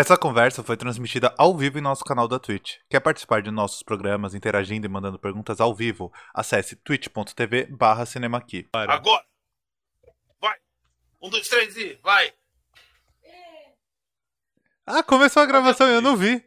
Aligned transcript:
Essa 0.00 0.16
conversa 0.16 0.62
foi 0.62 0.78
transmitida 0.78 1.34
ao 1.36 1.54
vivo 1.54 1.78
em 1.78 1.82
nosso 1.82 2.02
canal 2.02 2.26
da 2.26 2.38
Twitch. 2.38 2.78
Quer 2.88 3.00
participar 3.00 3.42
de 3.42 3.50
nossos 3.50 3.82
programas 3.82 4.34
interagindo 4.34 4.86
e 4.86 4.88
mandando 4.88 5.18
perguntas 5.18 5.60
ao 5.60 5.74
vivo? 5.74 6.10
Acesse 6.32 6.74
twitch.tv 6.74 7.66
barra 7.66 8.06
cinemaqui. 8.06 8.66
Agora! 8.72 9.22
Vai! 10.40 10.56
Um, 11.20 11.28
dois, 11.28 11.46
três 11.46 11.76
e 11.76 12.00
vai! 12.02 12.32
Ah, 14.86 15.02
começou 15.02 15.42
a 15.42 15.46
gravação 15.46 15.86
e 15.86 15.92
eu 15.92 16.00
não 16.00 16.16
vi. 16.16 16.42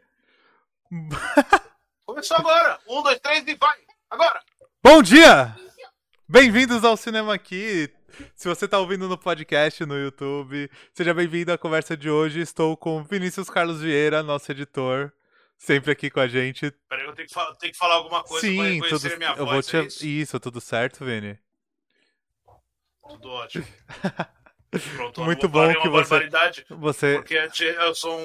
Começou 2.08 2.38
agora! 2.38 2.80
Um, 2.90 3.04
dois, 3.04 3.20
três 3.20 3.48
e 3.48 3.54
vai! 3.54 3.78
Agora! 4.10 4.42
Bom 4.84 5.04
dia! 5.04 5.56
Bem-vindos 6.28 6.84
ao 6.84 6.98
Cinema 6.98 7.36
Aqui. 7.36 7.94
Se 8.36 8.48
você 8.48 8.66
está 8.66 8.80
ouvindo 8.80 9.08
no 9.08 9.18
podcast, 9.18 9.86
no 9.86 9.98
YouTube, 9.98 10.70
seja 10.94 11.14
bem-vindo 11.14 11.52
à 11.52 11.58
conversa 11.58 11.96
de 11.98 12.10
hoje. 12.10 12.40
Estou 12.42 12.76
com 12.78 13.04
Vinícius 13.04 13.50
Carlos 13.50 13.82
Vieira, 13.82 14.22
nosso 14.22 14.52
editor, 14.52 15.12
sempre 15.58 15.92
aqui 15.92 16.10
com 16.10 16.20
a 16.20 16.28
gente. 16.28 16.72
Peraí, 16.90 17.06
eu 17.06 17.14
tenho 17.14 17.28
que, 17.28 17.34
falar, 17.34 17.56
tenho 17.56 17.72
que 17.74 17.78
falar 17.78 17.96
alguma 17.96 18.24
coisa 18.24 18.46
Sim, 18.46 18.56
pra 18.58 18.66
reconhecer 18.66 19.10
tudo, 19.10 19.18
minha 19.18 19.30
eu 19.32 19.46
voz, 19.46 19.72
vou 19.72 19.80
é 19.80 19.84
te... 19.84 19.88
isso? 19.88 20.06
isso, 20.06 20.40
tudo 20.40 20.62
certo, 20.62 21.04
Vini? 21.06 21.38
Tudo 23.10 23.30
ótimo. 23.30 23.66
Pronto, 24.96 25.24
Muito 25.24 25.48
bom 25.48 25.72
que 25.82 25.88
você- 25.90 26.30
Você, 26.70 27.16
porque 27.16 27.36
eu 27.36 27.94
sou 27.94 28.18
um- 28.18 28.24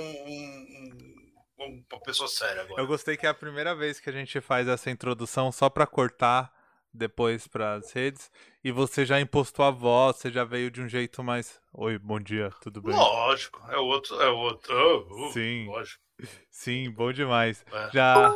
um- 1.61 1.85
uma 1.93 2.01
pessoa 2.01 2.29
séria 2.29 2.63
agora. 2.63 2.81
eu 2.81 2.87
gostei 2.87 3.17
que 3.17 3.27
é 3.27 3.29
a 3.29 3.35
primeira 3.35 3.75
vez 3.75 4.01
que 4.01 4.09
a 4.09 4.13
gente 4.13 4.41
faz 4.41 4.67
essa 4.69 4.91
introdução 4.91 5.53
só 5.53 5.69
pra 5.69 5.87
cortar 5.87 6.51
depois 6.93 7.47
pras 7.47 7.93
redes 7.93 8.31
e 8.63 8.71
você 8.71 9.05
já 9.07 9.21
impostou 9.21 9.65
a 9.65 9.71
voz, 9.71 10.17
você 10.17 10.31
já 10.31 10.45
veio 10.45 10.71
de 10.71 10.81
um 10.81 10.89
jeito 10.89 11.23
mais, 11.23 11.61
oi, 11.73 11.99
bom 11.99 12.19
dia, 12.19 12.51
tudo 12.61 12.83
bem? 12.83 12.95
Lógico, 12.95 13.63
é 13.71 13.77
outro, 13.77 14.21
é 14.21 14.29
outro. 14.29 14.75
Oh, 14.75 15.27
oh, 15.27 15.33
Sim. 15.33 15.67
Lógico. 15.67 16.03
Sim, 16.51 16.91
bom 16.91 17.13
demais. 17.13 17.65
É. 17.73 17.91
Já. 17.93 18.33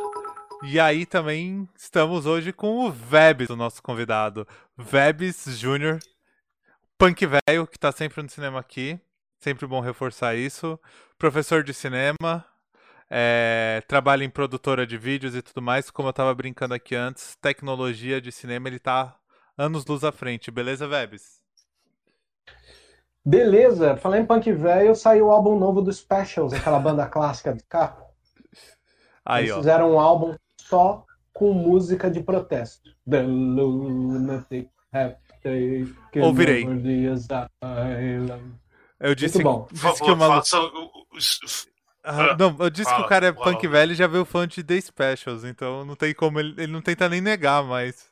E 0.63 0.79
aí 0.79 1.05
também 1.05 1.67
estamos 1.75 2.25
hoje 2.25 2.53
com 2.53 2.85
o 2.85 2.91
Vebs, 2.91 3.49
o 3.49 3.55
nosso 3.55 3.83
convidado. 3.83 4.47
Vebs 4.77 5.45
Júnior, 5.59 5.99
punk 6.97 7.25
velho, 7.25 7.67
que 7.67 7.77
tá 7.77 7.91
sempre 7.91 8.21
no 8.23 8.29
cinema 8.29 8.59
aqui. 8.59 8.99
Sempre 9.39 9.67
bom 9.67 9.81
reforçar 9.81 10.35
isso. 10.35 10.79
Professor 11.17 11.63
de 11.63 11.73
cinema, 11.73 12.45
é, 13.15 13.83
trabalha 13.87 14.23
em 14.23 14.29
produtora 14.29 14.87
de 14.87 14.97
vídeos 14.97 15.35
e 15.35 15.41
tudo 15.43 15.61
mais. 15.61 15.91
Como 15.91 16.09
eu 16.09 16.13
tava 16.13 16.33
brincando 16.33 16.73
aqui 16.73 16.95
antes, 16.95 17.35
tecnologia 17.35 18.19
de 18.19 18.31
cinema, 18.31 18.67
ele 18.67 18.79
tá 18.79 19.15
anos 19.55 19.85
luz 19.85 20.03
à 20.03 20.11
frente. 20.11 20.49
Beleza, 20.49 20.87
Vebs? 20.87 21.43
Beleza, 23.23 23.95
falando 23.97 24.23
em 24.23 24.25
punk 24.25 24.51
velho, 24.51 24.95
saiu 24.95 25.27
o 25.27 25.31
álbum 25.31 25.57
novo 25.59 25.79
do 25.79 25.93
Specials, 25.93 26.53
aquela 26.53 26.79
banda 26.79 27.05
clássica 27.07 27.53
de 27.53 27.63
carro. 27.63 28.03
Aí, 29.23 29.43
Eles 29.43 29.53
ó. 29.53 29.57
fizeram 29.57 29.91
um 29.93 29.99
álbum 29.99 30.35
só 30.57 31.05
com 31.31 31.53
música 31.53 32.09
de 32.09 32.21
protesto. 32.21 32.89
The 33.07 33.21
lunatic 33.21 34.69
have 34.91 35.17
Ouvirei. 36.21 36.65
Eu 38.99 39.13
disse, 39.13 39.37
disse 39.37 40.03
que 40.03 40.11
o 40.11 40.15
maluco. 40.17 40.47
faça 40.47 40.57
Ah, 42.03 42.35
não, 42.37 42.55
eu 42.59 42.69
disse 42.69 42.89
que 42.89 42.95
Fala, 42.95 43.05
o 43.05 43.09
cara 43.09 43.27
é 43.27 43.31
punk 43.31 43.65
velho 43.65 43.93
e 43.93 43.95
já 43.95 44.07
veio 44.07 44.25
fã 44.25 44.45
de 44.45 44.61
The 44.61 44.81
Specials, 44.81 45.45
então 45.45 45.85
não 45.85 45.95
tem 45.95 46.13
como, 46.13 46.39
ele, 46.39 46.53
ele 46.57 46.71
não 46.71 46.81
tenta 46.81 47.07
nem 47.07 47.21
negar, 47.21 47.63
mas. 47.63 48.11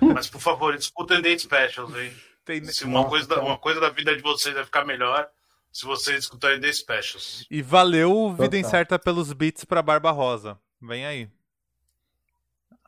Mas 0.00 0.28
por 0.28 0.40
favor, 0.40 0.74
escutem 0.74 1.20
The 1.20 1.38
Specials, 1.38 1.94
hein? 1.94 2.12
Tem... 2.44 2.64
Se 2.64 2.84
uma 2.84 3.00
Nossa, 3.00 3.08
coisa, 3.10 3.28
da, 3.28 3.34
cara. 3.36 3.46
uma 3.46 3.58
coisa 3.58 3.80
da 3.80 3.90
vida 3.90 4.16
de 4.16 4.22
vocês 4.22 4.54
vai 4.54 4.64
ficar 4.64 4.84
melhor 4.84 5.28
se 5.70 5.84
vocês 5.84 6.20
escutarem 6.20 6.60
The 6.60 6.72
Specials. 6.72 7.46
E 7.50 7.62
valeu 7.62 8.30
Vida 8.30 8.44
Total. 8.44 8.60
Incerta 8.60 8.98
pelos 8.98 9.32
beats 9.32 9.64
pra 9.64 9.82
Barba 9.82 10.10
Rosa. 10.10 10.58
Vem 10.80 11.06
aí. 11.06 11.30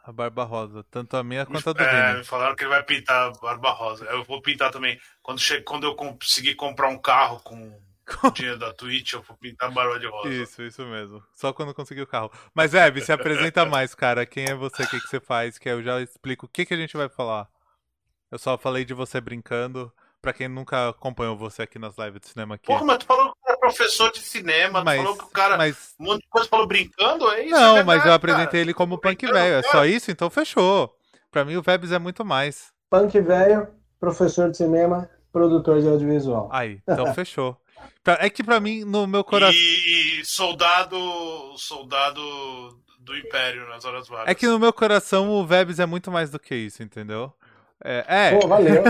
A 0.04 0.10
Barba 0.10 0.42
Rosa, 0.42 0.84
tanto 0.90 1.16
a 1.16 1.22
minha 1.22 1.46
quanto 1.46 1.70
a 1.70 1.72
do 1.72 1.80
É, 1.80 2.06
Vini. 2.08 2.18
me 2.18 2.24
falaram 2.24 2.56
que 2.56 2.64
ele 2.64 2.70
vai 2.70 2.82
pintar 2.82 3.30
Barba 3.40 3.70
Rosa. 3.70 4.04
Eu 4.06 4.24
vou 4.24 4.42
pintar 4.42 4.72
também. 4.72 4.98
Quando, 5.22 5.38
che... 5.38 5.60
Quando 5.60 5.84
eu 5.86 5.94
conseguir 5.94 6.56
comprar 6.56 6.88
um 6.88 6.98
carro 6.98 7.38
com 7.40 7.54
o 7.68 7.82
dinheiro 8.34 8.58
da 8.58 8.72
Twitch, 8.72 9.12
eu 9.12 9.22
vou 9.22 9.36
pintar 9.36 9.70
Barba 9.70 9.98
de 9.98 10.06
Rosa. 10.06 10.28
Isso, 10.28 10.62
isso 10.62 10.84
mesmo. 10.86 11.22
Só 11.32 11.52
quando 11.52 11.74
conseguir 11.74 12.02
o 12.02 12.06
carro. 12.06 12.30
Mas, 12.54 12.74
Eve, 12.74 13.00
se 13.00 13.12
apresenta 13.12 13.64
mais, 13.66 13.94
cara. 13.94 14.26
Quem 14.26 14.44
é 14.44 14.54
você? 14.54 14.82
O 14.82 14.88
que, 14.88 15.00
que 15.00 15.08
você 15.08 15.20
faz? 15.20 15.58
Que 15.58 15.68
eu 15.68 15.82
já 15.82 16.00
explico 16.00 16.46
o 16.46 16.48
que, 16.48 16.64
que 16.64 16.74
a 16.74 16.76
gente 16.76 16.96
vai 16.96 17.08
falar. 17.08 17.48
Eu 18.30 18.38
só 18.38 18.56
falei 18.56 18.84
de 18.84 18.94
você 18.94 19.20
brincando. 19.20 19.92
Pra 20.20 20.32
quem 20.32 20.46
nunca 20.46 20.90
acompanhou 20.90 21.36
você 21.36 21.62
aqui 21.62 21.80
nas 21.80 21.98
lives 21.98 22.20
de 22.20 22.28
cinema 22.28 22.54
aqui. 22.54 22.66
Porra, 22.66 22.84
mas 22.84 22.98
tu 22.98 23.06
falou 23.06 23.32
que 23.32 23.40
o 23.40 23.44
cara 23.44 23.56
é 23.56 23.60
professor 23.60 24.12
de 24.12 24.20
cinema, 24.20 24.84
mas, 24.84 25.00
tu 25.00 25.02
falou 25.02 25.18
que 25.18 25.24
o 25.24 25.28
cara. 25.30 25.56
mas 25.56 25.94
Um 25.98 26.04
monte 26.04 26.22
de 26.22 26.28
coisa 26.28 26.48
falou 26.48 26.66
brincando, 26.68 27.28
é 27.32 27.42
isso? 27.42 27.50
Não, 27.50 27.78
é 27.78 27.82
mas 27.82 28.06
eu 28.06 28.12
apresentei 28.12 28.46
cara. 28.46 28.58
ele 28.58 28.72
como 28.72 28.98
punk 28.98 29.26
velho. 29.26 29.56
É 29.56 29.62
só 29.64 29.84
isso? 29.84 30.12
Então 30.12 30.30
fechou. 30.30 30.94
Pra 31.28 31.44
mim 31.44 31.56
o 31.56 31.62
Vebs 31.62 31.90
é 31.90 31.98
muito 31.98 32.24
mais. 32.24 32.72
Punk 32.88 33.18
velho, 33.20 33.66
professor 33.98 34.48
de 34.48 34.56
cinema, 34.58 35.10
produtor 35.32 35.80
de 35.80 35.88
audiovisual. 35.88 36.48
Aí, 36.52 36.80
então 36.86 37.06
fechou. 37.14 37.60
É 38.18 38.28
que 38.30 38.42
pra 38.42 38.60
mim, 38.60 38.84
no 38.84 39.06
meu 39.06 39.24
coração. 39.24 39.54
E, 39.54 40.20
e 40.20 40.24
soldado. 40.24 40.96
Soldado 41.56 42.20
do 43.00 43.16
Império 43.16 43.68
nas 43.68 43.84
horas 43.84 44.08
vagas. 44.08 44.28
É 44.28 44.34
que 44.34 44.46
no 44.46 44.58
meu 44.58 44.72
coração 44.72 45.30
o 45.30 45.46
Vebs 45.46 45.78
é 45.78 45.86
muito 45.86 46.10
mais 46.10 46.30
do 46.30 46.38
que 46.38 46.54
isso, 46.54 46.82
entendeu? 46.82 47.32
É, 47.84 48.04
é. 48.06 48.38
Pô, 48.38 48.46
valeu. 48.46 48.84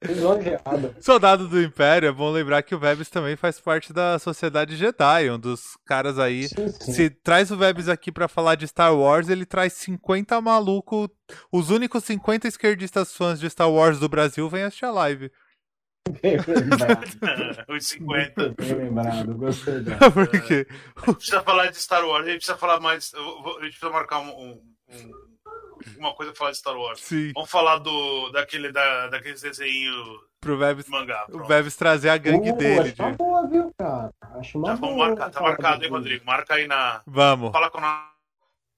Soldado 1.00 1.46
do 1.46 1.60
Império, 1.62 2.08
é 2.08 2.12
bom 2.12 2.30
lembrar 2.30 2.62
que 2.62 2.74
o 2.74 2.78
Vebs 2.78 3.08
também 3.08 3.36
faz 3.36 3.60
parte 3.60 3.92
da 3.92 4.18
Sociedade 4.18 4.76
Jedi, 4.76 5.30
um 5.30 5.38
dos 5.38 5.76
caras 5.86 6.18
aí. 6.18 6.48
Sim, 6.48 6.68
sim. 6.68 6.92
Se 6.92 7.10
traz 7.10 7.50
o 7.50 7.56
Vebs 7.56 7.88
aqui 7.88 8.10
pra 8.10 8.28
falar 8.28 8.54
de 8.54 8.66
Star 8.66 8.94
Wars, 8.94 9.28
ele 9.28 9.44
traz 9.44 9.74
50 9.74 10.40
maluco. 10.40 11.10
Os 11.52 11.70
únicos 11.70 12.04
50 12.04 12.48
esquerdistas 12.48 13.14
fãs 13.14 13.38
de 13.38 13.48
Star 13.48 13.70
Wars 13.70 13.98
do 13.98 14.08
Brasil 14.08 14.48
vêm 14.48 14.62
assistir 14.62 14.86
a 14.86 14.90
live. 14.90 15.30
Bem 16.08 16.36
lembrado. 16.48 17.64
Os 17.68 17.86
50. 17.86 18.48
Bem 18.58 18.74
lembrado, 18.74 19.34
gostei 19.34 19.80
dela. 19.84 20.10
Por 20.10 20.28
quê? 20.28 20.66
precisa 21.14 21.42
falar 21.42 21.66
de 21.70 21.76
Star 21.78 22.04
Wars, 22.06 22.24
a 22.26 22.30
gente 22.30 22.38
precisa 22.38 22.56
falar 22.58 22.80
mais. 22.80 23.12
A 23.14 23.18
gente 23.64 23.70
precisa 23.78 23.90
marcar 23.90 24.20
um, 24.20 24.30
um- 24.30 24.62
um- 24.88 25.30
uma 25.98 26.14
coisa 26.14 26.32
pra 26.32 26.38
falar 26.38 26.50
de 26.52 26.58
Star 26.58 26.76
Wars. 26.76 27.00
Sim, 27.00 27.32
Vamos 27.34 27.50
falar 27.50 27.78
do, 27.78 28.30
daquele, 28.32 28.70
da, 28.72 29.08
daqueles 29.08 29.40
desenhos 29.40 30.20
pro 30.40 30.58
Vebs, 30.58 30.84
de 30.86 30.90
mangá. 30.90 31.24
o 31.28 31.32
pronto. 31.32 31.48
Vebs 31.48 31.76
trazer 31.76 32.08
a 32.10 32.16
gangue 32.18 32.50
Uh, 32.50 32.56
dele. 32.56 32.80
acho 32.90 33.02
uma 33.02 33.10
de- 33.12 33.16
boa, 33.16 33.46
viu, 33.46 33.74
cara? 33.78 34.10
Acho 34.38 34.58
uma 34.58 34.68
Já 34.68 34.74
vamos 34.74 34.94
boa. 34.96 35.08
marcar, 35.08 35.30
tá 35.30 35.40
marcado, 35.40 35.84
hein, 35.84 35.90
Rodrigo? 35.90 36.24
Marca 36.26 36.54
aí 36.54 36.66
na. 36.66 37.02
Vamos, 37.06 37.52
Fala 37.52 37.70
com 37.70 37.78
a 37.78 38.10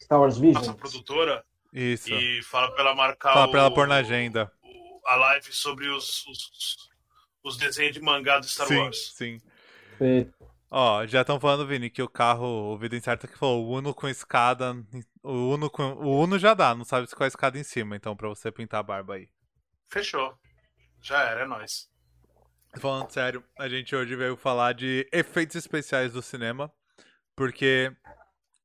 Star 0.00 0.21
Wars 0.21 0.38
Vision. 0.38 0.55
nossa 0.55 0.75
produtora 0.75 1.44
isso. 1.72 2.12
e 2.12 2.43
fala 2.43 2.71
pra 2.72 2.82
ela 2.84 2.94
marcar 2.94 3.32
Fala 3.32 3.47
o, 3.47 3.50
pra 3.50 3.61
ela 3.61 3.75
pôr 3.75 3.87
na 3.88 3.97
agenda. 3.97 4.50
o- 4.62 5.09
a 5.09 5.16
live 5.16 5.53
sobre 5.53 5.88
os, 5.88 6.25
os, 6.27 6.91
os 7.42 7.56
desenhos 7.56 7.94
de 7.94 8.00
mangá 8.00 8.38
do 8.38 8.47
Star 8.47 8.66
sim, 8.66 8.76
Wars. 8.78 9.12
sim. 9.14 9.41
Feito. 9.98 10.32
Ó, 10.70 11.06
já 11.06 11.20
estão 11.20 11.38
falando, 11.38 11.66
Vini, 11.66 11.91
que 11.91 12.03
o 12.03 12.08
carro, 12.08 12.47
o 12.47 12.78
Vida 12.78 12.97
Incerta 12.97 13.28
que 13.28 13.36
falou, 13.36 13.66
o 13.66 13.76
Uno 13.76 13.94
com 13.94 14.08
escada. 14.08 14.75
O 15.22 15.54
Uno, 15.54 15.69
com, 15.69 15.92
o 15.92 16.22
Uno 16.22 16.38
já 16.38 16.54
dá, 16.54 16.75
não 16.75 16.84
sabe 16.84 17.06
se 17.06 17.14
com 17.14 17.25
a 17.25 17.26
escada 17.26 17.58
em 17.58 17.62
cima, 17.62 17.94
então 17.94 18.16
pra 18.16 18.28
você 18.28 18.50
pintar 18.50 18.81
a 18.81 18.82
barba 18.82 19.14
aí. 19.16 19.28
Fechou. 19.91 20.34
Já 21.02 21.22
era, 21.22 21.42
é 21.42 21.47
nóis. 21.47 21.88
Falando 22.78 23.10
sério, 23.10 23.44
a 23.58 23.69
gente 23.69 23.94
hoje 23.94 24.16
veio 24.16 24.34
falar 24.34 24.72
de 24.72 25.06
efeitos 25.12 25.56
especiais 25.56 26.14
do 26.14 26.22
cinema, 26.22 26.72
porque 27.36 27.94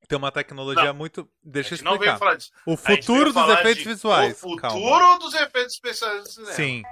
tem 0.07 0.17
uma 0.17 0.31
tecnologia 0.31 0.85
Não, 0.85 0.93
muito. 0.93 1.29
Deixa 1.43 1.73
eu 1.73 1.77
gente 1.77 1.83
não 1.85 1.99
veio 1.99 2.11
explicar. 2.13 2.19
falar 2.19 2.35
disso. 2.37 2.51
O 2.66 2.77
futuro 2.77 3.33
dos 3.33 3.49
efeitos 3.49 3.83
de 3.83 3.89
visuais. 3.89 4.41
O 4.43 4.55
Calma. 4.55 4.79
futuro 4.79 5.19
dos 5.19 5.33
efeitos 5.33 5.73
especiais 5.73 6.23
do 6.23 6.29
cinema. 6.29 6.53
Sim. 6.53 6.83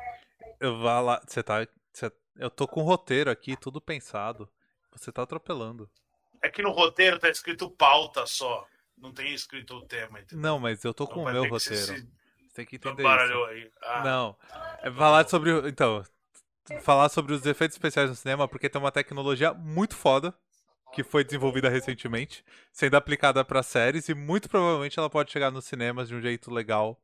Eu 0.66 0.78
vou 0.78 1.02
lá. 1.02 1.22
Você 1.28 1.44
tá. 1.44 1.66
você- 1.92 2.12
eu 2.38 2.50
tô 2.50 2.68
com 2.68 2.82
o 2.82 2.84
roteiro 2.86 3.30
aqui, 3.30 3.56
tudo 3.56 3.80
pensado. 3.80 4.50
Você 4.92 5.12
tá 5.12 5.24
atropelando. 5.24 5.90
É 6.42 6.50
que 6.50 6.62
no 6.62 6.72
roteiro 6.72 7.20
tá 7.20 7.30
escrito 7.30 7.70
pauta 7.70 8.26
só. 8.26 8.66
Não 8.98 9.12
tem 9.12 9.34
escrito 9.34 9.76
o 9.76 9.82
tema, 9.86 10.20
entendeu? 10.20 10.42
Não, 10.42 10.60
mas 10.60 10.84
eu 10.86 10.94
tô 10.94 11.04
Então 11.04 11.16
com 11.16 11.24
o 11.24 11.32
meu 11.32 11.44
se- 11.44 11.50
roteiro. 11.50 11.86
se 11.86 12.08
Você 12.48 12.54
tem 12.56 12.66
que 12.66 12.76
entender 12.78 13.04
isso. 13.04 13.72
Ah, 13.82 14.04
Não. 14.04 14.38
É 14.82 14.92
falar 14.92 15.28
sobre. 15.28 15.52
Então. 15.70 16.04
Falar 16.82 17.10
sobre 17.10 17.34
os 17.34 17.46
efeitos 17.46 17.76
especiais 17.76 18.10
no 18.10 18.16
cinema, 18.16 18.48
porque 18.48 18.68
tem 18.70 18.82
uma 18.82 18.92
tecnologia 18.92 19.54
muito 19.54 19.96
foda. 19.96 20.34
Que 20.94 21.04
foi 21.04 21.26
desenvolvida 21.26 21.68
recentemente, 21.68 22.44
sendo 22.72 22.96
aplicada 22.96 23.44
para 23.44 23.62
séries, 23.62 24.08
e 24.08 24.14
muito 24.14 24.48
provavelmente 24.48 24.98
ela 24.98 25.10
pode 25.10 25.30
chegar 25.30 25.52
nos 25.52 25.66
cinemas 25.66 26.08
de 26.08 26.16
um 26.16 26.22
jeito 26.22 26.50
legal. 26.50 26.98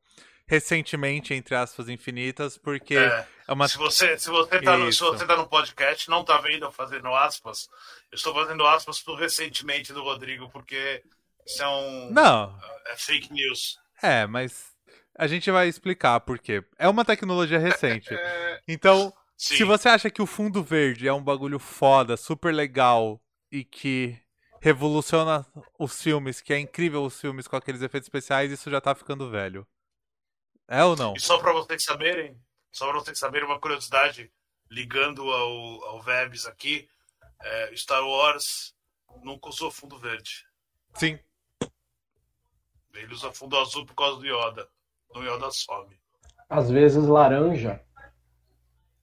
Recentemente, 0.46 1.32
entre 1.32 1.54
aspas, 1.54 1.88
infinitas, 1.88 2.58
porque 2.58 2.96
é, 2.96 3.26
é. 3.48 3.52
uma. 3.52 3.68
Se, 3.68 3.78
você, 3.78 4.18
se, 4.18 4.28
você 4.28 4.60
tá 4.60 4.76
no, 4.76 4.92
se 4.92 5.00
você 5.00 5.26
tá 5.26 5.36
no 5.36 5.46
podcast, 5.46 6.10
não 6.10 6.24
tá 6.24 6.38
vendo 6.38 6.64
eu 6.64 6.72
fazendo 6.72 7.14
aspas, 7.14 7.68
eu 8.10 8.16
estou 8.16 8.34
fazendo 8.34 8.66
aspas 8.66 9.00
pro 9.00 9.14
recentemente 9.14 9.92
do 9.92 10.02
Rodrigo, 10.02 10.50
porque 10.50 11.02
isso 11.46 11.62
é 11.62 11.68
um. 11.68 12.10
Não, 12.10 12.58
É 12.86 12.96
fake 12.96 13.32
news. 13.32 13.78
é, 14.02 14.26
mas 14.26 14.72
a 15.16 15.26
gente 15.26 15.50
vai 15.50 15.68
explicar 15.68 16.20
por 16.20 16.38
quê. 16.38 16.64
É 16.78 16.88
uma 16.88 17.04
tecnologia 17.04 17.58
recente. 17.58 18.12
É, 18.14 18.60
Então, 18.68 19.12
sim. 19.36 19.56
Se 19.56 19.64
você 19.64 19.88
acha 19.88 20.10
que 20.10 20.22
o 20.22 20.26
fundo 20.26 20.62
verde 20.62 21.08
é 21.08 21.12
um 21.12 21.22
bagulho 21.22 21.58
foda, 21.58 22.16
super 22.16 22.52
legal, 22.52 23.20
e 23.50 23.64
que 23.64 24.18
revoluciona 24.60 25.46
os 25.78 26.00
filmes, 26.00 26.40
que 26.40 26.54
é 26.54 26.58
incrível 26.58 27.04
os 27.04 27.20
filmes 27.20 27.46
com 27.46 27.56
aqueles 27.56 27.82
efeitos 27.82 28.06
especiais, 28.06 28.50
isso 28.50 28.70
já 28.70 28.80
tá 28.80 28.94
ficando 28.94 29.30
velho. 29.30 29.66
É 30.68 30.82
ou 30.84 30.96
não? 30.96 31.14
E 31.14 31.20
só 31.20 31.38
pra 31.38 31.52
vocês 31.52 31.84
saberem, 31.84 32.36
só 32.70 32.88
pra 32.90 33.00
vocês 33.00 33.18
saberem 33.18 33.46
uma 33.46 33.60
curiosidade, 33.60 34.30
ligando 34.70 35.22
ao, 35.30 35.84
ao 35.84 36.02
Vebs 36.02 36.46
aqui, 36.46 36.88
é, 37.42 37.76
Star 37.76 38.02
Wars 38.06 38.74
nunca 39.22 39.48
usou 39.48 39.70
fundo 39.70 39.98
verde. 39.98 40.46
Sim. 40.94 41.18
Ele 42.94 43.12
usa 43.12 43.32
fundo 43.32 43.56
azul 43.58 43.84
por 43.86 43.94
causa 43.94 44.18
do 44.20 44.26
Yoda. 44.26 44.68
No 45.14 45.22
Yoda 45.22 45.50
some. 45.50 45.98
Às 46.48 46.70
vezes 46.70 47.06
laranja. 47.06 47.82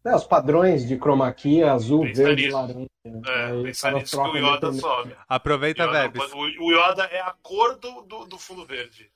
É, 0.06 0.16
os 0.16 0.24
padrões 0.24 0.88
de 0.88 0.98
chroma 0.98 1.32
key, 1.34 1.64
azul, 1.64 2.04
Pensa 2.04 2.24
verde, 2.24 2.46
nisso. 2.46 2.56
laranja. 2.58 2.90
É, 3.06 3.64
pensar 3.64 3.90
ela 3.90 4.00
nisso 4.00 4.24
que 4.24 4.30
o 4.30 4.38
Yoda 4.38 4.74
some. 4.74 5.16
Aproveita, 5.28 5.84
Yoda 5.84 6.10
Vebs. 6.10 6.34
o 6.34 6.72
Yoda 6.72 7.04
é 7.06 7.20
a 7.22 7.34
cor 7.42 7.78
do, 7.78 8.02
do, 8.04 8.26
do 8.26 8.38
fundo 8.38 8.66
verde. 8.66 9.12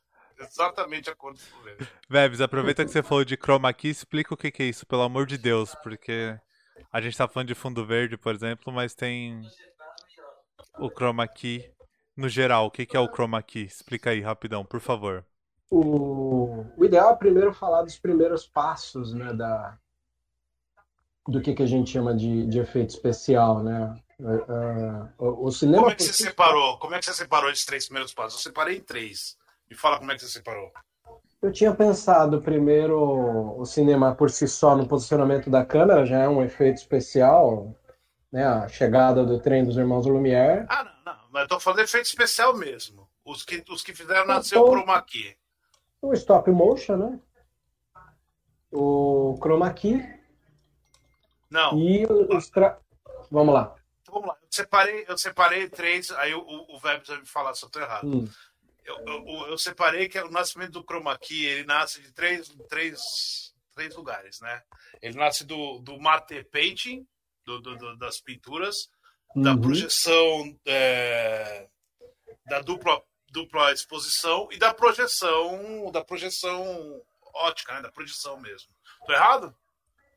Exatamente 0.46 1.10
a 1.10 1.16
cor 1.16 1.34
do 1.34 1.40
verde. 1.64 1.88
Vebs, 2.10 2.42
aproveita 2.42 2.84
que 2.84 2.92
você 2.92 3.04
falou 3.04 3.26
de 3.26 3.36
chroma 3.36 3.74
key, 3.74 3.90
explica 3.90 4.34
o 4.34 4.38
que, 4.38 4.52
que 4.52 4.64
é 4.64 4.66
isso, 4.68 4.86
pelo 4.86 5.02
amor 5.02 5.26
de 5.26 5.38
Deus, 5.38 5.76
porque 5.84 6.38
a 6.92 7.02
gente 7.02 7.18
tá 7.18 7.28
falando 7.28 7.48
de 7.48 7.56
fundo 7.56 7.86
verde, 7.86 8.18
por 8.18 8.34
exemplo, 8.34 8.72
mas 8.72 8.94
tem 8.94 9.42
o 10.80 10.90
chroma 10.90 11.28
key 11.28 11.70
no 12.16 12.30
geral. 12.30 12.68
O 12.68 12.72
que, 12.72 12.86
que 12.86 12.98
é 12.98 13.00
o 13.00 13.08
chroma 13.08 13.42
key? 13.42 13.64
Explica 13.64 14.12
aí, 14.12 14.22
rapidão, 14.22 14.64
por 14.64 14.80
favor. 14.80 15.26
O, 15.70 16.66
o 16.78 16.86
ideal 16.86 17.14
é 17.14 17.16
primeiro 17.16 17.54
falar 17.54 17.82
dos 17.82 17.98
primeiros 17.98 18.46
passos, 18.46 19.14
né, 19.14 19.34
da, 19.34 19.78
do 21.28 21.42
que, 21.42 21.54
que 21.54 21.64
a 21.64 21.68
gente 21.68 21.90
chama 21.90 22.14
de, 22.14 22.46
de 22.46 22.60
efeito 22.60 22.90
especial, 22.90 23.64
né? 23.64 24.00
É, 24.20 24.26
é, 24.26 25.10
o, 25.18 25.52
cinema 25.52 25.80
Como 25.80 25.92
é 25.92 25.96
que 25.96 26.04
você 26.04 26.14
separou? 26.14 26.78
Como 26.78 26.94
é 26.94 27.00
que 27.00 27.06
você 27.06 27.14
separou 27.14 27.50
esses 27.50 27.66
três 27.66 27.86
primeiros 27.86 28.14
passos? 28.14 28.40
Eu 28.40 28.44
separei 28.44 28.78
em 28.78 28.82
três. 28.82 29.38
Me 29.74 29.80
fala 29.80 29.98
como 29.98 30.12
é 30.12 30.16
que 30.16 30.22
você 30.22 30.28
separou. 30.28 30.72
Eu 31.42 31.52
tinha 31.52 31.74
pensado 31.74 32.40
primeiro 32.40 33.58
o 33.60 33.66
cinema 33.66 34.14
por 34.14 34.30
si 34.30 34.48
só 34.48 34.76
no 34.78 34.88
posicionamento 34.88 35.50
da 35.50 35.66
câmera, 35.66 36.06
já 36.06 36.20
é 36.20 36.30
um 36.30 36.44
efeito 36.44 36.78
especial, 36.78 37.76
né? 38.32 38.46
A 38.46 38.68
chegada 38.68 39.26
do 39.26 39.42
trem 39.42 39.66
dos 39.66 39.76
irmãos 39.76 40.06
Lumière. 40.06 40.68
Ah, 40.70 40.84
não, 40.84 41.14
não. 41.14 41.20
Mas 41.32 41.42
eu 41.42 41.48
tô 41.48 41.60
falando 41.60 41.80
efeito 41.80 42.06
especial 42.06 42.56
mesmo. 42.56 43.10
Os 43.26 43.44
que, 43.44 43.64
os 43.68 43.82
que 43.82 43.96
fizeram 43.96 44.28
Tá 44.28 44.36
nascer 44.36 44.60
o 44.60 44.68
chroma 44.68 45.02
key. 45.02 45.36
O 46.04 46.14
stop 46.14 46.52
motion, 46.52 46.98
né? 46.98 47.20
O 48.72 49.36
chroma 49.42 49.74
key 49.74 50.06
Não, 51.50 51.80
e 51.80 52.06
os 52.06 52.48
tra... 52.52 52.78
Vamos 53.32 53.56
lá. 53.56 53.76
então 54.04 54.14
vamos 54.14 54.30
lá. 54.30 54.38
Eu 54.40 54.48
separei, 54.52 55.06
eu 55.08 55.18
separei 55.18 55.68
três, 55.68 56.12
aí 56.12 56.36
o, 56.36 56.42
o, 56.42 56.76
o 56.76 56.80
vai 56.80 57.00
me 57.00 57.26
falar 57.26 57.56
se 57.56 57.66
eu 57.66 57.70
tô 57.70 57.80
errado. 57.80 58.08
Hum. 58.08 58.28
Eu, 58.86 58.98
eu, 59.08 59.48
eu 59.50 59.58
separei 59.58 60.10
que 60.10 60.20
o 60.20 60.30
nascimento 60.30 60.72
do 60.72 60.84
chroma 60.84 61.18
key, 61.18 61.46
ele 61.46 61.66
nasce 61.66 62.02
de 62.02 62.12
três, 62.12 62.50
três, 62.70 63.00
três 63.76 63.96
lugares, 63.96 64.40
né? 64.42 64.62
Ele 65.02 65.18
nasce 65.18 65.46
do, 65.46 65.80
do 65.80 66.00
matte 66.00 66.44
painting, 66.46 67.06
do, 67.46 67.60
do- 67.62 67.78
do- 67.78 67.98
das 67.98 68.20
pinturas, 68.20 68.90
da 69.36 69.52
Uhum. 69.54 69.62
projeção, 69.62 70.60
é, 70.66 71.68
da 72.48 72.60
dupla, 72.62 73.02
dupla 73.32 73.72
exposição 73.72 74.48
e 74.52 74.58
da 74.58 74.74
projeção, 74.74 75.90
da 75.92 76.04
projeção 76.04 77.02
ótica, 77.34 77.74
né? 77.74 77.82
Da 77.82 77.92
projeção 77.92 78.40
mesmo. 78.40 78.70
Tô 79.06 79.14
errado? 79.14 79.56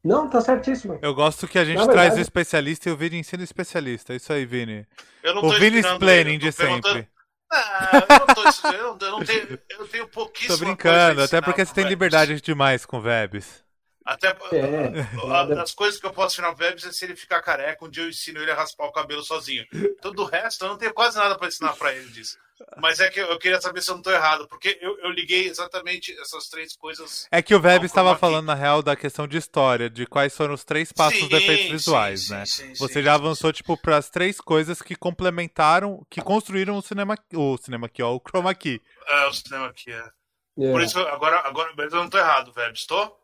Não, 0.04 0.28
tá 0.30 0.40
certíssimo. 0.40 0.98
Eu 1.02 1.14
gosto 1.14 1.48
que 1.48 1.58
a 1.58 1.64
gente 1.64 1.78
Na 1.78 1.84
traz 1.84 1.98
verdade- 2.14 2.20
o 2.20 2.22
especialista 2.22 2.88
e 2.88 2.92
o 2.92 2.96
Vini 2.96 3.18
ensina 3.18 3.40
o 3.40 3.44
especialista. 3.44 4.12
É 4.12 4.16
isso 4.16 4.32
aí, 4.32 4.44
Vini. 4.46 4.86
Eu 5.22 5.34
não 5.34 5.42
O 5.42 5.50
tô 5.52 5.58
Vini 5.58 5.78
explaining 5.78 6.34
ele, 6.34 6.44
eu 6.46 6.50
de 6.50 6.52
sempre. 6.52 7.08
Ah, 7.50 7.90
eu 8.10 8.26
não 8.26 8.34
tô 8.34 8.48
ensinando, 8.48 8.76
eu 8.76 8.82
não, 8.82 8.98
eu 9.00 9.10
não 9.18 9.24
tenho, 9.24 9.58
eu 9.70 9.88
tenho 9.88 10.08
pouquíssima 10.08 10.56
Tô 10.58 10.64
brincando, 10.64 11.22
até 11.22 11.40
porque 11.40 11.64
você 11.64 11.72
tem 11.72 11.84
Vebs. 11.84 11.90
liberdade 11.90 12.40
demais 12.40 12.84
com 12.84 13.00
Vebs. 13.00 13.64
Até 14.04 14.28
É. 14.28 15.32
a- 15.32 15.44
das 15.44 15.72
coisas 15.72 15.98
que 16.00 16.06
eu 16.06 16.12
posso 16.12 16.34
ensinar 16.36 16.50
o 16.50 16.56
Vebs 16.56 16.84
é 16.84 16.92
se 16.92 17.04
ele 17.04 17.16
ficar 17.16 17.42
careca, 17.42 17.84
um 17.84 17.90
dia 17.90 18.04
eu 18.04 18.08
ensino 18.08 18.40
ele 18.40 18.50
a 18.50 18.54
raspar 18.54 18.86
o 18.86 18.92
cabelo 18.92 19.22
sozinho. 19.22 19.64
Todo 20.00 20.22
o 20.22 20.24
resto 20.26 20.64
eu 20.64 20.68
não 20.70 20.78
tenho 20.78 20.92
quase 20.94 21.16
nada 21.16 21.36
para 21.36 21.48
ensinar 21.48 21.72
para 21.74 21.92
ele 21.92 22.08
disso. 22.10 22.36
Mas 22.80 23.00
é 23.00 23.10
que 23.10 23.20
eu, 23.20 23.38
queria 23.38 23.60
saber 23.60 23.82
se 23.82 23.90
eu 23.90 23.96
não 23.96 24.02
tô 24.02 24.10
errado, 24.10 24.48
porque 24.48 24.78
eu, 24.80 24.98
eu 25.00 25.10
liguei 25.10 25.46
exatamente 25.48 26.12
essas 26.20 26.48
três 26.48 26.76
coisas. 26.76 27.26
É 27.30 27.42
que 27.42 27.54
o 27.54 27.60
Vebs 27.60 27.82
Ao 27.82 27.84
estava 27.86 28.14
falando, 28.16 28.46
na 28.46 28.54
real, 28.54 28.82
da 28.82 28.96
questão 28.96 29.26
de 29.26 29.36
história, 29.36 29.90
de 29.90 30.06
quais 30.06 30.36
foram 30.36 30.54
os 30.54 30.64
três 30.64 30.92
passos 30.92 31.20
Sim, 31.20 31.28
dos 31.28 31.32
efeitos 31.32 31.66
visuais, 31.68 32.22
sim, 32.22 32.32
né? 32.32 32.44
sim, 32.46 32.74
Você 32.74 32.94
sim, 32.94 33.02
já 33.02 33.14
sim, 33.14 33.14
avançou, 33.14 33.52
tipo, 33.52 33.76
para 33.76 33.96
as 33.96 34.08
três 34.10 34.40
coisas 34.40 34.80
que 34.82 34.94
complementaram, 34.96 36.04
que 36.10 36.20
construíram 36.22 36.76
o 36.76 36.82
cinema, 36.82 37.16
o 37.34 37.56
cinema 37.58 37.86
aqui, 37.86 38.02
ó, 38.02 38.14
o 38.14 38.20
chroma 38.20 38.54
key. 38.54 38.80
É, 39.08 39.26
o 39.26 39.32
cinema 39.32 39.66
aqui 39.66 39.92
é. 39.92 40.10
É. 40.58 40.72
Por 40.72 40.82
isso, 40.82 40.98
agora, 41.00 41.40
agora 41.46 41.72
mas 41.76 41.92
eu 41.92 42.00
não 42.00 42.08
tô 42.10 42.18
errado, 42.18 42.52
Vebs, 42.52 42.80
estou? 42.80 43.20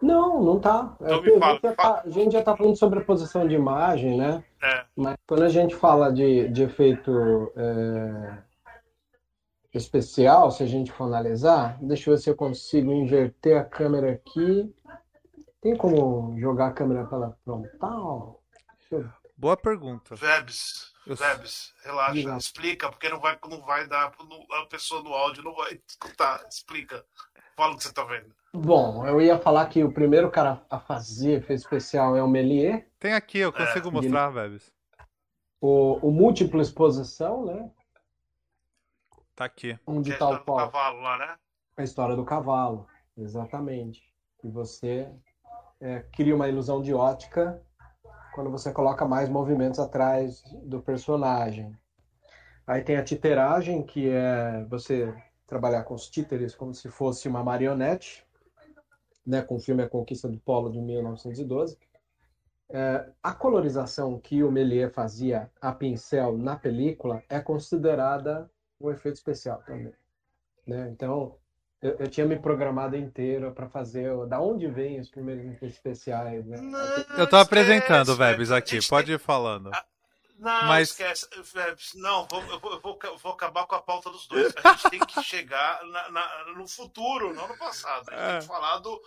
Não, 0.00 0.42
não 0.42 0.60
tá. 0.60 0.96
É 1.00 1.04
Então 1.04 1.22
que 1.22 1.30
me 1.30 1.36
a, 1.36 1.38
fala, 1.38 1.60
gente 1.62 1.74
fala. 1.74 1.94
tá 1.94 2.02
a 2.04 2.10
gente 2.10 2.32
já 2.32 2.42
tá 2.42 2.56
falando 2.56 2.76
sobre 2.76 2.98
a 3.00 3.04
posição 3.04 3.46
de 3.48 3.54
imagem, 3.54 4.16
né? 4.16 4.44
É. 4.62 4.84
Mas 4.96 5.16
quando 5.26 5.42
a 5.44 5.48
gente 5.48 5.74
fala 5.74 6.12
de, 6.12 6.48
de 6.48 6.62
efeito 6.64 7.52
é, 7.56 8.38
especial, 9.76 10.50
se 10.50 10.62
a 10.62 10.66
gente 10.66 10.90
for 10.92 11.04
analisar, 11.04 11.78
deixa 11.82 12.10
eu 12.10 12.14
ver 12.16 12.20
se 12.22 12.30
eu 12.30 12.36
consigo 12.36 12.92
inverter 12.92 13.56
a 13.58 13.64
câmera 13.64 14.12
aqui. 14.12 14.72
Tem 15.60 15.76
como 15.76 16.38
jogar 16.38 16.68
a 16.68 16.72
câmera 16.72 17.04
pela 17.06 17.32
frontal? 17.44 18.42
Eu- 18.90 19.08
Boa 19.38 19.56
pergunta. 19.56 20.14
Vebs, 20.14 20.92
Eu- 21.06 21.14
Vebs, 21.14 21.74
relaxa, 21.84 22.12
Diga. 22.14 22.36
explica, 22.36 22.88
porque 22.90 23.08
não 23.08 23.20
vai, 23.20 23.38
não 23.48 23.60
vai 23.62 23.86
dar, 23.86 24.10
não- 24.28 24.46
a 24.62 24.66
pessoa 24.66 25.02
no 25.02 25.12
áudio 25.12 25.42
não 25.44 25.54
vai 25.54 25.78
escutar. 25.86 26.42
Explica. 26.50 27.04
Fala 27.54 27.74
o 27.74 27.76
que 27.76 27.82
você 27.84 27.92
tá 27.92 28.04
vendo. 28.04 28.34
Bom, 28.54 29.06
eu 29.06 29.20
ia 29.20 29.38
falar 29.38 29.66
que 29.66 29.84
o 29.84 29.92
primeiro 29.92 30.30
cara 30.30 30.62
a 30.70 30.78
fazer 30.80 31.32
efeito 31.38 31.60
especial 31.60 32.16
é 32.16 32.22
o 32.22 32.28
Méliès, 32.28 32.82
Tem 32.98 33.12
aqui, 33.12 33.38
eu 33.38 33.52
consigo 33.52 33.88
É. 33.88 33.90
mostrar, 33.92 34.30
Vebs. 34.30 34.72
o, 35.60 35.98
o 36.08 36.10
múltipla 36.10 36.62
exposição, 36.62 37.44
né? 37.44 37.70
Tá 39.36 39.44
aqui. 39.44 39.78
Onde 39.86 40.12
está 40.12 40.24
a 40.24 40.30
o 40.30 40.32
história 40.32 40.38
do 40.38 40.44
pau. 40.46 40.56
cavalo 40.56 41.00
lá, 41.02 41.18
né? 41.18 41.36
A 41.76 41.82
história 41.82 42.16
do 42.16 42.24
cavalo, 42.24 42.86
exatamente. 43.18 44.02
Que 44.40 44.48
você 44.48 45.12
é, 45.78 46.00
cria 46.00 46.34
uma 46.34 46.48
ilusão 46.48 46.80
de 46.80 46.94
ótica 46.94 47.62
quando 48.34 48.50
você 48.50 48.72
coloca 48.72 49.04
mais 49.04 49.28
movimentos 49.28 49.78
atrás 49.78 50.42
do 50.64 50.80
personagem. 50.80 51.76
Aí 52.66 52.82
tem 52.82 52.96
a 52.96 53.04
titeragem, 53.04 53.84
que 53.84 54.08
é 54.08 54.64
você 54.70 55.14
trabalhar 55.46 55.84
com 55.84 55.94
os 55.94 56.08
títeres 56.08 56.54
como 56.54 56.72
se 56.72 56.88
fosse 56.88 57.28
uma 57.28 57.44
marionete, 57.44 58.26
né, 59.24 59.42
com 59.42 59.56
o 59.56 59.60
filme 59.60 59.82
A 59.82 59.88
Conquista 59.88 60.28
do 60.28 60.38
Polo 60.38 60.70
de 60.70 60.80
1912. 60.80 61.78
É, 62.70 63.10
a 63.22 63.34
colorização 63.34 64.18
que 64.18 64.42
o 64.42 64.50
Méliès 64.50 64.92
fazia 64.92 65.50
a 65.60 65.72
pincel 65.72 66.38
na 66.38 66.56
película 66.56 67.22
é 67.28 67.38
considerada 67.38 68.50
um 68.80 68.90
efeito 68.90 69.16
especial 69.16 69.62
também. 69.66 69.92
Né? 70.66 70.88
Então, 70.90 71.36
eu, 71.80 71.96
eu 71.98 72.08
tinha 72.08 72.26
me 72.26 72.38
programado 72.38 72.96
inteiro 72.96 73.52
para 73.52 73.68
fazer. 73.68 74.10
Da 74.26 74.40
onde 74.40 74.66
vem 74.68 74.98
os 75.00 75.08
primeiros 75.08 75.44
efeitos 75.44 75.76
especiais, 75.76 76.44
né? 76.46 76.58
Eu 77.16 77.26
tô 77.28 77.36
apresentando, 77.36 78.10
esquece, 78.12 78.18
Vebs, 78.18 78.50
aqui. 78.50 78.78
Pode 78.88 79.12
ir 79.12 79.18
falando. 79.18 79.70
Não, 80.38 80.64
Mas- 80.64 80.90
esquece. 80.90 81.26
Vebs, 81.54 81.92
Não, 81.94 82.26
vou, 82.30 82.42
eu, 82.42 82.60
vou, 82.60 82.72
eu 82.72 82.80
vou- 82.80 82.98
eu 83.04 83.16
vou 83.16 83.32
acabar 83.32 83.66
com 83.66 83.74
a 83.74 83.80
pauta 83.80 84.10
dos 84.10 84.26
dois. 84.28 84.52
A 84.62 84.72
gente 84.72 84.90
tem 84.90 85.00
que 85.00 85.22
chegar 85.22 85.82
na- 85.86 86.10
na- 86.10 86.44
no 86.56 86.68
futuro, 86.68 87.32
não 87.32 87.48
no 87.48 87.56
passado. 87.56 88.10
A 88.10 88.12
gente 88.12 88.22
É. 88.22 88.30
tem 88.32 88.40
que 88.40 88.46
falar 88.46 88.78
do, 88.80 89.00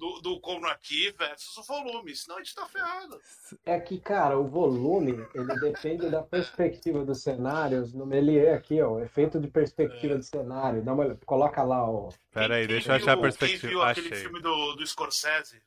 do, 0.00 0.18
do 0.22 0.40
como 0.40 0.66
aqui 0.66 1.12
versus 1.12 1.54
o 1.58 1.62
volume, 1.62 2.16
senão 2.16 2.36
a 2.38 2.42
gente 2.42 2.54
tá 2.54 2.66
ferrado. 2.66 3.20
É 3.66 3.78
que, 3.78 4.00
cara, 4.00 4.38
o 4.38 4.48
volume, 4.48 5.12
ele 5.34 5.60
depende 5.60 6.08
da 6.08 6.22
perspectiva 6.22 7.04
dos 7.04 7.22
cenários. 7.22 7.92
No 7.92 8.06
Méliès 8.06 8.54
aqui, 8.54 8.80
ó, 8.80 8.98
efeito 9.00 9.38
de 9.38 9.46
perspectiva 9.48 10.18
de 10.18 10.24
cenário. 10.24 10.82
Dá 10.82 10.94
uma, 10.94 11.04
olhada, 11.04 11.20
coloca 11.26 11.62
lá 11.62 11.86
ó, 11.86 12.08
Pera 12.30 12.54
aí, 12.56 12.66
deixa 12.66 12.92
eu 12.92 12.96
achar 12.96 13.12
a 13.12 13.14
viu- 13.16 13.22
Quem 13.30 13.30
viu 13.30 13.38
perspectiva. 13.48 13.90
aquele 13.90 14.06
Achei. 14.08 14.20
filme 14.22 14.40
do, 14.40 14.74
do 14.76 14.86
Scorsese, 14.86 15.62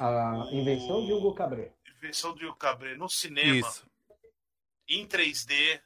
a 0.00 0.48
invenção 0.50 1.06
de 1.06 1.12
Hugo 1.12 1.32
Cabret. 1.34 1.72
Invenção 1.96 2.34
de 2.34 2.52
Cabré, 2.56 2.96
no 2.96 3.08
cinema, 3.08 3.54
Isso. 3.68 3.86
em 4.88 5.06
3D, 5.06 5.80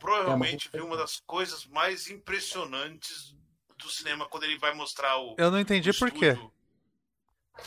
provavelmente 0.00 0.68
É 0.72 0.76
viu 0.76 0.84
uma 0.86 0.94
uma 0.94 1.00
das 1.00 1.20
coisas 1.20 1.64
mais 1.66 2.08
impressionantes 2.10 3.36
do 3.80 3.90
cinema 3.90 4.26
quando 4.26 4.44
ele 4.44 4.58
vai 4.58 4.74
mostrar 4.74 5.16
o. 5.18 5.36
Eu 5.38 5.50
não 5.50 5.58
entendi 5.58 5.92
por 5.92 6.10
quê. 6.10 6.36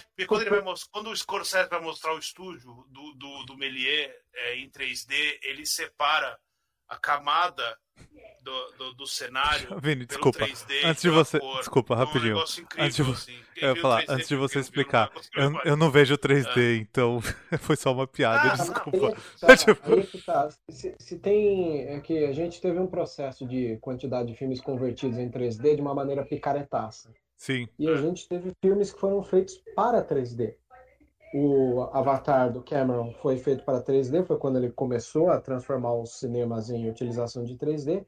Porque 0.10 0.26
quando, 0.26 0.42
ele 0.42 0.50
vai 0.50 0.62
mostrar, 0.62 0.90
quando 0.92 1.10
o 1.10 1.16
Scorsese 1.16 1.70
vai 1.70 1.80
mostrar 1.82 2.14
o 2.14 2.20
estúdio 2.20 2.86
do, 2.90 3.14
do, 3.14 3.46
do 3.46 3.58
Méliès 3.58 4.12
é, 4.34 4.56
em 4.56 4.70
3D, 4.70 5.40
ele 5.44 5.66
separa 5.66 6.40
a 6.88 6.98
camada 6.98 7.80
do, 8.44 8.72
do, 8.78 8.94
do 8.96 9.08
cenário. 9.08 9.68
Vini, 9.82 10.06
pelo 10.06 10.08
desculpa. 10.08 10.40
3D, 10.46 10.84
Antes 10.86 11.02
de 11.02 11.10
você. 11.10 11.40
cor. 11.40 11.58
Desculpa, 11.60 11.96
Foi 11.96 12.04
um 12.04 12.08
rapidinho. 12.08 12.34
negócio 12.36 12.64
incrível, 12.64 12.86
Antes 12.86 12.96
de 13.06 13.12
assim. 13.12 13.40
Eu 13.56 13.76
falar, 13.78 14.02
3D 14.02 14.06
antes 14.10 14.28
de 14.28 14.36
você 14.36 14.60
explicar. 14.60 15.12
Eu, 15.36 15.52
mais. 15.52 15.66
eu 15.66 15.78
não 15.78 15.90
vejo 15.90 16.18
3D, 16.18 16.80
então 16.82 17.22
foi 17.62 17.76
só 17.78 17.94
uma 17.94 18.06
piada, 18.08 18.52
Ah, 18.52 18.56
desculpa. 18.56 19.08
Aí 19.08 19.14
é 19.14 19.48
tá, 19.48 19.56
Tipo- 19.58 19.94
aí 19.94 20.00
é 20.02 20.18
tá. 20.26 20.50
Se, 20.70 20.96
se 21.00 21.20
tem. 21.20 21.84
É 21.88 22.00
que 22.02 22.26
a 22.26 22.34
gente 22.34 22.60
teve 22.60 22.80
um 22.80 22.88
processo 22.88 23.46
de 23.48 23.78
quantidade 23.78 24.32
de 24.32 24.38
filmes 24.38 24.60
convertidos 24.60 25.18
em 25.18 25.30
3D 25.30 25.76
de 25.76 25.82
uma 25.82 25.94
maneira 25.94 26.26
picaretaça. 26.26 27.14
Sim, 27.38 27.68
E 27.78 27.90
a 27.90 27.96
gente 27.98 28.26
teve 28.28 28.54
filmes 28.62 28.94
que 28.94 29.00
foram 29.00 29.22
feitos 29.22 29.62
para 29.76 30.02
3D. 30.02 30.56
O 31.34 31.82
Avatar 31.92 32.52
do 32.54 32.62
Cameron 32.62 33.12
foi 33.14 33.38
feito 33.38 33.64
para 33.64 33.82
3D, 33.84 34.24
foi 34.24 34.38
quando 34.38 34.58
ele 34.58 34.70
começou 34.72 35.32
a 35.32 35.42
transformar 35.42 35.96
os 35.96 36.20
cinemas 36.20 36.70
em 36.70 36.88
utilização 36.88 37.44
de 37.44 37.58
3D. 37.58 38.06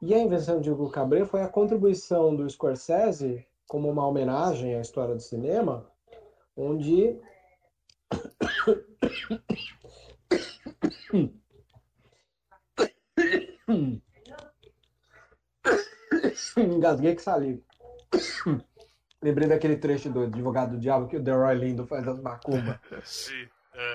E 0.00 0.14
a 0.14 0.18
invenção 0.18 0.60
de 0.60 0.70
Hugo 0.70 0.88
Cabret 0.88 1.24
foi 1.24 1.42
a 1.42 1.48
contribuição 1.48 2.36
do 2.36 2.48
Scorsese 2.48 3.44
como 3.66 3.90
uma 3.90 4.06
homenagem 4.06 4.76
à 4.76 4.80
história 4.80 5.14
do 5.14 5.20
cinema, 5.20 5.90
onde 6.56 7.18
engasguei 16.56 17.16
que 17.16 17.22
saliva. 17.22 17.60
Lembrei 19.22 19.48
daquele 19.48 19.76
trecho 19.76 20.10
do 20.10 20.22
Advogado 20.24 20.72
do 20.72 20.78
Diabo 20.78 21.08
que 21.08 21.16
o 21.16 21.22
Delroy 21.22 21.54
Lindo 21.56 21.86
faz 21.86 22.04
das 22.04 22.20
macumbas. 22.20 22.78
Sim. 23.04 23.48
é. 23.74 23.92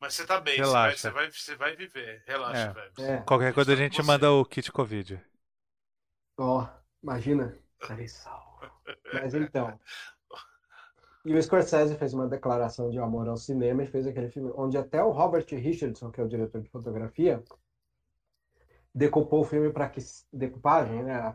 Mas 0.00 0.14
você 0.14 0.26
tá 0.26 0.40
bem, 0.40 0.56
você 0.56 0.62
vai, 0.62 0.70
Relaxa. 0.72 0.96
você, 0.96 1.10
vai, 1.10 1.30
você 1.30 1.56
vai 1.56 1.76
viver. 1.76 2.22
Relaxa, 2.26 2.70
É. 2.70 2.72
velho. 2.72 3.10
É, 3.12 3.22
qualquer 3.22 3.52
coisa 3.52 3.72
a 3.72 3.76
gente 3.76 4.02
manda 4.02 4.30
o 4.32 4.44
kit 4.44 4.70
Covid. 4.72 5.20
ó, 6.38 6.66
imagina. 7.02 7.56
Estaria 7.80 8.08
salvo. 8.08 8.60
Mas 9.12 9.34
então. 9.34 9.78
E 11.24 11.34
o 11.34 11.42
Scorsese 11.42 11.96
fez 11.96 12.14
uma 12.14 12.26
declaração 12.28 12.90
de 12.90 12.98
amor 12.98 13.28
ao 13.28 13.36
cinema 13.36 13.82
e 13.82 13.86
fez 13.86 14.06
aquele 14.06 14.30
filme 14.30 14.52
onde 14.56 14.78
até 14.78 15.02
o 15.02 15.10
Robert 15.10 15.46
Richardson, 15.50 16.10
que 16.10 16.20
é 16.20 16.24
o 16.24 16.28
diretor 16.28 16.60
de 16.62 16.68
fotografia, 16.70 17.42
decupou 18.94 19.42
o 19.42 19.44
filme 19.44 19.70
para 19.72 19.88
que 19.88 20.00
decupagem, 20.32 21.02
né, 21.04 21.14
a 21.20 21.32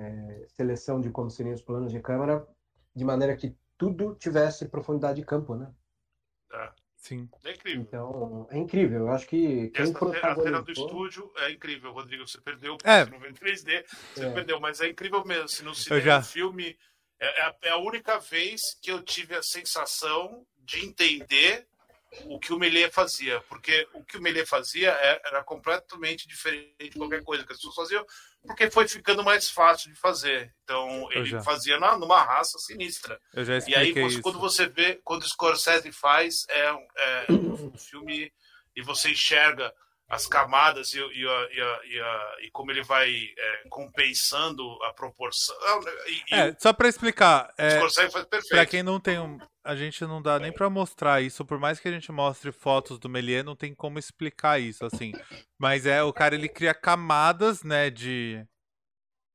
pré-seleção 0.00 1.00
de 1.00 1.10
como 1.10 1.30
seriam 1.30 1.54
os 1.54 1.62
planos 1.62 1.90
de 1.90 2.00
câmera, 2.00 2.46
de 2.94 3.04
maneira 3.04 3.36
que 3.36 3.56
tudo 3.78 4.14
tivesse 4.14 4.68
profundidade 4.68 5.20
de 5.20 5.26
campo, 5.26 5.54
né? 5.54 5.72
Sim. 6.96 7.28
É 7.44 7.52
incrível. 7.52 7.82
Então, 7.82 8.48
é 8.50 8.58
incrível. 8.58 9.00
Eu 9.00 9.10
acho 9.10 9.26
que 9.26 9.68
quem 9.70 9.82
essa 9.84 9.92
a 9.96 10.10
cena 10.34 10.34
do 10.34 10.34
protagonizou... 10.64 10.86
estúdio 10.86 11.32
é 11.36 11.50
incrível, 11.52 11.92
Rodrigo. 11.92 12.26
Você 12.26 12.40
perdeu 12.40 12.76
É. 12.82 13.04
você 13.04 13.10
não 13.10 13.20
vê 13.20 13.28
em 13.30 13.34
3D, 13.34 13.84
você 14.14 14.26
É. 14.26 14.32
perdeu, 14.32 14.58
mas 14.60 14.80
é 14.80 14.88
incrível 14.88 15.24
mesmo. 15.24 15.66
No 15.68 15.74
cinema, 15.74 16.02
já- 16.02 16.18
no 16.18 16.24
filme, 16.24 16.76
é, 17.20 17.40
é 17.40 17.42
a, 17.42 17.56
é 17.62 17.68
a 17.70 17.76
única 17.78 18.18
vez 18.18 18.60
que 18.82 18.90
eu 18.90 19.02
tive 19.02 19.34
a 19.36 19.42
sensação 19.42 20.44
de 20.58 20.84
entender 20.84 21.66
o 22.24 22.40
que 22.40 22.52
o 22.52 22.58
Melê 22.58 22.90
fazia, 22.90 23.40
porque 23.42 23.86
o 23.92 24.02
que 24.02 24.16
o 24.16 24.22
Melê 24.22 24.44
fazia 24.46 24.90
é- 24.90 25.20
era 25.26 25.44
completamente 25.44 26.26
diferente 26.26 26.90
de 26.90 26.98
qualquer 26.98 27.22
coisa 27.22 27.44
que 27.44 27.52
as 27.52 27.58
pessoas 27.58 27.74
faziam, 27.74 28.04
porque 28.46 28.70
foi 28.70 28.86
ficando 28.88 29.22
mais 29.24 29.50
fácil 29.50 29.92
de 29.92 29.98
fazer. 29.98 30.54
Então, 30.64 30.88
Eu 31.12 31.18
ele 31.20 31.26
já. 31.26 31.42
fazia 31.42 31.78
na- 31.78 31.98
numa 31.98 32.22
raça 32.22 32.58
sinistra. 32.58 33.20
Eu 33.34 33.44
já 33.44 33.58
E 33.66 33.74
aí, 33.74 33.92
você- 33.92 34.20
quando 34.20 34.38
você 34.38 34.66
vê, 34.68 35.00
quando 35.04 35.22
o 35.22 35.28
Scorsese 35.28 35.90
faz, 35.92 36.46
é, 36.48 36.66
é 36.68 37.26
um 37.32 37.72
filme 37.78 38.32
e 38.74 38.82
você 38.82 39.10
enxerga 39.10 39.72
as 40.08 40.26
camadas 40.26 40.92
e, 40.94 40.98
e, 40.98 41.02
a- 41.28 41.48
e, 41.52 41.60
a- 41.60 41.80
e, 41.84 42.00
a- 42.00 42.36
e 42.42 42.50
como 42.52 42.70
ele 42.70 42.82
vai 42.82 43.12
é, 43.36 43.62
compensando 43.68 44.62
a 44.84 44.92
proporção. 44.92 45.56
E, 46.06 46.34
e 46.34 46.34
É, 46.34 46.56
só 46.58 46.72
pra 46.72 46.88
explicar, 46.88 47.52
é, 47.58 47.80
pra 48.48 48.66
quem 48.66 48.82
não 48.82 49.00
tem 49.00 49.18
um. 49.18 49.38
A 49.64 49.74
gente 49.74 50.04
não 50.04 50.22
dá 50.22 50.38
nem 50.38 50.52
pra 50.52 50.70
mostrar 50.70 51.20
isso, 51.20 51.44
por 51.44 51.58
mais 51.58 51.80
que 51.80 51.88
a 51.88 51.90
gente 51.90 52.12
mostre 52.12 52.52
fotos 52.52 53.00
do 53.00 53.08
Melier, 53.08 53.42
não 53.42 53.56
tem 53.56 53.74
como 53.74 53.98
explicar 53.98 54.60
isso, 54.60 54.84
assim. 54.84 55.12
Mas 55.58 55.86
é, 55.86 56.02
o 56.04 56.12
cara 56.12 56.36
ele 56.36 56.48
cria 56.48 56.72
camadas, 56.72 57.64
né, 57.64 57.90
de. 57.90 58.46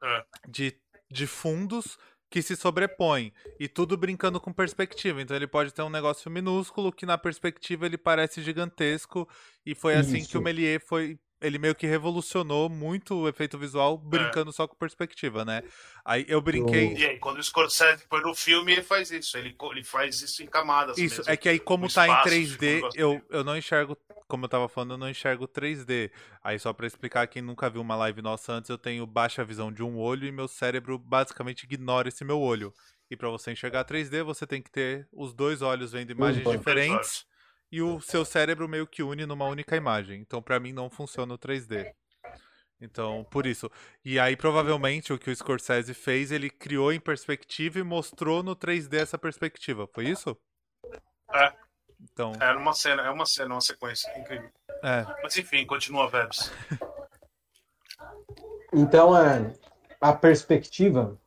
É. 0.04 0.24
de, 0.48 0.76
de 1.12 1.28
fundos 1.28 1.98
que 2.32 2.42
se 2.42 2.56
sobrepõem. 2.56 3.34
E 3.60 3.68
tudo 3.68 3.98
brincando 3.98 4.40
com 4.40 4.54
perspectiva. 4.54 5.22
Então 5.22 5.36
ele 5.36 5.46
pode 5.46 5.74
ter 5.74 5.82
um 5.82 5.90
negócio 5.90 6.32
minúsculo 6.32 6.92
que 6.92 7.06
na 7.06 7.18
perspectiva 7.18 7.86
ele 7.86 7.98
parece 7.98 8.42
gigantesco. 8.42 9.28
E 9.66 9.76
foi 9.76 9.96
assim 9.96 10.20
que 10.20 10.30
Isso. 10.30 10.40
o 10.40 10.42
Melier 10.42 10.82
foi. 10.84 11.20
Ele 11.42 11.58
meio 11.58 11.74
que 11.74 11.88
revolucionou 11.88 12.70
muito 12.70 13.16
o 13.16 13.28
efeito 13.28 13.58
visual 13.58 13.98
brincando 13.98 14.52
só 14.54 14.68
com 14.68 14.76
perspectiva, 14.76 15.44
né? 15.44 15.64
Aí 16.06 16.24
eu 16.28 16.40
brinquei. 16.40 16.94
E 16.94 17.06
aí, 17.06 17.20
quando 17.20 17.40
o 17.40 17.44
Scorsese 17.44 18.06
põe 18.08 18.22
no 18.22 18.36
filme, 18.36 18.72
ele 18.72 18.84
faz 18.84 19.12
isso. 19.12 19.38
Ele, 19.38 19.56
ele 19.72 19.84
faz 19.84 20.22
isso 20.22 20.44
em 20.44 20.46
camadas. 20.46 20.98
Isso, 20.98 21.18
mesmo. 21.18 21.32
é 21.32 21.36
que 21.36 21.50
aí 21.50 21.60
como 21.60 21.88
O 21.88 21.90
tá 21.92 22.08
em 22.08 22.12
espaço, 22.12 22.30
3D, 22.30 22.48
ficou 22.48 22.70
um 22.70 22.74
negócio 22.74 23.00
eu, 23.00 23.22
eu 23.30 23.44
não 23.44 23.58
enxergo, 23.58 23.98
como 24.28 24.46
eu 24.46 24.50
tava 24.50 24.70
falando, 24.70 24.92
eu 24.92 24.98
não 24.98 25.10
enxergo 25.10 25.48
3D. 25.48 26.12
Aí 26.44 26.60
só 26.60 26.72
pra 26.74 26.86
explicar, 26.86 27.26
quem 27.28 27.42
nunca 27.42 27.70
viu 27.70 27.82
uma 27.82 27.96
live 27.96 28.22
nossa 28.22 28.54
antes, 28.54 28.70
eu 28.70 28.78
tenho 28.78 29.06
baixa 29.08 29.44
visão 29.44 29.72
de 29.72 29.82
um 29.82 29.98
olho 29.98 30.28
e 30.28 30.32
meu 30.32 30.48
cérebro 30.48 30.98
basicamente 30.98 31.64
ignora 31.64 32.08
esse 32.08 32.24
meu 32.24 32.40
olho. 32.40 32.74
E 33.10 33.18
pra 33.18 33.30
você 33.30 33.52
enxergar 33.52 33.84
3D, 33.84 34.24
você 34.24 34.46
tem 34.46 34.62
que 34.62 34.72
ter 34.72 35.08
os 35.12 35.34
dois 35.34 35.62
olhos 35.62 35.92
vendo 35.92 36.12
imagens 36.12 36.44
dois 36.44 36.60
diferentes 36.60 37.26
e 37.72 37.82
o 37.82 38.02
seu 38.02 38.26
cérebro 38.26 38.68
meio 38.68 38.86
que 38.86 39.02
une 39.04 39.26
numa 39.26 39.46
única 39.48 39.76
imagem. 39.76 40.20
Então 40.22 40.42
pra 40.42 40.60
mim 40.60 40.74
não 40.74 40.90
funciona 40.90 41.34
o 41.34 41.38
3D. 41.38 41.94
Então, 42.84 43.24
por 43.30 43.46
isso. 43.46 43.70
E 44.04 44.20
aí, 44.20 44.36
provavelmente, 44.36 45.14
o 45.14 45.20
que 45.20 45.30
o 45.30 45.36
Scorsese 45.36 45.94
fez, 45.94 46.32
ele 46.32 46.50
criou 46.50 46.92
em 46.92 47.00
perspectiva 47.00 47.78
e 47.78 47.84
mostrou 47.84 48.42
no 48.42 48.56
3D 48.56 48.96
essa 48.96 49.20
perspectiva. 49.20 49.88
Foi 49.94 50.06
isso? 50.06 50.36
É. 51.32 51.54
Então, 52.12 52.34
É 52.42 52.52
uma 52.54 52.74
cena, 52.74 53.04
é 53.04 53.12
uma 53.12 53.28
cena, 53.28 53.54
uma 53.54 53.62
sequência 53.62 54.12
incrível. 54.20 54.50
é. 54.84 55.06
Mas 55.22 55.38
enfim, 55.38 55.64
continua, 55.66 56.10
Vebs. 56.10 56.52
Então, 58.74 59.18
é, 59.18 59.54
a 60.00 60.14
perspectiva 60.14 61.20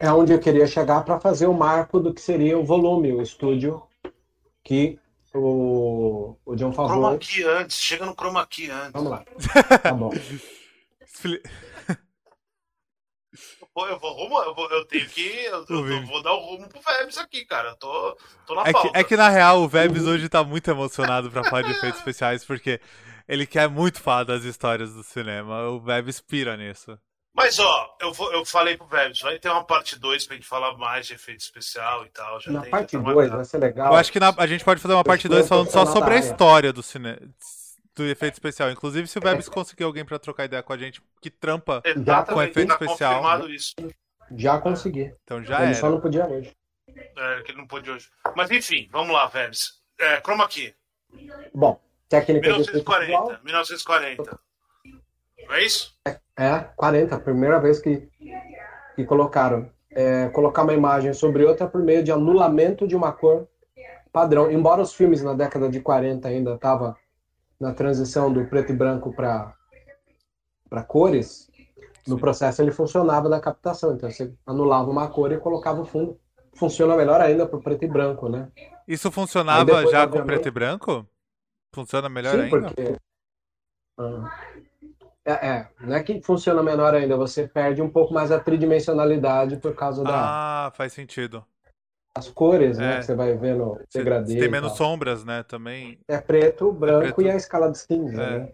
é 0.00 0.12
onde 0.12 0.32
eu 0.32 0.40
queria 0.40 0.66
chegar 0.66 1.04
para 1.04 1.20
fazer 1.20 1.46
o 1.46 1.54
marco 1.54 2.00
do 2.00 2.12
que 2.12 2.20
seria 2.20 2.58
o 2.58 2.64
volume, 2.64 3.12
o 3.12 3.22
estúdio 3.22 3.80
que 4.64 4.98
o, 5.34 6.36
o 6.44 6.56
John 6.56 6.72
Chroma 6.72 6.88
Favreau... 6.94 7.18
key 7.18 7.42
antes, 7.44 7.76
chega 7.78 8.04
no 8.06 8.14
chroma 8.14 8.46
key 8.46 8.70
antes. 8.70 8.92
Vamos 8.92 9.10
lá. 9.10 9.24
Tá 9.82 9.92
bom. 9.92 10.10
Pô, 13.72 13.86
eu 13.86 13.98
vou 14.00 14.12
rumo, 14.12 14.42
eu, 14.42 14.54
vou, 14.54 14.68
eu 14.70 14.84
tenho 14.86 15.08
que. 15.08 15.44
Eu, 15.44 15.64
eu 15.68 16.06
vou 16.06 16.22
dar 16.22 16.32
o 16.32 16.40
rumo 16.40 16.68
pro 16.68 16.80
Vebs 16.80 17.16
aqui, 17.18 17.44
cara. 17.44 17.68
Eu 17.70 17.76
tô, 17.76 18.16
tô 18.46 18.54
na 18.56 18.62
É 18.62 18.64
que, 18.66 18.72
pauta. 18.72 18.98
é 18.98 19.04
que 19.04 19.16
na 19.16 19.28
real 19.28 19.60
o 19.62 19.68
Vebs 19.68 20.04
hoje 20.04 20.28
tá 20.28 20.42
muito 20.42 20.68
emocionado 20.68 21.30
pra 21.30 21.44
falar 21.44 21.62
de 21.62 21.70
efeitos 21.70 21.98
especiais, 22.00 22.44
porque 22.44 22.80
ele 23.28 23.46
quer 23.46 23.68
muito 23.68 24.00
falar 24.00 24.24
das 24.24 24.42
histórias 24.42 24.92
do 24.92 25.04
cinema. 25.04 25.68
O 25.68 25.80
Vebs 25.80 26.20
pira 26.20 26.56
nisso. 26.56 26.98
Mas 27.32 27.58
ó, 27.58 27.96
eu, 28.00 28.12
vou, 28.12 28.32
eu 28.32 28.44
falei 28.44 28.76
pro 28.76 28.86
Vebs, 28.86 29.20
vai 29.20 29.38
ter 29.38 29.48
uma 29.48 29.64
parte 29.64 29.98
2 29.98 30.26
pra 30.26 30.36
gente 30.36 30.46
falar 30.48 30.76
mais 30.76 31.06
de 31.06 31.14
efeito 31.14 31.40
especial 31.40 32.04
e 32.04 32.08
tal. 32.10 32.40
Já 32.40 32.50
Na 32.50 32.62
tem, 32.62 32.70
parte 32.70 32.92
já 32.92 32.98
tá 32.98 33.04
2 33.04 33.16
marcado. 33.16 33.36
vai 33.36 33.44
ser 33.44 33.58
legal. 33.58 33.92
Eu 33.92 33.98
acho 33.98 34.12
que 34.12 34.20
na- 34.20 34.34
a 34.36 34.46
gente 34.46 34.64
pode 34.64 34.80
fazer 34.80 34.94
uma 34.94 35.04
parte 35.04 35.26
estou 35.26 35.36
2 35.38 35.48
falando 35.48 35.70
só 35.70 35.86
sobre 35.86 36.14
a 36.14 36.18
história 36.18 36.72
do 36.72 36.82
cinema. 36.82 37.18
Do 37.94 38.04
efeito 38.06 38.34
especial. 38.34 38.70
Inclusive, 38.70 39.06
se 39.08 39.18
o 39.18 39.20
Vebs 39.20 39.48
conseguir 39.48 39.84
alguém 39.84 40.04
pra 40.04 40.18
trocar 40.18 40.44
ideia 40.44 40.62
com 40.62 40.72
a 40.72 40.76
gente 40.78 41.02
que 41.20 41.30
trampa, 41.30 41.82
Exatamente, 41.84 42.34
com 42.34 42.42
efeito 42.42 42.68
tá 42.68 42.84
especial. 42.84 43.48
isso. 43.48 43.74
Já 44.36 44.58
consegui. 44.58 45.12
então 45.24 45.42
já 45.44 45.64
Ele 45.64 45.74
só 45.74 45.90
não 45.90 46.00
podia 46.00 46.26
hoje. 46.26 46.52
É, 47.16 47.42
que 47.42 47.50
ele 47.52 47.58
não 47.58 47.66
pôde 47.66 47.90
hoje. 47.90 48.08
Mas 48.36 48.50
enfim, 48.50 48.88
vamos 48.90 49.12
lá, 49.14 49.26
Vebs. 49.26 49.80
É, 49.98 50.20
chroma 50.20 50.48
key. 50.48 50.74
Bom, 51.54 51.80
técnica 52.08 52.52
de 52.54 52.60
efeito 52.62 52.90
visual 52.90 53.38
1940. 53.42 54.40
1940. 55.50 55.52
Não 55.52 55.54
é 55.56 55.62
isso? 55.64 55.94
é 56.36 56.60
40, 56.76 57.14
a 57.14 57.20
primeira 57.20 57.60
vez 57.60 57.78
que, 57.80 58.08
que 58.96 59.04
colocaram. 59.04 59.68
É, 59.92 60.28
colocar 60.28 60.62
uma 60.62 60.72
imagem 60.72 61.12
sobre 61.12 61.44
outra 61.44 61.66
por 61.66 61.82
meio 61.82 62.04
de 62.04 62.12
anulamento 62.12 62.86
de 62.86 62.94
uma 62.94 63.10
cor 63.12 63.48
padrão. 64.12 64.48
Embora 64.50 64.80
os 64.80 64.94
filmes 64.94 65.20
na 65.20 65.34
década 65.34 65.68
de 65.68 65.80
40 65.80 66.28
ainda 66.28 66.54
estavam 66.54 66.94
na 67.58 67.74
transição 67.74 68.32
do 68.32 68.44
preto 68.46 68.70
e 68.72 68.76
branco 68.76 69.12
para 69.12 69.52
para 70.68 70.84
cores, 70.84 71.50
no 72.06 72.16
processo 72.16 72.62
ele 72.62 72.70
funcionava 72.70 73.28
da 73.28 73.40
captação. 73.40 73.92
Então 73.94 74.08
você 74.08 74.32
anulava 74.46 74.88
uma 74.88 75.08
cor 75.08 75.32
e 75.32 75.38
colocava 75.38 75.80
o 75.82 75.84
fundo. 75.84 76.16
Funciona 76.54 76.96
melhor 76.96 77.20
ainda 77.20 77.44
para 77.44 77.58
preto 77.58 77.84
e 77.84 77.88
branco, 77.88 78.28
né? 78.28 78.48
Isso 78.86 79.10
funcionava 79.10 79.64
depois, 79.64 79.90
já 79.90 80.02
com 80.06 80.18
obviamente- 80.18 80.26
preto 80.26 80.46
e 80.48 80.50
branco? 80.52 81.06
Funciona 81.74 82.08
melhor 82.08 82.34
Sim, 82.36 82.42
ainda? 82.42 82.60
porque. 82.60 82.96
Ah. 83.98 84.49
É, 85.30 85.46
é, 85.48 85.68
não 85.80 85.94
é 85.96 86.02
que 86.02 86.20
funciona 86.22 86.62
menor 86.62 86.94
ainda, 86.94 87.16
você 87.16 87.46
perde 87.46 87.80
um 87.82 87.88
pouco 87.90 88.12
mais 88.12 88.32
a 88.32 88.40
tridimensionalidade 88.40 89.56
por 89.58 89.74
causa 89.74 90.02
da- 90.02 90.66
Ah, 90.66 90.72
faz 90.74 90.92
sentido. 90.92 91.44
das 92.16 92.28
cores, 92.28 92.76
né? 92.76 92.94
É. 92.94 92.98
Que 92.98 93.04
você 93.04 93.14
vai 93.14 93.36
vendo 93.36 93.78
degradê. 93.94 94.36
tem 94.38 94.48
menos 94.50 94.72
sombras, 94.76 95.24
né? 95.24 95.42
Também. 95.44 96.00
É 96.08 96.18
preto, 96.20 96.72
branco 96.72 97.14
preto. 97.14 97.22
e 97.22 97.30
a 97.30 97.36
escala 97.36 97.70
de 97.70 97.78
cinza, 97.78 98.20
É. 98.22 98.38
né? 98.40 98.52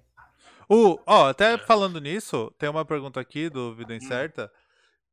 O, 0.68 0.99
ó, 1.06 1.28
até 1.30 1.56
falando 1.56 2.00
nisso, 2.00 2.52
tem 2.59 2.68
uma 2.68 2.85
pergunta 2.85 3.18
aqui 3.21 3.49
do 3.49 3.75
Vida 3.75 3.95
Incerta, 3.95 4.50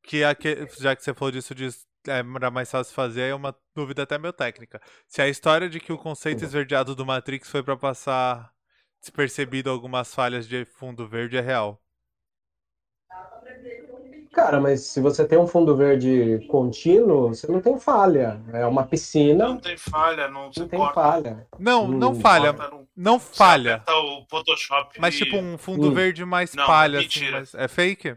que 0.04 0.24
é 0.24 0.34
que, 0.36 0.68
já 0.80 0.96
que 0.96 1.04
você 1.04 1.14
falou 1.14 1.32
disso 1.32 1.54
de 1.56 1.68
é, 2.06 2.20
era 2.36 2.52
mais 2.52 2.70
fácil 2.70 2.94
fazer, 2.94 3.22
é 3.30 3.36
uma 3.36 3.56
dúvida 3.74 4.04
até 4.04 4.18
meio 4.18 4.34
técnica. 4.34 4.82
Se 5.08 5.22
a 5.22 5.28
história 5.30 5.70
de 5.70 5.80
que 5.80 5.94
o 5.94 5.98
conceito 5.98 6.44
esverdeado 6.44 6.94
do 6.96 7.06
Matrix 7.06 7.50
foi 7.50 7.64
para 7.64 7.78
passar 7.78 8.52
despercebido 9.04 9.70
algumas 9.70 10.16
falhas 10.16 10.48
de 10.48 10.64
fundo 10.64 11.06
verde 11.06 11.36
é 11.36 11.42
real. 11.42 11.78
Cara, 14.32 14.60
mas 14.60 14.82
se 14.82 15.00
você 15.00 15.28
tem 15.28 15.38
um 15.38 15.46
fundo 15.46 15.76
verde 15.76 16.44
contínuo, 16.48 17.28
você 17.28 17.52
não 17.52 17.62
tem 17.62 17.78
falha. 17.78 18.42
É 18.52 18.66
uma 18.66 18.84
piscina. 18.84 19.50
Não 19.50 19.58
tem 19.58 19.78
falha, 19.78 20.28
não, 20.28 20.50
não 20.58 20.68
tem 20.68 20.80
corta. 20.80 20.94
falha. 20.96 21.48
Não, 21.60 21.88
não 21.88 22.12
hum, 22.14 22.20
falha. 22.20 22.54
Não, 22.54 22.88
não 22.96 23.20
falha. 23.20 23.84
o 23.88 24.26
Photoshop 24.28 25.00
mas 25.00 25.16
tipo 25.16 25.38
um 25.38 25.56
fundo 25.58 25.90
hum. 25.90 25.94
verde 25.94 26.26
mais 26.26 26.56
não, 26.56 26.66
palha, 26.66 27.00
assim, 27.00 27.30
mas 27.30 27.54
é 27.54 27.68
fake? 27.68 28.16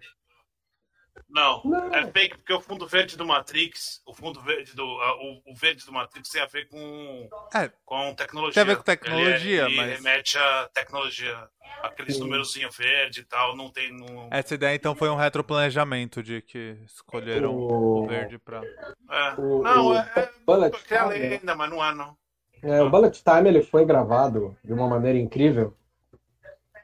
Não, 1.36 1.60
não, 1.66 1.94
é 1.94 2.10
fake 2.10 2.38
porque 2.38 2.52
o 2.54 2.60
fundo 2.62 2.86
verde 2.86 3.14
do 3.14 3.26
Matrix, 3.26 4.00
o 4.06 4.14
fundo 4.14 4.40
verde 4.40 4.74
do 4.74 4.82
o, 4.82 5.52
o, 5.52 5.54
verde 5.54 5.84
do 5.84 5.92
Matrix 5.92 6.30
tem 6.30 6.40
a 6.40 6.46
ver 6.46 6.66
com 6.66 7.28
é, 7.54 7.70
com 7.84 8.14
tecnologia. 8.14 8.54
Tem 8.54 8.62
a 8.62 8.64
ver 8.64 8.76
com 8.76 8.82
tecnologia, 8.82 9.66
ele, 9.66 9.76
mas 9.76 9.86
ele 9.86 9.96
remete 9.96 10.38
a 10.38 10.70
tecnologia, 10.72 11.46
aqueles 11.82 12.18
númerozinho 12.18 12.70
verde 12.70 13.20
e 13.20 13.24
tal, 13.24 13.54
não 13.54 13.70
tem 13.70 13.92
no... 13.92 14.28
Essa 14.30 14.54
ideia 14.54 14.74
então 14.74 14.94
foi 14.94 15.10
um 15.10 15.14
retroplanejamento 15.14 16.22
de 16.22 16.40
que 16.40 16.78
escolheram 16.86 17.54
o, 17.54 18.04
o 18.04 18.06
verde 18.06 18.38
para 18.38 18.64
é. 18.64 19.36
não, 19.36 19.94
é, 19.94 20.10
é, 20.16 20.94
é 20.94 20.96
a 20.96 21.04
lenda, 21.04 21.54
mas 21.54 21.68
não 21.68 21.84
é 21.84 21.94
não. 21.94 22.16
É, 22.62 22.80
o 22.80 22.88
Bullet 22.88 23.22
Time 23.22 23.46
ele 23.46 23.62
foi 23.62 23.84
gravado 23.84 24.56
de 24.64 24.72
uma 24.72 24.88
maneira 24.88 25.18
incrível 25.18 25.76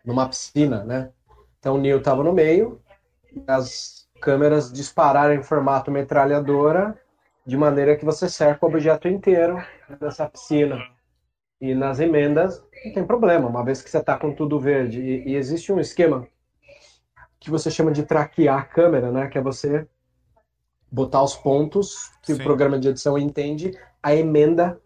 numa 0.05 0.29
piscina, 0.29 0.85
né? 0.85 1.11
Então 1.59 1.77
o 1.77 1.79
Neil 1.79 1.97
estava 1.97 2.23
no 2.23 2.35
meio, 2.35 2.83
as 3.47 4.02
câmeras 4.23 4.73
dispararam 4.73 5.35
em 5.35 5.43
formato 5.43 5.91
metralhadora, 5.91 6.97
de 7.45 7.57
maneira 7.57 7.97
que 7.97 8.05
você 8.05 8.29
cerca 8.29 8.65
o 8.65 8.69
objeto 8.69 9.09
inteiro 9.09 9.61
dessa 10.01 10.29
piscina. 10.29 10.79
E 11.61 11.75
nas 11.75 11.99
emendas 11.99 12.65
não 12.85 12.93
tem 12.93 13.05
problema, 13.05 13.49
uma 13.49 13.65
vez 13.65 13.83
que 13.83 13.91
você 13.91 13.99
está 13.99 14.17
com 14.17 14.33
tudo 14.33 14.61
verde. 14.61 15.01
E, 15.01 15.31
e, 15.31 15.37
existe 15.37 15.73
um 15.73 15.81
esquema 15.81 16.27
que 17.39 17.51
você 17.51 17.71
chama 17.71 17.91
de 17.91 18.05
traquear 18.05 18.61
a 18.61 18.65
câmera, 18.65 19.11
né? 19.11 19.27
Que 19.27 19.39
é 19.39 19.43
você 19.43 19.87
botar 20.91 21.23
os 21.23 21.35
pontos 21.35 22.11
que 22.23 22.35
Sim. 22.35 22.41
o 22.41 22.45
programa 22.45 22.79
de 22.79 22.89
edição 22.89 23.19
entende 23.19 23.77
a 24.01 24.15
emenda 24.15 24.81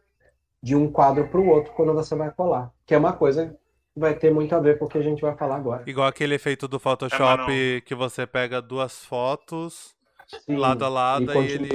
de 0.62 0.74
um 0.74 0.90
quadro 0.90 1.28
para 1.28 1.40
o 1.40 1.48
outro 1.48 1.72
quando 1.74 1.92
você 1.92 2.14
vai 2.14 2.30
colar. 2.30 2.72
Que 2.86 2.94
é 2.94 2.98
uma 2.98 3.12
coisa 3.12 3.54
vai 3.96 4.14
ter 4.14 4.32
muito 4.32 4.54
a 4.54 4.60
ver 4.60 4.78
com 4.78 4.84
o 4.84 4.88
que 4.88 4.98
a 4.98 5.02
gente 5.02 5.22
vai 5.22 5.34
falar 5.34 5.56
agora. 5.56 5.82
Igual 5.86 6.06
aquele 6.06 6.34
efeito 6.34 6.68
do 6.68 6.78
Photoshop 6.78 7.50
é, 7.50 7.80
que 7.80 7.94
você 7.94 8.26
pega 8.26 8.60
duas 8.60 9.04
fotos 9.04 9.94
Sim, 10.44 10.56
lado 10.56 10.84
a 10.84 10.88
lado 10.88 11.32
e, 11.32 11.46
e 11.46 11.52
ele, 11.52 11.68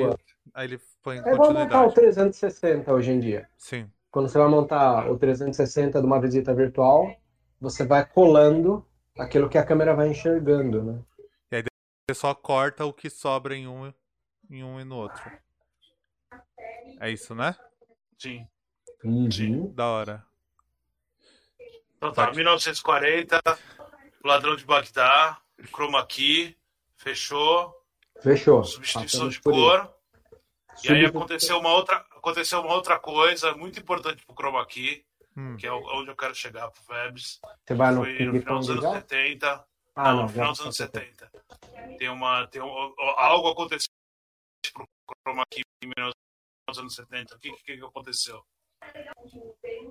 aí 0.54 0.66
ele 0.68 0.80
põe 1.02 1.18
é 1.18 1.34
igual 1.34 1.52
montar 1.52 1.86
o 1.86 1.92
360 1.92 2.94
hoje 2.94 3.12
em 3.12 3.20
dia. 3.20 3.50
Sim. 3.58 3.90
Quando 4.12 4.30
você 4.30 4.38
vai 4.38 4.48
montar 4.48 5.10
o 5.10 5.18
360 5.18 6.00
de 6.00 6.06
uma 6.06 6.20
visita 6.20 6.54
virtual, 6.54 7.16
você 7.60 7.86
vai 7.86 8.06
colando 8.06 8.86
aquilo 9.18 9.50
que 9.50 9.58
a 9.58 9.66
câmera 9.66 9.96
vai 9.96 10.10
enxergando, 10.10 10.84
né? 10.84 11.00
E 11.52 11.56
aí 11.56 11.64
você 12.08 12.20
só 12.20 12.36
corta 12.36 12.86
o 12.86 12.94
que 12.94 13.10
sobra 13.10 13.56
em 13.56 13.68
um, 13.68 13.92
em 14.50 14.64
um 14.64 14.80
e 14.80 14.84
no 14.84 14.98
outro. 14.98 15.24
É 17.00 17.10
isso, 17.10 17.34
né? 17.34 17.56
Sim. 18.18 18.46
Uhum. 19.04 19.32
Sim. 19.32 19.72
Da 19.74 19.88
hora. 19.88 20.31
Então 22.02 22.12
tá, 22.12 22.32
1940, 22.32 23.40
Ladrão 24.26 24.56
de 24.56 24.66
Bagdá, 24.66 25.40
Chroma 25.68 26.04
Key, 26.08 26.58
fechou. 26.96 27.80
Fechou. 28.24 28.64
Substituição 28.64 29.30
de 29.30 29.40
cor. 29.40 29.88
E 30.84 30.92
aí 30.92 31.06
aconteceu 31.06 31.60
uma 31.60 31.72
outra, 31.72 31.98
aconteceu 31.98 32.60
uma 32.62 32.74
outra 32.74 32.98
coisa 32.98 33.54
muito 33.54 33.80
importante 33.80 34.26
pro 34.26 34.34
Chroma 34.34 34.66
Key, 34.66 35.06
hum. 35.38 35.56
que 35.58 35.68
é 35.68 35.72
onde 35.72 36.10
eu 36.10 36.16
quero 36.16 36.34
chegar 36.34 36.72
pro 36.72 36.82
Webs. 36.90 37.40
Você 37.68 37.76
vai 37.76 37.94
no, 37.94 38.04
foi 38.04 38.26
no 38.26 38.40
final 38.40 38.58
dos 38.58 38.70
anos 38.72 38.84
70. 38.84 39.66
Ah, 39.96 40.14
não, 40.14 40.24
no 40.24 40.30
final 40.30 40.52
dos 40.54 40.62
anos 40.62 40.78
70. 40.78 41.32
Tem 42.00 42.10
uma 42.10 42.48
tem 42.48 42.64
um, 42.64 42.96
algo 43.16 43.50
aconteceu 43.50 43.90
pro 44.74 44.88
Chroma 45.24 45.44
Key 45.52 45.62
em 45.84 45.92
nos 46.68 46.80
anos 46.80 46.96
70. 46.96 47.36
O 47.36 47.40
que, 47.40 47.52
que, 47.58 47.78
que 47.78 47.86
aconteceu? 47.86 48.44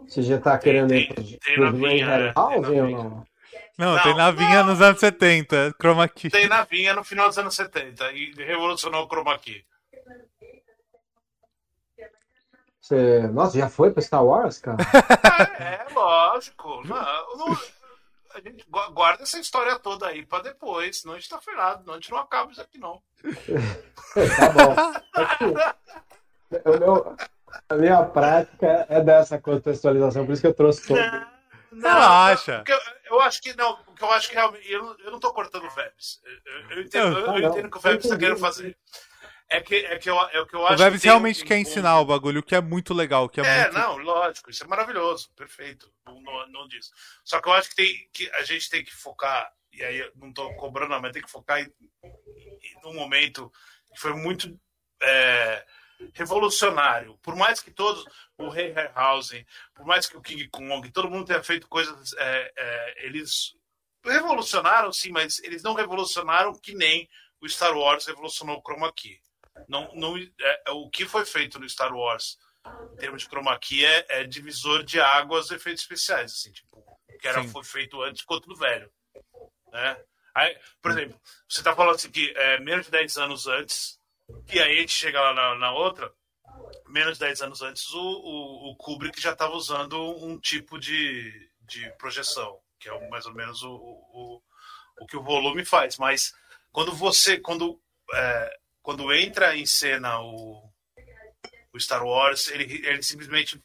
Você 0.07 0.23
já 0.23 0.39
tá 0.39 0.59
querendo 0.59 0.89
tem, 0.89 1.03
ir 1.03 1.39
tem, 1.39 1.55
pro 1.55 1.65
navinha, 1.65 2.33
House 2.33 2.69
ou 2.69 2.91
não? 2.91 3.31
Não, 3.79 3.95
não, 3.95 4.03
tem 4.03 4.15
navinha 4.15 4.63
não. 4.63 4.73
nos 4.73 4.83
anos 4.83 5.01
70, 5.01 5.75
chroma 5.81 6.07
key. 6.09 6.29
Tem 6.29 6.49
navinha 6.49 6.95
no 6.95 7.03
final 7.03 7.29
dos 7.29 7.39
anos 7.39 7.55
70 7.55 8.13
e 8.13 8.33
revolucionou 8.35 9.05
o 9.05 9.09
chroma 9.09 9.39
key. 9.39 9.65
Você... 12.81 13.21
Nossa, 13.29 13.57
já 13.57 13.69
foi 13.69 13.93
pra 13.93 14.03
Star 14.03 14.25
Wars, 14.25 14.59
cara? 14.59 14.79
é, 15.59 15.87
é 15.91 15.95
lógico. 15.95 16.83
Não, 16.87 17.37
não, 17.37 17.57
a 18.35 18.41
gente 18.41 18.67
guarda 18.69 19.23
essa 19.23 19.39
história 19.39 19.79
toda 19.79 20.07
aí 20.07 20.25
pra 20.25 20.41
depois, 20.41 21.01
senão 21.01 21.15
a 21.15 21.19
gente 21.19 21.29
tá 21.29 21.41
ferrado. 21.41 21.91
a 21.91 21.95
gente 21.95 22.11
não 22.11 22.19
acaba 22.19 22.51
isso 22.53 22.61
aqui, 22.61 22.79
não. 22.79 23.01
tá 24.37 24.49
bom. 24.51 24.75
Aqui, 25.21 25.45
o 26.65 26.79
meu, 26.79 27.17
a 27.69 27.75
minha 27.75 28.03
prática 28.05 28.87
é 28.89 29.01
dessa 29.01 29.41
contextualização, 29.41 30.27
por 30.27 30.33
isso 30.33 30.43
que 30.43 30.49
eu 30.49 30.55
trouxe 30.55 30.87
todo. 30.87 31.01
Não, 31.73 31.91
acha? 31.91 32.65
Eu, 32.67 32.79
eu, 33.11 33.21
acho 33.21 33.41
que 33.41 33.55
não, 33.55 33.77
porque 33.85 34.03
eu 34.03 34.11
acho 34.11 34.29
que 34.29 34.35
realmente. 34.35 34.71
Eu, 34.71 34.97
eu 34.99 35.11
não 35.11 35.17
estou 35.17 35.33
cortando 35.33 35.65
o 35.65 35.71
Vebs. 35.71 36.21
Eu, 36.25 36.77
eu, 36.77 36.83
entendo, 36.83 37.19
eu, 37.19 37.27
eu 37.27 37.49
entendo 37.51 37.67
o 37.67 37.71
que 37.71 37.79
o 37.79 37.81
Vebs 37.81 38.05
está 38.05 38.19
querendo 38.19 38.39
fazer. 38.39 38.77
É 39.49 39.61
que, 39.61 39.75
é 39.75 39.99
que, 39.99 40.09
eu, 40.09 40.21
é 40.21 40.47
que 40.47 40.55
eu 40.55 40.65
acho 40.65 40.75
o 40.75 40.79
Vebs 40.79 41.03
realmente 41.03 41.43
um, 41.43 41.47
quer 41.47 41.59
ensinar 41.59 42.01
o 42.01 42.05
bagulho, 42.05 42.41
o 42.41 42.43
que 42.43 42.55
é 42.55 42.61
muito 42.61 42.95
legal. 42.95 43.29
Que 43.29 43.41
é, 43.41 43.45
é 43.45 43.63
muito... 43.63 43.75
não, 43.79 43.97
lógico, 43.99 44.51
isso 44.51 44.65
é 44.65 44.67
maravilhoso, 44.67 45.31
perfeito. 45.35 45.93
Não, 46.07 46.21
não, 46.21 46.49
não 46.49 46.69
disso. 46.69 46.91
Só 47.25 47.41
que 47.41 47.49
eu 47.49 47.53
acho 47.53 47.71
que, 47.71 47.77
tem, 47.77 48.09
que 48.13 48.31
a 48.35 48.43
gente 48.43 48.69
tem 48.69 48.85
que 48.85 48.95
focar, 48.95 49.53
e 49.73 49.83
aí 49.83 49.99
eu 49.99 50.13
não 50.17 50.29
estou 50.29 50.55
cobrando, 50.55 51.01
mas 51.01 51.13
tem 51.13 51.23
que 51.23 51.31
focar 51.31 51.61
em, 51.61 51.73
em, 52.05 52.81
num 52.83 52.95
momento 52.95 53.51
que 53.93 54.01
foi 54.01 54.15
muito. 54.15 54.57
É, 55.03 55.65
revolucionário. 56.15 57.19
Por 57.23 57.37
mais 57.37 57.61
que 57.61 57.71
todos, 57.71 58.05
o 58.39 58.49
Rei 58.49 58.73
Harryhausen, 58.73 59.47
por 59.75 59.85
mais 59.85 60.07
que 60.07 60.17
o 60.17 60.23
King 60.23 60.49
Kong, 60.49 60.91
todo 60.91 61.11
mundo 61.11 61.27
tenha 61.27 61.43
feito 61.43 61.69
coisas, 61.69 62.13
é, 62.15 62.53
é, 62.57 63.07
eles 63.07 63.55
revolucionaram, 64.05 64.93
sim, 64.93 65.11
mas 65.11 65.39
eles 65.41 65.63
não 65.63 65.75
revolucionaram 65.75 66.59
que 66.59 66.75
nem 66.75 67.09
o 67.41 67.49
Star 67.49 67.77
Wars 67.77 68.07
revolucionou 68.07 68.59
o 68.59 68.63
chroma 68.63 68.93
key. 68.93 69.21
Não, 69.69 69.93
não, 69.95 70.17
é, 70.17 70.63
é, 70.67 70.71
o 70.71 70.89
que 70.89 71.07
foi 71.07 71.25
feito 71.25 71.59
no 71.59 71.69
Star 71.69 71.95
Wars, 71.95 72.39
em 72.93 72.97
termos 72.97 73.23
de 73.23 73.29
chroma 73.29 73.59
key, 73.59 73.85
é, 73.85 74.07
é 74.09 74.25
divisor 74.25 74.83
de 74.83 75.01
águas 75.01 75.51
efeitos 75.51 75.83
especiais, 75.83 76.33
assim, 76.33 76.53
tipo, 76.53 76.83
que 77.21 77.29
era, 77.29 77.45
foi 77.45 77.65
feito 77.65 78.01
antes 78.03 78.23
ficou 78.23 78.41
tudo 78.41 78.57
velho. 78.57 78.91
Né? 79.71 80.03
Aí, 80.35 80.57
por 80.81 80.93
exemplo, 80.93 81.21
você 81.49 81.61
está 81.61 81.75
falando 81.75 81.97
assim 81.97 82.11
que 82.11 82.33
é, 82.37 82.59
menos 82.61 82.87
de 82.87 82.93
10 82.93 83.19
anos 83.19 83.47
antes 83.47 84.00
e 84.53 84.59
aí 84.59 84.79
a 84.79 84.81
gente 84.81 84.93
chega 84.93 85.21
lá 85.21 85.35
na, 85.35 85.55
na 85.57 85.73
outra, 85.73 86.13
menos 86.89 87.19
de 87.19 87.25
10 87.25 87.43
anos 87.43 87.63
antes, 87.63 87.93
o, 87.93 88.01
o, 88.01 88.71
o 88.71 88.77
Kubrick 88.77 89.21
já 89.21 89.33
estava 89.33 89.55
usando 89.55 89.97
um 90.25 90.39
tipo 90.39 90.79
de, 90.79 91.51
de 91.63 91.89
projeção, 91.97 92.59
que 92.79 92.89
é 92.89 93.09
mais 93.09 93.27
ou 93.27 93.35
menos 93.35 93.63
o, 93.63 93.73
o, 93.73 94.43
o 95.01 95.07
que 95.07 95.17
o 95.17 95.23
volume 95.23 95.65
faz. 95.65 95.97
Mas 95.99 96.33
quando 96.73 96.93
você, 96.93 97.39
quando, 97.39 97.81
é, 98.13 98.59
quando 98.83 99.13
entra 99.13 99.57
em 99.57 99.67
cena 99.67 100.21
o, 100.21 100.71
o 101.73 101.81
Star 101.81 102.05
Wars, 102.05 102.49
ele, 102.49 102.87
ele 102.87 103.03
simplesmente 103.03 103.63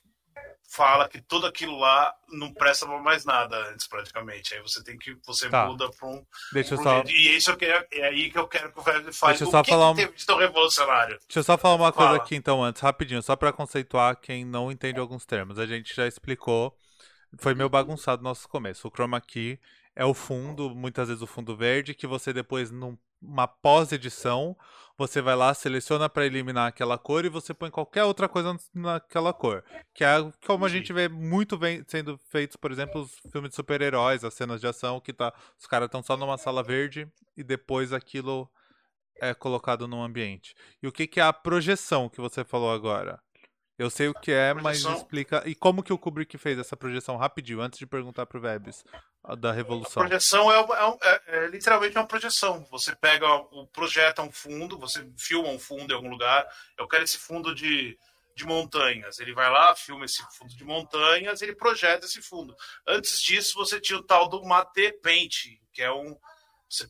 fala 0.70 1.08
que 1.08 1.22
tudo 1.22 1.48
aquilo 1.48 1.78
lá 1.78 2.14
não 2.30 2.54
presta 2.54 2.86
pra 2.86 3.00
mais 3.00 3.26
nada 3.26 3.56
antes, 3.70 3.88
praticamente. 3.88 4.54
Aí 4.54 4.62
você 4.62 4.84
tem 4.84 4.98
que. 4.98 5.16
Você 5.26 5.50
tá. 5.50 5.66
muda 5.66 5.90
pra 5.92 6.08
um. 6.08 6.26
Deixa 6.54 6.74
eu 6.74 6.84
só... 6.84 7.04
E 7.06 7.36
isso 7.36 7.52
é, 7.52 7.88
é 7.92 8.08
aí 8.08 8.30
que 8.30 8.38
eu 8.38 8.48
quero 8.48 8.72
que 8.72 8.80
o 8.80 8.84
velho 8.84 9.14
fale. 9.14 9.34
Deixa 9.34 9.46
eu 9.46 9.52
só 9.52 9.64
falar 9.64 9.94
de 9.94 10.26
tão 10.26 10.38
revolucionário? 10.38 11.20
Deixa 11.28 11.40
eu 11.40 11.44
só 11.44 11.58
falar 11.58 11.76
uma 11.76 11.92
Fala. 11.92 12.10
coisa 12.10 12.24
aqui 12.24 12.36
então 12.36 12.64
antes, 12.64 12.82
rapidinho, 12.82 13.22
só 13.22 13.36
para 13.36 13.54
conceituar 13.54 14.16
quem 14.20 14.44
não 14.44 14.72
entende 14.72 15.00
alguns 15.00 15.26
termos. 15.26 15.60
A 15.60 15.66
gente 15.66 15.96
já 15.96 16.08
explicou. 16.08 16.78
Foi 17.38 17.54
meio 17.54 17.70
bagunçado 17.70 18.22
no 18.22 18.30
nosso 18.30 18.48
começo. 18.48 18.88
O 18.88 18.92
chroma 18.92 19.20
key 19.20 19.60
é 19.96 20.06
o 20.06 20.14
fundo, 20.14 20.74
muitas 20.74 21.08
vezes 21.08 21.22
o 21.22 21.28
fundo 21.28 21.56
verde, 21.56 21.94
que 21.94 22.08
você 22.08 22.32
depois, 22.32 22.72
numa 23.22 23.48
pós-edição, 23.48 24.56
você 24.98 25.22
vai 25.22 25.36
lá, 25.36 25.54
seleciona 25.54 26.08
para 26.08 26.26
eliminar 26.26 26.68
aquela 26.68 26.98
cor 26.98 27.26
e 27.26 27.30
você 27.30 27.54
põe 27.54 27.70
qualquer 27.70 28.04
outra 28.04 28.30
coisa 28.30 28.56
naquela 28.74 29.34
cor. 29.34 29.64
Que 29.94 30.04
é 30.04 30.32
como 30.46 30.66
a 30.66 30.70
gente 30.70 30.94
vê 30.94 31.10
muito 31.10 31.58
bem 31.58 31.84
sendo 31.88 32.18
feitos, 32.30 32.56
por 32.56 32.72
exemplo, 32.72 33.02
os 33.02 33.20
filmes 33.32 33.50
de 33.50 33.56
super-heróis, 33.56 34.24
as 34.24 34.34
cenas 34.34 34.62
de 34.62 34.68
ação, 34.68 35.02
que 35.02 35.12
tá, 35.12 35.34
os 35.60 35.68
caras 35.68 35.88
estão 35.88 36.02
só 36.02 36.16
numa 36.16 36.38
sala 36.38 36.64
verde 36.64 37.08
e 37.36 37.44
depois 37.44 37.92
aquilo 37.92 38.50
é 39.20 39.34
colocado 39.34 39.88
num 39.88 40.04
ambiente. 40.04 40.56
E 40.82 40.88
o 40.88 40.92
que, 40.92 41.08
que 41.08 41.20
é 41.20 41.24
a 41.24 41.34
projeção 41.34 42.10
que 42.10 42.22
você 42.22 42.44
falou 42.44 42.72
agora? 42.72 43.22
Eu 43.78 43.90
sei 43.90 44.08
o 44.08 44.14
que 44.14 44.32
é, 44.32 44.54
mas 44.54 44.82
Projeção. 44.82 44.96
explica. 44.96 45.44
E 45.46 45.54
como 45.54 45.84
que 45.84 45.92
o 45.92 45.98
Kubrick 45.98 46.38
fez 46.38 46.58
essa 46.58 46.78
projeção 46.78 47.18
rapidinho, 47.18 47.60
antes 47.60 47.78
de 47.78 47.86
perguntar 47.86 48.26
pro 48.26 48.40
Vebs, 48.40 48.86
a 49.22 49.36
da 49.36 49.50
A 49.50 49.54
Revolução. 49.54 50.02
projeção 50.02 50.50
é, 50.50 50.58
uma- 50.60 50.78
é 50.78 51.00
é- 51.02 51.46
é 51.46 51.48
literalmente 51.48 51.98
uma 51.98 52.08
projeção. 52.08 52.66
Você 52.72 52.96
pega, 52.96 53.28
projeta 53.74 54.22
um 54.22 54.32
fundo, 54.32 54.80
você 54.80 55.06
filma 55.18 55.50
um 55.50 55.60
fundo 55.60 55.92
em 55.92 55.96
algum 55.96 56.10
lugar. 56.10 56.48
Eu 56.78 56.88
quero 56.88 57.04
esse 57.04 57.18
fundo 57.18 57.54
de, 57.54 57.98
de 58.34 58.46
montanhas. 58.46 59.20
Ele 59.20 59.34
vai 59.34 59.50
lá, 59.50 59.76
filma 59.76 60.06
esse 60.06 60.24
fundo 60.38 60.56
de 60.56 60.64
montanhas, 60.64 61.42
ele 61.42 61.54
projeta 61.54 62.06
esse 62.06 62.22
fundo. 62.22 62.56
Antes 62.88 63.22
disso, 63.22 63.56
você 63.56 63.82
tinha 63.82 64.00
o 64.00 64.04
tal 64.04 64.30
do 64.30 64.42
mate 64.46 64.94
paint, 65.04 65.48
que 65.74 65.82
é 65.82 65.92
um. 65.92 66.18
Você, 66.70 66.88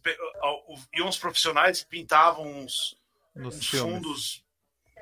iam 0.93 1.09
os 1.09 1.17
profissionais 1.17 1.81
e 1.81 1.87
pintavam 1.87 2.45
uns, 2.45 2.95
uns 3.35 3.67
fundos 3.69 4.44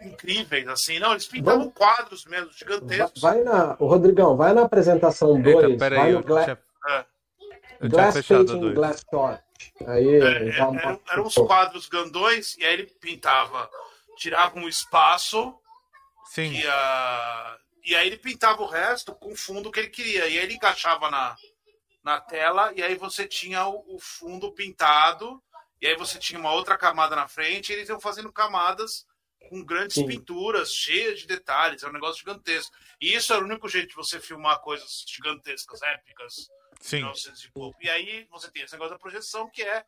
incríveis, 0.06 0.68
assim. 0.68 1.00
Não, 1.00 1.12
eles 1.12 1.28
pintavam 1.28 1.70
quadros 1.70 2.26
mesmo, 2.26 2.52
gigantescos. 2.52 3.22
Vai 3.22 3.42
na, 3.44 3.76
ô, 3.80 3.88
Rodrigão, 3.88 4.36
vai 4.38 4.54
na 4.54 4.64
apresentação 4.64 5.42
2, 5.42 5.64
Eita, 5.64 5.78
peraí, 5.78 6.00
vai 6.00 6.12
no 6.12 6.20
eu 6.20 6.24
Gla- 6.24 6.44
tinha, 6.44 6.60
É. 6.90 7.00
eu 7.00 7.06
tinha 7.80 7.90
Glass 7.90 8.14
fechado 8.16 8.46
Painting 8.46 8.60
dois. 8.62 8.76
Glass 8.76 9.06
Shot. 9.10 9.44
Aí, 9.88 10.16
É, 10.16 10.64
uma- 10.64 10.82
eram, 10.82 11.02
eram 11.10 11.24
uns 11.24 11.36
quadros 11.36 11.88
grandões, 11.88 12.58
e 12.58 12.66
aí 12.66 12.74
ele 12.74 12.86
pintava, 12.86 13.70
tirava 14.18 14.58
um 14.60 14.68
espaço, 14.68 15.56
Sim, 16.26 16.52
e, 16.54 16.68
a, 16.68 17.58
e 17.86 17.96
aí 17.96 18.08
ele 18.08 18.18
pintava 18.18 18.62
o 18.62 18.68
resto 18.68 19.14
com 19.16 19.32
o 19.32 19.36
fundo 19.36 19.72
que 19.72 19.80
ele 19.80 19.90
queria. 19.90 20.28
E 20.28 20.38
aí 20.38 20.38
ele 20.38 20.56
encaixava 20.56 21.10
na, 21.10 21.36
na 22.04 22.20
tela, 22.20 22.74
e 22.76 22.82
aí 22.84 22.96
você 22.96 23.26
tinha 23.28 23.68
o, 23.68 23.96
o 23.96 24.00
fundo 24.00 24.52
pintado, 24.52 25.42
e 25.82 25.88
aí 25.88 25.96
você 25.96 26.18
tinha 26.18 26.40
uma 26.40 26.52
outra 26.54 26.78
camada 26.78 27.16
na 27.16 27.28
frente, 27.28 27.70
e 27.72 27.76
eles 27.76 27.90
iam 27.90 28.00
fazendo 28.00 28.32
camadas 28.32 29.06
com 29.50 29.64
grandes 29.64 29.96
Sim. 29.96 30.08
pinturas, 30.08 30.74
cheias 30.74 31.20
de 31.20 31.28
detalhes, 31.28 31.84
é 31.84 31.88
um 31.88 31.94
negócio 31.94 32.20
gigantesco. 32.20 32.76
E 33.02 33.14
isso 33.14 33.34
era 33.34 33.42
o 33.42 33.46
único 33.46 33.68
jeito 33.70 33.90
de 33.90 33.96
você 33.96 34.20
filmar 34.20 34.60
coisas 34.62 35.04
gigantescas, 35.08 35.82
épicas, 35.82 36.50
sim. 36.80 36.98
1900 36.98 37.44
e 37.46 37.52
pouco. 37.52 37.78
E 37.82 37.90
aí 37.90 38.26
você 38.32 38.50
tem 38.52 38.64
esse 38.64 38.74
negócio 38.74 38.94
da 38.94 39.00
projeção, 39.00 39.50
que 39.50 39.62
é 39.62 39.86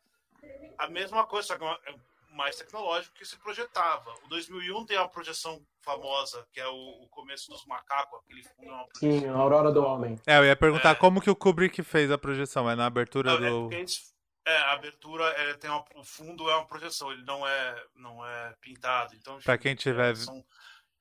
a 0.78 0.88
mesma 0.88 1.26
coisa, 1.26 1.48
só 1.48 1.56
que 1.58 1.64
é 1.64 1.94
mais 2.30 2.56
tecnológico 2.56 3.14
que 3.14 3.24
se 3.24 3.38
projetava. 3.38 4.12
O 4.24 4.28
2001 4.28 4.84
tem 4.84 4.98
uma 4.98 5.08
projeção 5.08 5.60
famosa, 5.80 6.46
que 6.52 6.60
é 6.60 6.68
o, 6.68 7.02
o 7.02 7.08
começo 7.08 7.50
dos 7.50 7.64
macacos, 7.64 8.20
aquele 8.22 8.42
fundo 8.42 8.68
é 8.68 8.72
uma 8.72 8.86
projeção. 8.86 9.20
Sim, 9.20 9.26
a 9.26 9.32
Aurora 9.34 9.72
do 9.72 9.82
Homem. 9.82 10.20
É, 10.26 10.36
eu 10.36 10.44
ia 10.44 10.54
perguntar 10.54 10.90
É. 10.90 10.94
como 10.94 11.20
que 11.20 11.30
o 11.30 11.34
Kubrick 11.36 11.82
fez 11.82 12.10
a 12.10 12.18
projeção. 12.18 12.68
É 12.70 12.74
na 12.76 12.84
abertura 12.84 13.38
Não, 13.40 13.46
é 13.46 13.50
do. 13.50 13.72
eles- 13.72 14.14
é, 14.46 14.56
a 14.58 14.72
abertura 14.72 15.24
é, 15.24 15.54
tem 15.54 15.68
uma, 15.68 15.84
o 15.96 16.04
fundo 16.04 16.48
é 16.48 16.54
uma 16.56 16.66
projeção, 16.66 17.10
ele 17.12 17.24
não 17.24 17.46
é, 17.46 17.86
não 17.96 18.24
é 18.24 18.54
pintado. 18.60 19.14
Então, 19.16 19.36
enfim, 19.36 19.44
quem 19.58 19.74
tiver- 19.74 20.12
é, 20.12 20.14
são- 20.14 20.46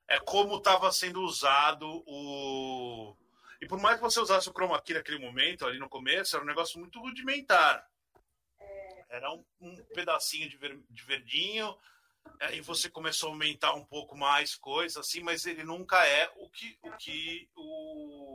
é 0.08 0.19
como 0.19 0.58
estava 0.58 0.91
sendo 0.91 1.21
usado 1.21 1.88
o. 2.08 3.15
E 3.62 3.67
por 3.67 3.79
mais 3.79 3.95
que 3.97 4.01
você 4.03 4.19
usasse 4.19 4.49
o 4.49 4.53
chroma 4.53 4.81
key 4.81 4.93
naquele 4.93 5.19
momento, 5.19 5.65
ali 5.65 5.79
no 5.79 5.88
começo, 5.88 6.36
era 6.36 6.43
um 6.43 6.47
negócio 6.47 6.79
muito 6.79 6.99
rudimentar. 6.99 7.88
Era 9.10 9.31
um, 9.31 9.45
um 9.62 9.75
pedacinho 9.93 10.49
de, 10.49 10.58
ver- 10.58 10.84
de 10.89 11.03
verdinho, 11.03 11.77
aí 12.41 12.60
você 12.60 12.89
começou 12.89 13.29
a 13.29 13.31
aumentar 13.31 13.73
um 13.73 13.86
pouco 13.86 14.17
mais 14.17 14.55
coisa, 14.55 14.99
assim, 14.99 15.21
mas 15.21 15.45
ele 15.45 15.63
nunca 15.63 16.05
é 16.05 16.29
o 16.36 16.49
que 16.49 16.77
o, 16.81 16.91
que 16.97 17.49
o, 17.55 18.35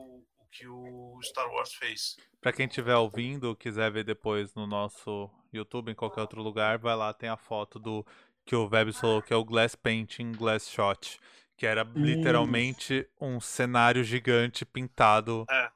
que 0.51 0.67
o 0.67 1.19
Star 1.23 1.49
Wars 1.53 1.73
fez. 1.75 2.17
Pra 2.41 2.53
quem 2.53 2.67
estiver 2.67 2.97
ouvindo 2.97 3.45
ou 3.45 3.57
quiser 3.57 3.91
ver 3.91 4.05
depois 4.05 4.55
no 4.55 4.67
nosso 4.67 5.31
YouTube, 5.53 5.91
em 5.91 5.95
qualquer 5.95 6.21
outro 6.23 6.43
lugar, 6.43 6.79
vai 6.79 6.97
lá, 6.97 7.13
tem 7.13 7.29
a 7.29 7.37
foto 7.37 7.79
do 7.79 8.05
que 8.45 8.57
o 8.57 8.69
Web 8.69 8.93
falou, 8.93 9.23
que 9.23 9.33
é 9.33 9.37
o 9.37 9.45
Glass 9.45 9.75
Painting 9.75 10.33
Glass 10.33 10.69
Shot. 10.69 11.19
Que 11.57 11.67
era 11.67 11.83
literalmente 11.95 13.07
um 13.21 13.39
cenário 13.39 14.03
gigante 14.03 14.65
pintado 14.65 15.45
É. 15.51 15.71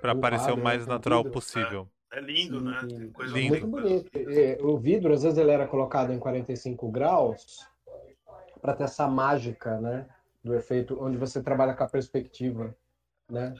pra 0.00 0.14
Um 0.14 0.20
parecer 0.20 0.44
o 0.44 0.54
quadro, 0.54 0.62
mais 0.64 0.80
né, 0.80 0.86
com 0.86 0.92
natural 0.92 1.18
vidro. 1.24 1.32
possível. 1.32 1.88
É 2.12 2.20
lindo, 2.20 2.60
né? 2.60 2.78
Sim, 2.82 2.88
Tem 2.98 3.10
coisa 3.10 3.34
Lindo. 3.34 3.50
Muito 3.54 3.66
bonito. 3.66 4.10
E, 4.16 4.56
O 4.62 4.78
vidro, 4.78 5.12
às 5.12 5.24
vezes, 5.24 5.36
ele 5.36 5.50
era 5.50 5.66
colocado 5.66 6.12
em 6.12 6.18
45 6.20 6.88
graus 6.88 7.66
para 8.62 8.74
ter 8.74 8.84
essa 8.84 9.08
mágica, 9.08 9.80
né? 9.80 10.08
Do 10.44 10.54
efeito, 10.54 10.96
onde 11.02 11.16
você 11.18 11.42
trabalha 11.42 11.74
com 11.74 11.82
a 11.82 11.88
perspectiva, 11.88 12.72
né? 13.28 13.52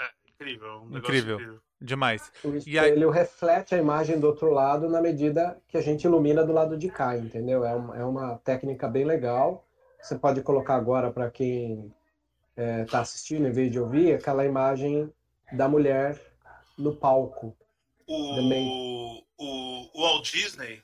Incrível. 0.45 0.73
Um 0.83 0.85
negócio 0.87 0.99
Incrível. 0.99 1.35
incrível. 1.37 1.61
Demais. 1.81 2.33
O 2.45 2.49
E 2.67 2.79
aí- 2.79 2.89
espelho 2.89 3.11
reflete 3.11 3.75
a 3.75 3.79
imagem 3.79 4.19
do 4.19 4.27
outro 4.27 4.51
lado 4.51 4.89
na 4.89 5.01
medida 5.01 5.61
que 5.69 5.77
a 5.77 5.81
gente 5.83 6.05
ilumina 6.05 6.45
do 6.45 6.53
lado 6.53 6.77
de 6.79 6.89
cá, 6.91 7.17
entendeu? 7.17 7.65
É 7.65 7.75
uma, 7.75 7.97
é 7.99 8.05
uma 8.05 8.39
técnica 8.39 8.89
bem 8.89 9.05
legal. 9.05 9.67
Você 10.01 10.17
pode 10.19 10.43
colocar 10.43 10.77
agora 10.77 11.11
para 11.11 11.31
quem 11.31 11.93
está 12.57 13.01
assistindo, 13.01 13.47
em 13.47 13.53
vez 13.53 13.71
de 13.71 13.79
ouvir, 13.81 14.15
aquela 14.15 14.45
imagem 14.47 15.13
da 15.53 15.69
mulher 15.69 16.19
no 16.79 16.95
palco. 16.97 17.57
Também. 18.07 18.67
O, 18.69 19.23
o, 19.39 19.91
o 19.99 20.03
Walt 20.03 20.31
Disney, 20.31 20.83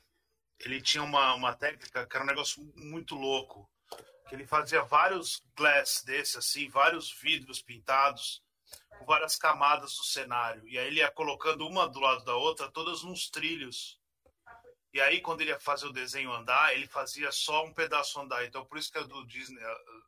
ele 0.63 0.81
tinha 0.81 1.03
uma, 1.03 1.33
uma 1.35 1.53
técnica 1.53 2.05
que 2.05 2.15
era 2.15 2.23
um 2.23 2.27
negócio 2.27 2.61
muito 2.75 3.15
louco. 3.15 3.67
Que 4.27 4.35
ele 4.35 4.45
fazia 4.45 4.83
vários 4.83 5.43
glass 5.57 6.03
desses, 6.05 6.35
assim, 6.37 6.69
vários 6.69 7.11
vidros 7.21 7.61
pintados, 7.61 8.41
com 8.97 9.05
várias 9.05 9.35
camadas 9.35 9.95
do 9.95 10.03
cenário. 10.03 10.67
E 10.67 10.77
aí 10.77 10.87
ele 10.87 10.99
ia 10.99 11.11
colocando 11.11 11.67
uma 11.67 11.87
do 11.87 11.99
lado 11.99 12.23
da 12.23 12.35
outra, 12.35 12.71
todas 12.71 13.03
nos 13.03 13.29
trilhos. 13.29 13.99
E 14.93 14.99
aí, 14.99 15.21
quando 15.21 15.39
ele 15.39 15.51
ia 15.51 15.59
fazer 15.59 15.87
o 15.87 15.93
desenho 15.93 16.33
andar, 16.33 16.73
ele 16.73 16.85
fazia 16.85 17.31
só 17.31 17.63
um 17.63 17.73
pedaço 17.73 18.19
andar. 18.19 18.45
Então, 18.45 18.65
por 18.65 18.77
isso 18.77 18.91
que 18.91 18.97
a 18.97 19.03
do 19.03 19.25
Disney, 19.25 19.61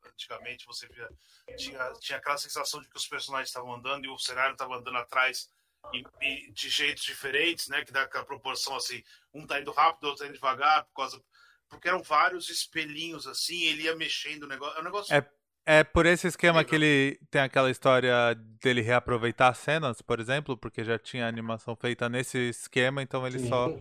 antigamente, 0.05 0.65
você 0.65 0.87
via, 0.89 1.09
tinha, 1.55 1.93
tinha 2.01 2.17
aquela 2.17 2.37
sensação 2.37 2.81
de 2.81 2.89
que 2.89 2.97
os 2.97 3.07
personagens 3.07 3.47
estavam 3.47 3.73
andando 3.73 4.05
e 4.05 4.09
o 4.09 4.17
cenário 4.19 4.51
estava 4.51 4.75
andando 4.75 4.97
atrás 4.97 5.49
e, 5.93 6.03
e 6.21 6.51
de 6.51 6.69
jeitos 6.69 7.03
diferentes, 7.03 7.69
né? 7.69 7.83
Que 7.85 7.93
dá 7.93 8.01
aquela 8.03 8.25
proporção 8.25 8.75
assim, 8.75 9.01
um 9.33 9.47
tá 9.47 9.59
indo 9.59 9.71
rápido, 9.71 10.05
outro 10.05 10.23
tá 10.23 10.25
indo 10.25 10.35
devagar, 10.35 10.83
por 10.85 10.93
causa. 10.93 11.23
Porque 11.69 11.87
eram 11.87 12.03
vários 12.03 12.49
espelhinhos 12.49 13.25
assim, 13.25 13.63
ele 13.63 13.83
ia 13.83 13.95
mexendo 13.95 14.43
o 14.43 14.47
negócio. 14.47 14.77
É 14.77 14.81
um 14.81 14.83
negócio. 14.83 15.13
É- 15.13 15.31
É 15.65 15.83
por 15.83 16.05
esse 16.05 16.27
esquema 16.27 16.61
Incrível. 16.61 16.69
que 16.69 16.85
ele 16.85 17.19
tem 17.31 17.41
aquela 17.41 17.71
história 17.71 18.35
dele 18.61 18.81
reaproveitar 18.81 19.53
cenas, 19.55 20.01
por 20.01 20.19
exemplo, 20.19 20.57
porque 20.57 20.83
já 20.83 20.99
tinha 20.99 21.27
animação 21.27 21.75
feita 21.75 22.09
nesse 22.09 22.49
esquema, 22.49 23.01
então 23.01 23.25
ele 23.25 23.39
Sim, 23.39 23.47
só. 23.47 23.73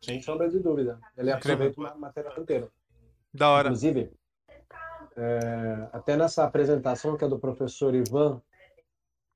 Sem 0.00 0.22
sombra 0.22 0.48
de 0.48 0.60
dúvida. 0.60 1.00
Ele 1.16 1.32
aproveita 1.32 1.80
o 1.80 1.98
material 1.98 2.40
inteiro. 2.40 2.72
Da 3.34 3.48
hora. 3.50 3.68
Inclusive, 3.68 4.12
é, 5.16 5.88
até 5.92 6.16
nessa 6.16 6.44
apresentação 6.44 7.16
que 7.16 7.24
é 7.24 7.28
do 7.28 7.38
professor 7.38 7.94
Ivan, 7.94 8.40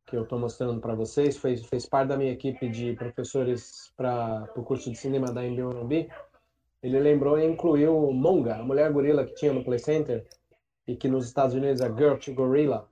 que 0.07 0.17
eu 0.17 0.23
estou 0.23 0.39
mostrando 0.39 0.81
para 0.81 0.95
vocês, 0.95 1.37
fez, 1.37 1.67
fez 1.67 1.85
parte 1.87 2.09
da 2.09 2.17
minha 2.17 2.33
equipe 2.33 2.69
de 2.69 2.95
professores 2.95 3.93
para 3.97 4.49
o 4.57 4.63
curso 4.63 4.91
de 4.91 4.97
cinema 4.97 5.33
da 5.33 5.43
MBUNB, 5.43 6.09
ele 6.83 7.01
lembrou 7.01 7.39
e 7.39 7.45
incluiu 7.45 8.13
Monga, 8.13 8.57
a 8.57 8.63
mulher 8.63 8.93
gorila 8.93 9.25
que 9.25 9.35
tinha 9.35 9.53
no 9.53 9.65
Play 9.65 9.81
Center, 9.81 10.25
e 10.87 10.97
que 10.97 11.09
nos 11.09 11.27
Estados 11.27 11.55
Unidos 11.55 11.81
é 11.81 11.89
Girl 11.89 12.17
to 12.17 12.33
Gorilla, 12.33 12.89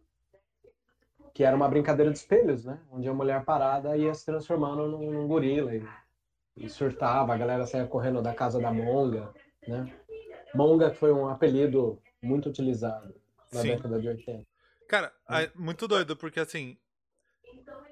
que 1.32 1.42
era 1.44 1.56
uma 1.56 1.68
brincadeira 1.68 2.12
de 2.12 2.18
espelhos, 2.18 2.64
né? 2.64 2.80
Onde 2.90 3.08
a 3.08 3.14
mulher 3.14 3.44
parada 3.44 3.96
ia 3.96 4.14
se 4.14 4.24
transformando 4.24 4.86
num, 4.88 5.10
num 5.10 5.26
gorila 5.26 5.74
e, 5.74 5.84
e 6.56 6.68
surtava, 6.68 7.34
a 7.34 7.36
galera 7.36 7.66
saía 7.66 7.86
correndo 7.86 8.22
da 8.22 8.34
casa 8.34 8.60
da 8.60 8.72
Monga, 8.72 9.32
né? 9.66 9.92
Monga 10.54 10.92
foi 10.94 11.12
um 11.12 11.28
apelido 11.28 12.00
muito 12.22 12.48
utilizado 12.48 13.14
na 13.52 13.60
Sim. 13.62 13.68
década 13.68 14.00
de 14.00 14.08
80. 14.08 14.46
Cara, 14.88 15.12
é 15.30 15.50
muito 15.54 15.88
doido, 15.88 16.16
porque 16.16 16.40
assim. 16.40 16.76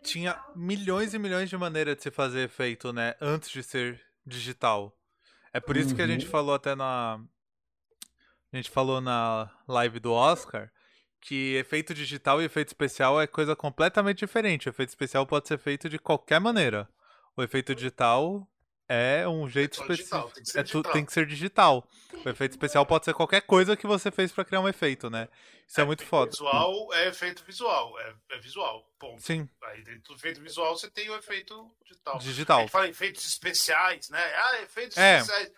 Tinha 0.02 0.36
milhões 0.56 1.14
e 1.14 1.18
milhões 1.18 1.48
de 1.48 1.56
maneiras 1.56 1.96
de 1.96 2.02
se 2.02 2.10
fazer 2.10 2.44
efeito, 2.44 2.92
né? 2.92 3.14
Antes 3.20 3.50
de 3.50 3.62
ser 3.62 4.00
digital. 4.26 4.96
É 5.52 5.60
por 5.60 5.76
isso 5.76 5.94
que 5.94 6.02
a 6.02 6.04
Uhum. 6.04 6.10
gente 6.10 6.26
falou 6.26 6.54
até 6.54 6.74
na. 6.74 7.20
A 8.52 8.56
gente 8.56 8.70
falou 8.70 9.00
na 9.00 9.50
live 9.66 9.98
do 9.98 10.12
Oscar 10.12 10.70
que 11.20 11.54
efeito 11.54 11.94
digital 11.94 12.42
e 12.42 12.44
efeito 12.46 12.68
especial 12.68 13.20
é 13.20 13.26
coisa 13.26 13.54
completamente 13.54 14.18
diferente. 14.18 14.68
O 14.68 14.70
efeito 14.70 14.88
especial 14.88 15.24
pode 15.26 15.46
ser 15.46 15.56
feito 15.58 15.88
de 15.88 15.98
qualquer 15.98 16.40
maneira. 16.40 16.88
O 17.36 17.42
efeito 17.42 17.74
digital 17.74 18.46
é 18.88 19.26
um 19.26 19.48
jeito 19.48 19.76
só 19.76 19.86
específico. 19.86 20.30
tem 20.34 20.42
que 20.42 20.50
ser 20.50 20.58
É 20.58 20.92
tem 20.92 21.04
que 21.04 21.12
ser 21.12 21.26
digital. 21.26 21.88
O 22.24 22.28
efeito 22.28 22.50
especial 22.52 22.84
pode 22.84 23.04
ser 23.04 23.14
qualquer 23.14 23.40
coisa 23.42 23.76
que 23.76 23.86
você 23.86 24.10
fez 24.10 24.32
pra 24.32 24.44
criar 24.44 24.60
um 24.60 24.68
efeito, 24.68 25.08
né? 25.08 25.28
Isso 25.66 25.80
é, 25.80 25.84
muito 25.84 26.00
efeito 26.00 26.10
foda. 26.10 26.30
Visual 26.32 26.92
é 26.92 27.08
efeito 27.08 27.44
visual, 27.46 27.98
é, 28.00 28.14
é 28.32 28.38
visual. 28.40 28.84
Ponto. 28.98 29.22
Sim, 29.22 29.48
Aí 29.62 29.82
dentro 29.84 30.12
do 30.12 30.14
efeito 30.18 30.42
visual 30.42 30.76
você 30.76 30.90
tem 30.90 31.08
o 31.08 31.16
efeito 31.16 31.70
digital. 31.84 32.16
A 32.16 32.18
digital. 32.18 32.60
gente 32.60 32.70
fala 32.70 32.88
efeitos 32.88 33.24
especiais, 33.26 34.10
né? 34.10 34.20
Ah, 34.20 34.60
efeitos 34.62 34.98
É. 34.98 35.18
especiais. 35.20 35.52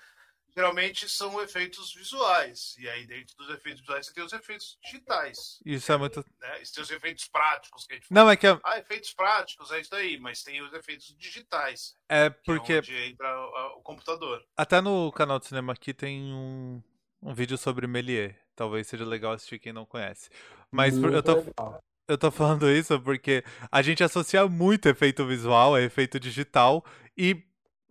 Geralmente 0.56 1.08
são 1.08 1.40
efeitos 1.42 1.92
visuais. 1.94 2.74
E 2.78 2.88
aí, 2.88 3.06
dentro 3.06 3.34
dos 3.36 3.48
efeitos 3.50 3.80
visuais, 3.80 4.06
você 4.06 4.12
tem 4.14 4.24
os 4.24 4.32
efeitos 4.32 4.78
digitais. 4.84 5.58
Isso 5.66 5.92
é 5.92 5.96
muito. 5.96 6.24
Né? 6.40 6.62
E 6.62 6.72
tem 6.72 6.82
os 6.82 6.90
efeitos 6.90 7.26
práticos 7.28 7.86
que 7.86 7.92
a 7.92 7.96
gente 7.96 8.06
fala. 8.08 8.20
Não, 8.24 8.30
é 8.30 8.36
que 8.36 8.46
é, 8.46 8.60
Ah, 8.64 8.78
efeitos 8.78 9.12
práticos, 9.12 9.70
é 9.72 9.80
isso 9.80 9.94
aí, 9.94 10.18
mas 10.18 10.42
tem 10.42 10.62
os 10.62 10.72
efeitos 10.72 11.14
digitais. 11.18 11.96
é 12.08 12.30
que 12.30 12.40
porque 12.44 12.72
é 12.74 12.78
onde 12.78 12.94
entra 12.96 13.36
o, 13.40 13.78
o 13.78 13.82
computador. 13.82 14.44
até 14.56 14.80
no 14.80 15.10
canal 15.12 15.38
de 15.40 15.46
cinema 15.46 15.72
aqui 15.72 15.92
tem 15.92 16.22
um, 16.32 16.82
um 17.22 17.34
vídeo 17.34 17.58
sobre 17.58 17.86
Méliès. 17.86 18.34
Talvez 18.56 18.86
seja 18.86 19.04
legal 19.04 19.32
assistir 19.32 19.58
quem 19.58 19.72
não 19.72 19.84
conhece. 19.84 20.30
Mas 20.70 20.96
Muito 20.96 21.16
eu 21.16 21.22
tô, 21.22 21.34
legal. 21.34 21.84
eu 22.06 22.16
tô 22.16 22.30
falando 22.30 22.70
isso 22.70 23.00
porque 23.00 23.42
a 23.72 23.82
gente 23.82 24.04
associa 24.04 24.46
muito 24.48 24.88
efeito 24.88 25.26
visual 25.26 25.74
a 25.74 25.82
efeito 25.82 26.20
digital 26.20 26.84
e 27.18 27.42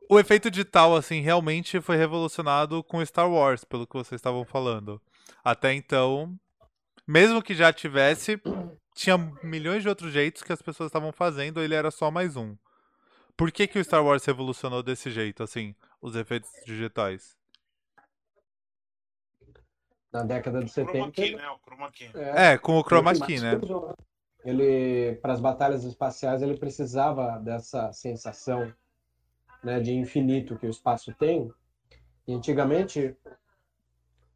o 0.10 0.20
efeito 0.20 0.52
digital, 0.52 0.96
assim, 0.96 1.22
realmente 1.22 1.82
foi 1.82 1.98
revolucionado 1.98 2.84
com 2.84 3.06
Star 3.06 3.30
Wars, 3.30 3.64
pelo 3.64 3.88
que 3.88 3.94
vocês 3.94 4.20
estavam 4.20 4.46
falando. 4.46 5.02
Até 5.44 5.74
então, 5.74 6.38
mesmo 7.08 7.42
que 7.42 7.54
já 7.54 7.72
tivesse, 7.74 8.42
tinha 8.96 9.18
milhões 9.44 9.84
de 9.84 9.90
outros 9.90 10.12
jeitos 10.12 10.44
que 10.44 10.54
as 10.54 10.62
pessoas 10.62 10.88
estavam 10.88 11.12
fazendo, 11.12 11.62
ele 11.62 11.76
era 11.76 11.92
só 11.92 12.10
mais 12.12 12.36
um. 12.36 12.56
Por 13.36 13.52
que, 13.52 13.68
que 13.68 13.80
o 13.80 13.84
Star 13.84 14.04
Wars 14.04 14.24
revolucionou 14.26 14.84
desse 14.84 15.10
jeito, 15.10 15.42
assim, 15.42 15.76
os 16.02 16.16
efeitos 16.16 16.50
digitais? 16.66 17.36
Na 20.12 20.24
década 20.24 20.60
de 20.64 20.70
O 20.70 20.70
chroma 20.70 20.92
70. 20.92 21.12
key, 21.12 21.36
né? 21.36 21.50
O 21.50 21.58
chroma 21.58 21.92
key. 21.92 22.12
É, 22.14 22.58
com 22.60 22.78
o 22.78 22.84
chroma 22.84 23.14
key, 23.14 23.40
né? 23.40 23.56
né? 23.56 23.62
Ele, 24.46 25.16
para 25.16 25.34
as 25.34 25.40
batalhas 25.40 25.84
espaciais, 25.84 26.42
ele 26.42 26.58
precisava 26.58 27.40
dessa 27.40 27.92
sensação, 27.94 28.72
né, 29.64 29.80
de 29.80 29.94
infinito 29.94 30.58
que 30.58 30.68
o 30.68 30.70
espaço 30.70 31.14
tem. 31.14 31.52
E 32.28 32.34
antigamente, 32.34 33.16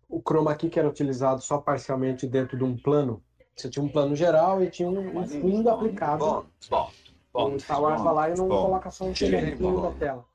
o 0.10 0.22
chroma 0.22 0.56
key 0.56 0.70
que 0.70 0.80
era 0.80 0.88
utilizado 0.88 1.42
só 1.42 1.58
parcialmente 1.58 2.26
dentro 2.28 2.58
de 2.58 2.64
um 2.64 2.78
plano. 2.78 3.24
Você 3.56 3.70
tinha 3.70 3.84
um 3.84 3.90
plano 3.90 4.16
geral 4.16 4.64
e 4.64 4.70
tinha 4.70 4.90
um, 4.90 5.20
um 5.20 5.28
fundo 5.28 5.70
aplicado. 5.70 6.48
O 7.34 7.60
Star 7.60 7.82
Wars 7.82 8.02
vai 8.02 8.14
lá 8.14 8.30
e 8.30 8.36
não 8.36 8.48
coloca 8.48 8.90
só 8.90 9.06
um 9.06 9.14
pedacinho 9.14 9.82
da 9.82 9.92
tela. 9.92 10.26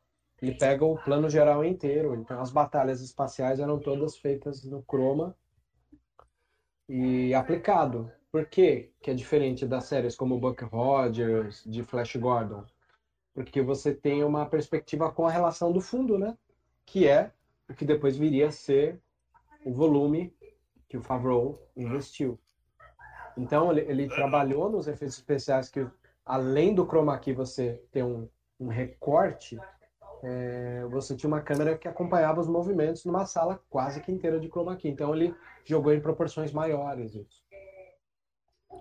Ele 0.40 0.54
pega 0.54 0.84
o 0.84 0.98
plano 0.98 1.30
geral 1.30 1.64
inteiro. 1.64 2.14
Então 2.16 2.40
as 2.40 2.50
batalhas 2.50 3.00
espaciais 3.00 3.60
eram 3.60 3.78
todas 3.78 4.16
feitas 4.16 4.64
no 4.64 4.82
chroma 4.82 5.36
e 6.88 7.32
aplicado. 7.34 8.10
Por 8.30 8.46
quê 8.46 8.92
que 9.00 9.10
é 9.10 9.14
diferente 9.14 9.66
das 9.66 9.84
séries 9.84 10.16
como 10.16 10.38
Buck 10.38 10.64
Rogers, 10.64 11.62
de 11.64 11.82
Flash 11.82 12.16
Gordon? 12.16 12.64
Porque 13.34 13.62
você 13.62 13.94
tem 13.94 14.22
uma 14.22 14.46
perspectiva 14.46 15.10
com 15.10 15.26
a 15.26 15.30
relação 15.30 15.72
do 15.72 15.80
fundo, 15.80 16.18
né? 16.18 16.36
Que 16.84 17.08
é 17.08 17.32
o 17.68 17.74
que 17.74 17.84
depois 17.84 18.16
viria 18.16 18.48
a 18.48 18.52
ser 18.52 19.00
o 19.64 19.72
volume 19.72 20.34
que 20.88 20.96
o 20.96 21.02
Favreau 21.02 21.58
investiu. 21.76 22.38
Então 23.36 23.70
ele, 23.72 23.80
ele 23.90 24.08
trabalhou 24.08 24.68
nos 24.68 24.86
efeitos 24.86 25.16
especiais 25.16 25.70
que 25.70 25.86
além 26.24 26.74
do 26.74 26.84
chroma 26.86 27.18
key 27.18 27.32
você 27.32 27.82
ter 27.90 28.02
um, 28.02 28.28
um 28.60 28.68
recorte, 28.68 29.58
é, 30.22 30.84
você 30.90 31.16
tinha 31.16 31.28
uma 31.28 31.40
câmera 31.40 31.78
que 31.78 31.88
acompanhava 31.88 32.40
os 32.40 32.46
movimentos 32.48 33.04
numa 33.04 33.24
sala 33.24 33.62
quase 33.70 34.02
que 34.02 34.12
inteira 34.12 34.38
de 34.38 34.48
chroma 34.48 34.76
key. 34.76 34.88
Então 34.88 35.14
ele 35.14 35.34
jogou 35.64 35.94
em 35.94 36.00
proporções 36.00 36.52
maiores 36.52 37.14
isso. 37.14 37.42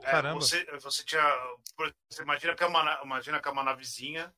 É, 0.03 0.11
Caramba. 0.11 0.41
você, 0.41 0.65
você 0.79 1.03
tinha. 1.05 1.23
Você 2.09 2.23
imagina 2.23 2.55
que 2.55 2.63
é 2.63 2.67
uma, 2.67 2.83
na- 2.83 3.01
imagina 3.03 3.39
que 3.39 3.47
é 3.47 3.51
uma 3.51 3.63
navezinha. 3.63 4.33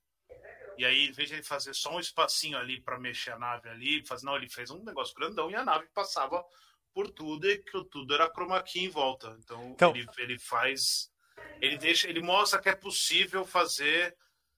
E 0.78 0.86
aí, 0.86 1.08
em 1.08 1.12
vez 1.12 1.30
de 1.30 1.36
ele 1.36 1.44
fazer 1.44 1.74
só 1.74 1.96
um 1.96 2.00
espacinho 2.00 2.58
ali 2.58 2.82
para 2.82 3.00
mexer 3.00 3.32
a 3.32 3.40
nave 3.40 3.70
ali, 3.70 4.06
faz, 4.06 4.24
não, 4.24 4.36
ele 4.36 4.50
fez 4.50 4.70
um 4.72 4.84
negócio 4.84 5.14
grandão 5.16 5.50
e 5.52 5.56
a 5.56 5.64
nave 5.64 5.86
passava 5.94 6.44
por 6.94 7.10
tudo 7.10 7.50
e 7.50 7.58
que 7.58 7.84
tudo 7.86 8.14
era 8.14 8.30
chroma 8.30 8.62
key 8.62 8.86
em 8.86 8.90
volta. 8.90 9.36
Então, 9.44 9.72
Então- 9.72 9.96
ele, 9.96 10.08
ele 10.18 10.40
faz. 10.40 11.10
Ele 11.62 11.78
deixa. 11.78 12.08
Ele 12.08 12.22
mostra 12.22 12.60
que 12.62 12.70
é 12.70 12.76
possível 12.76 13.44
fazer 13.46 14.16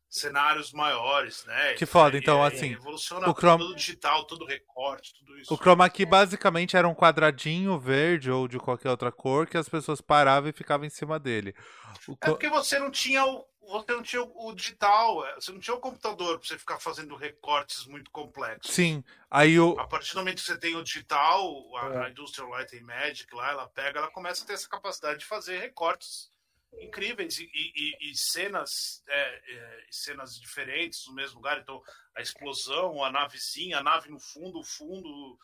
cenários 0.08 0.72
maiores, 0.72 1.44
né? 1.46 1.74
Que 1.74 1.86
foda, 1.86 2.18
então, 2.18 2.42
e- 2.44 2.48
assim, 2.48 2.76
o 2.76 3.34
chroma- 3.34 3.58
tudo 3.58 3.76
digital, 3.76 4.24
tudo 4.26 4.46
recorte, 4.46 5.14
tudo 5.18 5.38
isso. 5.40 5.54
O 5.54 5.58
chroma 5.58 5.90
key 5.90 6.06
basicamente 6.06 6.78
era 6.78 6.88
um 6.88 6.94
quadradinho 6.96 7.78
verde 7.80 8.32
ou 8.32 8.48
de 8.48 8.58
qualquer 8.58 8.90
outra 8.92 9.12
cor 9.12 9.46
que 9.48 9.58
as 9.58 9.68
pessoas 9.68 10.00
paravam 10.00 10.50
e 10.50 10.54
ficavam 10.54 10.86
em 10.86 10.90
cima 10.90 11.20
dele. 11.20 11.54
O 12.08 12.14
É 12.22 12.28
porque 12.28 12.48
você 12.50 12.80
não 12.80 12.90
tinha 12.92 13.26
o, 13.26 13.46
você 13.68 13.92
não 13.94 14.04
tinha 14.04 14.22
o, 14.24 14.54
digital, 14.54 15.26
é, 15.26 15.36
você 15.36 15.52
não 15.52 15.60
tinha 15.60 15.76
o 15.76 15.80
computador 15.80 16.40
para 16.40 16.48
você 16.48 16.58
ficar 16.58 16.80
fazendo 16.80 17.16
recortes 17.16 17.86
muito 17.88 18.10
complexos. 18.12 18.74
Sim, 18.74 19.04
aí 19.30 19.60
o, 19.60 19.80
A 19.80 19.88
partir 19.88 20.14
do 20.14 20.20
momento 20.20 20.38
que 20.38 20.44
você 20.48 20.58
tem 20.58 20.76
o 20.76 20.84
digital, 20.84 21.76
a, 21.78 21.86
É. 21.88 22.06
a 22.06 22.10
Industrial 22.10 22.50
Light 22.50 22.76
and 22.78 22.84
Magic 22.86 23.34
lá, 23.36 23.50
ela 23.52 23.68
pega, 23.68 24.00
ela 24.00 24.12
começa 24.12 24.44
a 24.44 24.48
ter 24.48 24.54
essa 24.54 24.70
capacidade 24.70 25.20
de 25.20 25.26
fazer 25.26 25.58
recortes 25.60 26.30
incríveis 26.78 27.38
e, 27.40 27.44
e- 27.54 27.72
e- 27.76 28.12
e 28.12 28.16
cenas 28.18 29.02
é, 29.08 29.54
é, 29.56 29.86
cenas 29.90 30.38
diferentes 30.40 31.06
no 31.08 31.14
mesmo 31.14 31.38
lugar. 31.38 31.58
Então, 31.60 31.82
a 32.16 32.22
explosão, 32.22 33.02
a 33.04 33.10
navezinha, 33.10 33.78
a 33.80 33.84
nave 33.84 34.10
no 34.10 34.20
fundo, 34.20 34.60
o 34.60 34.64
fundo, 34.64 35.40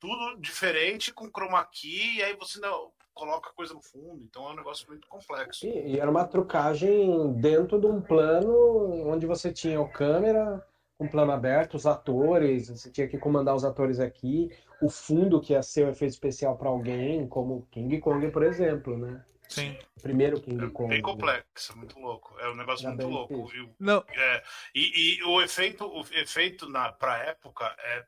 tudo 0.00 0.36
diferente 0.40 1.12
com 1.12 1.30
chroma 1.30 1.64
key, 1.64 2.16
e 2.18 2.22
aí 2.22 2.34
você 2.36 2.56
ainda 2.64 2.76
coloca 3.14 3.52
coisa 3.52 3.74
no 3.74 3.82
fundo. 3.82 4.22
Então, 4.24 4.48
é 4.48 4.52
um 4.52 4.56
negócio 4.56 4.86
muito 4.88 5.06
complexo. 5.08 5.66
E, 5.66 5.92
e 5.94 6.00
era 6.00 6.10
uma 6.10 6.24
trucagem 6.26 7.32
dentro 7.34 7.78
de 7.80 7.86
um 7.86 8.00
plano 8.00 9.08
onde 9.08 9.26
você 9.26 9.52
tinha 9.52 9.80
o 9.80 9.88
câmera, 9.90 10.66
um 10.98 11.08
plano 11.08 11.32
aberto, 11.32 11.74
os 11.74 11.86
atores, 11.86 12.68
você 12.68 12.90
tinha 12.90 13.08
que 13.08 13.18
comandar 13.18 13.54
os 13.54 13.64
atores 13.64 13.98
aqui, 14.00 14.50
o 14.80 14.88
fundo 14.88 15.40
que 15.40 15.52
ia 15.52 15.62
ser 15.62 15.86
o 15.86 15.90
efeito 15.90 16.12
especial 16.12 16.56
para 16.56 16.68
alguém, 16.68 17.26
como 17.28 17.66
King 17.70 18.00
Kong, 18.00 18.30
por 18.30 18.42
exemplo, 18.42 18.96
né? 18.96 19.24
sim. 19.48 19.76
O 19.98 20.02
primeiro 20.02 20.40
King 20.40 20.64
É 20.64 20.70
Kong. 20.70 20.88
bem 20.88 21.02
complexo, 21.02 21.72
é 21.72 21.76
muito 21.76 21.98
louco. 21.98 22.34
É 22.40 22.48
um 22.48 22.54
negócio 22.56 22.86
Era 22.86 22.96
muito 22.96 23.08
louco. 23.08 23.34
difícil. 23.44 23.66
viu? 23.66 23.74
Não, 23.78 24.02
É, 24.16 24.42
e, 24.74 25.18
e 25.18 25.22
o 25.24 25.42
efeito, 25.42 25.84
o 25.86 26.00
efeito 26.14 26.68
na 26.68 26.90
pra 26.90 27.18
época 27.18 27.64
é, 27.78 28.04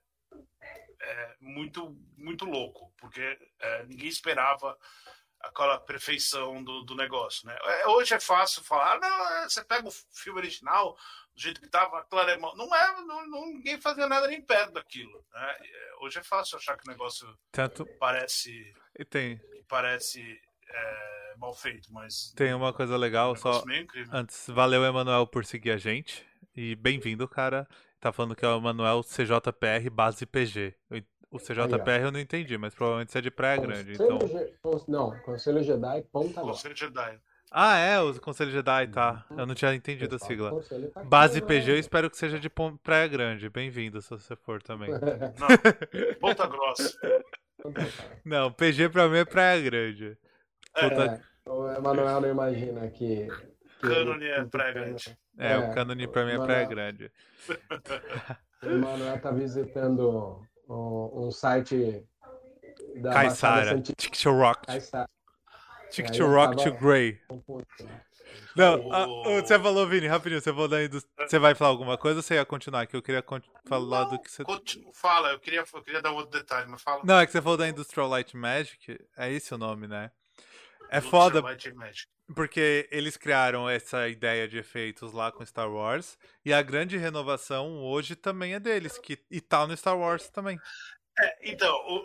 é 1.04 1.36
muito, 1.40 1.96
muito 2.16 2.44
louco, 2.44 2.92
porque 2.98 3.38
é, 3.60 3.84
ninguém 3.84 4.08
esperava 4.08 4.76
aquela 5.40 5.78
perfeição 5.78 6.64
do, 6.64 6.82
do 6.84 6.94
negócio, 6.94 7.46
né? 7.46 7.56
É, 7.62 7.86
Hoje 7.88 8.14
é 8.14 8.20
fácil 8.20 8.64
falar, 8.64 8.98
não, 8.98 9.28
é, 9.38 9.48
você 9.48 9.62
pega 9.62 9.86
o 9.86 9.90
filme 9.90 10.38
original 10.40 10.96
do 11.34 11.40
jeito 11.40 11.60
que 11.60 11.66
estava, 11.66 12.06
era, 12.12 12.36
não 12.38 12.74
é, 12.74 13.00
não, 13.02 13.26
não- 13.28 13.46
ninguém 13.52 13.78
fazia 13.80 14.06
nada 14.08 14.26
nem 14.26 14.40
perto 14.40 14.72
daquilo, 14.72 15.24
né? 15.32 15.56
É, 15.60 15.94
Hoje 16.00 16.18
é 16.18 16.22
fácil 16.22 16.56
achar 16.56 16.76
que 16.76 16.88
o 16.88 16.90
negócio 16.90 17.26
tanto 17.52 17.86
parece, 17.98 18.50
e 18.98 19.04
tem 19.04 19.40
parece 19.68 20.40
é, 20.68 21.34
mal 21.36 21.54
feito, 21.54 21.92
mas 21.92 22.32
tem 22.36 22.54
uma 22.54 22.72
coisa 22.72 22.96
legal 22.96 23.36
só 23.36 23.62
antes, 24.12 24.46
valeu 24.48 24.84
Emanuel 24.84 25.26
por 25.26 25.44
seguir 25.44 25.72
a 25.72 25.76
gente 25.76 26.26
e 26.56 26.74
bem-vindo, 26.76 27.28
cara. 27.28 27.68
Tá 28.04 28.12
falando 28.12 28.36
que 28.36 28.44
é 28.44 28.48
o 28.48 28.58
Emanuel 28.58 29.00
CJPR 29.02 29.88
base 29.90 30.26
PG. 30.26 30.74
O 31.30 31.38
CJPR 31.38 32.02
eu 32.02 32.12
não 32.12 32.20
entendi, 32.20 32.58
mas 32.58 32.74
provavelmente 32.74 33.10
você 33.10 33.16
é 33.16 33.22
de 33.22 33.30
Praia 33.30 33.56
Grande, 33.58 33.94
então. 33.94 34.18
Não, 34.86 35.18
Conselho 35.20 35.62
Jedi, 35.64 36.02
ponta. 36.12 36.42
Conselho 36.42 36.76
Jedi. 36.76 37.18
Ah, 37.50 37.78
é, 37.78 37.98
o 38.02 38.20
Conselho 38.20 38.50
Jedi, 38.50 38.88
tá. 38.88 39.24
Eu 39.30 39.46
não 39.46 39.54
tinha 39.54 39.74
entendido 39.74 40.16
a 40.16 40.18
sigla. 40.18 40.52
Tá 40.92 41.02
Base 41.02 41.40
né? 41.40 41.46
PG, 41.46 41.70
eu 41.70 41.78
espero 41.78 42.10
que 42.10 42.18
seja 42.18 42.38
de 42.38 42.50
Praia 42.50 43.08
Grande. 43.08 43.48
Bem-vindo, 43.48 44.02
se 44.02 44.10
você 44.10 44.36
for 44.36 44.62
também. 44.62 44.90
Não, 45.40 46.14
Ponta 46.20 46.46
Grossa. 46.46 46.92
Não, 48.22 48.52
PG 48.52 48.90
pra 48.90 49.08
mim 49.08 49.16
é 49.16 49.24
Praia 49.24 49.62
Grande. 49.62 50.18
Puta- 50.74 51.22
É, 51.46 51.50
o 51.50 51.70
Emanuel 51.72 52.20
não 52.20 52.28
imagina 52.28 52.86
que. 52.90 53.28
que 53.28 53.80
Cânone 53.80 54.26
é 54.26 54.44
Praia 54.44 54.74
Grande. 54.74 55.18
É, 55.38 55.52
É, 55.52 55.58
o 55.58 55.74
Canone 55.74 56.06
pra 56.08 56.24
mim 56.24 56.32
é. 56.32 56.38
Praia 56.38 56.64
Grande. 56.66 57.10
O 58.62 58.66
Emanuel 58.66 59.20
tá 59.20 59.30
visitando 59.30 60.40
um, 60.66 61.26
um 61.26 61.30
site 61.30 62.02
da 62.96 63.12
Caissara. 63.12 63.78
Tick 63.82 64.16
to 64.22 64.30
Rock. 64.30 64.66
Caissara. 64.66 65.06
Tick 65.90 66.10
to 66.10 66.22
eu 66.22 66.30
Rock 66.32 66.56
to 66.64 66.72
Grey. 66.72 67.20
Não, 68.56 68.86
O- 68.88 68.92
ah, 68.94 69.06
você 69.42 69.58
falou, 69.58 69.86
Vini, 69.86 70.06
rapidinho, 70.06 70.40
você, 70.40 70.50
falou 70.50 70.66
da 70.66 70.82
indus- 70.82 71.06
você 71.18 71.38
vai 71.38 71.54
falar 71.54 71.70
alguma 71.70 71.98
coisa 71.98 72.20
ou 72.20 72.22
você 72.22 72.34
ia 72.36 72.44
continuar? 72.46 72.86
Que 72.86 72.96
eu 72.96 73.02
queria 73.02 73.20
con- 73.20 73.40
falar 73.66 74.04
do 74.04 74.18
que 74.18 74.30
você. 74.30 74.42
Continua, 74.44 74.90
fala, 74.94 75.32
eu 75.32 75.38
queria, 75.38 75.60
eu 75.74 75.82
queria 75.82 76.00
dar 76.00 76.12
um 76.12 76.14
outro 76.16 76.30
detalhe, 76.38 76.66
mas 76.70 76.80
fala. 76.80 77.02
Não, 77.04 77.18
é 77.18 77.26
que 77.26 77.32
você 77.32 77.42
falou 77.42 77.58
da 77.58 77.68
Industrial 77.68 78.08
Light 78.08 78.34
Magic, 78.34 78.98
é 79.18 79.30
esse 79.30 79.52
o 79.52 79.58
nome, 79.58 79.86
né? 79.86 80.10
É 80.90 81.00
foda 81.00 81.42
porque 82.34 82.88
eles 82.90 83.16
criaram 83.16 83.68
essa 83.68 84.08
ideia 84.08 84.48
de 84.48 84.58
efeitos 84.58 85.12
lá 85.12 85.30
com 85.30 85.44
Star 85.44 85.70
Wars 85.70 86.16
e 86.44 86.52
a 86.52 86.62
grande 86.62 86.96
renovação 86.96 87.82
hoje 87.82 88.16
também 88.16 88.54
é 88.54 88.60
deles, 88.60 88.98
que 88.98 89.18
e 89.30 89.40
tá 89.40 89.66
no 89.66 89.76
Star 89.76 89.98
Wars 89.98 90.28
também. 90.30 90.58
É, 91.18 91.50
então, 91.52 91.72
o- 91.86 92.04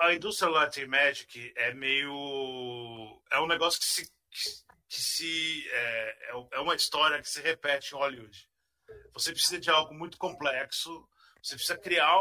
a, 0.00 0.06
a 0.06 0.14
indústria 0.14 0.48
and 0.50 0.88
Magic 0.88 1.52
é 1.56 1.74
meio. 1.74 3.20
É 3.30 3.40
um 3.40 3.46
negócio 3.46 3.80
que 3.80 3.86
se. 3.86 4.06
que- 4.06 4.66
que 4.88 5.00
se 5.02 5.68
é, 5.68 6.30
é- 6.30 6.46
é 6.52 6.60
uma 6.60 6.74
história 6.76 7.20
que 7.20 7.28
se 7.28 7.40
repete 7.42 7.92
em 7.94 7.98
Hollywood. 7.98 8.48
Você 9.14 9.32
precisa 9.32 9.58
de 9.58 9.68
algo 9.68 9.92
muito 9.92 10.16
complexo, 10.16 11.06
você 11.42 11.54
precisa 11.54 11.78
criar 11.78 12.16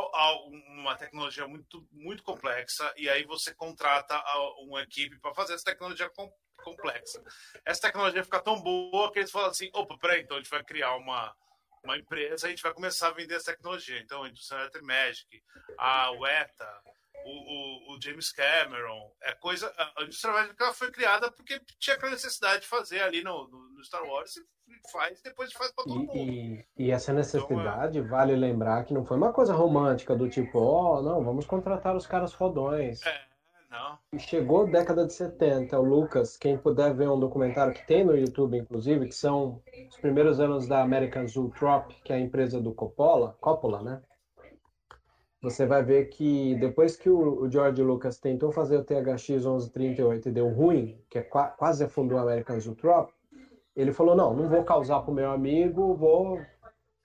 uma 0.67 0.95
tecnologia 0.95 1.47
muito, 1.47 1.87
muito 1.91 2.23
complexa, 2.23 2.93
e 2.95 3.09
aí 3.09 3.23
você 3.25 3.53
contrata 3.53 4.21
uma 4.59 4.81
equipe 4.81 5.19
para 5.19 5.33
fazer 5.33 5.53
essa 5.53 5.65
tecnologia 5.65 6.09
com- 6.09 6.31
complexa. 6.63 7.23
Essa 7.65 7.81
tecnologia 7.81 8.23
fica 8.23 8.39
tão 8.39 8.61
boa 8.61 9.11
que 9.11 9.19
eles 9.19 9.31
falam 9.31 9.49
assim: 9.49 9.69
opa, 9.73 9.97
peraí, 9.97 10.21
então 10.21 10.37
a 10.37 10.39
gente 10.39 10.49
vai 10.49 10.63
criar 10.63 10.95
uma, 10.95 11.35
uma 11.83 11.97
empresa 11.97 12.47
a 12.47 12.49
gente 12.49 12.63
vai 12.63 12.73
começar 12.73 13.09
a 13.09 13.13
vender 13.13 13.35
essa 13.35 13.51
tecnologia. 13.51 13.99
Então, 13.99 14.23
a 14.23 14.29
indústria 14.29 14.61
Light 14.61 14.77
and 14.77 14.83
Magic, 14.83 15.43
a 15.77 16.11
UETA, 16.11 16.81
o, 17.23 17.93
o, 17.93 17.95
o, 17.95 18.01
James 18.01 18.31
Cameron. 18.31 19.11
É 19.21 19.33
coisa. 19.33 19.71
A 19.95 20.03
indústria 20.03 20.33
médica 20.33 20.73
foi 20.73 20.91
criada 20.91 21.31
porque 21.31 21.59
tinha 21.79 21.95
aquela 21.95 22.11
necessidade 22.11 22.61
de 22.61 22.67
fazer 22.67 23.01
ali 23.01 23.23
no, 23.23 23.47
no, 23.47 23.69
no 23.69 23.83
Star 23.83 24.03
Wars 24.03 24.35
e 24.37 24.45
faz, 24.91 25.21
depois 25.21 25.53
faz 25.53 25.71
para 25.71 25.85
todo 25.85 25.95
e, 25.95 25.99
mundo. 25.99 26.15
E, 26.15 26.65
e 26.77 26.91
essa 26.91 27.13
necessidade, 27.13 27.99
então, 27.99 28.07
é... 28.07 28.11
vale 28.11 28.35
lembrar 28.35 28.83
que 28.83 28.93
não 28.93 29.05
foi 29.05 29.17
uma 29.17 29.33
coisa 29.33 29.53
romântica 29.53 30.15
do 30.15 30.29
tipo, 30.29 30.59
ó, 30.59 30.99
oh, 30.99 31.01
não, 31.01 31.23
vamos 31.23 31.45
contratar 31.45 31.95
os 31.95 32.07
caras 32.07 32.33
fodões. 32.33 33.01
É, 33.05 33.25
não. 33.69 34.19
Chegou 34.19 34.63
a 34.63 34.69
década 34.69 35.05
de 35.05 35.13
70, 35.13 35.77
o 35.79 35.83
Lucas, 35.83 36.37
quem 36.37 36.57
puder 36.57 36.93
ver 36.93 37.09
um 37.09 37.19
documentário 37.19 37.73
que 37.73 37.85
tem 37.85 38.05
no 38.05 38.15
YouTube, 38.15 38.57
inclusive, 38.57 39.07
que 39.07 39.15
são 39.15 39.61
os 39.89 39.97
primeiros 39.97 40.39
anos 40.39 40.67
da 40.67 40.81
American 40.81 41.27
Zoetrope, 41.27 41.95
que 42.03 42.13
é 42.13 42.15
a 42.15 42.19
empresa 42.19 42.61
do 42.61 42.73
Coppola, 42.73 43.37
Coppola, 43.41 43.81
né? 43.81 44.01
Você 45.45 45.63
vai 45.63 45.83
ver 45.83 46.09
que 46.09 46.55
depois 46.55 46.95
que 46.95 47.07
o, 47.07 47.47
George 47.47 47.79
Lucas 47.83 48.17
tentou 48.17 48.51
fazer 48.51 48.77
o 48.77 48.83
THX 48.83 49.29
1138 49.29 50.29
e 50.29 50.31
deu 50.31 50.49
ruim, 50.49 50.99
que 51.07 51.19
é 51.19 51.21
quase 51.21 51.83
afundou 51.83 52.17
a 52.17 52.23
American 52.23 52.59
Zoetrope, 52.59 53.13
ele 53.75 53.93
falou, 53.93 54.15
não, 54.15 54.33
não 54.33 54.49
vou 54.49 54.63
causar 54.63 55.01
pro 55.01 55.13
meu 55.13 55.29
amigo, 55.29 55.93
vou 55.93 56.41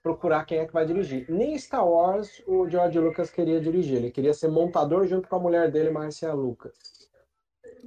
procurar 0.01 0.43
quem 0.45 0.57
é 0.57 0.65
que 0.65 0.73
vai 0.73 0.87
dirigir. 0.87 1.29
Nem 1.29 1.55
Star 1.55 1.87
Wars 1.87 2.41
o 2.47 2.67
George 2.67 2.97
Lucas 2.97 3.29
queria 3.29 3.61
dirigir, 3.61 3.97
ele 3.97 4.09
queria 4.09 4.33
ser 4.33 4.47
montador 4.47 5.05
junto 5.05 5.27
com 5.27 5.35
a 5.35 5.39
mulher 5.39 5.69
dele, 5.69 5.91
Marcia 5.91 6.33
Lucas. 6.33 6.73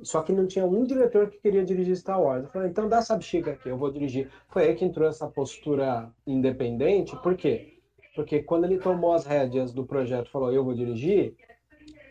Só 0.04 0.22
que 0.22 0.32
não 0.32 0.46
tinha 0.46 0.64
um 0.64 0.84
diretor 0.84 1.30
que 1.30 1.38
queria 1.38 1.64
dirigir 1.64 1.96
Star 1.96 2.22
Wars. 2.22 2.44
Eu 2.44 2.50
falei, 2.50 2.68
então 2.68 2.88
dá 2.88 2.98
essa 2.98 3.16
bexiga 3.16 3.52
aqui, 3.52 3.68
eu 3.68 3.76
vou 3.76 3.90
dirigir. 3.90 4.30
Foi 4.50 4.66
aí 4.66 4.76
que 4.76 4.84
entrou 4.84 5.08
essa 5.08 5.26
postura 5.26 6.12
independente, 6.24 7.16
por 7.16 7.36
quê? 7.36 7.73
Porque 8.14 8.42
quando 8.42 8.64
ele 8.64 8.78
tomou 8.78 9.12
as 9.12 9.26
rédeas 9.26 9.72
do 9.72 9.84
projeto 9.84 10.30
falou, 10.30 10.52
eu 10.52 10.64
vou 10.64 10.74
dirigir, 10.74 11.34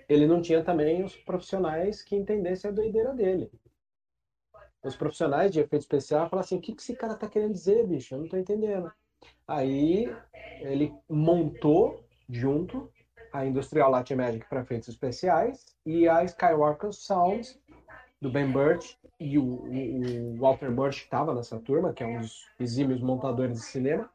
ele 0.09 0.27
não 0.27 0.41
tinha 0.41 0.61
também 0.63 1.03
os 1.03 1.15
profissionais 1.15 2.01
que 2.01 2.15
entendessem 2.15 2.69
a 2.69 2.73
doideira 2.73 3.13
dele. 3.13 3.49
Os 4.83 4.97
profissionais 4.97 5.51
de 5.51 5.61
efeito 5.61 5.83
especial 5.83 6.29
falaram 6.29 6.45
assim, 6.45 6.57
o 6.57 6.61
que, 6.61 6.75
que 6.75 6.81
esse 6.81 6.93
cara 6.93 7.15
tá 7.15 7.27
querendo 7.27 7.53
dizer, 7.53 7.87
bicho? 7.87 8.13
Eu 8.13 8.19
não 8.19 8.27
tô 8.27 8.35
entendendo. 8.35 8.91
Aí 9.47 10.13
ele 10.59 10.93
montou 11.09 12.03
junto 12.29 12.91
a 13.31 13.45
Industrial 13.45 13.89
Light 13.89 14.13
Magic 14.13 14.45
para 14.49 14.61
efeitos 14.61 14.89
especiais 14.89 15.65
e 15.85 16.07
a 16.07 16.23
Skywalker 16.25 16.91
Sound 16.91 17.57
do 18.21 18.29
Ben 18.29 18.51
Burtt 18.51 18.99
e 19.17 19.37
o, 19.37 19.43
o, 19.43 20.33
o 20.33 20.35
Walter 20.35 20.69
Burch 20.69 21.03
estava 21.03 21.33
nessa 21.33 21.57
turma, 21.59 21.93
que 21.93 22.03
é 22.03 22.07
um 22.07 22.19
dos 22.19 22.45
exímios 22.59 23.01
montadores 23.01 23.57
de 23.57 23.63
cinema 23.63 24.09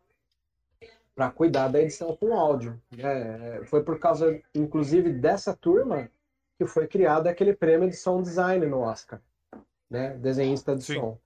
para 1.18 1.32
cuidar 1.32 1.66
da 1.66 1.82
edição 1.82 2.16
com 2.16 2.32
áudio. 2.32 2.80
É, 2.96 3.64
foi 3.64 3.82
por 3.82 3.98
causa, 3.98 4.40
inclusive, 4.54 5.12
dessa 5.12 5.52
turma 5.52 6.08
que 6.56 6.64
foi 6.64 6.86
criado 6.86 7.26
aquele 7.26 7.52
prêmio 7.52 7.90
de 7.90 7.96
sound 7.96 8.22
design 8.22 8.64
no 8.64 8.78
Oscar, 8.78 9.20
né? 9.90 10.10
Desenhista 10.18 10.76
de 10.76 10.84
Sim. 10.84 10.94
som. 10.94 11.18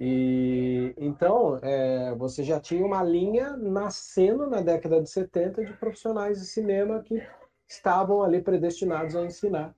E 0.00 0.92
então 0.98 1.60
é, 1.62 2.12
você 2.16 2.42
já 2.42 2.58
tinha 2.58 2.84
uma 2.84 3.04
linha 3.04 3.56
nascendo 3.56 4.48
na 4.48 4.60
década 4.60 5.00
de 5.00 5.08
70 5.08 5.64
de 5.64 5.72
profissionais 5.74 6.40
de 6.40 6.46
cinema 6.46 7.04
que 7.04 7.24
estavam 7.68 8.20
ali 8.20 8.42
predestinados 8.42 9.14
a 9.14 9.24
ensinar 9.24 9.76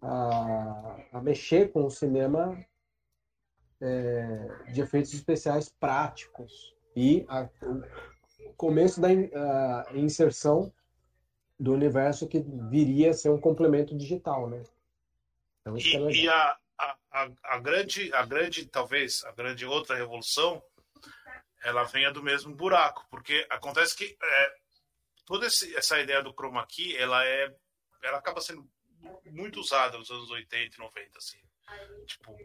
a, 0.00 0.96
a 1.12 1.20
mexer 1.20 1.70
com 1.70 1.84
o 1.84 1.90
cinema 1.90 2.58
é, 3.78 4.48
de 4.72 4.80
efeitos 4.80 5.12
especiais 5.12 5.68
práticos 5.68 6.77
e 6.98 7.24
a, 7.28 7.48
o 8.40 8.52
começo 8.54 9.00
da 9.00 9.06
a, 9.08 9.96
inserção 9.96 10.74
do 11.58 11.72
universo 11.72 12.26
que 12.26 12.40
viria 12.68 13.10
a 13.10 13.14
ser 13.14 13.30
um 13.30 13.40
complemento 13.40 13.96
digital, 13.96 14.50
né? 14.50 14.64
Então, 15.60 15.78
e, 15.78 15.94
é 15.94 16.22
e 16.24 16.28
a, 16.28 16.58
a, 17.12 17.28
a, 17.44 17.58
grande, 17.60 18.12
a 18.12 18.26
grande, 18.26 18.66
talvez, 18.66 19.24
a 19.24 19.30
grande 19.30 19.64
outra 19.64 19.94
revolução, 19.94 20.60
ela 21.62 21.84
venha 21.84 22.10
do 22.10 22.20
mesmo 22.20 22.52
buraco, 22.52 23.06
porque 23.08 23.46
acontece 23.48 23.96
que 23.96 24.16
é, 24.20 24.54
toda 25.24 25.46
esse, 25.46 25.76
essa 25.76 26.00
ideia 26.00 26.20
do 26.20 26.34
chroma 26.34 26.66
key, 26.66 26.96
ela 26.96 27.24
é, 27.24 27.54
ela 28.02 28.18
acaba 28.18 28.40
sendo 28.40 28.68
muito 29.24 29.60
usada 29.60 29.96
nos 29.96 30.10
anos 30.10 30.28
80 30.30 30.74
e 30.74 30.80
90, 30.80 31.18
assim. 31.18 31.38
Tipo, 32.06 32.36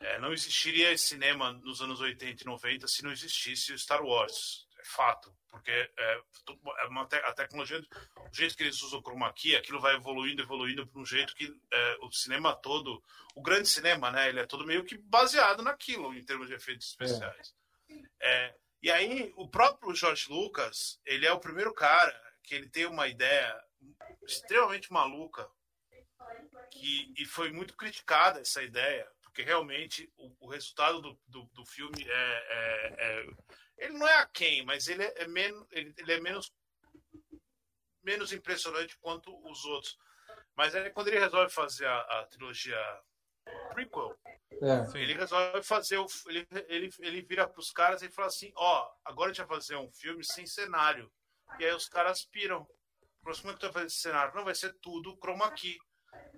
é, 0.00 0.18
não 0.18 0.32
existiria 0.32 0.96
cinema 0.96 1.52
nos 1.52 1.80
anos 1.80 2.00
80 2.00 2.42
e 2.42 2.46
90 2.46 2.86
se 2.88 3.02
não 3.02 3.12
existisse 3.12 3.76
Star 3.78 4.02
Wars. 4.02 4.66
É 4.78 4.84
fato. 4.84 5.34
Porque 5.48 5.70
é, 5.70 5.90
é 5.98 7.06
te 7.06 7.16
a 7.16 7.32
tecnologia, 7.32 7.80
o 7.80 8.34
jeito 8.34 8.56
que 8.56 8.62
eles 8.62 8.80
usam 8.82 9.00
o 9.00 9.02
chroma 9.02 9.32
key, 9.32 9.56
aquilo 9.56 9.80
vai 9.80 9.96
evoluindo, 9.96 10.42
evoluindo 10.42 10.86
para 10.86 11.00
um 11.00 11.04
jeito 11.04 11.34
que 11.34 11.52
é, 11.72 11.96
o 12.02 12.10
cinema 12.12 12.54
todo, 12.54 13.02
o 13.34 13.42
grande 13.42 13.68
cinema, 13.68 14.10
né, 14.10 14.28
ele 14.28 14.40
é 14.40 14.46
todo 14.46 14.66
meio 14.66 14.84
que 14.84 14.96
baseado 14.96 15.62
naquilo, 15.62 16.14
em 16.14 16.24
termos 16.24 16.46
de 16.46 16.54
efeitos 16.54 16.88
especiais. 16.88 17.52
É, 18.20 18.54
e 18.82 18.90
aí, 18.90 19.32
o 19.36 19.48
próprio 19.48 19.94
George 19.94 20.30
Lucas, 20.30 21.00
ele 21.04 21.26
é 21.26 21.32
o 21.32 21.40
primeiro 21.40 21.74
cara 21.74 22.18
que 22.42 22.54
ele 22.54 22.68
tem 22.68 22.86
uma 22.86 23.08
ideia 23.08 23.54
extremamente 24.24 24.92
maluca 24.92 25.48
que, 26.70 27.12
e 27.16 27.24
foi 27.24 27.52
muito 27.52 27.76
criticada 27.76 28.40
essa 28.40 28.62
ideia, 28.62 29.10
porque 29.22 29.42
realmente 29.42 30.12
o, 30.16 30.46
o 30.46 30.48
resultado 30.48 31.00
do, 31.00 31.20
do, 31.26 31.44
do 31.52 31.64
filme 31.64 32.04
é, 32.08 32.12
é, 32.12 32.94
é, 32.98 33.26
Ele 33.78 33.98
não 33.98 34.06
é 34.06 34.18
a 34.18 34.26
quem, 34.26 34.64
mas 34.64 34.88
ele 34.88 35.04
é, 35.04 35.22
é 35.22 35.28
menos, 35.28 35.66
ele, 35.70 35.94
ele, 35.96 36.12
é 36.12 36.20
menos, 36.20 36.52
menos 38.02 38.32
impressionante 38.32 38.98
quanto 38.98 39.34
os 39.48 39.64
outros. 39.64 39.98
Mas 40.56 40.74
aí, 40.74 40.90
quando 40.90 41.08
ele 41.08 41.18
resolve 41.18 41.52
fazer 41.52 41.86
a, 41.86 42.00
a 42.00 42.26
trilogia 42.26 43.00
prequel, 43.72 44.18
é. 44.52 44.98
ele 44.98 45.14
resolve 45.14 45.62
fazer 45.62 45.98
o. 45.98 46.06
Ele, 46.26 46.46
ele, 46.68 46.90
ele 46.98 47.22
vira 47.22 47.48
para 47.48 47.60
os 47.60 47.70
caras 47.70 48.02
e 48.02 48.10
fala 48.10 48.28
assim: 48.28 48.52
Ó, 48.56 48.82
oh, 48.82 48.98
agora 49.04 49.30
a 49.30 49.32
gente 49.32 49.46
vai 49.46 49.56
fazer 49.56 49.76
um 49.76 49.90
filme 49.92 50.24
sem 50.24 50.46
cenário. 50.46 51.10
E 51.58 51.64
aí 51.64 51.72
os 51.72 51.88
caras 51.88 52.24
piram. 52.24 52.66
Como 53.22 53.52
é 53.52 53.54
que 53.54 53.62
vai 53.62 53.72
fazer 53.72 53.86
esse 53.86 54.00
cenário? 54.00 54.34
Não, 54.34 54.44
vai 54.44 54.54
ser 54.54 54.72
tudo 54.80 55.16
chroma 55.18 55.50
key. 55.52 55.78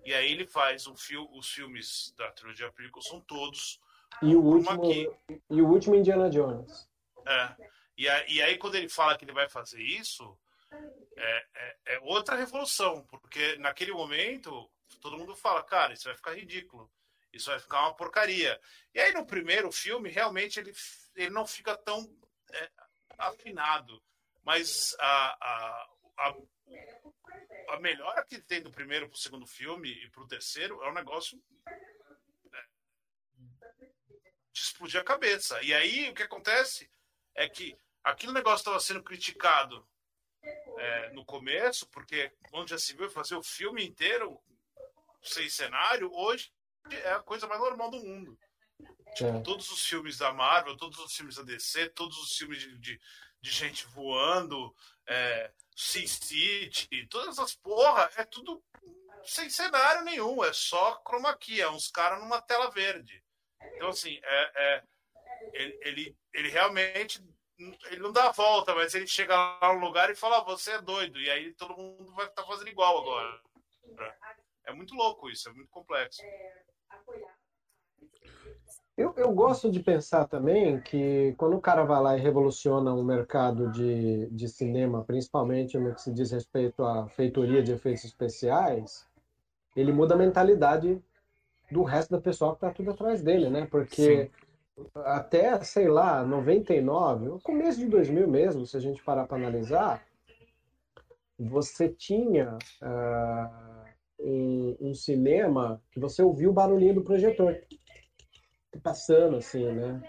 E 0.05 0.13
aí 0.13 0.33
ele 0.33 0.47
faz 0.47 0.87
um 0.87 0.97
fil 0.97 1.29
os 1.33 1.49
filmes 1.51 2.13
da 2.17 2.31
trilogia 2.33 2.73
prequel 2.73 3.03
são 3.03 3.21
todos 3.21 3.81
e 4.21 4.35
o 4.35 4.43
último 4.43 4.83
e 5.49 5.63
o 5.63 5.69
último 5.69 5.95
Indiana 5.95 6.29
Jones. 6.29 6.89
É. 7.27 7.71
E, 7.97 8.09
a, 8.09 8.29
e 8.29 8.43
aí 8.43 8.59
quando 8.59 8.75
ele 8.75 8.89
fala 8.89 9.17
que 9.17 9.25
ele 9.25 9.33
vai 9.33 9.49
fazer 9.49 9.81
isso 9.81 10.37
é, 11.17 11.47
é, 11.55 11.77
é, 11.87 12.01
outra 12.01 12.37
revolução, 12.37 13.07
porque 13.07 13.57
naquele 13.57 13.93
momento 13.93 14.71
todo 15.01 15.19
mundo 15.19 15.35
fala, 15.35 15.63
cara, 15.63 15.93
isso 15.93 16.05
vai 16.05 16.15
ficar 16.15 16.35
ridículo, 16.35 16.91
isso 17.33 17.51
vai 17.51 17.59
ficar 17.59 17.81
uma 17.83 17.95
porcaria. 17.95 18.61
E 18.95 19.01
aí 19.01 19.13
no 19.13 19.27
primeiro 19.27 19.71
filme 19.71 20.09
realmente 20.09 20.59
ele, 20.59 20.73
ele 21.15 21.31
não 21.31 21.47
fica 21.47 21.77
tão 21.77 22.11
é, 22.51 22.71
afinado, 23.19 24.03
mas 24.43 24.97
a, 24.99 25.37
a, 25.41 25.89
a 26.19 26.35
a 27.69 27.81
melhora 27.81 28.25
que 28.25 28.41
tem 28.41 28.63
do 28.63 28.71
primeiro 28.71 29.09
pro 29.09 29.19
segundo 29.19 29.47
filme 29.47 29.91
e 29.91 30.11
pro 30.11 30.27
terceiro 30.27 30.83
é 30.83 30.91
um 30.91 30.95
negócio 30.95 31.43
né, 32.51 32.65
de 34.53 34.61
explodir 34.61 35.01
a 35.01 35.05
cabeça. 35.05 35.63
E 35.63 35.73
aí 35.73 36.11
o 36.11 36.15
que 36.15 36.23
acontece 36.23 36.91
é 37.35 37.49
que 37.49 37.77
aquele 38.05 38.33
negócio 38.33 38.59
estava 38.59 38.81
sendo 38.81 39.03
criticado 39.03 39.87
é, 40.79 41.11
no 41.11 41.25
começo, 41.25 41.89
porque 41.89 42.33
onde 42.53 42.71
já 42.71 42.79
se 42.79 42.95
viu 42.95 43.09
fazer 43.11 43.37
o 43.37 43.43
filme 43.43 43.85
inteiro 43.85 44.41
sem 45.23 45.49
cenário, 45.49 46.11
hoje 46.13 46.53
é 46.91 47.13
a 47.13 47.21
coisa 47.21 47.47
mais 47.47 47.61
normal 47.61 47.91
do 47.91 48.01
mundo. 48.01 48.39
Tipo, 49.15 49.39
é. 49.39 49.43
todos 49.43 49.71
os 49.71 49.85
filmes 49.85 50.19
da 50.19 50.33
Marvel, 50.33 50.77
todos 50.77 50.99
os 50.99 51.15
filmes 51.15 51.37
da 51.37 51.43
DC, 51.43 51.91
todos 51.91 52.17
os 52.19 52.37
filmes 52.37 52.59
de, 52.59 52.79
de, 52.79 53.01
de 53.43 53.51
gente 53.51 53.87
voando, 53.89 54.75
é, 55.07 55.53
Sin 55.77 56.07
City, 56.07 57.07
todas 57.09 57.37
essas 57.37 57.55
porra, 57.55 58.11
é 58.17 58.25
tudo 58.25 58.63
sem 59.25 59.51
cenário 59.51 60.05
nenhum, 60.05 60.43
é 60.45 60.53
só 60.53 61.03
chroma 61.07 61.37
key, 61.37 61.61
é 61.61 61.69
uns 61.69 61.89
caras 61.89 62.21
numa 62.21 62.41
tela 62.41 62.71
verde. 62.71 63.23
Então, 63.75 63.89
assim, 63.89 64.19
é, 64.23 64.53
é 64.55 64.85
ele, 65.53 65.79
ele, 65.83 66.17
ele, 66.33 66.49
realmente 66.49 67.23
ele 67.59 68.01
não 68.01 68.13
dá 68.13 68.29
a 68.29 68.33
volta, 68.33 68.75
mas 68.75 68.95
ele 68.95 69.07
chega 69.07 69.37
lá 69.37 69.75
no 69.75 69.81
lugar 69.81 70.11
e 70.11 70.17
fala, 70.17 70.39
ah, 70.39 70.45
você 70.45 70.73
é 70.73 70.81
doido, 70.81 71.21
e 71.21 71.31
aí 71.31 71.53
todo 71.55 71.77
mundo 71.77 72.13
vai 72.15 72.27
estar 72.27 72.43
tá 72.43 72.49
fazendo 72.49 72.69
igual 72.69 72.99
agora. 72.99 73.41
É 74.65 74.73
muito 74.73 74.95
louco 74.95 75.29
isso, 75.29 75.49
é 75.49 75.53
muito 75.53 75.71
complexo. 75.71 76.23
Eu, 78.97 79.15
eu 79.17 79.33
gosto 79.33 79.71
de 79.71 79.81
pensar 79.81 80.27
também 80.27 80.79
que 80.81 81.35
quando 81.39 81.57
o 81.57 81.61
cara 81.61 81.83
vai 81.83 82.03
lá 82.03 82.17
e 82.17 82.21
revoluciona 82.21 82.93
o 82.93 83.03
mercado 83.03 83.71
de, 83.71 84.29
de 84.31 84.49
cinema, 84.49 85.03
principalmente 85.03 85.79
no 85.79 85.95
que 85.95 86.03
se 86.03 86.13
diz 86.13 86.31
respeito 86.31 86.85
à 86.85 87.09
feitoria 87.09 87.63
de 87.63 87.73
efeitos 87.73 88.05
especiais, 88.05 89.07
ele 89.75 89.93
muda 89.93 90.15
a 90.15 90.19
mentalidade 90.19 91.03
do 91.71 91.83
resto 91.83 92.11
da 92.11 92.21
pessoa 92.21 92.51
que 92.51 92.57
está 92.59 92.71
tudo 92.71 92.91
atrás 92.91 93.23
dele, 93.23 93.49
né? 93.49 93.67
Porque 93.71 94.31
Sim. 94.77 94.87
até, 94.97 95.65
sei 95.65 95.89
lá, 95.89 96.23
99, 96.23 97.29
o 97.31 97.41
começo 97.41 97.79
de 97.79 97.87
2000 97.87 98.29
mesmo, 98.29 98.67
se 98.67 98.77
a 98.77 98.81
gente 98.81 99.03
parar 99.03 99.27
para 99.27 99.39
analisar, 99.39 100.07
você 101.39 101.89
tinha 101.89 102.59
uh, 102.83 103.85
um, 104.21 104.77
um, 104.81 104.95
cinema 104.95 105.83
que 105.91 105.99
você 105.99 106.23
ouvia 106.23 106.51
o 106.51 106.53
barulhinho 106.53 106.97
do 106.97 107.03
projetor 107.03 107.57
passando 108.81 109.37
assim, 109.37 109.71
né? 109.73 110.03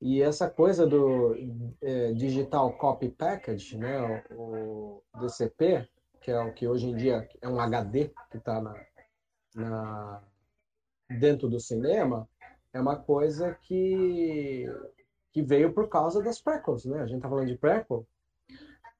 E 0.00 0.22
essa 0.22 0.48
coisa 0.50 0.86
do 0.86 1.34
é, 1.80 2.12
Digital 2.12 2.76
Copy 2.76 3.08
Package, 3.08 3.78
né, 3.78 4.24
o, 4.30 5.02
o 5.14 5.20
DCP, 5.20 5.88
que 6.20 6.30
é 6.30 6.38
o 6.38 6.52
que 6.52 6.68
hoje 6.68 6.86
em 6.86 6.96
dia 6.96 7.26
é 7.40 7.48
um 7.48 7.58
HD 7.58 8.10
que 8.30 8.36
está 8.36 8.60
na, 8.60 8.74
na, 9.54 10.22
dentro 11.18 11.48
do 11.48 11.58
cinema, 11.58 12.28
é 12.72 12.80
uma 12.80 12.96
coisa 12.96 13.54
que, 13.62 14.66
que 15.32 15.42
veio 15.42 15.72
por 15.72 15.88
causa 15.88 16.22
das 16.22 16.40
prequels, 16.40 16.84
né? 16.84 17.00
A 17.00 17.06
gente 17.06 17.22
tá 17.22 17.28
falando 17.28 17.48
de 17.48 17.56
prequel. 17.56 18.06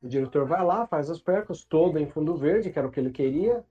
O 0.03 0.09
diretor 0.09 0.47
vai 0.47 0.65
lá, 0.65 0.87
faz 0.87 1.11
as 1.11 1.21
prequels, 1.21 1.65
todo 1.65 1.99
em 1.99 2.09
fundo 2.09 2.37
verde, 2.37 2.71
que 2.71 2.79
era 2.79 2.89
o 2.89 2.91
que 2.91 3.01
ele 3.01 3.11
queria. 3.11 3.65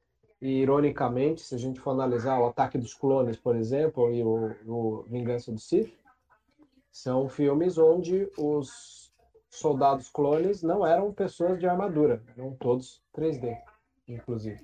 E, 0.46 0.62
ironicamente, 0.62 1.42
se 1.42 1.56
a 1.56 1.58
gente 1.58 1.80
for 1.80 1.90
analisar 1.90 2.40
o 2.40 2.46
Ataque 2.46 2.78
dos 2.78 2.94
Clones, 2.94 3.36
por 3.36 3.56
exemplo, 3.56 4.14
e 4.14 4.22
o, 4.22 4.56
o 4.68 5.02
Vingança 5.08 5.52
do 5.52 5.58
Sith, 5.58 5.92
são 6.92 7.28
filmes 7.28 7.80
onde 7.80 8.30
os 8.38 9.12
soldados 9.50 10.08
clones 10.08 10.62
não 10.62 10.86
eram 10.86 11.12
pessoas 11.12 11.60
de 11.60 11.66
armadura, 11.66 12.22
eram 12.38 12.54
todos 12.58 13.02
3D, 13.18 13.58
inclusive. 14.08 14.64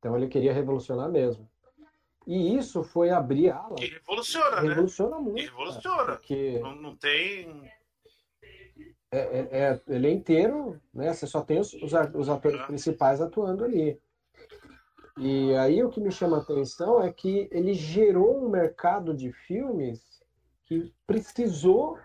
Então 0.00 0.16
ele 0.16 0.26
queria 0.26 0.52
revolucionar 0.52 1.08
mesmo. 1.08 1.48
E 2.26 2.56
isso 2.56 2.82
foi 2.82 3.10
abrir 3.10 3.50
ala. 3.50 3.76
Que 3.76 3.86
revoluciona, 3.86 4.60
revoluciona 4.62 5.16
né? 5.16 5.22
muito. 5.22 5.36
Que 5.36 5.42
revoluciona. 5.44 6.16
Porque 6.16 6.58
não, 6.58 6.74
não 6.74 6.96
tem. 6.96 7.70
É, 9.12 9.18
é, 9.18 9.48
é, 9.52 9.80
ele 9.86 10.08
é 10.08 10.10
inteiro, 10.10 10.80
né? 10.92 11.12
Você 11.12 11.24
só 11.24 11.40
tem 11.40 11.60
os, 11.60 11.72
os 11.72 12.28
atores 12.28 12.60
principais 12.62 13.20
atuando 13.20 13.64
ali. 13.64 14.02
E 15.18 15.54
aí 15.54 15.82
o 15.82 15.90
que 15.90 16.00
me 16.00 16.10
chama 16.10 16.38
a 16.38 16.40
atenção 16.40 17.02
é 17.02 17.12
que 17.12 17.48
ele 17.52 17.72
gerou 17.72 18.44
um 18.44 18.48
mercado 18.48 19.14
de 19.14 19.32
filmes 19.32 20.02
que 20.64 20.92
precisou 21.06 21.98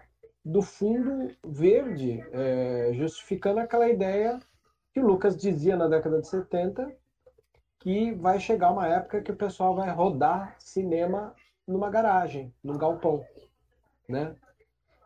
do 0.46 0.62
fundo 0.62 1.34
verde, 1.44 2.24
é, 2.32 2.92
justificando 2.94 3.60
aquela 3.60 3.90
ideia 3.90 4.40
que 4.94 5.00
o 5.00 5.06
Lucas 5.06 5.36
dizia 5.36 5.76
na 5.76 5.88
década 5.88 6.22
de 6.22 6.28
70, 6.28 6.92
que 7.80 8.14
vai 8.14 8.40
chegar 8.40 8.72
uma 8.72 8.88
época 8.88 9.22
que 9.22 9.32
o 9.32 9.36
pessoal 9.36 9.76
vai 9.76 9.90
rodar 9.92 10.56
cinema 10.60 11.34
numa 11.68 11.90
garagem, 11.90 12.54
num 12.64 12.78
galpão, 12.78 13.24
né? 14.08 14.36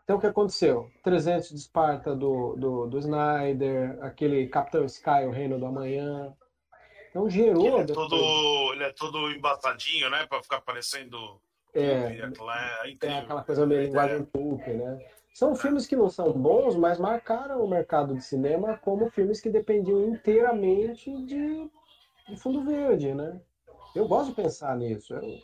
Então, 0.03 0.17
o 0.17 0.19
que 0.19 0.27
aconteceu? 0.27 0.89
300 1.03 1.49
de 1.49 1.55
Esparta 1.55 2.13
do, 2.13 2.55
do, 2.55 2.87
do 2.87 2.99
Snyder, 2.99 3.97
aquele 4.01 4.47
Capitão 4.47 4.83
Sky, 4.83 5.25
o 5.25 5.31
Reino 5.31 5.57
do 5.57 5.65
Amanhã. 5.65 6.33
Então, 7.13 7.29
gerou... 7.29 7.65
Ele 7.65 7.91
é, 7.91 7.93
todo, 7.93 8.73
ele 8.73 8.83
é 8.83 8.91
todo 8.91 9.31
embatadinho, 9.31 10.09
né? 10.09 10.25
Para 10.25 10.41
ficar 10.41 10.61
parecendo... 10.61 11.39
É, 11.75 12.19
é 13.01 13.17
aquela 13.17 13.43
coisa 13.43 13.65
meio 13.65 13.83
linguagem 13.83 14.23
pulp, 14.25 14.61
né? 14.67 15.03
São 15.33 15.55
filmes 15.55 15.87
que 15.87 15.95
não 15.95 16.09
são 16.09 16.31
bons, 16.31 16.75
mas 16.75 16.99
marcaram 16.99 17.63
o 17.63 17.67
mercado 17.67 18.13
de 18.13 18.23
cinema 18.23 18.77
como 18.77 19.09
filmes 19.09 19.41
que 19.41 19.49
dependiam 19.49 20.07
inteiramente 20.07 21.11
de 21.25 21.67
de 22.27 22.37
fundo 22.37 22.63
verde, 22.63 23.13
né? 23.13 23.39
Eu 23.95 24.07
gosto 24.07 24.29
de 24.29 24.35
pensar 24.35 24.75
nisso. 24.77 25.13
Eu, 25.13 25.39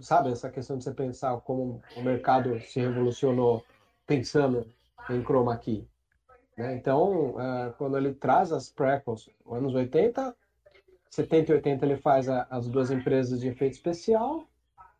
sabe, 0.00 0.30
essa 0.30 0.50
questão 0.50 0.76
de 0.76 0.84
você 0.84 0.92
pensar 0.92 1.38
como 1.40 1.82
o 1.96 2.02
mercado 2.02 2.60
se 2.60 2.80
revolucionou 2.80 3.64
pensando 4.06 4.66
em 5.08 5.22
chroma 5.22 5.56
key. 5.56 5.86
Né? 6.56 6.74
Então, 6.74 7.30
uh, 7.30 7.72
quando 7.78 7.96
ele 7.96 8.12
traz 8.12 8.52
as 8.52 8.68
prequels, 8.68 9.30
anos 9.50 9.74
80, 9.74 10.36
70 11.10 11.52
e 11.52 11.54
80 11.56 11.86
ele 11.86 11.96
faz 11.96 12.28
a, 12.28 12.46
as 12.50 12.68
duas 12.68 12.90
empresas 12.90 13.40
de 13.40 13.48
efeito 13.48 13.74
especial. 13.74 14.44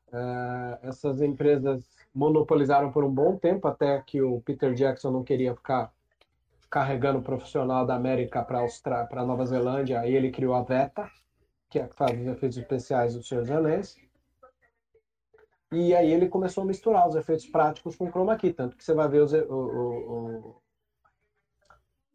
Uh, 0.09 0.79
essas 0.83 1.21
empresas 1.21 1.85
monopolizaram 2.15 2.91
por 2.91 3.05
um 3.05 3.13
bom 3.13 3.37
tempo, 3.37 3.69
até 3.69 4.01
que 4.01 4.21
o 4.23 4.41
Peter 4.41 4.73
Jackson 4.75 5.11
não 5.11 5.23
queria 5.23 5.55
ficar 5.55 5.93
carregando 6.71 7.19
o 7.19 7.23
profissional 7.23 7.87
da 7.87 7.95
América 7.95 8.43
para 8.43 9.25
Nova 9.25 9.47
Zelândia, 9.47 10.01
aí 10.01 10.15
ele 10.15 10.31
criou 10.31 10.55
a 10.55 10.63
VETA, 10.63 11.11
que 11.71 11.79
é 11.79 11.87
que 11.87 11.95
faz 11.95 12.19
os 12.19 12.27
efeitos 12.27 12.59
especiais 12.59 13.15
do 13.15 13.23
Senhor 13.23 13.43
dos 13.43 13.51
Anéis. 13.51 13.97
E 15.71 15.95
aí 15.95 16.11
ele 16.13 16.29
começou 16.29 16.63
a 16.63 16.67
misturar 16.67 17.07
os 17.09 17.15
efeitos 17.15 17.47
práticos 17.47 17.95
com 17.97 18.11
chroma 18.11 18.37
key, 18.37 18.53
tanto 18.53 18.77
que 18.77 18.85
você 18.85 18.95
vai 18.95 19.09
ver 19.09 19.23
os, 19.23 19.33
o, 19.33 19.55
o, 19.55 20.49
o 20.49 20.63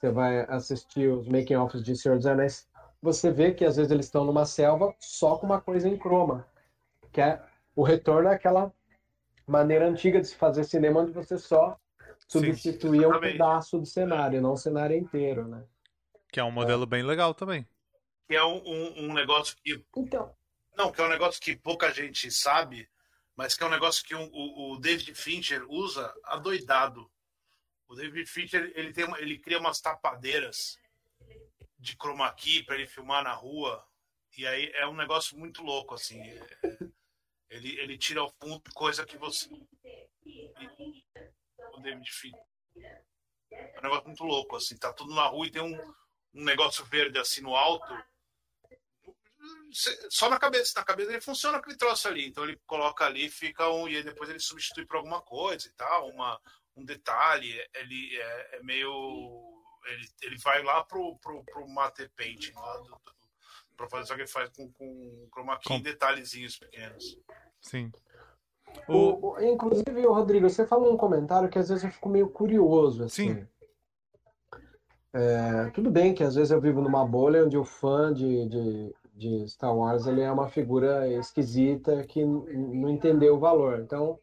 você 0.04 0.12
vai 0.12 0.42
assistir 0.50 1.08
os 1.08 1.30
making 1.30 1.56
offs 1.56 1.82
de 1.82 1.96
Senhor 1.96 2.18
dos 2.18 2.26
Anéis, 2.26 2.68
você 3.04 3.30
vê 3.30 3.52
que 3.52 3.66
às 3.66 3.76
vezes 3.76 3.92
eles 3.92 4.06
estão 4.06 4.24
numa 4.24 4.46
selva 4.46 4.96
só 4.98 5.36
com 5.36 5.46
uma 5.46 5.60
coisa 5.60 5.90
em 5.90 5.98
croma, 5.98 6.48
que 7.12 7.20
é 7.20 7.44
o 7.76 7.84
retorno 7.84 8.30
àquela 8.30 8.74
maneira 9.46 9.90
antiga 9.90 10.22
de 10.22 10.28
se 10.28 10.36
fazer 10.38 10.64
cinema 10.64 11.02
onde 11.02 11.12
você 11.12 11.38
só 11.38 11.78
substituía 12.30 13.10
um 13.10 13.20
pedaço 13.20 13.78
do 13.78 13.86
cenário, 13.86 14.42
não 14.42 14.54
o 14.54 14.58
cenário 14.58 14.96
inteiro, 14.96 15.46
né? 15.46 15.66
Que 16.32 16.40
é 16.40 16.44
um 16.46 16.52
modelo 16.52 16.84
é. 16.84 16.86
bem 16.86 17.04
legal 17.04 17.34
também. 17.34 17.68
Que 18.26 18.38
é 18.38 18.46
um, 18.46 18.64
um, 18.66 19.06
um, 19.06 19.14
negócio 19.14 19.58
que. 19.62 19.84
Então. 19.98 20.34
Não, 20.78 20.90
que 20.90 21.02
é 21.02 21.04
um 21.04 21.10
negócio 21.10 21.42
que 21.42 21.58
pouca 21.58 21.92
gente 21.94 22.32
sabe, 22.32 22.90
mas 23.36 23.54
que 23.54 23.64
é 23.64 23.68
um 23.68 23.70
negócio 23.70 24.06
que 24.06 24.16
um, 24.16 24.30
o, 24.32 24.72
o, 24.72 24.80
David 24.80 25.14
Fincher 25.14 25.66
usa 25.70 26.12
adoidado. 26.24 27.12
O 27.86 27.96
David 27.96 28.28
Fincher 28.28 28.72
ele, 28.76 28.94
tem 28.94 29.04
uma, 29.04 29.20
ele 29.20 29.38
cria 29.38 29.60
umas 29.60 29.82
tapadeiras 29.82 30.80
de 31.84 31.98
chroma 31.98 32.34
key 32.34 32.64
para 32.64 32.76
ele 32.76 32.88
filmar 32.88 33.24
na 33.24 33.34
rua. 33.34 33.86
E 34.38 34.48
aí 34.48 34.72
é 34.74 34.88
um 34.88 34.96
negócio 34.96 35.38
muito 35.38 35.62
louco, 35.62 35.94
assim. 35.94 36.20
É, 36.22 36.80
ele, 37.50 37.78
ele 37.80 37.98
tira 37.98 38.22
ao 38.22 38.34
fundo 38.42 38.64
coisa 38.74 39.06
que 39.06 39.18
você 39.18 39.50
o. 39.52 39.68
É 43.52 43.80
um 43.80 43.84
negócio 43.84 44.08
muito 44.08 44.24
louco, 44.24 44.56
assim, 44.56 44.78
tá 44.78 44.94
tudo 44.94 45.14
na 45.14 45.26
rua 45.28 45.46
e 45.46 45.52
tem 45.52 45.62
um, 45.62 45.94
um 46.34 46.44
negócio 46.44 46.86
verde 46.86 47.20
assim 47.20 47.42
no 47.42 47.56
alto. 47.56 47.94
Só 50.10 50.30
na 50.30 50.40
cabeça, 50.40 50.74
na 50.80 50.86
cabeça 50.86 51.12
ele 51.12 51.22
funciona 51.22 51.58
aquele 51.58 51.76
troço 51.76 52.08
ali. 52.08 52.28
Então 52.28 52.46
ele 52.46 52.60
coloca 52.66 53.06
ali, 53.06 53.30
fica 53.30 53.70
um. 53.70 53.90
E 53.90 54.02
depois 54.02 54.30
ele 54.30 54.40
substitui 54.40 54.86
por 54.86 54.98
alguma 54.98 55.22
coisa 55.22 55.68
e 55.68 55.72
tal, 55.74 56.10
uma, 56.10 56.40
um 56.78 56.86
detalhe. 56.86 57.52
Ele 57.74 58.18
é, 58.18 58.56
é 58.56 58.64
meio. 58.64 59.53
Ele, 59.86 60.08
ele 60.22 60.38
vai 60.38 60.64
lá 60.64 60.84
pro, 60.84 61.18
pro, 61.18 61.44
pro 61.44 61.68
mate 61.68 62.10
painting 62.16 62.54
lá 62.56 62.78
do, 62.78 62.84
do, 62.84 63.14
pra 63.76 63.90
fazer 63.90 64.08
só 64.08 64.16
que 64.16 64.22
ele 64.22 64.30
faz 64.30 64.50
com, 64.50 64.72
com 64.72 65.28
chroma 65.32 65.58
key 65.60 65.70
com... 65.70 65.82
detalhezinhos 65.82 66.58
pequenos. 66.58 67.20
Sim. 67.62 67.92
O... 68.88 69.34
O, 69.34 69.42
inclusive, 69.42 70.06
Rodrigo, 70.06 70.50
você 70.50 70.66
falou 70.66 70.94
um 70.94 70.98
comentário 70.98 71.50
que 71.50 71.60
às 71.60 71.70
vezes 71.70 71.84
eu 71.84 71.92
fico 71.92 72.10
meio 72.10 72.30
curioso. 72.30 73.04
Assim. 73.04 73.36
Sim. 73.36 73.48
É, 75.14 75.70
tudo 75.72 75.92
bem 75.92 76.14
que 76.16 76.24
às 76.24 76.34
vezes 76.34 76.50
eu 76.50 76.60
vivo 76.60 76.82
numa 76.82 77.06
bolha 77.06 77.46
onde 77.46 77.56
o 77.56 77.64
fã 77.64 78.12
de, 78.12 78.50
de, 78.50 78.96
de 79.14 79.48
Star 79.48 79.76
Wars 79.76 80.08
ele 80.08 80.22
é 80.22 80.32
uma 80.32 80.50
figura 80.50 81.08
esquisita 81.08 82.04
que 82.04 82.26
não 82.26 82.90
entendeu 82.90 83.36
o 83.36 83.40
valor. 83.40 83.80
Então, 83.80 84.20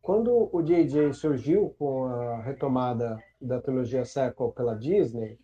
quando 0.00 0.48
o 0.52 0.62
J.J. 0.62 1.12
surgiu 1.12 1.74
com 1.76 2.04
a 2.04 2.40
retomada 2.42 3.22
da 3.42 3.60
trilogia 3.60 4.04
sequel 4.04 4.52
pela 4.52 4.74
Disney, 4.74 5.38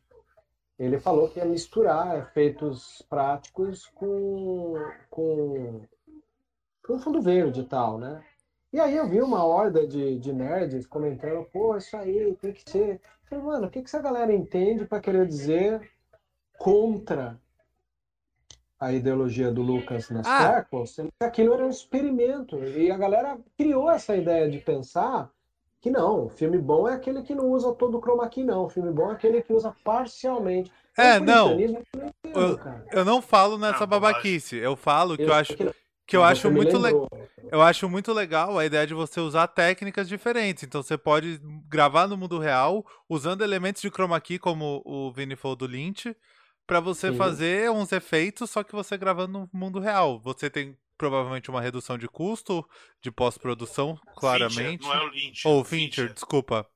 ele 0.78 1.00
falou 1.00 1.28
que 1.28 1.40
ia 1.40 1.44
misturar 1.44 2.18
efeitos 2.18 3.02
práticos 3.10 3.86
com, 3.86 4.74
com, 5.10 5.82
com 6.86 6.98
fundo 7.00 7.20
verde 7.20 7.62
e 7.62 7.64
tal, 7.64 7.98
né? 7.98 8.24
E 8.72 8.78
aí 8.78 8.96
eu 8.96 9.08
vi 9.08 9.20
uma 9.20 9.44
horda 9.44 9.86
de, 9.86 10.18
de 10.18 10.32
nerds 10.32 10.86
comentando, 10.86 11.44
pô, 11.52 11.76
isso 11.76 11.96
aí 11.96 12.36
tem 12.36 12.52
que 12.52 12.70
ser. 12.70 13.00
Eu 13.22 13.28
falei, 13.28 13.44
mano, 13.44 13.66
o 13.66 13.70
que, 13.70 13.80
que 13.80 13.88
essa 13.88 14.00
galera 14.00 14.32
entende 14.32 14.84
para 14.84 15.00
querer 15.00 15.26
dizer 15.26 15.90
contra 16.58 17.40
a 18.78 18.92
ideologia 18.92 19.50
do 19.50 19.62
Lucas 19.62 20.10
nas 20.10 20.26
ah. 20.26 20.52
prequels? 20.52 20.96
Aquilo 21.18 21.54
era 21.54 21.66
um 21.66 21.70
experimento. 21.70 22.62
E 22.62 22.90
a 22.90 22.96
galera 22.96 23.38
criou 23.56 23.90
essa 23.90 24.14
ideia 24.14 24.50
de 24.50 24.58
pensar 24.58 25.32
que 25.80 25.90
não, 25.90 26.26
o 26.26 26.28
filme 26.28 26.58
bom 26.58 26.88
é 26.88 26.94
aquele 26.94 27.22
que 27.22 27.34
não 27.34 27.50
usa 27.50 27.72
todo 27.72 27.98
o 27.98 28.00
chroma 28.00 28.28
key, 28.28 28.42
não. 28.42 28.64
O 28.64 28.68
filme 28.68 28.90
bom 28.90 29.10
é 29.10 29.12
aquele 29.12 29.40
que 29.42 29.52
usa 29.52 29.74
parcialmente. 29.84 30.72
É, 30.96 31.20
não. 31.20 31.58
Eu, 31.60 31.84
eu, 32.34 32.60
eu, 32.90 33.04
não 33.04 33.22
falo 33.22 33.56
nessa 33.56 33.86
babaquice. 33.86 34.56
Eu 34.56 34.74
falo 34.74 35.16
que 35.16 35.22
eu, 35.22 35.28
eu 35.28 35.34
acho 35.34 35.56
que 36.08 36.16
eu 36.16 36.24
acho 36.24 36.50
muito 36.50 36.76
legal. 36.78 37.06
Eu 37.52 37.62
acho 37.62 37.88
muito 37.88 38.12
legal 38.12 38.58
a 38.58 38.64
ideia 38.66 38.86
de 38.86 38.94
você 38.94 39.20
usar 39.20 39.46
técnicas 39.46 40.08
diferentes. 40.08 40.64
Então 40.64 40.82
você 40.82 40.98
pode 40.98 41.38
gravar 41.68 42.08
no 42.08 42.16
mundo 42.16 42.38
real 42.38 42.84
usando 43.08 43.44
elementos 43.44 43.80
de 43.80 43.90
chroma 43.90 44.20
key, 44.20 44.38
como 44.38 44.82
o 44.84 45.12
Vini 45.12 45.36
falou 45.36 45.56
do 45.56 45.66
Lynch, 45.66 46.16
para 46.66 46.80
você 46.80 47.10
Sim. 47.10 47.16
fazer 47.16 47.70
uns 47.70 47.92
efeitos, 47.92 48.50
só 48.50 48.64
que 48.64 48.74
você 48.74 48.96
gravando 48.96 49.38
no 49.38 49.50
mundo 49.52 49.78
real. 49.78 50.18
Você 50.20 50.50
tem 50.50 50.76
provavelmente 50.98 51.48
uma 51.48 51.60
redução 51.60 51.96
de 51.96 52.08
custo 52.08 52.68
de 53.00 53.10
pós-produção, 53.10 53.96
claramente. 54.16 54.82
Fincher, 54.82 54.88
não 54.88 54.94
é 54.94 55.04
o 55.04 55.08
Lynch. 55.08 55.48
Ou 55.48 55.64
Fincher, 55.64 55.88
Fincher, 55.90 56.12
desculpa. 56.12 56.66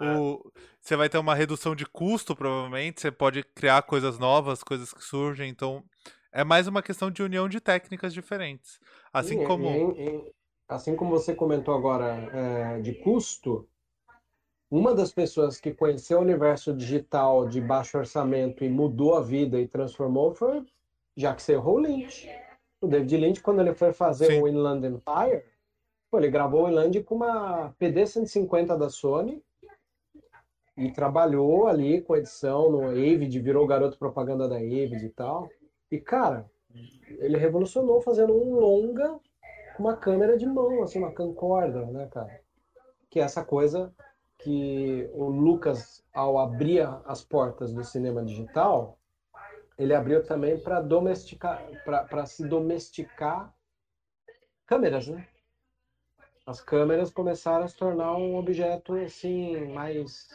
o, 0.00 0.50
você 0.80 0.96
vai 0.96 1.08
ter 1.08 1.18
uma 1.18 1.34
redução 1.34 1.74
de 1.74 1.84
custo, 1.84 2.34
provavelmente. 2.36 3.00
Você 3.00 3.10
pode 3.10 3.42
criar 3.42 3.82
coisas 3.82 4.18
novas, 4.18 4.62
coisas 4.62 4.94
que 4.94 5.02
surgem. 5.02 5.50
Então, 5.50 5.84
é 6.32 6.44
mais 6.44 6.66
uma 6.68 6.82
questão 6.82 7.10
de 7.10 7.22
união 7.22 7.48
de 7.48 7.60
técnicas 7.60 8.14
diferentes. 8.14 8.78
Assim 9.12 9.42
E- 9.42 9.44
como. 9.46 9.68
e- 9.68 10.06
e- 10.06 10.32
assim 10.68 10.96
como 10.96 11.10
você 11.10 11.34
comentou 11.34 11.74
agora 11.74 12.06
é, 12.32 12.80
de 12.80 12.94
custo, 12.94 13.68
uma 14.70 14.94
das 14.94 15.12
pessoas 15.12 15.60
que 15.60 15.74
conheceu 15.74 16.18
o 16.18 16.22
universo 16.22 16.72
digital 16.72 17.46
de 17.46 17.60
baixo 17.60 17.98
orçamento 17.98 18.64
e 18.64 18.70
mudou 18.70 19.14
a 19.16 19.20
vida 19.20 19.60
e 19.60 19.68
transformou 19.68 20.34
foi 20.34 20.64
Jacques 21.14 21.44
Serrault 21.44 21.86
Lynch. 21.86 22.26
O 22.82 22.88
David 22.88 23.16
Lynch, 23.16 23.40
quando 23.40 23.60
ele 23.60 23.74
foi 23.74 23.92
fazer 23.92 24.26
Sim. 24.26 24.42
o 24.42 24.48
Inland 24.48 24.86
Empire, 24.86 25.44
pô, 26.10 26.18
ele 26.18 26.28
gravou 26.28 26.64
o 26.64 26.68
Inland 26.68 27.02
com 27.04 27.14
uma 27.14 27.72
PD 27.78 28.06
150 28.06 28.76
da 28.76 28.90
Sony 28.90 29.42
e 30.76 30.90
trabalhou 30.90 31.68
ali 31.68 32.02
com 32.02 32.16
edição 32.16 32.70
no 32.70 32.88
Avid, 32.88 33.38
virou 33.38 33.66
garoto 33.66 33.98
propaganda 33.98 34.48
da 34.48 34.56
Avid 34.56 35.04
e 35.04 35.08
tal. 35.10 35.48
E, 35.90 35.98
cara, 35.98 36.50
ele 37.18 37.36
revolucionou 37.36 38.00
fazendo 38.00 38.32
um 38.32 38.58
longa 38.58 39.20
com 39.76 39.84
uma 39.84 39.96
câmera 39.96 40.36
de 40.36 40.46
mão, 40.46 40.82
assim, 40.82 40.98
uma 40.98 41.12
camcorder, 41.12 41.86
né, 41.90 42.08
cara? 42.10 42.40
Que 43.08 43.20
é 43.20 43.22
essa 43.22 43.44
coisa 43.44 43.94
que 44.38 45.08
o 45.12 45.28
Lucas, 45.28 46.04
ao 46.12 46.38
abrir 46.38 46.88
as 47.04 47.22
portas 47.22 47.72
do 47.72 47.84
cinema 47.84 48.24
digital, 48.24 48.98
ele 49.78 49.94
abriu 49.94 50.22
também 50.22 50.58
para 50.58 50.80
domesticar, 50.80 51.62
para 51.84 52.26
se 52.26 52.46
domesticar 52.46 53.54
câmeras, 54.66 55.08
né? 55.08 55.26
As 56.46 56.60
câmeras 56.60 57.10
começaram 57.10 57.64
a 57.64 57.68
se 57.68 57.76
tornar 57.76 58.16
um 58.16 58.36
objeto 58.36 58.94
assim 58.94 59.66
mais 59.72 60.28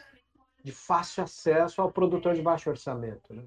de 0.64 0.72
fácil 0.72 1.22
acesso 1.22 1.80
ao 1.80 1.92
produtor 1.92 2.34
de 2.34 2.42
baixo 2.42 2.70
orçamento, 2.70 3.32
né? 3.34 3.44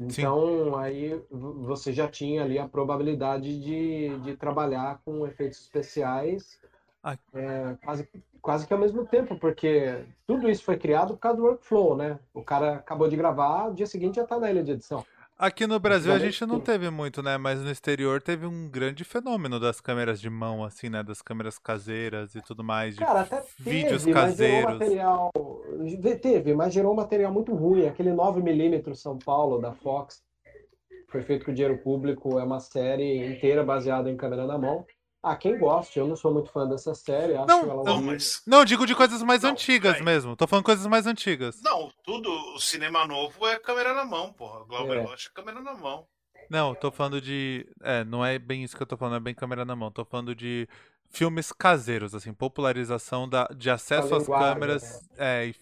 Então, 0.00 0.76
aí 0.76 1.14
v- 1.14 1.24
você 1.30 1.92
já 1.92 2.08
tinha 2.08 2.44
ali 2.44 2.58
a 2.58 2.68
probabilidade 2.68 3.60
de, 3.60 4.16
de 4.20 4.36
trabalhar 4.36 5.00
com 5.04 5.26
efeitos 5.26 5.60
especiais. 5.60 6.60
É, 7.34 7.76
quase, 7.84 8.08
quase 8.40 8.66
que 8.66 8.72
ao 8.72 8.78
mesmo 8.78 9.06
tempo, 9.06 9.36
porque 9.36 10.04
tudo 10.26 10.48
isso 10.50 10.64
foi 10.64 10.76
criado 10.76 11.14
por 11.14 11.20
causa 11.20 11.38
do 11.38 11.44
workflow, 11.44 11.96
né? 11.96 12.18
O 12.34 12.42
cara 12.42 12.76
acabou 12.76 13.08
de 13.08 13.16
gravar, 13.16 13.70
dia 13.70 13.86
seguinte 13.86 14.16
já 14.16 14.26
tá 14.26 14.38
na 14.38 14.50
ilha 14.50 14.62
de 14.62 14.72
edição. 14.72 15.04
Aqui 15.38 15.68
no 15.68 15.78
Brasil 15.78 16.12
a 16.12 16.18
gente 16.18 16.44
não 16.44 16.58
teve 16.58 16.90
muito, 16.90 17.22
né? 17.22 17.38
Mas 17.38 17.62
no 17.62 17.70
exterior 17.70 18.20
teve 18.20 18.44
um 18.44 18.68
grande 18.68 19.04
fenômeno 19.04 19.60
das 19.60 19.80
câmeras 19.80 20.20
de 20.20 20.28
mão, 20.28 20.64
assim, 20.64 20.88
né? 20.88 21.00
Das 21.00 21.22
câmeras 21.22 21.60
caseiras 21.60 22.34
e 22.34 22.42
tudo 22.42 22.64
mais. 22.64 22.96
Cara, 22.96 23.20
até 23.20 23.44
vídeos 23.56 24.02
teve, 24.02 24.14
mas 24.14 24.36
gerou 24.36 24.62
caseiros. 24.64 24.72
material. 24.72 25.32
Teve, 26.20 26.54
mas 26.54 26.74
gerou 26.74 26.92
um 26.92 26.96
material 26.96 27.32
muito 27.32 27.54
ruim. 27.54 27.86
Aquele 27.86 28.10
9mm 28.10 28.96
São 28.96 29.16
Paulo 29.16 29.60
da 29.60 29.72
Fox 29.72 30.20
foi 31.06 31.22
feito 31.22 31.46
com 31.46 31.54
dinheiro 31.54 31.78
público, 31.78 32.40
é 32.40 32.42
uma 32.42 32.58
série 32.58 33.24
inteira 33.32 33.62
baseada 33.62 34.10
em 34.10 34.16
câmera 34.16 34.44
na 34.44 34.58
mão. 34.58 34.84
Ah, 35.22 35.36
quem 35.36 35.58
gosta, 35.58 35.98
eu 35.98 36.06
não 36.06 36.14
sou 36.16 36.32
muito 36.32 36.50
fã 36.50 36.66
dessa 36.68 36.94
série, 36.94 37.34
acho 37.34 37.46
Não, 37.46 37.70
ela 37.70 37.84
não, 37.84 38.00
mas. 38.00 38.40
Não, 38.46 38.60
eu 38.60 38.64
digo 38.64 38.86
de 38.86 38.94
coisas 38.94 39.20
mais 39.22 39.42
Não, 39.42 39.50
antigas 39.50 39.94
peraí. 39.94 40.04
mesmo. 40.04 40.36
Tô 40.36 40.46
falando 40.46 40.64
coisas 40.64 40.86
mais 40.86 41.06
antigas. 41.06 41.60
Não, 41.60 41.90
tudo, 42.04 42.30
o 42.54 42.60
cinema 42.60 43.06
novo 43.06 43.46
é 43.46 43.58
câmera 43.58 43.92
na 43.94 44.04
mão, 44.04 44.32
porra. 44.32 44.64
Glauber 44.64 44.98
É. 44.98 45.02
Rocha 45.02 45.28
é 45.28 45.34
câmera 45.34 45.60
na 45.60 45.74
mão. 45.74 46.06
Não, 46.48 46.74
tô 46.74 46.90
falando 46.92 47.20
de. 47.20 47.66
É, 47.82 48.04
não 48.04 48.24
é 48.24 48.38
bem 48.38 48.62
isso 48.62 48.76
que 48.76 48.82
eu 48.82 48.86
tô 48.86 48.96
falando, 48.96 49.16
é 49.16 49.20
bem 49.20 49.34
câmera 49.34 49.64
na 49.64 49.74
mão. 49.74 49.90
Tô 49.90 50.04
falando 50.04 50.34
de 50.34 50.68
filmes 51.10 51.52
caseiros, 51.52 52.14
assim, 52.14 52.32
popularização 52.32 53.28
da, 53.28 53.46
de 53.48 53.70
acesso 53.70 54.14
às 54.14 54.26
câmeras. 54.26 55.00
É, 55.16 55.46
e 55.46 55.54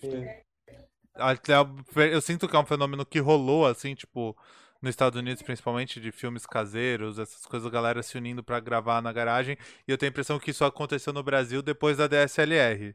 Eu 2.13 2.21
sinto 2.21 2.47
que 2.47 2.55
é 2.55 2.59
um 2.59 2.67
fenômeno 2.67 3.07
que 3.07 3.19
rolou, 3.19 3.67
assim, 3.67 3.95
tipo, 3.95 4.37
nos 4.83 4.91
Estados 4.91 5.19
Unidos, 5.19 5.43
principalmente, 5.43 6.01
de 6.01 6.13
filmes 6.13 6.47
caseiros, 6.47 7.19
essas 7.19 7.45
coisas, 7.47 7.67
a 7.67 7.71
galera 7.71 8.03
se 8.03 8.17
unindo 8.17 8.43
pra 8.43 8.61
gravar 8.61 9.01
na 9.03 9.13
garagem. 9.13 9.57
E 9.87 9.91
eu 9.91 9.99
tenho 9.99 10.11
a 10.11 10.13
impressão 10.13 10.39
que 10.39 10.51
isso 10.51 10.65
aconteceu 10.65 11.13
no 11.13 11.23
Brasil 11.23 11.63
depois 11.63 11.97
da 11.97 12.07
DSLR. 12.07 12.95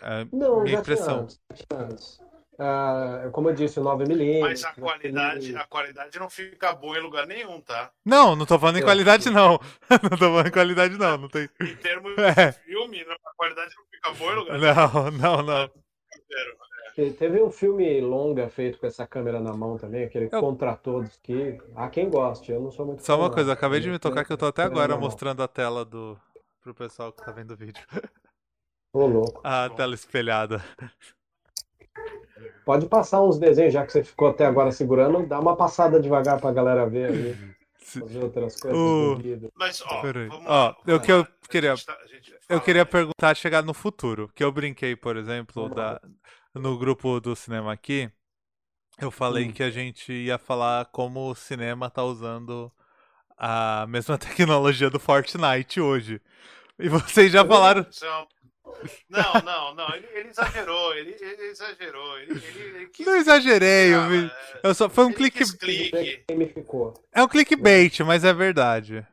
É, 0.00 0.26
Não, 0.32 0.62
minha 0.62 0.76
já 0.76 0.82
tinha 0.82 0.94
impressão. 0.94 1.20
antes, 1.20 1.40
já 1.50 1.56
tinha 1.66 1.80
antes. 1.86 2.20
Ah, 2.56 3.28
como 3.32 3.50
eu 3.50 3.54
disse, 3.54 3.80
o 3.80 3.82
9mm. 3.82 4.40
Mas 4.40 4.64
a 4.64 4.72
qualidade, 4.74 5.56
a 5.56 5.64
qualidade 5.64 6.18
não 6.20 6.30
fica 6.30 6.72
boa 6.72 6.96
em 6.96 7.00
lugar 7.02 7.26
nenhum, 7.26 7.60
tá? 7.60 7.90
Não, 8.04 8.36
não 8.36 8.46
tô 8.46 8.56
falando 8.60 8.78
em 8.78 8.82
qualidade, 8.82 9.28
não. 9.28 9.58
Não 10.02 10.10
tô 10.10 10.16
falando 10.18 10.46
em 10.46 10.52
qualidade, 10.52 10.96
não. 10.96 11.18
Não 11.18 11.28
tem. 11.28 11.48
Em 11.60 11.76
termos 11.76 12.16
É. 12.16 12.52
de 12.52 12.58
filme, 12.60 13.00
a 13.00 13.34
qualidade 13.36 13.74
não 13.76 13.84
fica 13.90 14.12
boa 14.12 14.32
em 14.32 14.36
lugar 14.36 14.58
Não, 14.58 15.10
não, 15.10 15.42
não. 15.42 15.70
Teve 16.94 17.42
um 17.42 17.50
filme 17.50 18.00
longa 18.00 18.48
feito 18.48 18.78
com 18.78 18.86
essa 18.86 19.04
câmera 19.06 19.40
na 19.40 19.52
mão 19.52 19.76
também, 19.76 20.04
aquele 20.04 20.28
Eu- 20.30 20.40
Contra 20.40 20.76
Todos, 20.76 21.18
que 21.22 21.58
há 21.74 21.88
quem 21.88 22.08
goste, 22.08 22.52
eu 22.52 22.60
não 22.60 22.70
sou 22.70 22.86
muito 22.86 23.02
Só 23.02 23.18
uma 23.18 23.30
coisa, 23.30 23.52
acabei 23.52 23.80
de 23.80 23.90
me 23.90 23.98
tocar 23.98 24.24
que 24.24 24.32
eu 24.32 24.36
tô 24.36 24.46
até 24.46 24.62
agora 24.62 24.96
mostrando 24.96 25.42
a 25.42 25.48
tela 25.48 25.84
do. 25.84 26.16
pro 26.62 26.72
pessoal 26.74 27.12
que 27.12 27.24
tá 27.24 27.32
vendo 27.32 27.50
o 27.52 27.56
vídeo. 27.56 27.84
Ô, 28.92 29.06
louco. 29.06 29.40
A 29.44 29.68
tela 29.70 29.94
espelhada. 29.94 30.62
Pode 32.64 32.86
passar 32.86 33.22
uns 33.22 33.38
desenhos, 33.38 33.72
já 33.74 33.84
que 33.84 33.92
você 33.92 34.02
ficou 34.02 34.28
até 34.28 34.46
agora 34.46 34.72
segurando, 34.72 35.26
dá 35.26 35.38
uma 35.38 35.56
passada 35.56 36.00
devagar 36.00 36.40
pra 36.40 36.52
galera 36.52 36.88
ver 36.88 37.06
ali, 37.06 37.56
as 38.02 38.14
outras 38.16 38.58
coisas 38.60 39.22
vídeo. 39.22 39.52
Mas, 39.56 39.82
ó, 39.82 40.00
vamos 40.00 40.46
Ó, 40.46 40.68
lá. 40.68 40.76
eu 40.86 40.98
vamos 40.98 41.06
que 41.06 41.12
eu 41.12 41.18
lá. 41.18 41.22
A 41.44 41.48
queria- 41.48 41.76
gente 41.76 41.86
tá- 41.86 41.98
a 42.02 42.06
gente 42.06 42.34
Eu 42.48 42.60
queria 42.60 42.86
perguntar 42.86 43.34
chegar 43.34 43.62
no 43.62 43.74
futuro, 43.74 44.30
que 44.34 44.42
eu 44.44 44.50
brinquei, 44.52 44.96
por 44.96 45.16
exemplo, 45.16 45.62
Vamos 45.64 45.76
da, 45.76 46.00
no 46.54 46.78
grupo 46.78 47.20
do 47.20 47.34
cinema 47.36 47.72
aqui, 47.72 48.10
eu 49.00 49.10
falei 49.10 49.48
Hum. 49.48 49.52
que 49.52 49.62
a 49.62 49.70
gente 49.70 50.12
ia 50.12 50.38
falar 50.38 50.86
como 50.86 51.30
o 51.30 51.34
cinema 51.34 51.90
tá 51.90 52.02
usando 52.04 52.72
a 53.36 53.86
mesma 53.90 54.18
tecnologia 54.18 54.90
do 54.90 55.00
Fortnite 55.00 55.80
hoje. 55.80 56.20
E 56.78 56.88
vocês 56.88 57.32
já 57.32 57.44
falaram. 57.44 57.86
É 58.74 58.96
Não, 59.08 59.32
não, 59.44 59.74
não. 59.74 59.94
Ele, 59.94 60.06
ele 60.14 60.28
exagerou. 60.30 60.94
Ele, 60.94 61.16
ele 61.20 61.42
exagerou. 61.44 62.18
Ele, 62.18 62.32
ele, 62.32 62.60
ele 62.76 62.86
quis. 62.88 63.06
Não 63.06 63.16
exagerei, 63.16 63.94
eu, 63.94 64.00
Ah, 64.00 64.08
vi- 64.08 64.26
é, 64.26 64.60
eu 64.68 64.74
só 64.74 64.88
foi 64.88 65.04
um 65.04 65.12
clique, 65.12 65.44
clique. 65.58 66.24
É 67.12 67.22
um 67.22 67.28
clickbait, 67.28 68.00
mas 68.00 68.24
é 68.24 68.32
verdade. 68.32 69.06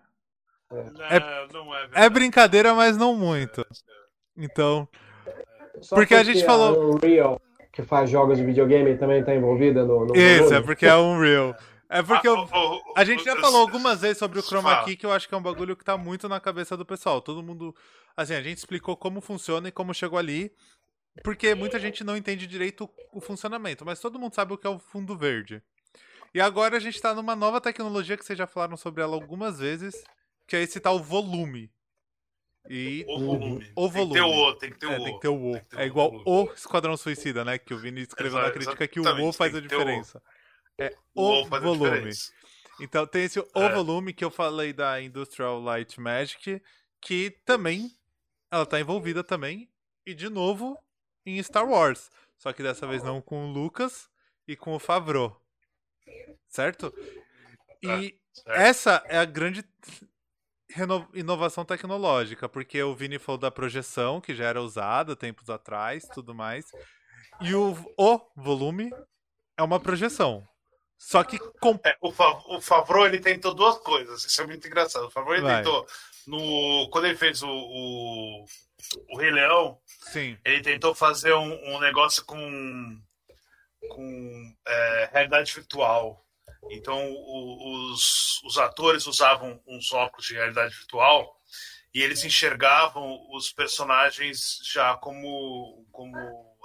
Não, 0.72 1.66
não 1.66 1.76
é 1.76 1.82
É 1.82 1.86
verdade. 1.88 2.14
brincadeira, 2.14 2.74
mas 2.74 2.98
não 2.98 3.16
muito. 3.16 3.66
Então, 4.38 4.88
Só 5.82 5.96
Porque 5.96 6.14
a 6.16 6.24
gente 6.24 6.44
falou- 6.46 6.96
Unreal, 6.96 7.42
que 7.72 7.82
faz 7.84 8.10
jogos 8.10 8.38
de 8.38 8.44
videogame, 8.46 8.98
também 8.98 9.24
tá 9.24 9.34
envolvida 9.36 9.84
no, 9.86 10.06
no 10.06 10.16
isso 10.16 10.40
volume. 10.44 10.58
é 10.58 10.62
porque 10.62 10.86
é 10.86 10.96
Unreal. 10.96 11.56
É 11.90 12.02
porque 12.02 12.28
eu, 12.28 12.36
Ah, 12.38 12.60
o- 12.60 12.76
o- 12.78 12.94
A 12.96 13.04
gente 13.04 13.24
já 13.24 13.36
falou 13.36 13.60
algumas 13.62 14.00
vezes 14.02 14.18
sobre 14.18 14.40
o 14.40 14.42
Chroma. 14.42 14.84
Key, 14.86 14.96
que 14.96 15.06
eu 15.06 15.12
acho 15.12 15.28
que 15.28 15.36
é 15.36 15.38
um 15.38 15.42
bagulho 15.42 15.76
que 15.76 15.84
tá 15.84 15.98
muito 15.98 16.30
na 16.30 16.40
cabeça 16.40 16.78
do 16.78 16.86
pessoal. 16.86 17.22
Todo 17.22 17.44
mundo. 17.44 17.76
Assim, 18.16 18.34
a 18.34 18.42
gente 18.42 18.58
explicou 18.60 18.96
como 18.96 19.20
funciona 19.20 19.68
e 19.68 19.72
como 19.72 19.94
chegou 19.94 20.18
ali. 20.18 20.52
Porque 21.22 21.54
muita 21.54 21.78
gente 21.78 22.06
não 22.06 22.16
entende 22.16 22.48
direito 22.48 22.90
o 23.12 23.20
funcionamento, 23.20 23.84
mas 23.86 24.00
todo 24.00 24.18
mundo 24.18 24.34
sabe 24.34 24.54
o 24.54 24.58
que 24.58 24.66
é 24.66 24.70
o 24.70 24.80
fundo 24.80 25.18
verde. 25.18 25.62
E 26.34 26.40
agora 26.40 26.78
a 26.78 26.80
gente 26.80 27.02
tá 27.02 27.14
numa 27.14 27.36
nova 27.36 27.60
tecnologia 27.60 28.16
que 28.16 28.24
vocês 28.26 28.40
já 28.40 28.48
falaram 28.48 28.78
sobre 28.78 29.04
ela 29.04 29.14
algumas 29.14 29.60
vezes, 29.60 30.02
que 30.48 30.56
é 30.56 30.62
esse 30.62 30.80
tal 30.80 30.98
volume. 30.98 31.70
E. 32.70 33.04
O 33.08 33.20
volume. 33.20 33.72
O 33.76 33.90
Tem 33.90 34.08
que 34.08 34.14
ter 34.14 34.20
volume. 34.20 34.20
o 34.22 34.50
O, 34.50 34.56
tem 34.56 34.70
que 34.72 34.78
ter 34.80 34.86
o 34.88 34.92
É, 34.92 34.98
O. 35.00 35.04
tem 35.04 35.14
que 35.16 35.20
ter 35.22 35.28
o 35.28 35.52
O. 35.52 35.60
Ter 35.60 35.80
É 35.80 35.86
igual 35.86 36.12
volume. 36.12 36.24
o 36.28 36.54
Esquadrão 36.54 36.96
Suicida, 36.98 37.44
né? 37.44 37.58
Que 37.58 37.74
o 37.74 37.78
Vini 37.80 38.02
escreveu 38.02 38.38
na 38.40 38.46
Exa- 38.46 38.54
crítica 38.54 38.88
que 38.88 39.00
o 39.00 39.04
exatamente, 39.04 39.30
O 39.30 39.34
faz 39.34 39.54
a 39.54 39.58
o 39.58 39.60
O. 39.60 39.62
diferença. 39.64 40.22
É 40.80 40.96
O 41.16 41.22
o 41.24 41.42
O 41.42 41.46
volume. 41.50 42.12
Então 42.80 43.06
tem 43.06 43.24
esse 43.26 43.40
o 43.40 43.48
É. 43.56 43.74
volume 43.74 44.14
que 44.14 44.24
eu 44.24 44.32
falei 44.32 44.74
da 44.74 45.02
Industrial 45.02 45.60
Light 45.60 46.00
Magic, 46.00 46.62
que 47.02 47.32
também 47.46 47.92
ela 48.52 48.66
tá 48.66 48.80
envolvida 48.80 49.24
também 49.24 49.70
e 50.06 50.14
de 50.14 50.30
novo 50.30 50.78
em 51.26 51.42
Star 51.44 51.68
Wars, 51.68 52.10
só 52.38 52.52
que 52.54 52.64
dessa 52.64 52.88
vez 52.88 53.04
não 53.04 53.22
com 53.22 53.46
o 53.46 53.52
Lucas 53.52 54.10
e 54.48 54.56
com 54.56 54.74
o 54.76 54.80
Favreau. 54.80 55.40
Certo? 56.48 56.94
E 57.84 58.16
certo. 58.34 58.50
essa 58.60 59.04
é 59.08 59.18
a 59.18 59.26
grande 59.26 59.64
inovação 61.14 61.66
tecnológica, 61.66 62.48
porque 62.50 62.82
o 62.84 62.96
Vini 62.96 63.20
falou 63.20 63.40
da 63.40 63.52
projeção, 63.52 64.22
que 64.22 64.36
já 64.36 64.46
era 64.46 64.62
usada 64.62 65.16
tempos 65.16 65.50
atrás, 65.50 66.08
tudo 66.14 66.34
mais. 66.34 66.66
E 67.42 67.54
o, 67.56 67.76
o 67.98 68.22
volume 68.36 68.92
é 69.58 69.64
uma 69.64 69.80
projeção. 69.80 70.48
Só 70.98 71.24
que 71.24 71.40
com 71.60 71.80
É, 71.84 71.98
o, 72.00 72.12
Fa- 72.12 72.44
o 72.48 72.62
Favreau 72.62 73.06
ele 73.08 73.20
tentou 73.20 73.56
duas 73.56 73.78
coisas. 73.80 74.24
Isso 74.24 74.40
é 74.42 74.46
muito 74.46 74.68
engraçado. 74.68 75.08
O 75.08 75.10
Favreau 75.12 75.36
ele 75.36 75.44
Vai. 75.44 75.58
tentou 75.64 75.88
no 76.28 76.88
quando 76.92 77.06
ele 77.06 77.18
fez 77.18 77.42
o, 77.42 77.50
o, 77.50 78.46
o 79.10 79.18
Rei 79.18 79.32
Leão, 79.32 79.80
Sim. 80.12 80.38
ele 80.46 80.62
tentou 80.62 80.94
fazer 80.94 81.34
um, 81.34 81.76
um 81.76 81.80
negócio 81.80 82.24
com 82.26 83.02
com 83.90 84.54
é, 84.68 85.10
realidade 85.12 85.52
virtual. 85.54 86.24
Então 86.70 87.12
o- 87.12 87.92
os, 87.92 88.42
os 88.44 88.58
atores 88.58 89.08
usavam 89.08 89.62
uns 89.68 89.92
óculos 89.92 90.26
de 90.28 90.34
realidade 90.36 90.76
virtual 90.76 91.36
e 91.94 92.02
eles 92.02 92.24
enxergavam 92.24 93.20
os 93.32 93.52
personagens 93.52 94.60
já 94.72 94.96
como, 94.98 95.86
como 95.92 96.16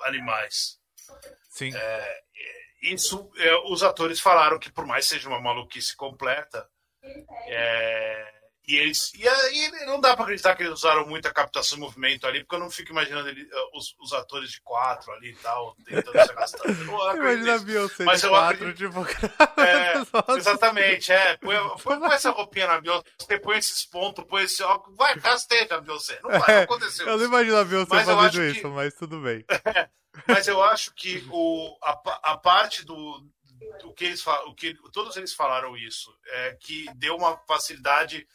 animais. 0.05 0.79
Sim. 1.51 1.75
É, 1.75 2.23
isso, 2.83 3.31
é, 3.39 3.57
os 3.71 3.83
atores 3.83 4.21
falaram 4.21 4.59
que, 4.59 4.71
por 4.71 4.87
mais 4.87 5.07
seja 5.07 5.29
uma 5.29 5.41
maluquice 5.41 5.97
completa, 5.97 6.69
é, 7.47 8.33
e 8.67 8.77
eles. 8.77 9.13
E 9.15 9.29
aí 9.29 9.71
não 9.87 10.01
dá 10.01 10.15
para 10.15 10.25
acreditar 10.25 10.57
que 10.57 10.63
eles 10.63 10.75
usaram 10.75 11.07
muita 11.07 11.33
captação 11.33 11.77
de 11.77 11.85
movimento 11.85 12.27
ali, 12.27 12.41
porque 12.41 12.57
eu 12.57 12.61
não 12.61 12.71
fico 12.71 12.91
imaginando 12.91 13.29
ele, 13.29 13.49
os, 13.73 13.95
os, 14.01 14.13
atores 14.13 14.51
de 14.51 14.61
quatro 14.61 15.13
ali 15.13 15.31
e 15.31 15.37
tal, 15.37 15.77
tentando 15.85 16.27
se 16.27 16.35
gastar. 16.35 16.69
Imagina 16.69 17.55
a 17.55 17.59
Beyoncé 17.59 18.05
Mas 18.05 18.21
de 18.21 18.27
eu 18.27 18.31
quatro, 18.31 18.75
tipo, 18.75 19.07
é, 19.61 19.95
Exatamente, 20.37 21.13
é. 21.13 21.37
Põe, 21.37 21.57
põe, 21.79 21.99
põe, 22.01 22.13
essa 22.13 22.31
roupinha 22.31 22.67
na 22.67 22.81
Beyoncé, 22.81 23.39
põe 23.43 23.59
esses 23.59 23.85
pontos, 23.85 24.25
põe 24.25 24.43
esse 24.43 24.63
óculos. 24.63 24.97
Vai, 24.97 25.15
rasteja 25.15 25.77
a 25.77 25.81
Beyoncé. 25.81 26.19
Não 26.23 26.31
vai, 26.31 26.57
não 26.57 26.63
aconteceu. 26.63 27.07
Eu 27.07 27.19
não 27.19 27.25
imagino 27.25 27.57
a 27.57 27.65
Beyoncé 27.65 27.95
Mas 27.95 28.07
fazendo 28.07 28.45
isso, 28.45 28.61
que- 28.63 28.67
mas 28.67 28.95
tudo 28.95 29.21
bem. 29.21 29.45
Mas 30.27 30.49
eu 30.49 30.63
acho 30.63 30.95
que 30.95 31.27
o, 31.31 31.77
a, 31.83 32.31
a 32.33 32.39
parte 32.39 32.87
do, 32.87 33.23
do 33.83 33.93
que 33.93 34.07
eles 34.07 34.27
o 34.27 34.55
que 34.55 34.75
todos 34.91 35.15
eles 35.17 35.35
falaram 35.35 35.77
isso, 35.77 36.11
é 36.27 36.57
que 36.59 36.87
deu 36.95 37.17
uma 37.17 37.37
facilidade 37.47 38.27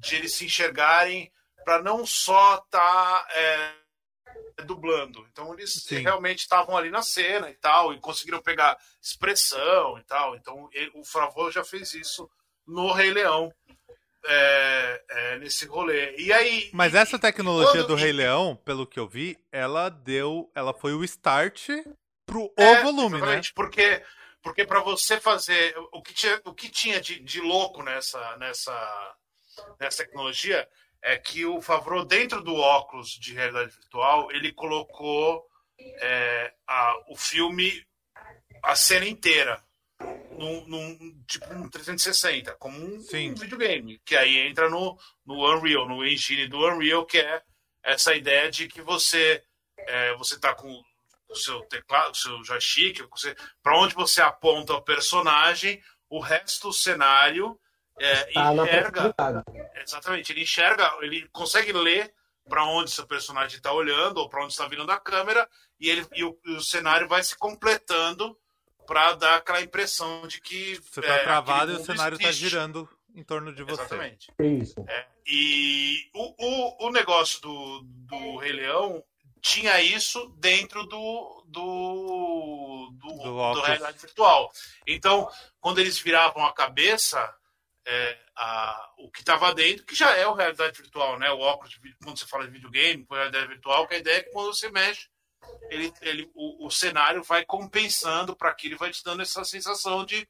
de 0.00 0.16
eles 0.16 0.34
se 0.34 0.44
enxergarem 0.46 1.30
para 1.64 1.80
não 1.82 2.04
só 2.06 2.56
estar 2.56 3.26
dublando. 4.64 5.26
Então 5.30 5.52
eles 5.54 5.72
Sim. 5.72 5.98
realmente 6.00 6.40
estavam 6.40 6.76
ali 6.76 6.90
na 6.90 7.02
cena 7.02 7.48
e 7.50 7.54
tal, 7.54 7.92
e 7.92 8.00
conseguiram 8.00 8.42
pegar 8.42 8.76
expressão 9.00 9.98
e 9.98 10.02
tal. 10.04 10.36
Então 10.36 10.68
ele- 10.72 10.90
o 10.94 11.04
Favreau 11.04 11.50
já 11.50 11.64
fez 11.64 11.94
isso 11.94 12.30
no 12.66 12.92
Rei 12.92 13.10
Leão. 13.12 13.52
é, 14.22 15.02
é, 15.08 15.38
nesse 15.38 15.64
rolê. 15.64 16.14
E 16.18 16.30
aí. 16.30 16.68
Mas 16.74 16.94
essa 16.94 17.18
tecnologia 17.18 17.80
quando- 17.80 17.86
do 17.86 17.94
Rei 17.94 18.12
Leão, 18.12 18.54
pelo 18.54 18.86
que 18.86 19.00
eu 19.00 19.08
vi, 19.08 19.38
ela 19.50 19.88
deu. 19.88 20.52
Ela 20.54 20.74
foi 20.74 20.92
o 20.92 21.02
start 21.04 21.70
pro 22.26 22.52
É, 22.54 22.80
o 22.80 22.82
volume, 22.82 23.12
né? 23.12 23.16
exatamente, 23.16 23.54
Porque, 23.54 24.04
porque 24.42 24.66
para 24.66 24.80
você 24.80 25.18
fazer. 25.18 25.74
O 25.90 26.02
que 26.02 26.12
tinha, 26.12 26.38
o 26.44 26.52
que 26.52 26.68
tinha 26.68 27.00
de, 27.00 27.18
de 27.20 27.40
louco 27.40 27.82
nessa, 27.82 28.36
nessa, 28.36 29.16
nessa 29.78 30.04
tecnologia 30.04 30.68
é 31.02 31.16
que 31.16 31.46
o 31.46 31.60
Favreau, 31.62 32.04
dentro 32.04 32.42
do 32.42 32.54
óculos 32.54 33.10
de 33.10 33.32
realidade 33.32 33.72
virtual, 33.72 34.30
ele 34.32 34.52
colocou 34.52 35.46
é, 35.78 36.52
a, 36.66 36.94
o 37.08 37.16
filme, 37.16 37.86
a 38.62 38.74
cena 38.74 39.06
inteira. 39.06 39.62
Num, 40.32 40.66
num, 40.66 41.24
tipo 41.26 41.52
um 41.52 41.68
360, 41.68 42.54
como 42.54 42.78
um, 42.78 42.96
um 42.96 43.34
videogame, 43.34 44.00
que 44.06 44.16
aí 44.16 44.38
entra 44.38 44.70
no, 44.70 44.98
no 45.26 45.46
Unreal, 45.46 45.86
no 45.86 46.02
engine 46.02 46.48
do 46.48 46.66
Unreal, 46.66 47.04
que 47.04 47.18
é 47.18 47.42
essa 47.82 48.14
ideia 48.14 48.50
de 48.50 48.66
que 48.66 48.80
você 48.80 49.44
é, 49.76 50.14
você 50.14 50.38
tá 50.38 50.54
com 50.54 50.82
o 51.28 51.34
seu 51.34 51.60
teclado, 51.66 52.12
o 52.12 52.16
seu 52.16 52.42
joystick, 52.42 53.06
para 53.62 53.78
onde 53.78 53.94
você 53.94 54.22
aponta 54.22 54.72
o 54.72 54.82
personagem, 54.82 55.82
o 56.08 56.20
resto 56.20 56.68
do 56.68 56.72
cenário 56.72 57.59
é, 58.00 58.24
Tá 58.32 58.54
na 58.54 58.64
enxerga. 58.64 59.14
Exatamente, 59.76 60.32
ele 60.32 60.42
enxerga, 60.42 60.96
ele 61.00 61.28
consegue 61.32 61.72
ler 61.72 62.12
para 62.48 62.64
onde 62.64 62.90
seu 62.90 63.06
personagem 63.06 63.58
está 63.58 63.72
olhando 63.72 64.18
ou 64.18 64.28
para 64.28 64.42
onde 64.42 64.52
está 64.52 64.66
virando 64.66 64.90
a 64.90 64.98
câmera 64.98 65.48
e, 65.78 65.88
ele, 65.88 66.06
e 66.14 66.24
o, 66.24 66.36
e 66.44 66.52
o 66.52 66.60
cenário 66.62 67.06
vai 67.06 67.22
se 67.22 67.36
completando 67.36 68.36
para 68.86 69.12
dar 69.12 69.36
aquela 69.36 69.60
impressão 69.62 70.26
de 70.26 70.40
que 70.40 70.74
Você 70.90 71.00
tá 71.00 71.14
é, 71.14 71.22
travado 71.22 71.72
e 71.72 71.76
o 71.76 71.84
cenário 71.84 72.18
tá 72.18 72.28
existe. 72.28 72.48
girando 72.48 72.88
em 73.14 73.22
torno 73.22 73.54
de 73.54 73.62
você. 73.62 73.82
Exatamente. 73.82 74.32
Isso. 74.40 74.84
É, 74.88 75.06
e 75.26 76.08
o, 76.12 76.34
o, 76.44 76.88
o 76.88 76.90
negócio 76.90 77.40
do, 77.40 77.82
do 77.84 78.36
Rei 78.38 78.52
Leão 78.52 79.04
tinha 79.40 79.80
isso 79.80 80.28
dentro 80.38 80.84
do, 80.86 81.44
do, 81.46 82.90
do, 82.94 83.16
Do 83.16 83.54
do 83.54 83.60
realidade 83.62 83.98
virtual. 83.98 84.50
Então, 84.86 85.30
quando 85.60 85.78
eles 85.78 85.98
viravam 85.98 86.44
a 86.44 86.52
cabeça, 86.52 87.32
é, 87.86 88.18
a, 88.36 88.92
o 88.98 89.10
que 89.10 89.20
estava 89.20 89.54
dentro, 89.54 89.84
que 89.84 89.94
já 89.94 90.16
é 90.16 90.26
o 90.26 90.34
realidade 90.34 90.76
virtual, 90.76 91.18
né? 91.18 91.30
O 91.30 91.38
óculos, 91.38 91.78
quando 92.02 92.18
você 92.18 92.26
fala 92.26 92.46
de 92.46 92.52
videogame, 92.52 93.04
com 93.04 93.14
realidade 93.14 93.48
virtual, 93.48 93.86
que 93.86 93.94
a 93.94 93.98
ideia 93.98 94.18
é 94.18 94.22
que 94.22 94.30
quando 94.30 94.54
você 94.54 94.70
mexe, 94.70 95.08
ele, 95.70 95.92
ele, 96.02 96.30
o, 96.34 96.66
o 96.66 96.70
cenário 96.70 97.22
vai 97.22 97.44
compensando 97.44 98.36
para 98.36 98.50
aquilo 98.50 98.74
e 98.74 98.78
vai 98.78 98.90
te 98.90 99.02
dando 99.02 99.22
essa 99.22 99.44
sensação 99.44 100.04
de, 100.04 100.28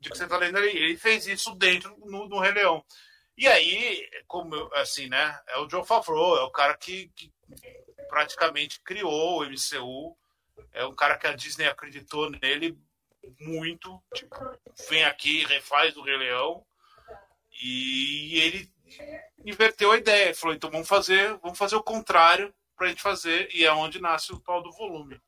de 0.00 0.10
que 0.10 0.16
você 0.16 0.24
está 0.24 0.36
lendo 0.36 0.58
ali. 0.58 0.68
Ele 0.68 0.96
fez 0.96 1.26
isso 1.26 1.54
dentro 1.54 1.96
no, 1.98 2.28
no 2.28 2.38
Rei 2.38 2.52
Leão. 2.52 2.84
E 3.36 3.48
aí, 3.48 4.08
como 4.28 4.54
assim, 4.74 5.08
né? 5.08 5.38
É 5.48 5.58
o 5.58 5.66
John 5.66 5.84
Favreau, 5.84 6.36
é 6.36 6.42
o 6.42 6.50
cara 6.50 6.76
que, 6.76 7.08
que 7.16 7.32
praticamente 8.08 8.80
criou 8.80 9.40
o 9.40 9.44
MCU. 9.44 10.16
É 10.72 10.86
um 10.86 10.94
cara 10.94 11.18
que 11.18 11.26
a 11.26 11.34
Disney 11.34 11.66
acreditou 11.66 12.30
nele 12.30 12.78
muito. 13.40 14.02
Tipo, 14.14 14.36
vem 14.88 15.04
aqui, 15.04 15.44
refaz 15.46 15.96
o 15.96 16.02
Rei 16.02 16.16
Leão. 16.16 16.64
E 17.62 18.38
ele 18.40 18.70
inverteu 19.44 19.92
a 19.92 19.96
ideia. 19.96 20.26
Ele 20.26 20.34
falou, 20.34 20.54
então 20.56 20.70
vamos 20.70 20.88
fazer, 20.88 21.36
vamos 21.42 21.58
fazer 21.58 21.76
o 21.76 21.82
contrário 21.82 22.52
pra 22.76 22.88
gente 22.88 23.02
fazer. 23.02 23.48
E 23.54 23.64
é 23.64 23.72
onde 23.72 24.00
nasce 24.00 24.32
o 24.32 24.40
tal 24.40 24.62
do 24.62 24.72
volume. 24.72 25.20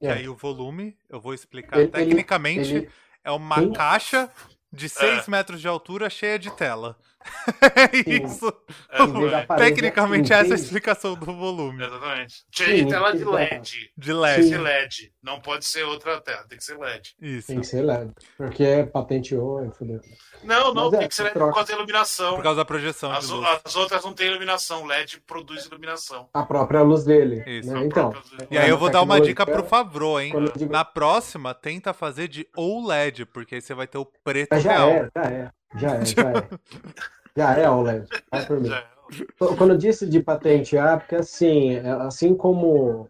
E 0.00 0.06
É. 0.06 0.12
aí 0.14 0.28
o 0.28 0.34
volume, 0.34 0.96
eu 1.08 1.20
vou 1.20 1.32
explicar 1.34 1.76
Ele- 1.78 1.84
ele- 1.84 1.92
tecnicamente, 1.92 2.74
ele- 2.74 2.90
é 3.24 3.30
uma 3.30 3.60
Sim. 3.60 3.72
caixa 3.72 4.30
de 4.72 4.88
6 4.88 5.28
É. 5.28 5.30
metros 5.30 5.60
de 5.60 5.68
altura 5.68 6.10
cheia 6.10 6.38
de 6.38 6.50
tela. 6.56 6.98
É 7.74 7.88
Sim. 8.02 8.24
isso. 8.24 8.52
É, 8.90 9.02
é, 9.02 9.56
Tecnicamente, 9.56 10.32
assim, 10.32 10.44
essa 10.44 10.54
é 10.54 10.56
a 10.56 10.60
explicação 10.60 11.14
do 11.14 11.26
volume. 11.26 11.84
exatamente. 11.84 12.34
Tinha 12.50 12.88
tela 12.88 13.12
de. 13.16 13.24
LED. 13.24 13.90
De 13.96 14.06
Tem 14.12 14.14
LED. 14.20 14.42
que 14.42 14.48
ser 14.48 14.58
LED. 14.60 15.12
Não 15.22 15.40
pode 15.40 15.64
ser 15.64 15.82
outra 15.84 16.20
tela, 16.20 16.44
tem 16.48 16.58
que 16.58 16.64
ser 16.64 16.78
LED. 16.78 17.14
Isso. 17.20 17.46
Tem 17.48 17.60
que 17.60 17.66
ser 17.66 17.82
LED. 17.82 18.12
Porque 18.36 18.88
patenteou, 18.92 19.64
é 19.64 19.70
fudeu. 19.70 20.00
Não, 20.44 20.74
não, 20.74 20.84
Mas 20.86 20.94
é, 20.94 20.98
tem 20.98 21.08
que 21.08 21.14
ser 21.14 21.22
LED 21.24 21.34
troca. 21.34 21.48
por 21.50 21.54
causa 21.56 21.68
da 21.72 21.76
iluminação. 21.78 22.34
Por 22.36 22.42
causa 22.42 22.56
da 22.56 22.64
projeção 22.64 23.12
As, 23.12 23.28
de 23.28 23.34
as 23.64 23.76
outras 23.76 24.04
não 24.04 24.12
têm 24.12 24.26
iluminação. 24.28 24.84
LED 24.84 25.20
produz 25.26 25.66
iluminação. 25.66 26.28
A 26.34 26.42
própria 26.44 26.82
luz 26.82 27.04
dele. 27.04 27.42
Isso, 27.46 27.72
né? 27.72 27.84
Então. 27.84 28.12
E 28.50 28.58
aí 28.58 28.68
eu 28.68 28.78
vou 28.78 28.90
dar 28.90 29.02
uma 29.02 29.20
dica 29.20 29.44
pro 29.46 29.64
Favreau, 29.64 30.20
hein? 30.20 30.32
Digo- 30.56 30.72
Na 30.72 30.84
próxima, 30.84 31.54
tenta 31.54 31.92
fazer 31.92 32.28
de 32.28 32.46
OLED, 32.56 33.26
porque 33.26 33.56
aí 33.56 33.60
você 33.60 33.74
vai 33.74 33.86
ter 33.86 33.98
o 33.98 34.04
preto 34.04 34.48
Mas 34.52 34.62
já 34.62 34.72
real. 34.72 34.88
é, 34.90 35.08
já 35.14 35.22
é. 35.30 35.50
Já 35.76 35.96
é, 35.96 36.04
já 36.04 36.30
é. 36.30 36.48
Já 37.36 37.58
é 37.58 37.70
OLED. 37.70 38.06
Vai 38.30 38.46
por 38.46 38.60
mim. 38.60 38.70
É. 38.70 38.84
Quando 39.56 39.70
eu 39.70 39.78
disse 39.78 40.06
de 40.06 40.20
patentear, 40.20 41.00
porque 41.00 41.16
assim, 41.16 41.74
é, 41.74 41.90
assim 41.90 42.34
como 42.34 43.08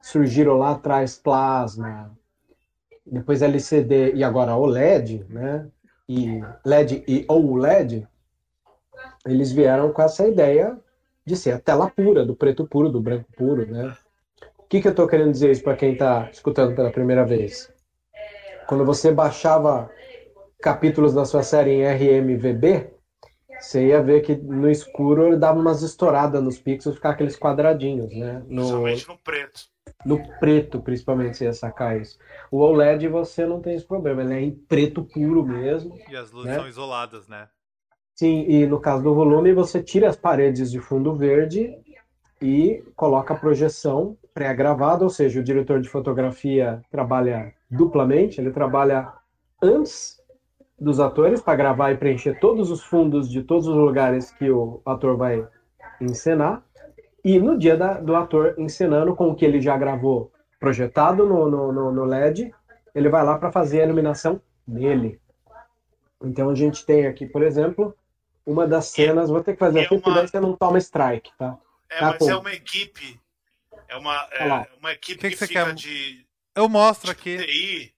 surgiram 0.00 0.58
lá 0.58 0.72
atrás 0.72 1.16
plasma, 1.16 2.10
depois 3.06 3.42
LCD 3.42 4.14
e 4.14 4.24
agora 4.24 4.56
OLED, 4.56 5.24
né? 5.28 5.66
E 6.08 6.42
LED 6.64 7.04
e 7.08 7.24
OLED, 7.28 8.06
eles 9.26 9.52
vieram 9.52 9.92
com 9.92 10.02
essa 10.02 10.26
ideia 10.26 10.76
de 11.24 11.36
ser 11.36 11.52
a 11.52 11.58
tela 11.58 11.88
pura, 11.88 12.24
do 12.24 12.34
preto 12.34 12.66
puro, 12.66 12.90
do 12.90 13.00
branco 13.00 13.26
puro, 13.36 13.66
né? 13.66 13.96
O 14.58 14.64
que 14.68 14.80
que 14.80 14.88
eu 14.88 14.90
estou 14.90 15.06
querendo 15.06 15.32
dizer 15.32 15.50
isso 15.50 15.62
para 15.62 15.76
quem 15.76 15.92
está 15.92 16.28
escutando 16.30 16.74
pela 16.74 16.90
primeira 16.90 17.24
vez? 17.24 17.72
Quando 18.66 18.84
você 18.84 19.12
baixava 19.12 19.90
capítulos 20.64 21.12
da 21.12 21.26
sua 21.26 21.42
série 21.42 21.72
em 21.72 21.84
RMVB, 21.84 22.90
você 23.60 23.88
ia 23.88 24.02
ver 24.02 24.22
que 24.22 24.34
no 24.34 24.70
escuro 24.70 25.26
ele 25.26 25.36
dava 25.36 25.60
umas 25.60 25.82
estouradas 25.82 26.42
nos 26.42 26.58
pixels, 26.58 26.96
ficava 26.96 27.12
aqueles 27.14 27.38
quadradinhos, 27.38 28.16
né? 28.16 28.42
No, 28.48 28.62
Principalmente 28.82 29.08
no 29.08 29.18
preto. 29.18 29.60
no 30.06 30.38
preto, 30.40 30.80
principalmente, 30.80 31.36
você 31.36 31.44
ia 31.44 31.52
sacar 31.52 32.00
isso. 32.00 32.18
O 32.50 32.60
OLED 32.60 33.08
você 33.08 33.44
não 33.44 33.60
tem 33.60 33.74
esse 33.74 33.86
problema, 33.86 34.22
ele 34.22 34.32
é 34.34 34.40
em 34.40 34.52
preto 34.52 35.04
puro 35.04 35.44
mesmo. 35.44 35.98
E 36.08 36.16
as 36.16 36.32
luzes 36.32 36.50
Né? 36.50 36.56
são 36.58 36.66
isoladas, 36.66 37.28
né? 37.28 37.46
Sim, 38.14 38.46
e 38.48 38.66
no 38.66 38.80
caso 38.80 39.02
do 39.02 39.14
volume, 39.14 39.52
você 39.52 39.82
tira 39.82 40.08
as 40.08 40.16
paredes 40.16 40.70
de 40.70 40.80
fundo 40.80 41.14
verde 41.14 41.76
e 42.40 42.82
coloca 42.96 43.34
a 43.34 43.38
projeção 43.38 44.16
pré-gravada, 44.32 45.04
ou 45.04 45.10
seja, 45.10 45.40
o 45.40 45.44
diretor 45.44 45.78
de 45.78 45.90
fotografia 45.90 46.80
trabalha 46.90 47.52
duplamente, 47.70 48.40
ele 48.40 48.50
trabalha 48.50 49.12
antes 49.62 50.23
dos 50.78 50.98
atores 51.00 51.40
para 51.40 51.56
gravar 51.56 51.92
e 51.92 51.96
preencher 51.96 52.38
todos 52.40 52.70
os 52.70 52.82
fundos 52.82 53.28
de 53.30 53.42
todos 53.42 53.66
os 53.66 53.74
lugares 53.76 54.30
que 54.32 54.50
o 54.50 54.82
ator 54.84 55.16
vai 55.16 55.46
encenar, 56.00 56.62
e 57.24 57.38
no 57.38 57.56
dia 57.58 57.76
da- 57.76 57.94
do 58.00 58.14
ator 58.14 58.54
encenando 58.58 59.14
com 59.14 59.30
o 59.30 59.34
que 59.34 59.44
ele 59.44 59.60
já 59.60 59.76
gravou 59.76 60.30
projetado 60.60 61.26
no, 61.26 61.48
no, 61.50 61.72
no- 61.72 61.92
no 61.92 62.04
LED, 62.04 62.52
ele 62.94 63.08
vai 63.08 63.24
lá 63.24 63.38
para 63.38 63.52
fazer 63.52 63.80
a 63.80 63.84
iluminação 63.84 64.40
dele. 64.66 65.20
Então 66.22 66.50
a 66.50 66.54
gente 66.54 66.84
tem 66.84 67.06
aqui, 67.06 67.26
por 67.26 67.42
exemplo, 67.42 67.94
uma 68.46 68.66
das 68.66 68.86
cenas, 68.86 69.30
vou 69.30 69.42
ter 69.42 69.54
que 69.54 69.58
fazer 69.58 69.80
é 69.80 69.82
aqui, 69.82 69.96
porque 69.98 70.10
daí 70.12 70.28
você 70.28 70.40
não 70.40 70.56
toma 70.56 70.78
strike, 70.78 71.30
tá? 71.38 71.56
É, 71.90 71.98
Tá 72.00 72.10
mas 72.10 72.18
bom. 72.18 72.30
é 72.30 72.36
uma 72.36 72.52
equipe. 72.52 73.20
É 73.88 73.96
uma, 73.96 74.28
é 74.32 74.66
uma 74.80 74.92
equipe 74.92 75.18
Que 75.20 75.28
que, 75.28 75.30
que 75.30 75.36
você 75.38 75.46
fica 75.46 75.66
quer? 75.66 75.74
de 75.74 76.26
Eu 76.54 76.68
mostro 76.68 77.10
aqui. 77.10 77.36
TI, 77.38 77.94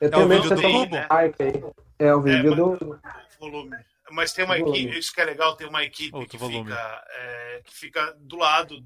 Eu 0.00 0.08
É 0.08 0.10
o 0.10 0.14
tenho 0.14 0.28
medo 0.28 0.42
do 0.42 0.48
você 0.48 0.54
tome 0.56 0.68
Globo? 0.72 0.96
strike 0.96 1.42
aí. 1.42 1.64
É 2.04 2.14
o 2.14 2.20
vídeo 2.22 2.52
É, 2.52 2.56
do. 2.56 3.00
volume. 3.38 3.76
mas 4.10 4.32
tem 4.32 4.44
uma 4.44 4.58
Volume. 4.58 4.78
equipe, 4.80 4.98
isso 4.98 5.12
que 5.14 5.20
é 5.20 5.24
legal, 5.24 5.56
tem 5.56 5.66
uma 5.68 5.82
equipe 5.84 6.14
Outro 6.14 6.30
que 6.30 6.36
volume. 6.36 6.70
fica, 6.70 7.04
é, 7.10 7.62
que 7.64 7.74
fica 7.74 8.12
do 8.18 8.36
lado 8.36 8.76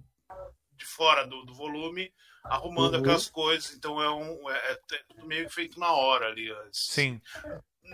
de 0.73 0.85
fora 0.85 1.27
do, 1.27 1.45
do 1.45 1.55
volume, 1.55 2.13
arrumando 2.45 2.95
Uhum. 2.95 3.01
aquelas 3.01 3.29
coisas. 3.31 3.75
Então 3.75 4.01
é 4.03 4.11
um 4.11 4.51
é, 4.51 4.73
é 4.73 4.79
tudo 5.09 5.27
meio 5.27 5.49
feito 5.51 5.81
na 5.81 5.91
hora 5.93 6.27
ali. 6.27 6.49
Sim. 6.73 7.21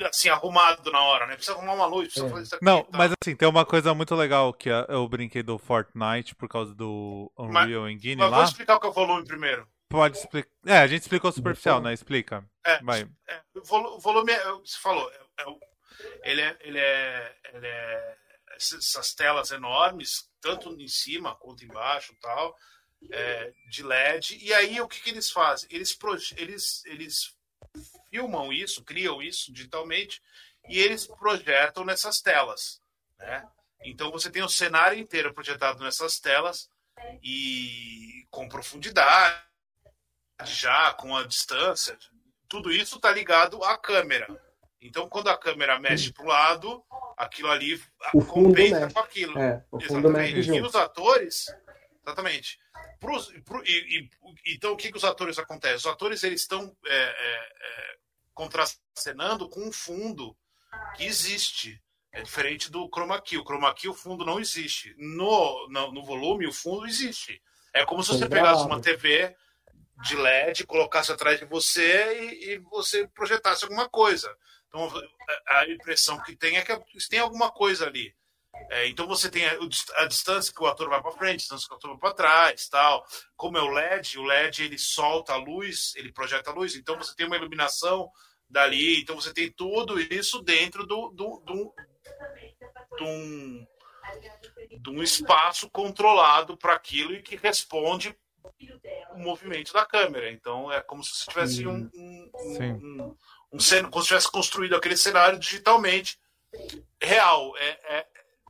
Assim, 0.05 0.29
arrumado 0.31 0.91
na 0.91 1.01
hora, 1.03 1.27
né? 1.27 1.35
Precisa 1.37 1.57
arrumar 1.57 1.75
uma 1.75 1.87
luz, 1.87 2.07
precisa 2.07 2.27
É. 2.27 2.31
fazer 2.31 2.43
isso 2.45 2.55
aqui. 2.57 2.65
Não, 2.65 2.87
mas 2.93 3.13
assim, 3.23 3.37
tem 3.37 3.47
uma 3.49 3.65
coisa 3.65 3.95
muito 3.95 4.15
legal 4.15 4.53
que 4.53 4.71
a- 4.71 4.87
eu 4.89 5.07
brinquei 5.07 5.43
do 5.43 5.59
Fortnite 5.59 6.35
por 6.35 6.49
causa 6.49 6.75
do 6.75 7.31
Unreal 7.39 7.89
Engine 7.89 8.17
Mas 8.17 8.31
lá. 8.31 8.37
vou 8.39 8.45
explicar 8.47 8.77
o 8.77 8.81
que 8.81 8.87
é 8.87 8.91
o 8.91 8.93
volume 8.93 9.25
primeiro. 9.27 9.67
Pode 9.93 10.17
explicar. 10.17 10.51
É, 10.67 10.79
a 10.79 10.87
gente 10.87 11.03
explicou 11.03 11.31
superficial, 11.31 11.81
né? 11.81 11.93
Explica. 11.93 12.45
É, 12.65 12.83
Vai. 12.83 13.09
é, 13.29 13.43
o 13.55 13.99
volume, 13.99 14.33
é, 14.33 14.45
você 14.53 14.79
falou, 14.79 15.11
é- 15.13 15.43
é 15.43 15.73
ele 16.25 16.41
é, 16.41 16.57
ele 16.61 16.79
é, 16.79 17.37
ele 17.53 17.67
é 17.67 18.17
essas 18.57 19.15
telas 19.15 19.51
enormes, 19.51 20.31
tanto 20.41 20.71
em 20.81 20.89
cima 20.89 21.35
quanto 21.37 21.65
embaixo, 21.65 22.15
tal, 22.21 22.57
é, 23.11 23.53
de 23.69 23.83
LED. 23.83 24.39
E 24.41 24.55
aí 24.55 24.81
o 24.81 24.89
que, 24.89 25.01
que 25.01 25.11
eles 25.11 25.31
fazem? 25.31 25.69
Eles, 25.71 25.97
eles, 26.37 26.85
eles 26.87 27.37
filmam 28.11 28.53
isso, 28.53 28.85
criam 28.85 29.23
isso 29.23 29.53
digitalmente 29.53 30.23
e 30.69 30.79
eles 30.79 31.07
projetam 31.07 31.85
nessas 31.85 32.21
telas, 32.21 32.81
né? 33.19 33.47
Então 33.85 34.11
você 34.13 34.31
tem 34.31 34.43
o 34.43 34.49
cenário 34.49 34.99
inteiro 34.99 35.35
projetado 35.35 35.83
nessas 35.83 36.21
telas 36.21 36.71
e 37.23 38.25
com 38.31 38.49
profundidade 38.49 39.52
já 40.45 40.93
com 40.95 41.17
a 41.17 41.25
distância, 41.25 41.97
tudo 42.49 42.71
isso 42.71 42.97
está 42.97 43.11
ligado 43.13 43.63
à 43.65 43.77
câmera. 43.79 44.27
Então, 44.81 45.09
quando 45.09 45.29
a 45.29 45.37
câmera 45.39 45.79
mexe 45.79 46.13
para 46.13 46.25
o 46.25 46.29
lado, 46.29 46.85
aquilo 47.17 47.51
ali 47.51 47.75
O 48.13 48.21
fundo 48.21 48.49
compensa 48.49 48.81
mexe. 48.81 48.95
com 48.95 49.01
aquilo. 49.01 49.39
É, 49.39 49.65
o 49.71 49.81
fundo 49.81 50.11
mexe 50.11 50.33
Exatamente. 50.33 50.39
E 50.39 50.43
junto. 50.43 50.67
os 50.69 50.75
atores, 50.75 51.47
exatamente. 52.05 52.59
Pro- 52.99 53.63
e- 53.65 53.99
e- 54.01 54.11
então, 54.55 54.73
o 54.73 54.77
que, 54.77 54.91
que 54.91 54.97
os 54.97 55.05
atores 55.05 55.39
acontecem? 55.39 55.77
Os 55.77 55.87
atores 55.87 56.23
eles 56.25 56.41
estão 56.41 56.77
é, 56.85 56.95
é, 56.97 57.53
é, 57.61 57.97
contracenando 58.35 59.49
com 59.49 59.61
um 59.69 59.73
fundo 59.73 60.37
que 60.97 61.05
existe. 61.05 61.81
É 62.13 62.21
diferente 62.23 62.71
do 62.71 62.89
chroma 62.91 63.21
key. 63.23 63.39
O 63.39 63.45
chroma 63.45 63.73
key, 63.75 63.89
o 63.89 63.95
fundo 63.95 64.25
não 64.25 64.39
existe. 64.39 64.95
No, 64.99 65.69
no, 65.69 65.93
no 65.93 66.05
volume, 66.05 66.47
o 66.47 66.53
fundo 66.53 66.87
existe. 66.87 67.41
É 67.73 67.87
como 67.87 68.03
se 68.03 68.11
você 68.11 68.29
pegasse 68.29 68.65
uma 68.67 68.81
TV 68.81 69.35
de 70.01 70.17
LED, 70.17 70.67
colocasse 70.67 71.13
atrás 71.13 71.39
de 71.39 71.45
você 71.45 72.21
e, 72.21 72.53
e 72.53 72.59
você 72.59 73.07
projetasse 73.09 73.65
alguma 73.65 73.89
coisa. 73.89 74.35
Então, 74.69 74.91
a 75.49 75.69
impressão 75.69 76.21
que 76.23 76.35
tem 76.35 76.57
é 76.57 76.63
que 76.63 77.09
tem 77.09 77.21
alguma 77.21 77.51
coisa 77.51 77.87
ali. 77.87 78.15
É, 78.71 78.87
então 78.87 79.07
você 79.07 79.31
tem 79.31 79.47
a, 79.47 79.59
a 79.97 80.07
distância 80.07 80.53
que 80.53 80.63
o 80.63 80.67
ator 80.67 80.89
vai 80.89 81.01
para 81.01 81.13
frente, 81.13 81.35
a 81.35 81.37
distância 81.37 81.67
que 81.67 81.75
o 81.75 81.77
ator 81.77 81.91
vai 81.91 81.99
para 81.99 82.15
trás, 82.15 82.69
tal. 82.69 83.05
Como 83.37 83.57
é 83.57 83.63
o 83.63 83.71
LED, 83.71 84.19
o 84.19 84.23
LED 84.23 84.65
ele 84.65 84.79
solta 84.79 85.33
a 85.33 85.37
luz, 85.37 85.95
ele 85.97 86.13
projeta 86.13 86.51
a 86.51 86.55
luz, 86.55 86.75
então 86.75 86.97
você 86.97 87.15
tem 87.15 87.27
uma 87.27 87.37
iluminação 87.37 88.11
dali, 88.49 89.01
então 89.01 89.17
você 89.17 89.33
tem 89.33 89.51
tudo 89.51 89.99
isso 89.99 90.43
dentro 90.43 90.87
do, 90.87 91.11
do, 91.11 91.43
do, 91.45 91.75
de 92.99 93.05
um, 93.05 93.67
de 94.81 94.91
um 94.91 95.03
espaço 95.03 95.71
controlado 95.71 96.57
para 96.57 96.75
aquilo 96.75 97.15
e 97.15 97.23
que 97.23 97.37
responde 97.37 98.15
o 99.15 99.19
movimento 99.19 99.73
da 99.73 99.85
câmera. 99.87 100.31
Então 100.31 100.71
é 100.73 100.81
como 100.81 101.03
se 101.05 101.15
você 101.15 101.31
tivesse 101.31 101.67
um, 101.67 101.91
um, 101.95 102.31
um, 102.35 102.59
um, 102.73 103.17
um 103.55 103.61
cen- 103.61 103.89
como 103.91 104.03
se 104.03 104.09
tivesse 104.09 104.31
construído 104.31 104.75
aquele 104.77 104.97
cenário 104.97 105.39
digitalmente 105.39 106.19
real. 107.01 107.57
É, 107.59 107.69
é- 107.99 108.07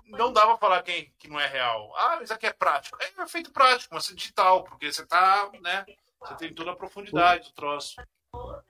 não 0.07 0.33
dá 0.33 0.45
pra 0.47 0.59
falar 0.59 0.83
quem 0.83 1.13
que 1.19 1.29
não 1.29 1.41
é 1.41 1.47
real. 1.47 1.91
Ah, 1.97 2.19
isso 2.23 2.33
aqui 2.35 2.47
é 2.47 2.53
prático. 2.53 2.99
É 3.01 3.27
feito 3.27 3.51
prático, 3.51 3.95
mas 3.95 4.11
é 4.11 4.15
digital, 4.15 4.63
porque 4.65 4.93
você 4.93 5.07
tá, 5.07 5.51
né? 5.63 5.87
Você 6.21 6.35
tem 6.37 6.55
toda 6.55 6.73
a 6.73 6.77
profundidade 6.77 7.49
do 7.49 7.55
troço. 7.55 7.97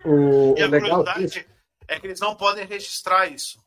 O, 0.05 0.55
E 0.57 0.62
o 0.62 0.64
a 0.64 0.68
legal 0.68 1.03
disso, 1.03 1.12
curiosidade 1.14 1.47
é 1.88 1.99
que 2.01 2.07
eles 2.07 2.20
não 2.20 2.36
podem 2.36 2.64
registrar 2.64 3.26
isso. 3.26 3.61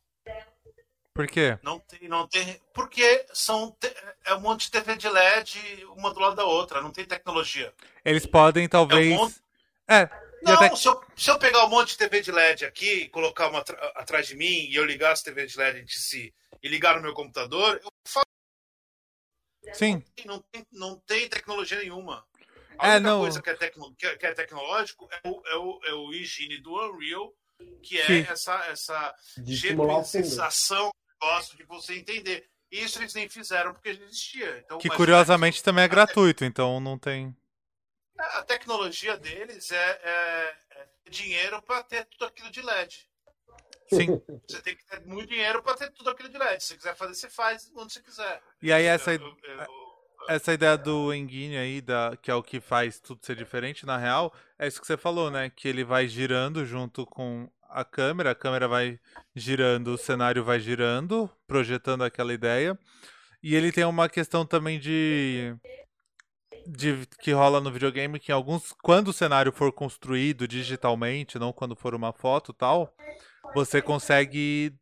Por 1.16 1.28
quê? 1.28 1.58
Não 1.64 1.80
tem, 1.80 2.10
não 2.10 2.28
tem, 2.28 2.62
porque 2.74 3.26
são 3.34 3.72
te- 3.80 3.96
é 4.26 4.36
um 4.36 4.42
monte 4.42 4.66
de 4.66 4.72
TV 4.72 4.98
de 4.98 5.08
LED 5.08 5.86
uma 5.96 6.14
do 6.14 6.20
lado 6.20 6.36
da 6.36 6.44
outra, 6.44 6.82
não 6.82 6.92
tem 6.92 7.06
tecnologia. 7.06 7.74
Eles 8.04 8.26
podem, 8.26 8.68
talvez. 8.68 9.10
É 9.12 9.16
um 9.16 9.18
monte- 9.20 9.42
É. 9.88 10.10
Não, 10.44 10.54
até- 10.56 10.76
se, 10.76 10.86
eu, 10.90 11.02
se 11.16 11.32
eu 11.32 11.40
pegar 11.40 11.64
um 11.66 11.70
monte 11.70 11.92
de 11.92 11.98
TV 12.00 12.20
de 12.20 12.34
LED 12.34 12.66
aqui 12.66 13.04
e 13.04 13.10
colocar 13.10 13.48
uma 13.48 13.60
atrás 13.96 14.28
de 14.28 14.36
mim 14.36 14.68
e 14.70 14.76
eu 14.76 14.84
ligar 14.84 15.14
as 15.14 15.22
TV 15.24 15.46
de 15.46 15.58
LED 15.58 15.80
entre 15.80 15.96
si 15.98 16.34
e 16.62 16.68
ligar 16.68 16.98
no 16.98 17.02
meu 17.02 17.14
computador, 17.14 17.80
eu 17.82 17.90
falo, 18.06 18.26
Sim. 19.74 20.04
não 20.26 20.40
tem, 20.52 20.66
não 20.74 21.00
tem 21.00 21.30
tecnologia 21.30 21.80
nenhuma. 21.80 22.28
É, 22.72 22.76
A 22.78 22.96
única 22.96 23.00
não. 23.00 23.20
coisa 23.22 23.42
que 23.42 23.50
é, 23.50 23.54
tecno, 23.56 23.96
que 23.96 24.06
é- 24.06 24.18
que 24.18 24.26
é 24.26 24.34
tecnológico 24.34 25.08
é 25.10 25.22
o, 25.30 25.42
é, 25.48 25.56
o, 25.56 25.80
é 25.86 25.94
o 25.94 26.14
engine 26.14 26.58
do 26.60 26.74
Unreal, 26.74 27.34
que 27.82 27.98
é 28.02 28.06
Sim. 28.06 28.26
essa, 28.30 28.54
essa 28.66 29.16
de 29.38 29.56
gosto 31.26 31.58
de 31.58 31.64
você 31.64 31.96
entender. 31.96 32.48
Isso 32.72 33.00
eles 33.00 33.14
nem 33.14 33.28
fizeram 33.30 33.74
porque 33.74 33.94
já 33.94 34.04
existia. 34.04 34.60
Então, 34.60 34.78
Que 34.78 34.90
curiosamente 34.90 35.64
também 35.64 35.84
é 35.84 35.88
gratuito, 35.88 36.44
então 36.44 36.80
não 36.80 36.98
tem. 36.98 37.36
A 38.18 38.44
tecnologia 38.44 39.18
deles 39.18 39.72
é, 39.72 40.02
é- 40.04 40.56
é 40.72 40.88
dinheiro 41.10 41.62
para 41.62 41.84
ter 41.84 42.06
tudo 42.06 42.26
aquilo 42.26 42.50
de 42.50 42.62
LED. 42.62 43.08
Sim. 43.94 44.22
Você 44.48 44.62
tem 44.62 44.76
que 44.76 44.86
ter 44.86 45.06
muito 45.06 45.30
dinheiro 45.30 45.62
para 45.62 45.76
ter 45.78 45.92
tudo 45.92 46.10
aquilo 46.10 46.30
de 46.30 46.38
LED. 46.38 46.62
Se 46.64 46.70
você 46.70 46.78
quiser 46.78 46.96
fazer, 46.96 47.14
você 47.14 47.30
faz 47.30 47.72
onde 47.76 47.94
você 47.94 48.02
quiser. 48.02 48.42
E 48.62 48.72
aí 48.74 48.86
essa, 48.86 49.14
Eu- 49.14 49.22
eu- 49.22 49.38
eu- 49.44 49.68
essa 50.28 50.54
ideia 50.54 50.76
do 50.78 51.14
Engine 51.14 51.58
aí, 51.58 51.82
da, 51.82 52.18
que 52.20 52.32
é 52.32 52.36
o 52.36 52.42
que 52.42 52.60
faz 52.60 53.00
tudo 53.00 53.24
ser 53.24 53.36
diferente, 53.36 53.86
na 53.86 53.98
real, 53.98 54.34
é 54.58 54.68
isso 54.68 54.82
que 54.82 54.88
você 54.88 54.98
falou, 54.98 55.30
né? 55.30 55.50
Que 55.50 55.68
ele 55.68 55.84
vai 55.84 56.08
girando 56.08 56.66
junto 56.66 57.06
com 57.06 57.48
a 57.70 57.84
câmera, 57.84 58.32
a 58.32 58.36
câmera 58.36 58.68
vai 58.68 59.00
girando, 59.36 59.90
o 59.90 59.98
cenário 59.98 60.44
vai 60.44 60.60
girando, 60.60 61.30
projetando 61.48 62.04
aquela 62.04 62.34
ideia. 62.34 62.78
E 63.44 63.56
ele 63.56 63.72
tem 63.72 63.84
uma 63.86 64.10
questão 64.10 64.46
também 64.46 64.80
de. 64.80 65.56
De, 66.68 67.06
que 67.20 67.32
rola 67.32 67.62
no 67.62 67.72
videogame 67.72 68.20
que 68.20 68.32
em 68.32 68.34
alguns 68.34 68.74
quando 68.82 69.10
o 69.10 69.14
cenário 69.14 69.52
for 69.52 69.72
construído 69.72 70.48
digitalmente, 70.48 71.38
não 71.38 71.54
quando 71.54 71.76
for 71.76 71.94
uma 71.94 72.12
foto 72.12 72.52
e 72.52 72.56
tal, 72.56 72.92
você 73.54 73.84
consegue 73.84 74.74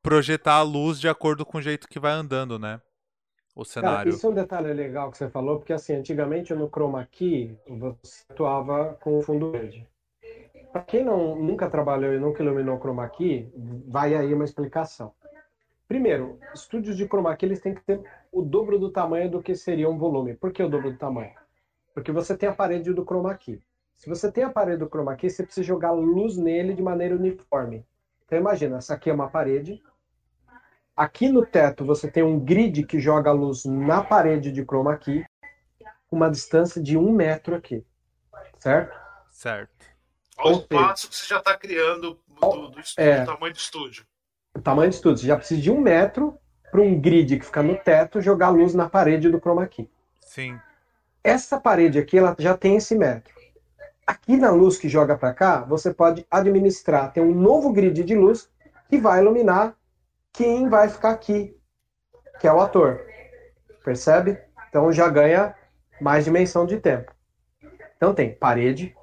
projetar 0.00 0.54
a 0.54 0.62
luz 0.62 1.00
de 1.00 1.08
acordo 1.08 1.44
com 1.44 1.58
o 1.58 1.62
jeito 1.62 1.88
que 1.88 1.98
vai 1.98 2.12
andando, 2.12 2.60
né? 2.60 2.80
O 3.56 3.64
Cara, 3.64 3.72
cenário. 3.72 4.10
isso 4.10 4.26
é 4.26 4.30
um 4.30 4.34
detalhe 4.34 4.72
legal 4.72 5.10
que 5.10 5.18
você 5.18 5.28
falou, 5.28 5.58
porque 5.58 5.72
assim, 5.72 5.94
antigamente 5.94 6.54
no 6.54 6.68
Chroma 6.68 7.04
Key 7.10 7.58
você 7.68 8.24
atuava 8.30 8.94
com 9.02 9.18
o 9.18 9.22
fundo 9.22 9.50
verde. 9.50 9.86
Para 10.72 10.82
quem 10.82 11.04
não, 11.04 11.36
nunca 11.36 11.68
trabalhou 11.68 12.14
e 12.14 12.18
nunca 12.18 12.42
iluminou 12.42 12.78
Chroma 12.78 13.08
Key, 13.08 13.52
vai 13.86 14.14
aí 14.14 14.32
uma 14.32 14.44
explicação. 14.44 15.12
Primeiro, 15.86 16.38
estúdios 16.54 16.96
de 16.96 17.06
Chroma 17.06 17.36
Key 17.36 17.46
eles 17.46 17.60
têm 17.60 17.74
que 17.74 17.82
ter 17.82 18.00
o 18.32 18.40
dobro 18.42 18.78
do 18.78 18.90
tamanho 18.90 19.30
do 19.30 19.42
que 19.42 19.54
seria 19.54 19.88
um 19.88 19.98
volume. 19.98 20.34
Por 20.34 20.52
que 20.52 20.62
o 20.62 20.68
dobro 20.68 20.90
do 20.90 20.96
tamanho? 20.96 21.32
Porque 21.94 22.10
você 22.10 22.36
tem 22.36 22.48
a 22.48 22.54
parede 22.54 22.92
do 22.92 23.04
Chroma 23.04 23.34
Key. 23.34 23.60
Se 23.96 24.08
você 24.08 24.32
tem 24.32 24.44
a 24.44 24.50
parede 24.50 24.78
do 24.78 24.88
Chroma 24.88 25.14
Key, 25.14 25.28
você 25.28 25.42
precisa 25.42 25.66
jogar 25.66 25.92
luz 25.92 26.36
nele 26.38 26.74
de 26.74 26.82
maneira 26.82 27.14
uniforme. 27.14 27.84
Então 28.24 28.38
imagina, 28.38 28.78
essa 28.78 28.94
aqui 28.94 29.10
é 29.10 29.12
uma 29.12 29.28
parede, 29.28 29.82
Aqui 30.94 31.30
no 31.30 31.44
teto 31.44 31.86
você 31.86 32.10
tem 32.10 32.22
um 32.22 32.38
grid 32.38 32.84
que 32.84 33.00
joga 33.00 33.32
luz 33.32 33.64
na 33.64 34.04
parede 34.04 34.52
de 34.52 34.62
chroma 34.62 34.96
key, 34.98 35.24
uma 36.10 36.30
distância 36.30 36.82
de 36.82 36.98
um 36.98 37.10
metro 37.10 37.54
aqui, 37.54 37.82
certo? 38.58 38.94
Certo. 39.30 39.86
Olha 40.38 40.48
o 40.48 40.56
ou 40.56 40.60
espaço 40.60 41.08
que 41.08 41.16
você 41.16 41.26
já 41.26 41.38
está 41.38 41.56
criando 41.56 42.18
do, 42.28 42.68
do 42.68 42.80
estúdio, 42.80 43.10
É. 43.10 43.20
do 43.20 43.26
tamanho 43.26 43.52
do 43.52 43.58
estúdio. 43.58 44.06
O 44.54 44.60
tamanho 44.60 44.90
de 44.90 45.00
tudo. 45.00 45.18
Você 45.18 45.26
já 45.26 45.36
precisa 45.36 45.60
de 45.60 45.70
um 45.70 45.80
metro 45.80 46.38
para 46.70 46.80
um 46.80 47.00
grid 47.00 47.38
que 47.38 47.44
fica 47.44 47.62
no 47.62 47.76
teto 47.76 48.20
jogar 48.20 48.50
luz 48.50 48.74
na 48.74 48.88
parede 48.88 49.28
do 49.30 49.38
chroma 49.40 49.66
key. 49.66 49.90
Sim. 50.20 50.58
Essa 51.22 51.60
parede 51.60 51.98
aqui 51.98 52.18
ela 52.18 52.34
já 52.38 52.56
tem 52.56 52.76
esse 52.76 52.94
metro. 52.96 53.32
Aqui 54.06 54.36
na 54.36 54.50
luz 54.50 54.76
que 54.78 54.88
joga 54.88 55.16
para 55.16 55.32
cá, 55.32 55.60
você 55.60 55.94
pode 55.94 56.26
administrar, 56.30 57.12
tem 57.12 57.22
um 57.22 57.34
novo 57.34 57.72
grid 57.72 58.02
de 58.02 58.14
luz 58.14 58.50
que 58.88 58.98
vai 58.98 59.20
iluminar 59.20 59.74
quem 60.32 60.68
vai 60.68 60.88
ficar 60.88 61.10
aqui, 61.10 61.56
que 62.40 62.48
é 62.48 62.52
o 62.52 62.60
ator. 62.60 63.06
Percebe? 63.84 64.38
Então 64.68 64.92
já 64.92 65.08
ganha 65.08 65.54
mais 66.00 66.24
dimensão 66.24 66.66
de 66.66 66.78
tempo. 66.80 67.14
Então 67.96 68.12
tem 68.14 68.34
parede, 68.34 68.94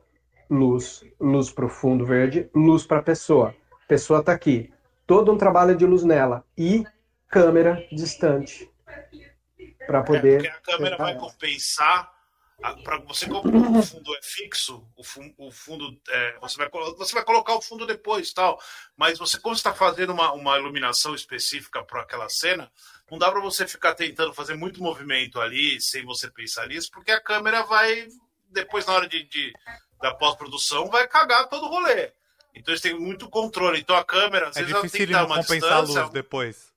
luz, 0.50 1.04
luz 1.20 1.52
para 1.52 1.66
o 1.66 1.70
fundo 1.70 2.06
verde, 2.06 2.50
luz 2.54 2.86
para 2.86 3.00
a 3.00 3.04
pessoa. 3.04 3.56
Pessoa 3.88 4.20
está 4.20 4.34
aqui. 4.34 4.72
Todo 5.08 5.32
um 5.32 5.38
trabalho 5.38 5.76
de 5.76 5.86
luz 5.86 6.04
nela 6.04 6.46
e 6.58 6.84
câmera 7.28 7.86
distante 7.92 8.70
para 9.86 10.00
É, 10.00 10.04
poder 10.04 10.34
porque 10.34 10.48
a 10.48 10.62
câmera 10.62 10.98
vai 10.98 11.14
ela. 11.14 11.20
compensar 11.20 12.12
para 12.84 12.98
você 13.00 13.26
como 13.28 13.48
o 13.72 13.82
fundo 13.82 14.14
é 14.16 14.20
fixo, 14.22 14.86
o, 14.98 15.04
fundo, 15.04 15.34
o 15.38 15.50
fundo 15.52 15.98
é, 16.10 16.40
você, 16.40 16.58
vai, 16.58 16.70
você 16.98 17.14
vai 17.14 17.24
colocar 17.24 17.56
o 17.56 17.62
fundo 17.62 17.86
depois, 17.88 18.34
tal. 18.34 18.60
Mas 18.98 19.18
você, 19.18 19.40
quando 19.40 19.56
está 19.56 19.74
fazendo 19.74 20.12
uma, 20.12 20.34
uma 20.34 20.58
iluminação 20.60 21.16
específica 21.16 21.84
para 21.84 22.02
aquela 22.02 22.28
cena, 22.28 22.70
não 23.10 23.18
dá 23.18 23.32
para 23.32 23.40
você 23.40 23.66
ficar 23.68 23.96
tentando 23.96 24.34
fazer 24.34 24.56
muito 24.56 24.84
movimento 24.84 25.40
ali 25.40 25.80
sem 25.82 26.04
você 26.04 26.30
pensar 26.30 26.68
nisso, 26.68 26.90
porque 26.92 27.12
a 27.12 27.22
câmera 27.22 27.64
vai, 27.64 28.08
depois, 28.50 28.86
na 28.86 28.94
hora 28.94 29.08
de, 29.08 29.24
de 29.24 29.54
da 30.02 30.14
pós-produção, 30.14 30.90
vai 30.90 31.08
cagar 31.08 31.48
todo 31.48 31.66
o 31.66 31.70
rolê. 31.70 32.12
Então 32.54 32.74
eles 32.74 32.82
têm 32.82 32.98
muito 33.00 33.30
controle. 33.30 33.80
Então 33.80 33.96
a 33.96 34.04
câmera, 34.04 34.50
às 34.50 34.58
é 34.58 34.60
vezes, 34.62 34.74
ela 34.74 34.84
difícil 34.84 35.00
tem 35.00 35.08
que 35.08 35.14
dar 35.14 35.20
não 35.20 35.28
uma 35.28 35.36
compensar 35.38 35.72
a 35.72 35.82
distância. 35.82 36.02
luz 36.02 36.14
depois. 36.14 36.74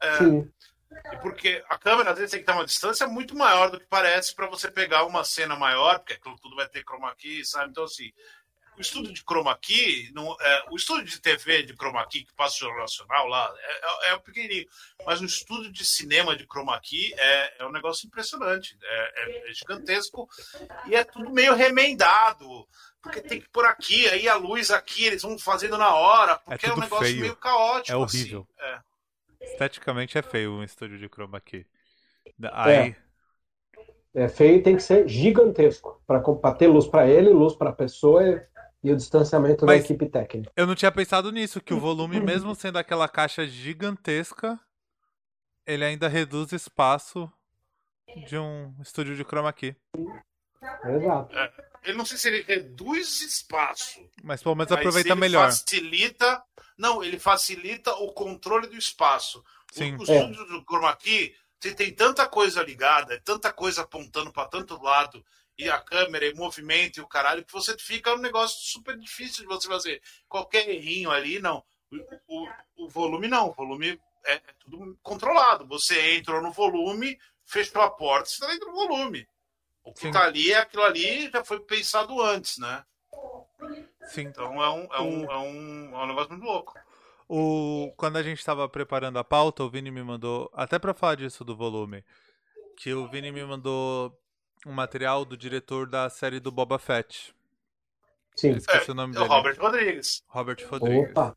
É, 0.00 0.18
Sim. 0.18 0.52
e 1.12 1.16
porque 1.18 1.64
a 1.68 1.78
câmera, 1.78 2.10
às 2.10 2.16
vezes, 2.16 2.30
tem 2.32 2.40
que 2.40 2.46
dar 2.46 2.54
uma 2.54 2.64
distância 2.64 3.06
muito 3.06 3.36
maior 3.36 3.70
do 3.70 3.78
que 3.78 3.86
parece 3.86 4.34
para 4.34 4.46
você 4.46 4.70
pegar 4.70 5.04
uma 5.04 5.24
cena 5.24 5.56
maior, 5.56 5.98
porque 5.98 6.14
aquilo 6.14 6.36
tudo 6.40 6.56
vai 6.56 6.68
ter 6.68 6.84
chroma 6.84 7.14
key, 7.14 7.44
sabe? 7.44 7.70
Então, 7.70 7.84
assim, 7.84 8.12
o 8.76 8.80
estudo 8.80 9.12
de 9.12 9.22
chroma 9.22 9.56
key, 9.58 10.10
não, 10.14 10.36
é, 10.40 10.64
o 10.70 10.76
estudo 10.76 11.04
de 11.04 11.20
TV 11.20 11.62
de 11.62 11.74
chroma 11.74 12.04
key 12.06 12.24
que 12.24 12.34
passa 12.34 12.56
o 12.56 12.58
Jornal 12.60 12.80
Nacional 12.82 13.26
lá, 13.28 13.54
é, 13.58 14.08
é, 14.08 14.10
é 14.10 14.14
um 14.16 14.20
pequenininho. 14.20 14.66
Mas 15.06 15.20
o 15.20 15.24
estudo 15.24 15.70
de 15.70 15.84
cinema 15.84 16.36
de 16.36 16.44
chroma 16.46 16.78
key 16.80 17.12
é, 17.16 17.62
é 17.62 17.66
um 17.66 17.72
negócio 17.72 18.06
impressionante. 18.06 18.76
É, 18.82 19.22
é- 19.46 19.50
é 19.50 19.52
gigantesco 19.54 20.28
e 20.86 20.94
é 20.94 21.04
tudo 21.04 21.30
meio 21.30 21.54
remendado. 21.54 22.66
Porque 23.02 23.20
tem 23.20 23.40
que 23.40 23.48
pôr 23.50 23.66
aqui, 23.66 24.08
aí 24.08 24.26
a 24.28 24.34
luz 24.34 24.70
aqui, 24.70 25.04
eles 25.04 25.20
vão 25.22 25.38
fazendo 25.38 25.76
na 25.76 25.94
hora, 25.94 26.38
porque 26.38 26.64
é, 26.66 26.70
um 26.70 26.74
tudo 26.74 26.82
negócio 26.84 27.04
feio. 27.04 27.20
meio 27.20 27.36
caótico. 27.36 27.92
É 27.92 27.96
horrível. 27.96 28.48
Assim. 28.58 28.66
É. 28.70 28.80
Esteticamente 29.52 30.16
é 30.16 30.22
feio 30.22 30.52
um 30.52 30.62
estúdio 30.64 30.98
de 30.98 31.06
chroma 31.08 31.38
key. 31.40 31.66
Aí, 32.52 32.96
É 34.14 34.28
feio 34.28 34.56
e 34.56 34.62
tem 34.62 34.76
que 34.76 34.82
ser 34.82 35.06
gigantesco 35.08 36.00
para 36.06 36.20
ter 36.54 36.68
luz 36.68 36.86
para 36.86 37.06
ele, 37.06 37.30
luz 37.30 37.54
para 37.54 37.70
a 37.70 37.74
pessoa 37.74 38.22
e, 38.26 38.40
e 38.84 38.92
o 38.92 38.96
distanciamento 38.96 39.64
Mas- 39.64 39.80
da 39.80 39.84
equipe 39.84 40.08
técnica. 40.08 40.52
eu 40.54 40.66
não 40.66 40.74
tinha 40.74 40.92
pensado 40.92 41.32
nisso, 41.32 41.60
que 41.60 41.72
o 41.74 41.80
volume, 41.80 42.20
mesmo 42.20 42.54
sendo 42.54 42.76
aquela 42.78 43.08
caixa 43.08 43.46
gigantesca, 43.46 44.60
ele 45.66 45.84
ainda 45.84 46.06
reduz 46.06 46.52
espaço 46.52 47.32
de 48.28 48.36
um 48.38 48.74
estúdio 48.82 49.16
de 49.16 49.24
chroma 49.24 49.52
key. 49.52 49.74
Exato. 50.84 51.34
Ele 51.82 51.96
não 51.98 52.04
sei 52.06 52.16
se 52.18 52.28
ele 52.28 52.42
reduz 52.42 53.20
espaço, 53.22 54.00
Mas 54.22 54.42
pelo 54.42 54.54
menos 54.54 54.70
mas 54.70 54.78
aproveita 54.78 55.10
ele 55.10 55.20
melhor. 55.20 55.46
facilita. 55.50 56.42
Não, 56.76 57.02
ele 57.04 57.18
facilita 57.18 57.92
o 57.94 58.12
controle 58.12 58.66
do 58.66 58.76
espaço. 58.76 59.38
O- 59.40 59.74
Sim. 59.74 59.96
O, 59.96 60.02
É. 60.10 60.18
estúdio 60.20 60.44
do 60.46 60.64
chroma 60.64 60.94
key, 60.96 61.34
você 61.60 61.74
tem 61.74 61.92
tanta 61.92 62.26
coisa 62.26 62.62
ligada, 62.62 63.20
tanta 63.24 63.52
coisa 63.52 63.82
apontando 63.82 64.32
para 64.32 64.48
tanto 64.48 64.80
lado, 64.82 65.24
e 65.58 65.68
a 65.70 65.78
câmera, 65.80 66.26
e 66.26 66.34
movimento 66.34 66.98
e 66.98 67.00
o 67.00 67.06
caralho, 67.06 67.44
que 67.44 67.52
você 67.52 67.76
fica 67.78 68.12
um 68.14 68.18
negócio 68.18 68.58
super 68.60 68.96
difícil 68.98 69.42
de 69.42 69.46
você 69.46 69.68
fazer. 69.68 70.02
Qualquer 70.28 70.68
errinho 70.68 71.10
ali, 71.10 71.38
não. 71.38 71.62
O, 71.90 72.44
o- 72.44 72.84
o 72.84 72.88
volume 72.88 73.28
não, 73.28 73.50
o 73.50 73.52
volume 73.52 74.00
é, 74.24 74.34
é 74.34 74.40
tudo 74.58 74.98
controlado. 75.02 75.66
Você 75.66 76.16
entrou 76.16 76.42
no 76.42 76.50
volume, 76.50 77.18
fechou 77.44 77.82
a 77.82 77.90
porta, 77.90 78.26
você 78.28 78.34
está 78.34 78.46
dentro 78.48 78.66
do 78.70 78.74
volume. 78.74 79.28
O 79.84 79.92
que 79.92 80.00
Sim. 80.00 80.06
está 80.08 80.24
ali 80.24 80.50
é 80.50 80.58
aquilo 80.58 80.82
ali 80.82 81.30
já 81.30 81.44
foi 81.44 81.60
pensado 81.60 82.20
antes, 82.20 82.58
né? 82.58 82.84
Sim. 84.06 84.22
Então 84.22 84.62
é 84.62 84.70
um, 84.70 84.84
é 84.92 85.00
um, 85.00 85.30
é 85.30 85.38
um, 85.38 85.94
é 85.94 86.04
um 86.04 86.06
negócio 86.06 86.30
muito 86.30 86.44
louco. 86.44 86.74
O... 87.28 87.92
Quando 87.96 88.16
a 88.16 88.22
gente 88.22 88.38
estava 88.38 88.68
preparando 88.68 89.18
a 89.18 89.24
pauta, 89.24 89.62
o 89.62 89.70
Vini 89.70 89.90
me 89.90 90.02
mandou, 90.02 90.50
até 90.54 90.78
para 90.78 90.94
falar 90.94 91.16
disso 91.16 91.44
do 91.44 91.56
volume, 91.56 92.04
que 92.76 92.92
o 92.92 93.08
Vini 93.08 93.30
me 93.30 93.44
mandou 93.44 94.18
um 94.66 94.72
material 94.72 95.24
do 95.24 95.36
diretor 95.36 95.86
da 95.86 96.08
série 96.10 96.40
do 96.40 96.50
Boba 96.50 96.78
Fett. 96.78 97.34
Sim. 98.36 98.50
Esqueci 98.52 98.90
o 98.90 98.94
nome 98.94 99.14
É 99.14 99.18
o 99.18 99.22
dele. 99.22 99.34
Robert 99.34 99.56
Rodrigues. 99.60 100.22
Robert 100.28 100.56
Rodrigues. 100.68 101.10
Opa. 101.10 101.36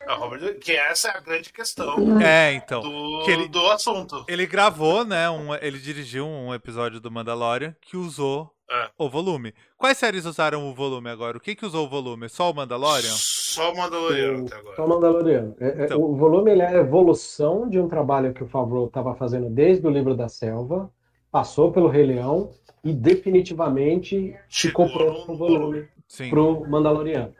É 0.00 0.12
o 0.12 0.16
Robert, 0.18 0.58
que 0.60 0.72
essa 0.72 1.08
é 1.08 1.16
a 1.16 1.20
grande 1.20 1.52
questão 1.52 2.20
É, 2.20 2.52
então. 2.52 2.80
do, 2.80 3.24
que 3.24 3.30
ele- 3.32 3.48
do 3.48 3.66
assunto. 3.72 4.24
Ele 4.28 4.46
gravou, 4.46 5.04
né? 5.04 5.28
Um, 5.28 5.52
ele 5.56 5.78
dirigiu 5.78 6.24
um 6.26 6.54
episódio 6.54 7.00
do 7.00 7.10
Mandalorian 7.10 7.74
que 7.80 7.96
usou 7.96 8.52
É. 8.70 8.90
o 8.96 9.08
volume. 9.10 9.52
Quais 9.76 9.98
séries 9.98 10.24
usaram 10.24 10.68
o 10.70 10.74
volume 10.74 11.10
agora? 11.10 11.36
O 11.36 11.40
que 11.40 11.56
que 11.56 11.66
usou 11.66 11.86
o 11.86 11.88
volume? 11.88 12.28
Só 12.28 12.50
o 12.50 12.54
Mandalorian? 12.54 13.10
Só 13.10 13.72
o 13.72 13.76
Mandaloriano 13.76 14.46
até 14.46 14.56
agora. 14.56 14.76
Só 14.76 14.86
Mandaloriano. 14.86 15.56
É- 15.58 15.66
é- 15.82 15.84
Então. 15.86 16.00
O 16.00 16.16
volume 16.16 16.52
ele 16.52 16.62
é 16.62 16.68
a 16.68 16.72
evolução 16.74 17.68
de 17.68 17.80
um 17.80 17.88
trabalho 17.88 18.32
que 18.32 18.44
o 18.44 18.48
Favreau 18.48 18.86
estava 18.86 19.14
fazendo 19.16 19.50
desde 19.50 19.84
o 19.84 19.90
Livro 19.90 20.14
da 20.16 20.28
Selva, 20.28 20.88
passou 21.36 21.70
pelo 21.70 21.86
Rei 21.88 22.06
Leão 22.06 22.54
e 22.82 22.94
definitivamente 22.94 24.34
ficou 24.48 24.88
Chegou 24.88 24.90
pronto 24.90 25.26
para 25.26 25.34
o 25.34 25.36
volume, 25.36 25.86
Sim. 26.08 26.30
para 26.30 26.40
o 26.40 26.66
Mandaloriano. 26.66 27.34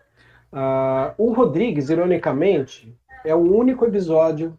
Ah, 0.52 1.14
o 1.16 1.32
Rodrigues, 1.32 1.88
ironicamente, 1.88 2.94
é 3.24 3.34
o 3.34 3.38
único 3.38 3.86
episódio 3.86 4.58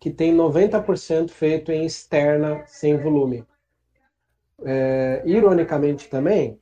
que 0.00 0.10
tem 0.10 0.34
90% 0.34 1.28
feito 1.28 1.70
em 1.70 1.84
externa, 1.84 2.62
sem 2.66 2.96
volume. 2.96 3.44
É, 4.64 5.22
ironicamente 5.26 6.08
também, 6.08 6.58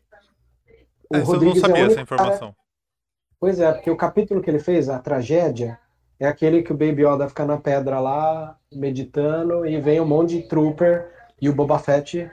o 1.09 1.17
Essa 1.17 1.19
eu 1.19 1.19
não 1.21 1.25
Rodrigues 1.27 1.59
é 1.59 1.61
sabia 1.61 1.83
essa 1.85 1.95
único 1.95 2.07
cara- 2.09 2.23
informação. 2.23 2.57
Pois 3.39 3.61
é, 3.61 3.71
porque 3.73 3.91
o 3.91 3.97
capítulo 3.97 4.43
que 4.43 4.51
ele 4.51 4.59
fez, 4.59 4.89
a 4.89 4.99
tragédia, 4.99 5.79
é 6.19 6.27
aquele 6.27 6.65
que 6.65 6.73
o 6.73 6.77
Baby 6.77 7.07
Yoda 7.07 7.29
fica 7.29 7.45
na 7.47 7.57
pedra 7.57 8.01
lá, 8.01 8.59
meditando, 8.75 9.65
e 9.65 9.81
vem 9.81 10.01
um 10.01 10.07
monte 10.07 10.43
de 10.43 10.49
trooper, 10.49 11.20
e 11.41 11.49
o 11.49 11.55
Boba 11.55 11.79
Fett 11.79 12.31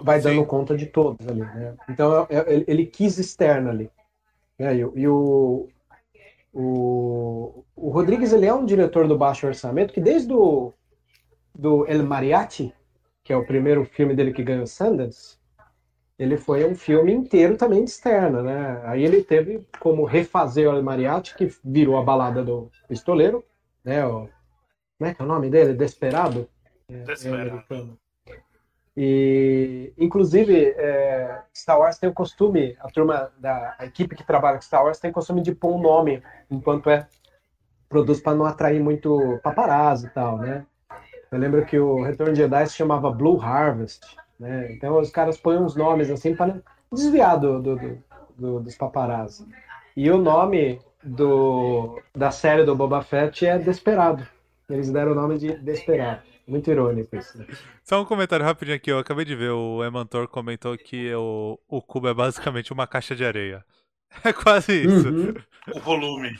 vai 0.00 0.20
Sim. 0.20 0.28
dando 0.28 0.46
conta 0.46 0.76
de 0.76 0.86
todos 0.86 1.26
ali, 1.26 1.40
né? 1.40 1.74
Então 1.88 2.26
é- 2.30 2.36
é- 2.36 2.52
ele, 2.54 2.64
ele 2.68 2.86
quis 2.86 3.18
externo 3.18 3.70
ali. 3.70 3.90
né? 4.58 4.76
E, 4.76 4.84
o- 4.84 4.92
e 4.96 5.08
o, 5.08 5.68
o, 6.52 7.64
o 7.76 7.90
Rodrigues, 7.90 8.32
ele 8.32 8.46
é 8.46 8.54
um 8.54 8.64
diretor 8.64 9.06
do 9.06 9.16
baixo 9.18 9.46
orçamento, 9.46 9.92
que 9.92 10.00
desde 10.00 10.32
o 10.32 10.72
do 11.54 11.86
El 11.86 12.02
Mariachi, 12.04 12.72
que 13.24 13.32
é 13.32 13.36
o 13.36 13.44
primeiro 13.44 13.84
filme 13.84 14.14
dele 14.14 14.32
que 14.32 14.42
ganhou 14.42 14.66
Sundance, 14.66 15.36
ele 16.18 16.36
foi 16.38 16.64
um 16.66 16.74
filme 16.74 17.12
inteiro 17.12 17.56
também 17.56 17.84
de 17.84 17.90
externa, 17.90 18.42
né? 18.42 18.80
Aí 18.84 19.04
ele 19.04 19.22
teve 19.22 19.62
como 19.80 20.04
refazer 20.04 20.68
o 20.70 20.76
El 20.76 20.82
Mariachi, 20.82 21.34
que 21.36 21.48
virou 21.64 21.98
a 21.98 22.02
balada 22.02 22.42
do 22.42 22.70
pistoleiro, 22.88 23.44
né? 23.84 24.06
O, 24.06 24.28
como 24.98 25.10
é 25.10 25.14
que 25.14 25.20
é 25.20 25.24
o 25.24 25.28
nome 25.28 25.50
dele? 25.50 25.74
Desperado? 25.74 26.48
É, 26.88 26.98
Desperado. 27.04 27.48
é 27.48 27.50
americano. 27.50 27.98
E, 28.96 29.92
inclusive, 29.98 30.70
é, 30.78 31.42
Star 31.54 31.78
Wars 31.78 31.98
tem 31.98 32.08
o 32.08 32.14
costume, 32.14 32.76
a 32.80 32.88
turma 32.88 33.30
da 33.38 33.74
a 33.78 33.84
equipe 33.84 34.16
que 34.16 34.24
trabalha 34.24 34.56
com 34.56 34.62
Star 34.62 34.84
Wars 34.84 34.98
tem 34.98 35.10
o 35.10 35.14
costume 35.14 35.42
de 35.42 35.54
pôr 35.54 35.74
um 35.74 35.80
nome 35.80 36.22
enquanto 36.50 36.88
é 36.88 37.06
produz 37.88 38.20
para 38.20 38.34
não 38.34 38.46
atrair 38.46 38.80
muito 38.80 39.38
paparazzi 39.42 40.06
e 40.06 40.10
tal, 40.10 40.38
né? 40.38 40.64
Eu 41.30 41.38
lembro 41.38 41.64
que 41.66 41.78
o 41.78 42.02
Retorno 42.02 42.32
de 42.32 42.38
Jedi 42.40 42.66
se 42.68 42.74
chamava 42.76 43.10
Blue 43.10 43.40
Harvest, 43.40 44.00
né? 44.40 44.72
Então 44.72 44.98
os 44.98 45.10
caras 45.10 45.36
põem 45.36 45.58
uns 45.58 45.76
nomes 45.76 46.10
assim 46.10 46.34
para 46.34 46.56
desviar 46.90 47.38
do, 47.38 47.60
do- 47.60 47.76
do- 47.76 48.04
do- 48.36 48.60
dos 48.60 48.76
paparazzi. 48.76 49.46
E 49.94 50.10
o 50.10 50.16
nome 50.18 50.80
do, 51.02 52.00
da 52.14 52.30
série 52.30 52.64
do 52.64 52.74
Boba 52.74 53.02
Fett 53.02 53.44
é 53.46 53.58
Desperado. 53.58 54.26
Eles 54.70 54.90
deram 54.90 55.12
o 55.12 55.14
nome 55.14 55.38
de 55.38 55.54
Desperado. 55.58 56.22
Muito 56.46 56.70
irônico 56.70 57.16
isso. 57.16 57.36
né? 57.38 57.46
Só 57.82 58.00
um 58.00 58.04
comentário 58.04 58.44
rapidinho 58.44 58.76
aqui. 58.76 58.90
Eu 58.90 58.98
acabei 58.98 59.24
de 59.24 59.34
ver, 59.34 59.50
o 59.50 59.82
Emantor 59.84 60.28
comentou 60.28 60.76
que 60.78 61.12
o, 61.14 61.58
o 61.68 61.82
cubo 61.82 62.08
é 62.08 62.14
basicamente 62.14 62.72
uma 62.72 62.86
caixa 62.86 63.14
de 63.16 63.24
areia. 63.24 63.64
É 64.24 64.32
quase 64.32 64.84
isso. 64.84 65.08
Uhum. 65.08 65.34
O 65.74 65.80
volume. 65.80 66.30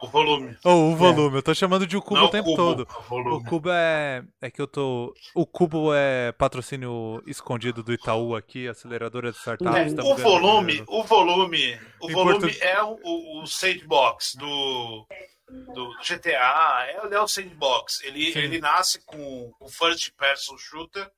O 0.00 0.08
volume. 0.08 0.56
Ou 0.64 0.92
o 0.92 0.96
volume. 0.96 1.36
Eu 1.36 1.42
tô 1.42 1.52
chamando 1.52 1.86
de 1.86 1.96
o 1.96 2.00
cubo 2.00 2.20
Não 2.20 2.26
o 2.26 2.30
tempo 2.30 2.50
cubo, 2.50 2.56
todo. 2.56 2.88
O 3.10 3.34
O 3.36 3.44
cubo 3.44 3.68
é. 3.70 4.24
É 4.40 4.50
que 4.50 4.62
eu 4.62 4.66
tô. 4.66 5.12
O 5.34 5.44
cubo 5.44 5.92
é 5.92 6.32
patrocínio 6.32 7.20
escondido 7.26 7.82
do 7.82 7.92
Itaú 7.92 8.34
aqui, 8.34 8.68
aceleradora 8.68 9.32
de 9.32 9.36
startups. 9.38 9.76
É, 9.76 9.86
estamos 9.86 10.12
o 10.12 10.16
volume, 10.16 10.82
o 10.86 11.02
volume, 11.02 11.78
o 12.00 12.10
Em 12.10 12.12
volume 12.14 12.56
é 12.60 12.82
o, 12.82 12.98
o, 13.02 13.42
o 13.42 13.46
sandbox 13.46 14.36
do, 14.36 15.06
do 15.48 15.90
GTA, 15.98 16.86
é, 16.88 17.04
ele 17.04 17.14
é 17.14 17.20
o 17.20 17.28
sandbox. 17.28 18.02
Ele, 18.02 18.32
Sim. 18.32 18.38
ele 18.40 18.60
nasce 18.60 19.04
com 19.04 19.52
o 19.60 19.68
first 19.68 20.12
person 20.16 20.56
shooter, 20.56 21.10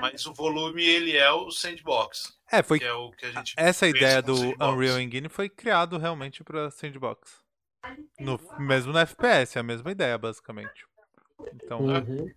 mas 0.00 0.26
o 0.26 0.34
volume 0.34 0.84
ele 0.84 1.16
é 1.16 1.30
o 1.30 1.50
sandbox, 1.50 2.36
É, 2.52 2.62
foi. 2.62 2.78
que 2.78 2.84
é 2.84 2.92
o 2.92 3.10
que 3.12 3.26
a 3.26 3.32
gente 3.32 3.54
Essa 3.56 3.86
ideia 3.88 4.20
do 4.22 4.36
sandbox. 4.36 4.72
Unreal 4.74 5.00
Engine 5.00 5.28
foi 5.28 5.48
criado 5.48 5.96
realmente 5.98 6.44
pra 6.44 6.70
Sandbox. 6.70 7.40
No, 8.18 8.38
mesmo 8.58 8.92
no 8.92 8.98
FPS, 8.98 9.56
é 9.56 9.60
a 9.60 9.64
mesma 9.64 9.90
ideia, 9.92 10.18
basicamente. 10.18 10.84
Então, 11.54 11.80
Uhum. 11.80 12.30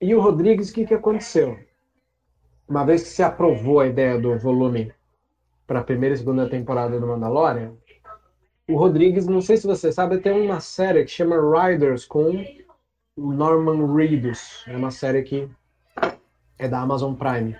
E 0.00 0.14
o 0.14 0.20
Rodrigues, 0.20 0.70
o 0.70 0.74
que, 0.74 0.86
que 0.86 0.94
aconteceu? 0.94 1.58
Uma 2.68 2.84
vez 2.84 3.02
que 3.02 3.08
se 3.08 3.22
aprovou 3.22 3.80
a 3.80 3.86
ideia 3.86 4.18
do 4.20 4.38
volume 4.38 4.92
para 5.66 5.80
a 5.80 5.84
primeira 5.84 6.14
e 6.14 6.18
segunda 6.18 6.48
temporada 6.48 7.00
do 7.00 7.06
Mandalorian, 7.06 7.76
o 8.68 8.76
Rodrigues, 8.76 9.26
não 9.26 9.40
sei 9.40 9.56
se 9.56 9.66
você 9.66 9.92
sabe, 9.92 10.18
tem 10.18 10.32
uma 10.32 10.60
série 10.60 11.04
que 11.04 11.10
chama 11.10 11.36
Riders 11.36 12.04
com 12.04 12.44
Norman 13.16 13.94
Reedus. 13.94 14.64
É 14.66 14.76
uma 14.76 14.90
série 14.90 15.22
que 15.22 15.48
é 16.58 16.68
da 16.68 16.80
Amazon 16.80 17.14
Prime. 17.14 17.56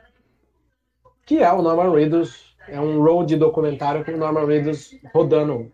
que 1.25 1.39
é 1.39 1.53
o 1.53 1.63
Norman 1.63 1.93
Reedus, 1.93 2.57
é 2.69 2.81
um 2.81 3.03
road 3.03 3.37
documentário 3.37 4.05
com 4.05 4.13
o 4.13 4.17
Norman 4.17 4.47
Reedus 4.47 4.95
rodando 5.13 5.73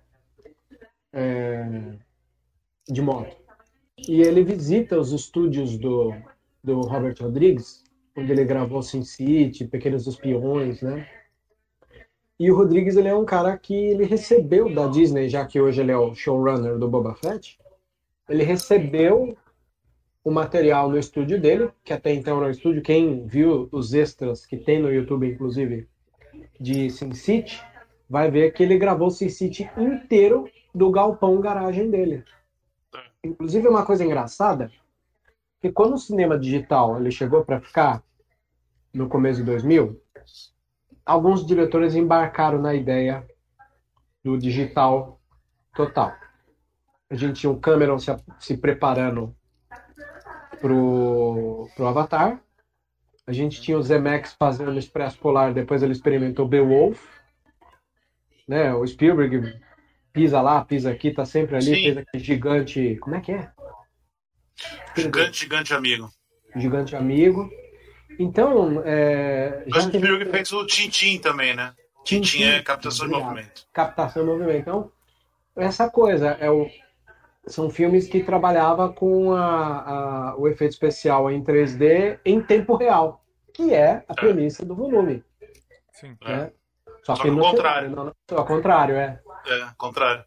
é, 1.12 1.94
de 2.88 3.02
moto. 3.02 3.36
E 4.08 4.22
ele 4.22 4.42
visita 4.42 4.98
os 4.98 5.12
estúdios 5.12 5.78
do, 5.78 6.12
do 6.62 6.80
Robert 6.80 7.16
Rodrigues, 7.20 7.84
onde 8.16 8.32
ele 8.32 8.44
gravou 8.44 8.82
Sin 8.82 9.02
City, 9.02 9.66
Pequenos 9.66 10.06
Espiões, 10.06 10.82
né? 10.82 11.06
E 12.42 12.50
o 12.50 12.56
Rodrigues 12.56 12.96
ele 12.96 13.06
é 13.06 13.14
um 13.14 13.24
cara 13.24 13.56
que 13.56 13.72
ele 13.72 14.04
recebeu 14.04 14.74
da 14.74 14.88
Disney, 14.88 15.28
já 15.28 15.46
que 15.46 15.60
hoje 15.60 15.80
ele 15.80 15.92
é 15.92 15.96
o 15.96 16.12
showrunner 16.12 16.76
do 16.76 16.88
Boba 16.88 17.14
Fett. 17.14 17.56
Ele 18.28 18.42
recebeu 18.42 19.38
o 20.24 20.30
material 20.32 20.90
no 20.90 20.98
estúdio 20.98 21.40
dele, 21.40 21.70
que 21.84 21.92
até 21.92 22.12
então 22.12 22.38
era 22.38 22.48
um 22.48 22.50
estúdio. 22.50 22.82
Quem 22.82 23.24
viu 23.28 23.68
os 23.70 23.94
extras 23.94 24.44
que 24.44 24.56
tem 24.56 24.82
no 24.82 24.92
YouTube, 24.92 25.24
inclusive, 25.24 25.86
de 26.58 26.90
Sin 26.90 27.14
City, 27.14 27.62
vai 28.10 28.28
ver 28.28 28.52
que 28.52 28.64
ele 28.64 28.76
gravou 28.76 29.06
o 29.06 29.12
Sin 29.12 29.28
City 29.28 29.70
inteiro 29.78 30.50
do 30.74 30.90
galpão 30.90 31.40
garagem 31.40 31.90
dele. 31.90 32.24
Inclusive, 33.22 33.68
uma 33.68 33.86
coisa 33.86 34.04
engraçada, 34.04 34.68
que 35.60 35.70
quando 35.70 35.94
o 35.94 35.98
cinema 35.98 36.36
digital 36.36 36.98
ele 36.98 37.12
chegou 37.12 37.44
para 37.44 37.60
ficar 37.60 38.02
no 38.92 39.08
começo 39.08 39.38
de 39.38 39.46
2000, 39.46 39.96
alguns 41.04 41.46
diretores 41.46 41.94
embarcaram 41.94 42.60
na 42.60 42.74
ideia 42.74 43.26
do 44.24 44.38
digital 44.38 45.20
total. 45.74 46.14
A 47.10 47.14
gente 47.14 47.40
tinha 47.40 47.50
o 47.50 47.60
Cameron 47.60 47.98
se, 47.98 48.10
se 48.38 48.56
preparando 48.56 49.34
pro, 50.60 51.68
pro 51.74 51.86
Avatar. 51.86 52.40
A 53.26 53.32
gente 53.32 53.60
tinha 53.60 53.78
o 53.78 53.82
Zemeckis 53.82 54.34
fazendo 54.38 54.78
Expresso 54.78 55.18
Polar, 55.18 55.52
depois 55.52 55.82
ele 55.82 55.92
experimentou 55.92 56.48
Beowulf. 56.48 57.04
Né? 58.48 58.74
O 58.74 58.86
Spielberg 58.86 59.60
pisa 60.12 60.40
lá, 60.40 60.64
pisa 60.64 60.90
aqui, 60.90 61.12
tá 61.12 61.24
sempre 61.24 61.56
ali, 61.56 61.66
Sim. 61.66 61.82
fez 61.82 61.96
aquele 61.98 62.24
gigante. 62.24 62.96
Como 62.96 63.14
é 63.14 63.20
que 63.20 63.32
é? 63.32 63.50
Gigante, 64.96 65.40
gigante 65.40 65.74
amigo. 65.74 66.10
Gigante 66.56 66.96
amigo. 66.96 67.50
Então, 68.18 68.82
é, 68.84 69.64
Mas 69.68 69.82
já 69.84 69.88
o 69.88 69.92
teve- 69.92 70.06
Spielberg 70.06 70.30
fez 70.30 70.52
o 70.52 70.66
Tintin 70.66 71.18
também, 71.18 71.54
né? 71.54 71.74
Tintin 72.04 72.42
é 72.44 72.62
captação 72.62 73.06
de 73.06 73.12
movimento. 73.12 73.66
captação 73.72 74.22
e 74.22 74.26
movimento. 74.26 74.58
Então, 74.60 74.92
essa 75.56 75.88
coisa 75.88 76.30
é 76.40 76.50
o, 76.50 76.68
são 77.46 77.70
filmes 77.70 78.08
que 78.08 78.22
trabalhava 78.22 78.92
com 78.92 79.32
a, 79.34 80.30
a- 80.30 80.36
o 80.36 80.48
efeito 80.48 80.72
especial 80.72 81.30
em 81.30 81.42
3D 81.42 82.18
em 82.24 82.40
tempo 82.42 82.74
real, 82.76 83.24
que 83.54 83.72
é 83.72 84.04
a 84.08 84.14
premissa 84.14 84.64
do 84.64 84.74
volume. 84.74 85.22
Sim. 85.92 86.16
É. 86.22 86.28
Né? 86.36 86.52
Só, 87.04 87.16
Só 87.16 87.22
que 87.22 87.28
que 87.28 87.34
no 87.34 87.44
ao 87.44 87.50
contrário. 87.50 87.90
Não, 87.90 88.04
não, 88.06 88.14
ao 88.38 88.46
contrário, 88.46 88.94
é. 88.96 89.20
É, 89.46 89.66
contrário. 89.76 90.24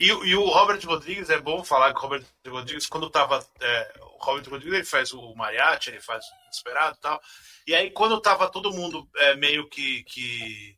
E, 0.00 0.10
o- 0.12 0.24
e 0.24 0.34
o 0.34 0.46
Robert 0.46 0.80
Rodrigues, 0.84 1.28
é 1.30 1.38
bom 1.40 1.62
falar 1.64 1.92
que 1.92 1.98
o 1.98 2.02
Robert 2.02 2.24
Rodrigues, 2.48 2.86
quando 2.86 3.10
tava. 3.10 3.44
é, 3.60 3.92
o 4.16 4.24
Robert 4.24 4.50
Rodrigues 4.50 4.74
ele 4.74 4.84
faz 4.84 5.12
o 5.12 5.34
Mariachi, 5.34 5.90
ele 5.90 6.00
faz 6.00 6.24
o 6.24 6.50
Desesperado 6.50 6.96
e 6.96 7.00
tal. 7.00 7.20
E 7.66 7.74
aí, 7.74 7.90
quando 7.90 8.20
tava 8.20 8.50
todo 8.50 8.72
mundo 8.72 9.08
é, 9.16 9.36
meio 9.36 9.68
que, 9.68 10.02
que. 10.04 10.76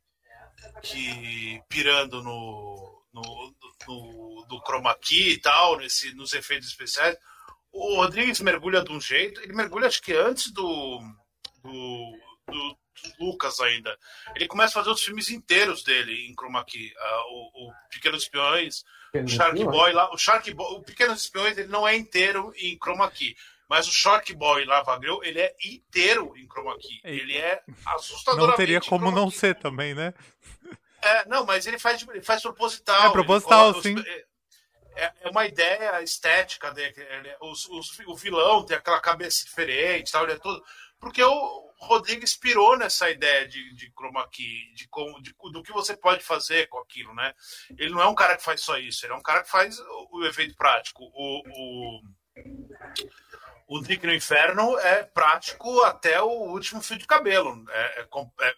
que 0.83 1.63
pirando 1.69 2.23
no. 2.23 3.05
no, 3.13 3.55
no, 3.87 4.47
no 4.51 4.61
chroma 4.65 4.95
key 4.97 5.33
e 5.33 5.41
tal, 5.41 5.79
nesse, 5.79 6.15
nos 6.15 6.33
efeitos 6.33 6.69
especiais, 6.69 7.17
o 7.73 7.97
Rodrigues 7.97 8.41
mergulha 8.41 8.83
de 8.83 8.93
um 8.93 9.01
jeito, 9.01 9.41
ele 9.41 9.55
mergulha 9.55 9.87
acho 9.87 10.03
que 10.03 10.13
antes 10.13 10.53
do. 10.53 11.01
do, 11.63 12.19
do 12.47 12.79
Lucas 13.21 13.61
ainda. 13.61 13.97
Ele 14.35 14.49
começa 14.49 14.73
a 14.73 14.83
fazer 14.83 14.91
os 14.91 15.03
filmes 15.03 15.31
inteiros 15.31 15.85
dele 15.85 16.27
em 16.27 16.35
chroma 16.35 16.65
key. 16.65 16.93
Ah, 16.99 17.23
o, 17.29 17.69
o 17.69 17.73
Pequenos 17.91 18.25
Espiões, 18.25 18.83
o 19.15 19.29
Shark 19.29 19.65
Boy 19.65 19.93
lá, 19.93 20.13
o 20.13 20.19
Shark 20.19 20.53
Boy, 20.55 20.75
o 20.77 20.83
Pequenos 20.83 21.23
Espiões 21.23 21.57
ele 21.59 21.69
não 21.69 21.87
é 21.87 21.95
inteiro 21.97 22.53
em 22.57 22.77
chroma 22.83 23.11
key, 23.11 23.35
mas 23.69 23.87
o 23.89 23.93
Shark 23.93 24.33
Boy 24.35 24.65
lá, 24.65 24.83
Vagreu, 24.83 25.23
ele 25.23 25.41
é 25.41 25.55
inteiro 25.65 26.35
em 26.37 26.47
chroma 26.47 26.77
key. 26.79 27.01
Ei. 27.05 27.21
Ele 27.21 27.37
é 27.37 27.63
assustadoramente 27.87 28.51
Não 28.51 28.57
teria 28.57 28.81
como 28.81 29.11
não 29.11 29.31
ser 29.31 29.55
também, 29.57 29.95
né? 29.95 30.13
É, 31.01 31.29
não, 31.29 31.45
mas 31.47 31.67
ele 31.67 31.79
faz, 31.79 32.05
ele 32.09 32.23
faz 32.23 32.43
proposital. 32.43 33.07
É 33.07 33.11
proposital, 33.13 33.71
ele 33.71 33.83
sim. 33.83 33.95
os- 33.95 34.29
É, 35.01 35.13
é 35.21 35.29
uma 35.31 35.47
ideia 35.47 36.03
estética 36.03 36.73
dele. 36.73 36.93
ele- 36.97 37.37
os- 37.41 37.69
os- 37.69 37.99
o 38.07 38.17
vilão 38.17 38.65
tem 38.65 38.77
aquela 38.77 38.99
cabeça 39.01 39.45
diferente, 39.45 40.11
tal, 40.11 40.25
ele 40.25 40.33
é 40.33 40.39
todo. 40.39 40.61
Porque 41.01 41.23
o 41.23 41.73
Rodrigues 41.81 42.37
pirou 42.37 42.77
nessa 42.77 43.09
ideia 43.09 43.47
de, 43.47 43.73
de 43.75 43.93
chroma 43.97 44.29
key, 44.31 44.73
de, 44.75 44.89
como, 44.89 45.21
de- 45.23 45.35
do 45.53 45.63
que 45.63 45.73
você 45.73 45.97
pode 45.97 46.25
fazer 46.25 46.67
com 46.69 46.79
aquilo, 46.79 47.15
né? 47.15 47.33
Ele 47.79 47.91
não 47.91 48.03
é 48.03 48.07
um 48.09 48.15
cara 48.15 48.37
que 48.37 48.43
faz 48.43 48.61
só 48.63 48.77
isso, 48.79 49.07
ele 49.07 49.13
é 49.13 49.17
um 49.17 49.23
cara 49.23 49.43
que 49.43 49.51
faz 49.51 49.79
o, 49.79 50.09
o 50.19 50.27
efeito 50.27 50.57
prático. 50.57 51.05
O, 51.15 51.43
o, 51.47 52.01
o 53.69 53.81
Drink 53.81 54.05
no 54.07 54.15
Inferno 54.15 54.79
é 54.79 55.05
prático 55.05 55.83
até 55.85 56.21
o 56.23 56.29
último 56.53 56.81
fio 56.83 56.99
de 56.99 57.07
cabelo. 57.07 57.65
É, 57.71 58.01
é 58.01 58.05
com- 58.05 58.31
é- 58.41 58.55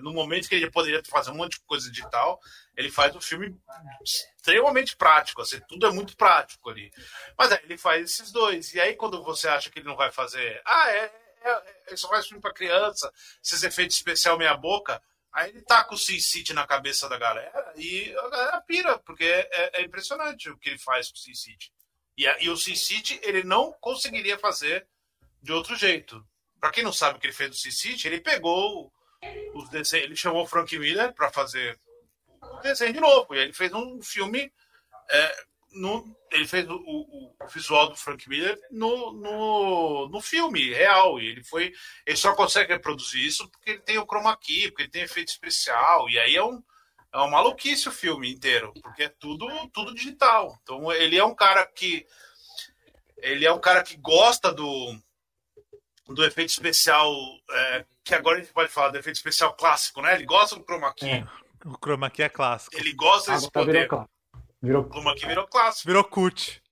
no 0.00 0.12
momento 0.12 0.48
que 0.48 0.54
ele 0.54 0.70
poderia 0.70 1.02
fazer 1.08 1.30
um 1.30 1.34
monte 1.36 1.52
de 1.52 1.60
coisa 1.64 1.90
digital, 1.90 2.38
ele 2.76 2.90
faz 2.90 3.16
um 3.16 3.20
filme 3.20 3.56
extremamente 4.04 4.94
prático, 4.96 5.40
assim, 5.40 5.58
tudo 5.68 5.86
é 5.86 5.90
muito 5.90 6.16
prático 6.16 6.68
ali. 6.70 6.90
Mas 7.36 7.50
aí 7.50 7.58
ele 7.64 7.78
faz 7.78 8.02
esses 8.10 8.30
dois. 8.30 8.74
E 8.74 8.80
aí, 8.80 8.94
quando 8.94 9.24
você 9.24 9.48
acha 9.48 9.70
que 9.70 9.78
ele 9.78 9.88
não 9.88 9.96
vai 9.96 10.12
fazer, 10.12 10.60
ah, 10.64 10.90
é, 10.90 11.12
é, 11.42 11.50
é 11.50 11.84
ele 11.88 11.96
só 11.96 12.08
faz 12.08 12.26
filme 12.26 12.40
pra 12.40 12.52
criança, 12.52 13.12
esses 13.42 13.62
efeitos 13.62 13.96
especial 13.96 14.38
meia 14.38 14.56
boca, 14.56 15.02
aí 15.32 15.50
ele 15.50 15.62
com 15.84 15.94
o 15.94 15.98
Sin 15.98 16.20
City 16.20 16.52
na 16.52 16.66
cabeça 16.66 17.08
da 17.08 17.18
galera 17.18 17.72
e 17.76 18.14
a 18.16 18.28
galera 18.28 18.60
pira, 18.62 18.98
porque 18.98 19.24
é, 19.24 19.80
é 19.80 19.82
impressionante 19.82 20.50
o 20.50 20.58
que 20.58 20.70
ele 20.70 20.78
faz 20.78 21.08
com 21.10 21.16
o 21.16 21.18
Sin 21.18 21.34
City. 21.34 21.72
E, 22.16 22.24
e 22.44 22.50
o 22.50 22.56
Sin 22.56 22.74
City 22.74 23.20
ele 23.22 23.44
não 23.44 23.72
conseguiria 23.80 24.38
fazer 24.38 24.86
de 25.40 25.52
outro 25.52 25.76
jeito. 25.76 26.26
Pra 26.60 26.70
quem 26.70 26.82
não 26.82 26.92
sabe 26.92 27.16
o 27.16 27.20
que 27.20 27.26
ele 27.26 27.34
fez 27.34 27.50
no 27.50 27.56
Sin 27.56 27.70
City, 27.70 28.08
ele 28.08 28.20
pegou 28.20 28.92
os 29.54 29.68
desenhos, 29.68 30.06
ele 30.06 30.16
chamou 30.16 30.42
o 30.42 30.46
Frank 30.46 30.76
Miller 30.78 31.12
pra 31.14 31.30
fazer 31.30 31.78
o 32.42 32.56
desenho 32.58 32.92
de 32.92 33.00
novo. 33.00 33.34
E 33.34 33.38
aí 33.38 33.44
ele 33.44 33.52
fez 33.52 33.72
um 33.72 34.02
filme. 34.02 34.52
é, 35.10 35.44
no, 35.72 36.16
ele 36.32 36.46
fez 36.46 36.68
o, 36.68 36.74
o- 36.76 37.34
o 37.40 37.46
visual 37.48 37.88
do 37.88 37.96
Frank 37.96 38.28
Miller 38.28 38.58
no, 38.70 39.12
no, 39.12 40.08
no 40.08 40.20
filme 40.20 40.72
real. 40.72 41.20
E 41.20 41.26
ele 41.28 41.44
foi. 41.44 41.72
Ele 42.06 42.16
só 42.16 42.34
consegue 42.34 42.72
reproduzir 42.72 43.24
isso 43.26 43.48
porque 43.50 43.70
ele 43.72 43.80
tem 43.80 43.98
o 43.98 44.06
chroma 44.06 44.36
key, 44.36 44.68
porque 44.68 44.82
ele 44.82 44.90
tem 44.90 45.02
efeito 45.02 45.28
especial. 45.28 46.08
E 46.08 46.18
aí 46.18 46.36
é 46.36 46.42
um. 46.42 46.62
É 47.10 47.16
uma 47.16 47.28
maluquice 47.28 47.88
o 47.88 47.92
filme 47.92 48.30
inteiro, 48.30 48.70
porque 48.82 49.04
é 49.04 49.08
tudo, 49.08 49.46
tudo 49.72 49.94
digital. 49.94 50.58
Então 50.62 50.92
ele 50.92 51.16
é 51.16 51.24
um 51.24 51.34
cara 51.34 51.64
que. 51.66 52.06
Ele 53.18 53.46
é 53.46 53.52
um 53.52 53.58
cara 53.60 53.82
que 53.82 53.96
gosta 53.96 54.52
do, 54.52 54.94
do 56.06 56.24
efeito 56.24 56.50
especial. 56.50 57.12
é, 57.50 57.84
que 58.04 58.14
agora 58.14 58.38
a 58.38 58.40
gente 58.40 58.52
pode 58.52 58.70
falar 58.70 58.88
do 58.90 58.98
efeito 58.98 59.16
especial 59.16 59.54
clássico, 59.54 60.00
né? 60.02 60.14
Ele 60.14 60.24
gosta 60.24 60.56
do 60.56 60.62
chroma 60.64 60.92
key. 60.94 61.08
É. 61.10 61.26
O 61.64 61.76
chroma 61.82 62.08
key 62.10 62.22
é 62.22 62.28
clássico. 62.28 62.76
Ele 62.76 62.92
gosta 62.94 63.32
desse 63.32 63.46
Agora 63.46 63.66
virou 63.66 63.74
poder. 63.82 63.88
clássico. 63.88 64.17
Virou 64.62 64.84
chroma 64.88 65.14
key 65.14 65.26
virou 65.26 65.46
clássico. 65.46 65.86
Virou 65.86 66.04
cult. 66.04 66.62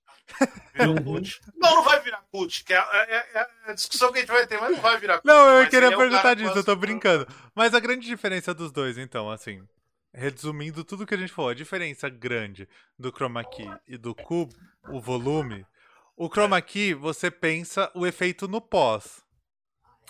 Virou 0.74 0.94
cult. 1.02 1.40
Não, 1.56 1.76
não 1.76 1.82
vai 1.84 2.00
virar 2.00 2.22
cult, 2.32 2.64
que 2.64 2.74
é, 2.74 2.78
é- 2.78 3.38
é 3.38 3.46
a 3.68 3.72
discussão 3.72 4.10
que 4.12 4.18
a 4.18 4.20
gente 4.22 4.30
vai 4.32 4.46
ter, 4.46 4.60
mas 4.60 4.72
não 4.72 4.80
vai 4.80 4.98
virar 4.98 5.14
cult. 5.20 5.26
Não, 5.26 5.48
eu 5.50 5.60
Mas 5.62 5.68
queria 5.70 5.88
é 5.88 5.96
perguntar 5.96 6.34
disso, 6.34 6.52
que 6.52 6.58
eu 6.58 6.64
tô 6.64 6.74
brincando. 6.76 7.26
Mas 7.54 7.74
a 7.74 7.80
grande 7.80 8.06
diferença 8.06 8.52
dos 8.52 8.72
dois, 8.72 8.98
então, 8.98 9.30
assim, 9.30 9.62
resumindo 10.12 10.82
tudo 10.84 11.06
que 11.06 11.14
a 11.14 11.16
gente 11.16 11.32
falou, 11.32 11.50
a 11.50 11.54
diferença 11.54 12.08
grande 12.08 12.68
do 12.98 13.12
chroma 13.12 13.44
key 13.44 13.70
e 13.86 13.96
do 13.96 14.14
cubo, 14.14 14.52
o 14.88 15.00
volume, 15.00 15.64
o 16.16 16.28
chroma 16.28 16.60
key 16.60 16.92
você 16.94 17.30
pensa 17.30 17.90
o 17.94 18.04
efeito 18.06 18.48
no 18.48 18.60
pós. 18.60 19.24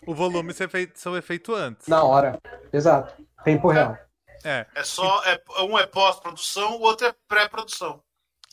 O 0.07 0.15
volume 0.15 0.53
você 0.53 0.67
fez 0.69 0.91
seu 0.95 1.17
efeito 1.17 1.55
antes. 1.55 1.87
na 1.89 2.03
hora. 2.03 2.39
Exato. 2.73 3.15
Tempo 3.45 3.69
real. 3.69 3.97
É. 4.45 4.67
É 4.75 4.85
só. 4.85 5.23
É, 5.25 5.43
um 5.63 5.79
é 5.79 5.87
pós-produção, 5.87 6.77
o 6.77 6.81
outro 6.83 7.07
é 7.07 7.15
pré-produção. 7.29 8.03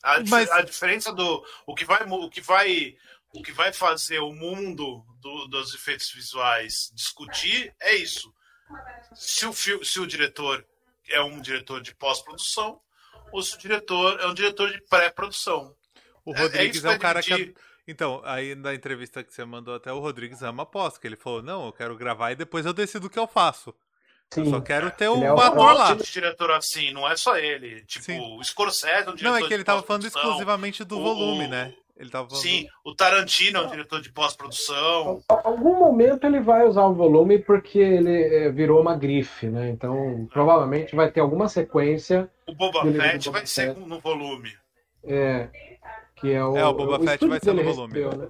A, 0.02 0.20
Mas- 0.28 0.52
a 0.52 0.62
diferença 0.62 1.12
do. 1.14 1.46
O 1.66 1.74
que 1.76 1.86
vai. 1.86 2.04
O 2.08 2.30
que 2.30 2.42
vai 2.42 2.96
o 3.36 3.42
que 3.42 3.52
vai 3.52 3.74
fazer 3.74 4.20
o 4.20 4.32
mundo 4.32 5.04
do- 5.20 5.48
dos 5.48 5.74
efeitos 5.74 6.12
visuais 6.12 6.92
discutir 6.94 7.74
é 7.80 7.96
isso. 7.96 8.32
Se 9.16 9.46
o, 9.48 9.54
se 9.54 10.00
o 10.00 10.06
diretor 10.06 10.64
é 11.10 11.20
um 11.22 11.42
diretor 11.42 11.82
de 11.82 11.96
pós-produção, 11.96 12.80
ou 13.32 13.42
se 13.42 13.56
o 13.56 13.58
diretor 13.58 14.20
é 14.20 14.28
um 14.28 14.36
diretor 14.36 14.72
de 14.72 14.80
pré-produção. 14.88 15.76
O 16.24 16.32
É- 16.34 16.38
é 16.38 16.42
Rodrigues 16.42 16.78
isso 16.78 16.88
é, 16.88 16.90
que 16.92 16.96
um 16.96 17.00
cara 17.00 17.24
que. 17.24 17.56
Então, 17.88 18.22
aí 18.24 18.54
na 18.56 18.74
entrevista 18.76 19.24
que 19.24 19.34
você 19.34 19.44
mandou 19.44 19.74
até 19.76 19.92
o 19.92 20.00
Rodrigues 20.00 20.44
ama 20.44 20.64
pós, 20.66 20.98
que 21.00 21.08
ele 21.08 21.18
falou, 21.18 21.42
não, 21.42 21.66
eu 21.66 21.74
quero 21.74 21.98
gravar 21.98 22.32
e 22.32 22.36
depois 22.36 22.66
eu 22.68 22.72
decido 22.74 23.08
o 23.08 23.10
que 23.10 23.18
eu 23.20 23.28
faço. 23.28 23.74
Eu 24.40 24.46
Sim. 24.46 24.52
só 24.52 24.62
quero 24.62 24.90
ter 24.92 25.08
o 25.10 25.24
é 25.24 25.32
o- 25.32 25.36
um 25.36 25.40
ator 25.40 25.74
lá. 25.74 25.94
de 25.94 26.04
diretor 26.12 26.52
assim, 26.52 26.92
não 26.92 27.10
é 27.10 27.16
só 27.16 27.38
ele. 27.38 27.82
Tipo, 27.86 28.06
Sim. 28.06 28.20
o 28.38 28.44
Scorsese 28.44 29.08
é 29.08 29.12
um 29.12 29.16
diretor 29.16 29.24
Não, 29.24 29.38
é 29.38 29.48
que 29.48 29.54
ele 29.54 29.64
tava 29.64 29.84
falando 29.84 30.06
exclusivamente 30.06 30.84
do 30.84 30.98
O- 31.00 31.04
volume, 31.04 31.48
né? 31.48 31.74
Ele 31.96 32.10
tava 32.10 32.28
falando... 32.28 32.42
Sim, 32.42 32.68
o 32.84 32.96
Tarantino 32.96 33.60
é 33.60 33.62
o 33.62 33.68
diretor 33.68 34.02
de 34.02 34.12
pós-produção. 34.12 35.22
Algum 35.30 35.78
momento 35.78 36.26
ele 36.26 36.40
vai 36.40 36.66
usar 36.68 36.86
o 36.86 36.94
volume 36.94 37.38
porque 37.38 37.78
ele 37.78 38.12
é, 38.36 38.50
virou 38.52 38.82
uma 38.82 38.96
grife, 38.98 39.46
né? 39.48 39.70
Então, 39.70 40.28
provavelmente 40.34 40.96
vai 40.96 41.12
ter 41.12 41.20
alguma 41.22 41.48
sequência. 41.48 42.30
O 42.48 42.54
Boba 42.56 42.82
Fett 42.92 43.30
vai 43.30 43.46
ser 43.46 43.78
no 43.78 44.00
volume. 44.00 44.52
É, 45.04 45.50
que 46.16 46.32
é 46.32 46.44
o. 46.44 46.58
É, 46.58 46.66
o 46.66 46.74
Boba 46.74 47.00
o 47.00 47.04
Fett 47.06 47.26
vai 47.28 47.40
ser 47.40 47.54
no 47.54 47.64
volume. 47.64 47.94
recebeu, 47.94 48.18
né? 48.18 48.28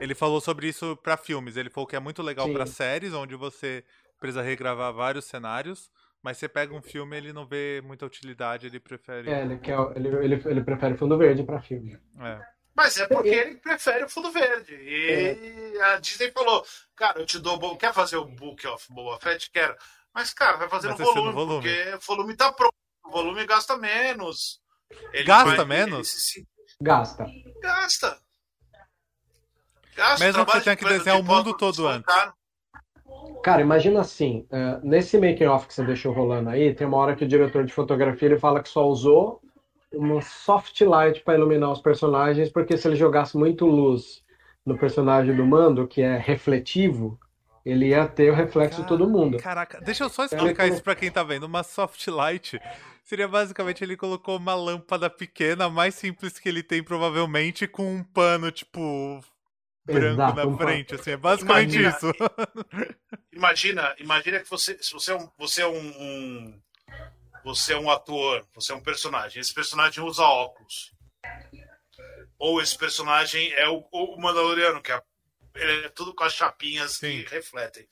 Ele 0.00 0.14
falou 0.14 0.40
sobre 0.40 0.68
isso 0.68 0.96
pra 1.02 1.16
filmes. 1.16 1.56
Ele 1.56 1.70
falou 1.70 1.86
que 1.86 1.96
é 1.96 2.00
muito 2.00 2.22
legal 2.22 2.48
pra 2.50 2.66
séries, 2.66 3.14
onde 3.14 3.34
você 3.34 3.82
precisa 4.18 4.42
regravar 4.42 4.92
vários 4.92 5.24
cenários, 5.26 5.90
mas 6.22 6.36
você 6.38 6.48
pega 6.48 6.74
um 6.74 6.82
filme 6.82 7.16
ele 7.16 7.32
não 7.32 7.46
vê 7.46 7.80
muita 7.84 8.04
utilidade, 8.06 8.66
ele 8.66 8.80
prefere. 8.80 9.30
É, 9.30 9.42
ele, 9.42 9.58
quer, 9.58 9.78
ele, 9.96 10.08
ele, 10.08 10.42
ele 10.46 10.62
prefere 10.64 10.96
fundo 10.96 11.16
verde 11.16 11.42
pra 11.44 11.60
filme. 11.62 11.98
É. 12.20 12.40
Mas 12.74 12.96
é 12.98 13.08
porque 13.08 13.28
ele 13.28 13.56
prefere 13.56 14.04
o 14.04 14.08
fundo 14.08 14.30
verde. 14.30 14.72
E 14.74 15.78
a 15.80 15.98
Disney 15.98 16.30
falou: 16.30 16.64
Cara, 16.94 17.18
eu 17.20 17.26
te 17.26 17.38
dou. 17.40 17.76
Quer 17.76 17.92
fazer 17.92 18.16
o 18.18 18.24
Book 18.24 18.64
of 18.68 18.86
Boba 18.92 19.18
Fett? 19.20 19.50
Quero. 19.50 19.76
Mas, 20.14 20.32
cara, 20.32 20.56
vai 20.56 20.68
fazer 20.68 20.88
Vai 20.88 20.96
volume, 20.98 21.32
volume. 21.32 21.62
porque 21.68 21.94
o 21.94 22.00
volume 22.00 22.36
tá 22.36 22.52
pronto. 22.52 22.72
O 23.04 23.10
volume 23.10 23.44
gasta 23.46 23.76
menos. 23.76 24.60
Ele 25.12 25.24
Gasta 25.24 25.56
vai- 25.56 25.64
menos? 25.64 26.12
ele 26.12 26.22
se- 26.22 26.48
Gasta. 26.80 27.26
Gasta. 27.60 28.20
Gasta. 29.96 30.24
Mesmo 30.24 30.46
que 30.46 30.52
você 30.52 30.60
tenha 30.62 30.76
que 30.76 30.84
desenhar 30.84 31.16
de 31.16 31.22
o 31.22 31.24
mundo 31.24 31.50
pós-produção, 31.50 31.84
todo 31.84 31.88
antes. 31.88 32.06
cara. 32.06 32.34
Cara, 33.42 33.62
imagina 33.62 34.00
assim, 34.00 34.46
é, 34.50 34.78
nesse 34.82 35.18
making 35.18 35.46
off 35.46 35.66
que 35.66 35.74
você 35.74 35.84
deixou 35.84 36.12
rolando 36.12 36.50
aí, 36.50 36.74
tem 36.74 36.86
uma 36.86 36.96
hora 36.98 37.14
que 37.16 37.24
o 37.24 37.28
diretor 37.28 37.64
de 37.64 37.72
fotografia 37.72 38.28
ele 38.28 38.38
fala 38.38 38.62
que 38.62 38.68
só 38.68 38.86
usou 38.86 39.40
uma 39.92 40.20
soft 40.20 40.80
light 40.82 41.22
para 41.22 41.34
iluminar 41.38 41.72
os 41.72 41.80
personagens, 41.80 42.50
porque 42.50 42.76
se 42.76 42.86
ele 42.86 42.96
jogasse 42.96 43.36
muito 43.36 43.64
luz 43.64 44.22
no 44.66 44.76
personagem 44.76 45.34
do 45.34 45.46
Mando, 45.46 45.86
que 45.86 46.02
é 46.02 46.18
refletivo, 46.18 47.18
ele 47.64 47.88
ia 47.88 48.06
ter 48.06 48.30
o 48.30 48.34
reflexo 48.34 48.82
de 48.82 48.86
todo 48.86 49.08
mundo. 49.08 49.38
Caraca, 49.38 49.80
deixa 49.80 50.04
eu 50.04 50.08
só 50.08 50.24
explicar 50.24 50.64
Ele- 50.64 50.74
isso 50.74 50.82
pra 50.82 50.94
quem 50.94 51.10
tá 51.10 51.22
vendo. 51.22 51.44
Uma 51.44 51.62
soft 51.62 52.06
light 52.08 52.60
seria 53.02 53.26
basicamente 53.26 53.82
ele 53.82 53.96
colocou 53.96 54.36
uma 54.36 54.54
lâmpada 54.54 55.08
pequena, 55.08 55.70
mais 55.70 55.94
simples 55.94 56.38
que 56.38 56.48
ele 56.48 56.62
tem 56.62 56.82
provavelmente, 56.82 57.66
com 57.66 57.94
um 57.94 58.02
pano, 58.02 58.50
tipo, 58.50 59.20
branco 59.92 60.22
Exato, 60.22 60.50
na 60.50 60.56
frente, 60.58 60.94
assim. 60.94 61.10
É 61.12 61.16
basicamente 61.16 61.76
Imagina. 61.76 61.96
isso. 61.96 62.12
Imagina, 63.32 63.94
imagina 63.98 64.40
que 64.40 64.50
você, 64.50 64.76
se 64.82 64.92
você 64.92 65.12
é 65.12 65.14
um, 65.14 65.30
você 65.38 65.62
é 65.62 65.66
um, 65.66 65.78
um- 65.78 66.62
você 67.44 67.72
é 67.72 67.78
um 67.78 67.88
ator, 67.88 68.44
você 68.54 68.72
é 68.72 68.74
um 68.74 68.82
personagem. 68.82 69.40
Esse 69.40 69.54
personagem 69.54 70.02
usa 70.02 70.22
óculos. 70.22 70.92
Ou 72.38 72.60
esse 72.60 72.76
personagem 72.76 73.52
é 73.52 73.68
o, 73.68 73.86
o 73.92 74.20
Mandaloriano, 74.20 74.82
que 74.82 74.92
é, 74.92 75.02
é 75.54 75.88
tudo 75.90 76.14
com 76.14 76.24
as 76.24 76.34
chapinhas 76.34 76.92
Sim. 76.92 77.22
que 77.22 77.30
refletem. 77.34 77.86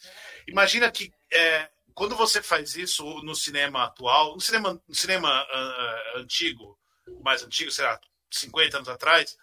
Imagina 0.49 0.90
que 0.90 1.12
é, 1.32 1.68
quando 1.94 2.14
você 2.16 2.42
faz 2.42 2.76
isso 2.76 3.05
no 3.22 3.34
cinema 3.34 3.84
atual, 3.84 4.34
no 4.34 4.40
cinema, 4.40 4.80
no 4.86 4.94
cinema 4.94 5.28
ah, 5.30 6.12
antigo, 6.16 6.78
mais 7.22 7.42
antigo, 7.42 7.70
sei 7.70 7.84
lá, 7.84 7.99
50 8.30 8.76
anos 8.76 8.88
atrás, 8.88 9.36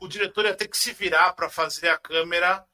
o, 0.00 0.08
diretor 0.08 0.44
ia 0.44 0.54
ter 0.54 0.68
que 0.68 0.76
se 0.76 0.92
virar 0.92 1.32
para 1.32 1.48
fazer 1.48 1.88
a 1.88 1.98
câmera 1.98 2.64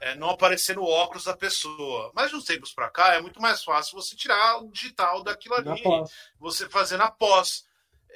é, 0.00 0.14
não 0.16 0.30
aparecer 0.30 0.74
no 0.76 0.84
óculos 0.84 1.24
da 1.24 1.36
pessoa. 1.36 2.10
Mas 2.14 2.30
de 2.30 2.36
uns 2.36 2.44
tempos 2.44 2.72
para 2.72 2.90
cá 2.90 3.14
é 3.14 3.20
muito 3.20 3.40
mais 3.40 3.62
fácil 3.62 3.94
você 3.94 4.16
tirar 4.16 4.58
o 4.62 4.70
digital 4.70 5.22
daquilo 5.22 5.54
ali, 5.54 5.82
você 6.38 6.68
fazer 6.68 6.96
na 6.96 7.10
pós. 7.10 7.64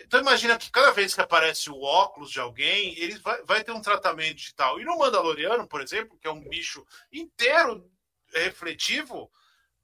Então 0.00 0.20
imagina 0.20 0.58
que 0.58 0.70
cada 0.70 0.90
vez 0.90 1.14
que 1.14 1.20
aparece 1.20 1.70
o 1.70 1.80
óculos 1.80 2.30
de 2.30 2.40
alguém, 2.40 2.98
ele 2.98 3.18
vai, 3.18 3.42
vai 3.44 3.64
ter 3.64 3.72
um 3.72 3.80
tratamento 3.80 4.34
digital. 4.34 4.78
E 4.80 4.84
no 4.84 4.98
Mandaloriano, 4.98 5.66
por 5.66 5.80
exemplo, 5.80 6.18
que 6.18 6.26
é 6.26 6.30
um 6.30 6.46
bicho 6.46 6.84
inteiro 7.10 7.88
refletivo, 8.34 9.30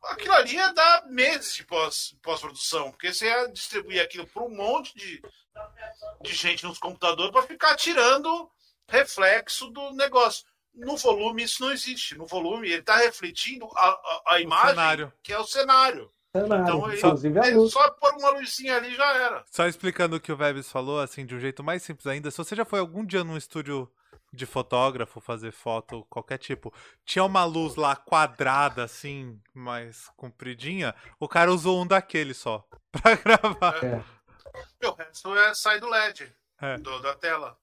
aquilo 0.02 0.34
ali 0.34 0.54
ia 0.56 0.72
dar 0.72 1.06
meses 1.06 1.54
de 1.54 1.64
pós- 1.64 2.14
pós-produção, 2.22 2.90
porque 2.90 3.14
você 3.14 3.26
ia 3.26 3.46
distribuir 3.48 4.02
aquilo 4.02 4.26
para 4.26 4.42
um 4.42 4.50
monte 4.50 4.94
de, 4.94 5.22
de 6.20 6.34
gente 6.34 6.64
nos 6.64 6.78
computadores 6.78 7.32
para 7.32 7.42
ficar 7.42 7.76
tirando 7.76 8.50
reflexo 8.88 9.68
do 9.70 9.92
negócio. 9.92 10.44
No 10.74 10.96
volume 10.96 11.42
isso 11.44 11.62
não 11.62 11.70
existe. 11.72 12.16
No 12.16 12.26
volume 12.26 12.68
ele 12.68 12.80
está 12.80 12.96
refletindo 12.96 13.66
a, 13.76 13.88
a, 13.88 14.22
a 14.34 14.40
imagem 14.40 14.70
cenário. 14.70 15.12
que 15.22 15.32
é 15.32 15.38
o 15.38 15.44
cenário. 15.46 16.10
Cenário, 16.34 16.62
Então 16.64 16.88
ele, 16.88 16.96
inclusive 16.98 17.38
a 17.38 17.46
ele 17.46 17.56
luz. 17.56 17.72
só 17.72 17.90
pôr 17.90 18.14
uma 18.14 18.30
luzinha 18.30 18.76
ali 18.76 18.94
já 18.94 19.12
era. 19.16 19.44
Só 19.50 19.66
explicando 19.66 20.16
o 20.16 20.20
que 20.20 20.32
o 20.32 20.36
Vebs 20.36 20.70
falou, 20.72 20.98
assim, 20.98 21.26
de 21.26 21.34
um 21.34 21.40
jeito 21.40 21.62
mais 21.62 21.82
simples 21.82 22.06
ainda. 22.06 22.30
Se 22.30 22.38
você 22.38 22.56
já 22.56 22.64
foi 22.64 22.78
algum 22.80 23.04
dia 23.04 23.22
num 23.22 23.36
estúdio 23.36 23.86
de 24.32 24.46
fotógrafo, 24.46 25.20
fazer 25.20 25.52
foto, 25.52 26.06
qualquer 26.08 26.38
tipo, 26.38 26.72
tinha 27.04 27.22
uma 27.22 27.44
luz 27.44 27.76
lá 27.76 27.94
quadrada, 27.94 28.82
assim, 28.84 29.38
mais 29.52 30.08
compridinha, 30.16 30.94
o 31.20 31.28
cara 31.28 31.52
usou 31.52 31.82
um 31.82 31.86
daquele 31.86 32.32
só 32.32 32.64
pra 32.90 33.14
gravar. 33.14 33.84
É. 33.84 34.86
O 34.86 34.92
resto 34.94 35.36
é 35.36 35.52
sai 35.54 35.78
do 35.80 35.86
LED 35.90 36.34
É. 36.62 36.78
do- 36.78 36.98
da 37.00 37.14
tela. 37.14 37.58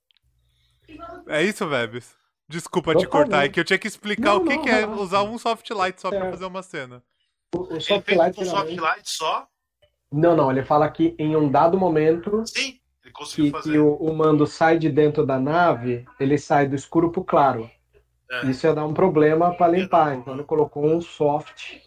É 1.28 1.44
isso, 1.44 1.68
Vebs? 1.68 2.16
Desculpa 2.48 2.96
te 2.96 3.04
Totalmente. 3.04 3.30
cortar, 3.30 3.46
é 3.46 3.50
que 3.50 3.60
eu 3.60 3.64
tinha 3.64 3.78
que 3.78 3.88
explicar 3.88 4.32
Não, 4.34 4.38
o 4.38 4.44
que, 4.46 4.56
não, 4.56 4.64
que 4.64 4.70
é 4.70 4.80
relaxa. 4.80 5.02
usar 5.02 5.24
um 5.24 5.38
soft 5.38 5.70
light 5.70 6.02
só 6.02 6.10
pra 6.10 6.26
É. 6.28 6.32
fazer 6.32 6.46
uma 6.46 6.64
cena. 6.64 7.04
O, 7.54 7.60
o 7.76 7.82
soft 7.82 8.10
light 8.12 8.36
com 8.36 8.46
soft 8.46 8.76
light 8.78 9.08
só. 9.10 9.48
Não, 10.12 10.36
não, 10.36 10.50
ele 10.52 10.64
fala 10.64 10.90
que 10.90 11.16
em 11.20 11.36
um 11.36 11.50
dado 11.52 11.78
momento 11.78 12.44
Sim, 12.48 12.80
ele 13.04 13.14
conseguiu 13.14 13.46
que, 13.46 13.52
fazer. 13.52 13.72
que 13.74 13.78
o, 13.78 13.94
o 13.96 14.16
mando 14.16 14.48
sai 14.48 14.80
de 14.80 14.90
dentro 14.90 15.24
da 15.26 15.40
nave, 15.40 16.06
ele 16.20 16.38
sai 16.40 16.68
do 16.68 16.76
escuro 16.76 17.12
pro 17.12 17.24
claro. 17.24 17.70
É. 18.32 18.46
Isso 18.48 18.66
ia 18.66 18.74
dar 18.74 18.86
um 18.86 18.94
problema 18.94 19.54
para 19.56 19.72
limpar. 19.72 20.16
Então 20.16 20.34
ele 20.34 20.44
colocou 20.44 20.84
um 20.86 21.00
soft, 21.02 21.78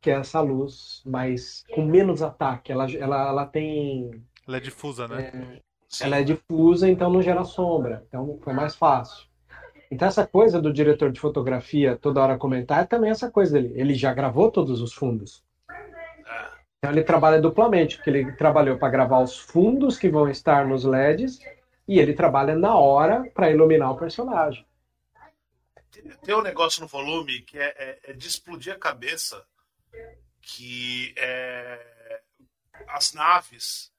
que 0.00 0.10
é 0.10 0.14
essa 0.14 0.40
luz, 0.40 1.02
mas 1.06 1.64
com 1.72 1.84
menos 1.84 2.22
ataque. 2.22 2.72
Ela, 2.72 2.90
ela, 2.92 3.28
ela 3.28 3.46
tem. 3.46 4.24
Ela 4.46 4.56
é 4.56 4.60
difusa, 4.60 5.06
né? 5.06 5.60
Sim. 5.94 6.04
Ela 6.06 6.16
é 6.18 6.24
difusa, 6.24 6.90
então 6.90 7.08
não 7.08 7.22
gera 7.22 7.44
sombra. 7.44 8.04
Então 8.08 8.36
foi 8.42 8.52
mais 8.52 8.74
fácil. 8.74 9.26
Então 9.90 10.08
essa 10.08 10.26
coisa 10.26 10.60
do 10.60 10.72
diretor 10.72 11.12
de 11.12 11.20
fotografia 11.20 11.96
toda 11.96 12.20
hora 12.20 12.36
comentar 12.36 12.82
é 12.82 12.84
também 12.84 13.10
essa 13.10 13.30
coisa 13.30 13.52
dele. 13.52 13.72
Ele 13.80 13.94
já 13.94 14.12
gravou 14.12 14.50
todos 14.50 14.80
os 14.80 14.92
fundos. 14.92 15.44
É. 15.70 16.48
Então 16.78 16.90
ele 16.90 17.04
trabalha 17.04 17.40
duplamente, 17.40 17.96
porque 17.96 18.10
ele 18.10 18.32
trabalhou 18.32 18.76
para 18.76 18.88
gravar 18.90 19.20
os 19.20 19.38
fundos 19.38 19.96
que 19.96 20.08
vão 20.08 20.28
estar 20.28 20.66
nos 20.66 20.84
LEDs 20.84 21.38
e 21.86 22.00
ele 22.00 22.12
trabalha 22.12 22.56
na 22.56 22.76
hora 22.76 23.30
para 23.32 23.50
iluminar 23.52 23.92
o 23.92 23.96
personagem. 23.96 24.66
Tem 26.24 26.34
um 26.34 26.42
negócio 26.42 26.82
no 26.82 26.88
volume 26.88 27.42
que 27.42 27.56
é, 27.56 27.66
é- 27.78 27.98
é 28.10 28.12
de 28.12 28.26
explodir 28.26 28.74
a 28.74 28.78
cabeça, 28.78 29.46
que 30.42 31.14
é 31.16 32.20
as 32.88 33.12
naves. 33.12 33.93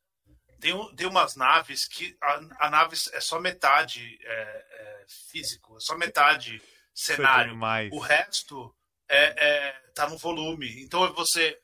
Tem, 0.65 0.95
tem 0.95 1.05
umas 1.07 1.35
naves 1.35 1.87
que 1.87 2.17
a, 2.19 2.41
a 2.65 2.69
nave 2.71 2.95
é 3.13 3.19
só 3.19 3.39
metade 3.39 4.17
é, 4.23 4.31
é 4.31 5.05
físico, 5.31 5.77
é 5.77 5.79
só 5.79 5.95
metade 5.95 6.55
é 6.57 6.61
cenário. 6.93 7.55
O 7.93 7.99
resto 7.99 8.75
é, 9.07 9.25
é, 9.47 9.71
tá 9.93 10.09
no 10.09 10.17
volume. 10.17 10.81
Então 10.83 11.13
você. 11.13 11.59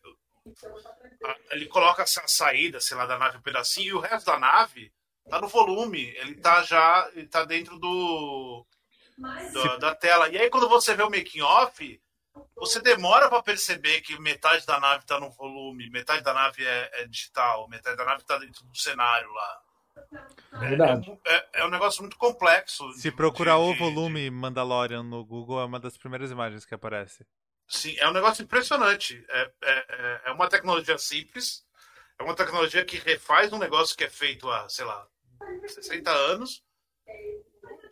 a- 1.26 1.36
Ele 1.56 1.66
coloca 1.66 2.04
essa 2.04 2.28
saída, 2.28 2.80
sei 2.80 2.96
lá, 2.96 3.08
da 3.08 3.18
nave 3.18 3.38
um 3.38 3.42
pedacinho, 3.42 3.88
e 3.88 3.94
o 3.94 4.00
resto 4.00 4.26
da 4.28 4.38
nave 4.38 4.94
tá 5.30 5.42
no 5.42 5.48
volume. 5.48 6.02
Ele 6.18 6.36
tá 6.36 6.62
já. 6.62 7.10
Ele 7.16 7.28
tá 7.28 7.44
dentro 7.44 7.80
do. 7.80 8.66
do- 9.52 9.78
da 9.80 9.96
tela. 9.96 10.30
E 10.30 10.38
aí 10.38 10.50
quando 10.50 10.70
você 10.70 10.94
vê 10.96 11.02
o 11.02 11.10
making 11.10 11.42
off, 11.42 12.00
você 12.56 12.80
demora 12.82 13.30
para 13.30 13.42
perceber 13.44 14.02
que 14.02 14.18
metade 14.20 14.66
da 14.66 14.80
nave 14.80 15.06
tá 15.06 15.20
no 15.20 15.30
volume, 15.32 15.90
metade 15.90 16.24
da 16.24 16.34
nave 16.34 16.66
é, 16.66 17.02
é 17.02 17.08
digital, 17.08 17.68
metade 17.70 17.98
da 17.98 18.06
nave 18.06 18.24
tá 18.24 18.38
dentro 18.38 18.64
do 18.66 18.76
cenário 18.78 19.32
lá. 19.32 19.62
É 20.54 20.58
verdade. 20.70 21.20
É, 21.26 21.62
é 21.62 21.66
um 21.66 21.70
negócio 21.70 22.02
muito 22.02 22.18
complexo. 22.18 22.92
Se 22.94 23.10
de- 23.10 23.16
procurar 23.16 23.56
de- 23.56 23.62
o 23.62 23.74
de- 23.74 23.80
volume 23.80 24.30
Mandalorian 24.30 25.04
no 25.04 25.24
Google, 25.26 25.60
é 25.62 25.66
uma 25.66 25.80
das 25.80 25.98
primeiras 25.98 26.32
imagens 26.32 26.66
que 26.66 26.74
aparece. 26.74 27.26
Sim, 27.68 27.96
é 28.00 28.08
um 28.08 28.14
negócio 28.14 28.44
impressionante. 28.44 29.24
É, 29.30 29.52
é, 29.64 29.86
é- 29.90 30.22
é 30.26 30.32
uma 30.32 30.50
tecnologia 30.50 30.98
simples, 30.98 31.64
é 32.20 32.24
uma 32.24 32.36
tecnologia 32.36 32.84
que 32.86 32.98
refaz 32.98 33.52
um 33.54 33.58
negócio 33.58 33.96
que 33.96 34.04
é 34.04 34.10
feito 34.10 34.50
há, 34.50 34.68
sei 34.70 34.86
lá, 34.86 35.08
60 35.68 36.12
anos, 36.12 36.64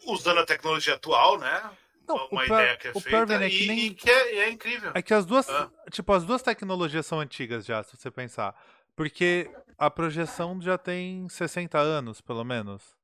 usando 0.05 0.39
a 0.39 0.45
tecnologia 0.45 0.95
atual, 0.95 1.38
né? 1.38 1.71
Não, 2.10 2.27
uma 2.31 2.45
ideia 2.45 2.76
que 2.77 2.88
é 2.88 2.91
o 2.94 2.99
feita 2.99 3.34
é 3.36 3.49
que 3.49 3.64
e, 3.64 3.68
nem- 3.68 3.80
e 3.86 3.94
que 3.94 4.10
é, 4.10 4.36
é 4.40 4.49
incrível. 4.49 4.91
É 4.95 5.02
que 5.02 5.14
as 5.14 5.26
duas, 5.26 5.48
Ah. 5.49 5.69
tipo, 5.91 6.11
as 6.11 6.23
duas 6.26 6.41
tecnologias 6.41 7.06
são 7.06 7.19
antigas 7.19 7.65
já, 7.65 7.81
se 7.84 7.95
você 7.95 8.10
pensar. 8.11 8.56
Porque 8.95 9.49
a 9.77 9.90
projeção 9.90 10.60
já 10.61 10.77
tem 10.77 11.30
60 11.30 11.77
anos, 11.77 12.19
pelo 12.19 12.44
menos. 12.44 12.98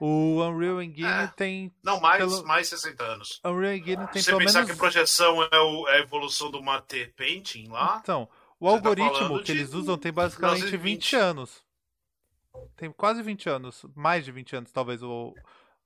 O 0.00 0.40
Unreal 0.42 0.82
Engine 0.82 1.06
É. 1.06 1.26
tem. 1.36 1.72
Não, 1.82 2.00
mais, 2.00 2.18
pelo- 2.18 2.44
mais 2.46 2.66
60 2.68 3.04
anos. 3.04 3.40
Unreal 3.44 3.74
Engine 3.74 4.06
tem 4.08 4.22
Se 4.22 4.24
você 4.24 4.30
pelo 4.30 4.38
pensar 4.40 4.60
menos. 4.60 4.70
que 4.70 4.76
a 4.76 4.80
projeção 4.80 5.42
é, 5.42 5.60
o- 5.60 5.88
é 5.88 5.96
a 5.96 6.00
evolução 6.00 6.50
do 6.50 6.62
Mate 6.62 7.12
Painting 7.16 7.68
lá, 7.68 7.98
Então, 8.02 8.28
o 8.58 8.66
tá 8.66 8.72
algoritmo 8.72 9.14
falando 9.14 9.38
que 9.38 9.44
de 9.44 9.52
eles 9.52 9.72
usam 9.74 9.96
tem 9.98 10.12
basicamente 10.12 10.62
1920. 10.64 11.12
20 11.12 11.16
anos. 11.16 11.62
Tem 12.76 12.90
quase 12.90 13.22
20 13.22 13.48
anos. 13.48 13.84
Mais 13.94 14.24
de 14.24 14.32
20 14.32 14.56
anos, 14.56 14.72
talvez, 14.72 15.02
o, 15.02 15.34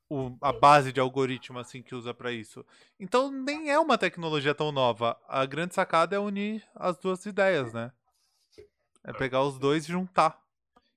o, 0.09 0.37
a 0.41 0.53
base 0.53 0.93
de 0.93 1.01
algoritmo 1.01 1.59
assim 1.59 1.83
que 1.83 1.95
usa 1.95 2.15
para 2.15 2.33
isso. 2.33 2.65
Então 2.99 3.31
nem 3.31 3.71
é 3.71 3.79
uma 3.79 3.99
tecnologia 3.99 4.55
tão 4.55 4.73
nova. 4.73 5.19
A 5.29 5.45
grande 5.45 5.75
sacada 5.75 6.17
é 6.17 6.19
unir 6.19 6.63
as 6.75 6.97
duas 6.99 7.25
ideias, 7.27 7.73
né? 7.73 7.93
É 9.05 9.13
pegar 9.13 9.43
os 9.43 9.59
dois 9.59 9.85
e 9.85 9.93
juntar. 9.93 10.41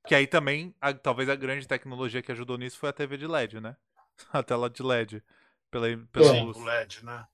Que 0.08 0.16
aí 0.16 0.26
também, 0.26 0.74
a, 0.82 0.94
talvez 0.94 1.30
a 1.30 1.36
grande 1.36 1.68
tecnologia 1.68 2.22
que 2.22 2.32
ajudou 2.32 2.58
nisso 2.58 2.80
foi 2.80 2.90
a 2.90 2.94
TV 2.94 3.18
de 3.18 3.28
LED, 3.28 3.60
né? 3.60 3.76
A 4.34 4.42
tela 4.44 4.70
de 4.70 4.82
LED. 4.84 5.24
Pela, 5.70 5.88
pela 6.12 6.32
Sim, 6.32 6.46
luz. 6.46 6.58
o 6.58 6.64
LED, 6.64 7.06
né? 7.06 7.26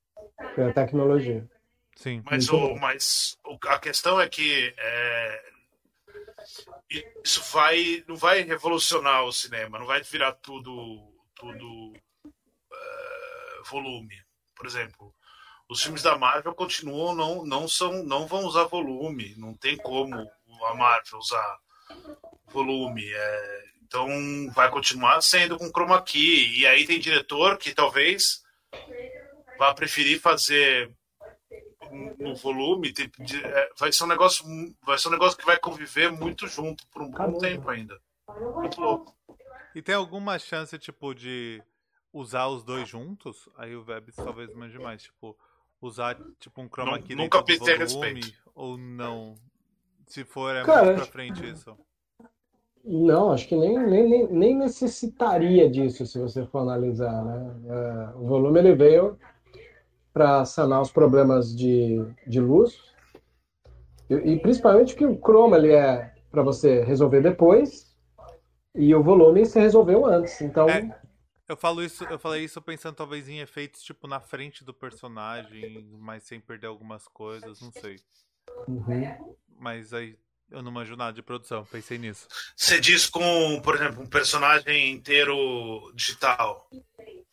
Foi 0.54 0.66
a 0.66 0.74
tecnologia. 0.74 1.50
Sim. 1.96 2.22
Mas, 2.24 2.48
o, 2.50 2.52
bom. 2.58 2.80
mas 2.80 3.38
o- 3.44 3.58
a 3.68 3.80
questão 3.80 4.22
é 4.22 4.30
que 4.30 4.74
é, 4.78 5.52
isso 7.24 7.42
vai 7.52 8.04
não 8.08 8.16
vai 8.16 8.42
revolucionar 8.42 9.24
o 9.24 9.32
cinema, 9.32 9.80
não 9.80 9.86
vai 9.88 10.02
virar 10.04 10.34
tudo 10.34 11.17
tudo 11.40 11.94
é, 12.72 13.62
volume. 13.70 14.16
Por 14.56 14.66
exemplo, 14.66 15.14
os 15.70 15.82
filmes 15.82 16.02
da 16.02 16.18
Marvel 16.18 16.54
continuam 16.54 17.16
não 17.16 17.46
não 17.46 17.68
são 17.68 18.04
não 18.04 18.28
vão 18.28 18.46
usar 18.46 18.66
volume, 18.66 19.36
não 19.38 19.54
tem 19.54 19.78
como 19.78 20.16
a 20.16 20.74
Marvel 20.74 21.20
usar 21.20 21.60
volume. 22.48 23.04
é, 23.14 23.64
então 23.84 24.08
vai 24.54 24.70
continuar 24.70 25.22
sendo 25.22 25.58
com 25.58 25.72
chroma 25.72 26.02
key 26.02 26.60
e 26.60 26.68
aí 26.68 26.86
tem 26.86 27.00
diretor 27.00 27.58
que 27.58 27.74
talvez 27.74 28.44
vá 29.58 29.74
preferir 29.74 30.20
fazer 30.20 30.92
no 32.20 32.36
volume 32.36 32.94
é, 33.46 33.70
vai 33.80 33.94
ser 33.94 34.04
um 34.04 34.08
negócio 34.08 34.46
vai 34.84 34.98
ser 34.98 35.08
um 35.08 35.12
negócio 35.12 35.38
que 35.38 35.46
vai 35.46 35.58
conviver 35.58 36.12
muito 36.12 36.48
junto 36.48 36.86
por 36.88 37.02
um 37.02 37.10
bom 37.10 37.16
Acabou, 37.16 37.42
né? 37.42 37.50
tempo 37.50 37.70
ainda 37.70 37.98
muito 38.56 38.82
louco 38.82 39.16
E 39.78 39.82
tem 39.84 39.94
alguma 39.94 40.40
chance, 40.40 40.76
tipo, 40.80 41.14
de 41.14 41.62
usar 42.12 42.48
os 42.48 42.64
dois 42.64 42.90
juntos? 42.90 43.48
Aí 43.56 43.76
o 43.76 43.84
Vebs 43.84 44.16
talvez 44.16 44.52
mande 44.56 44.80
mais, 44.80 45.04
tipo, 45.04 45.38
usar 45.80 46.18
tipo 46.40 46.60
um 46.64 46.68
chroma 46.68 47.00
key 47.00 47.14
nunca 47.14 47.44
pensei 47.44 47.76
a 47.76 47.86
volume, 47.86 48.14
respeito. 48.16 48.38
ou 48.56 48.76
não? 48.76 49.36
Se 50.08 50.24
for, 50.26 50.56
é 50.56 50.64
Cara, 50.64 50.82
muito 50.82 50.96
pra 50.96 51.04
acho- 51.04 51.12
frente 51.12 51.48
isso. 51.48 51.78
Não, 52.84 53.32
acho 53.32 53.48
que 53.48 53.56
nem, 53.56 53.78
nem, 53.78 54.28
nem, 54.30 54.58
necessitaria 54.58 55.70
disso, 55.70 56.08
se 56.08 56.18
você 56.18 56.44
for 56.48 56.60
analisar, 56.62 57.24
né? 57.24 57.56
É, 57.70 58.18
o 58.18 58.26
volume 58.26 58.58
ele 58.58 58.74
veio 58.74 59.20
para 60.12 60.44
sanar 60.44 60.82
os 60.82 60.92
problemas 60.92 61.56
de, 61.56 62.04
de 62.26 62.40
luz 62.40 62.82
e, 64.10 64.16
e 64.16 64.40
principalmente 64.40 64.96
que 64.96 65.06
o 65.06 65.20
chroma 65.20 65.56
ele 65.58 65.72
é 65.72 66.16
para 66.32 66.42
você 66.42 66.84
resolver 66.84 67.22
depois 67.22 67.87
e 68.78 68.94
o 68.96 69.04
volume 69.04 69.46
você 69.46 69.60
resolveu 69.60 70.06
antes. 70.06 70.40
Então, 70.42 70.70
É. 70.70 71.00
Eu 71.50 71.56
falo 71.56 71.82
isso, 71.82 72.04
eu 72.04 72.20
falei 72.20 72.44
isso 72.44 72.62
pensando 72.62 72.96
talvez 72.96 73.30
em 73.30 73.40
efeitos 73.40 73.82
tipo 73.82 74.06
na 74.06 74.20
frente 74.20 74.66
do 74.66 74.74
personagem, 74.74 75.88
mas 75.98 76.24
sem 76.24 76.42
perder 76.42 76.68
algumas 76.68 77.08
coisas, 77.08 77.62
não 77.62 77.72
sei. 77.72 77.98
uhum. 78.68 79.36
Mas 79.58 79.94
aí 79.94 80.18
eu 80.52 80.62
não 80.62 80.72
manjo 80.74 80.98
nada 80.98 81.14
de 81.14 81.22
produção, 81.22 81.64
pensei 81.66 81.98
nisso. 81.98 82.28
você 82.54 82.82
diz 82.82 83.08
com 83.10 83.62
por 83.62 83.76
exemplo 83.76 84.04
um 84.04 84.08
personagem 84.08 84.92
inteiro 84.92 85.90
digital 85.96 86.70
é 86.72 87.24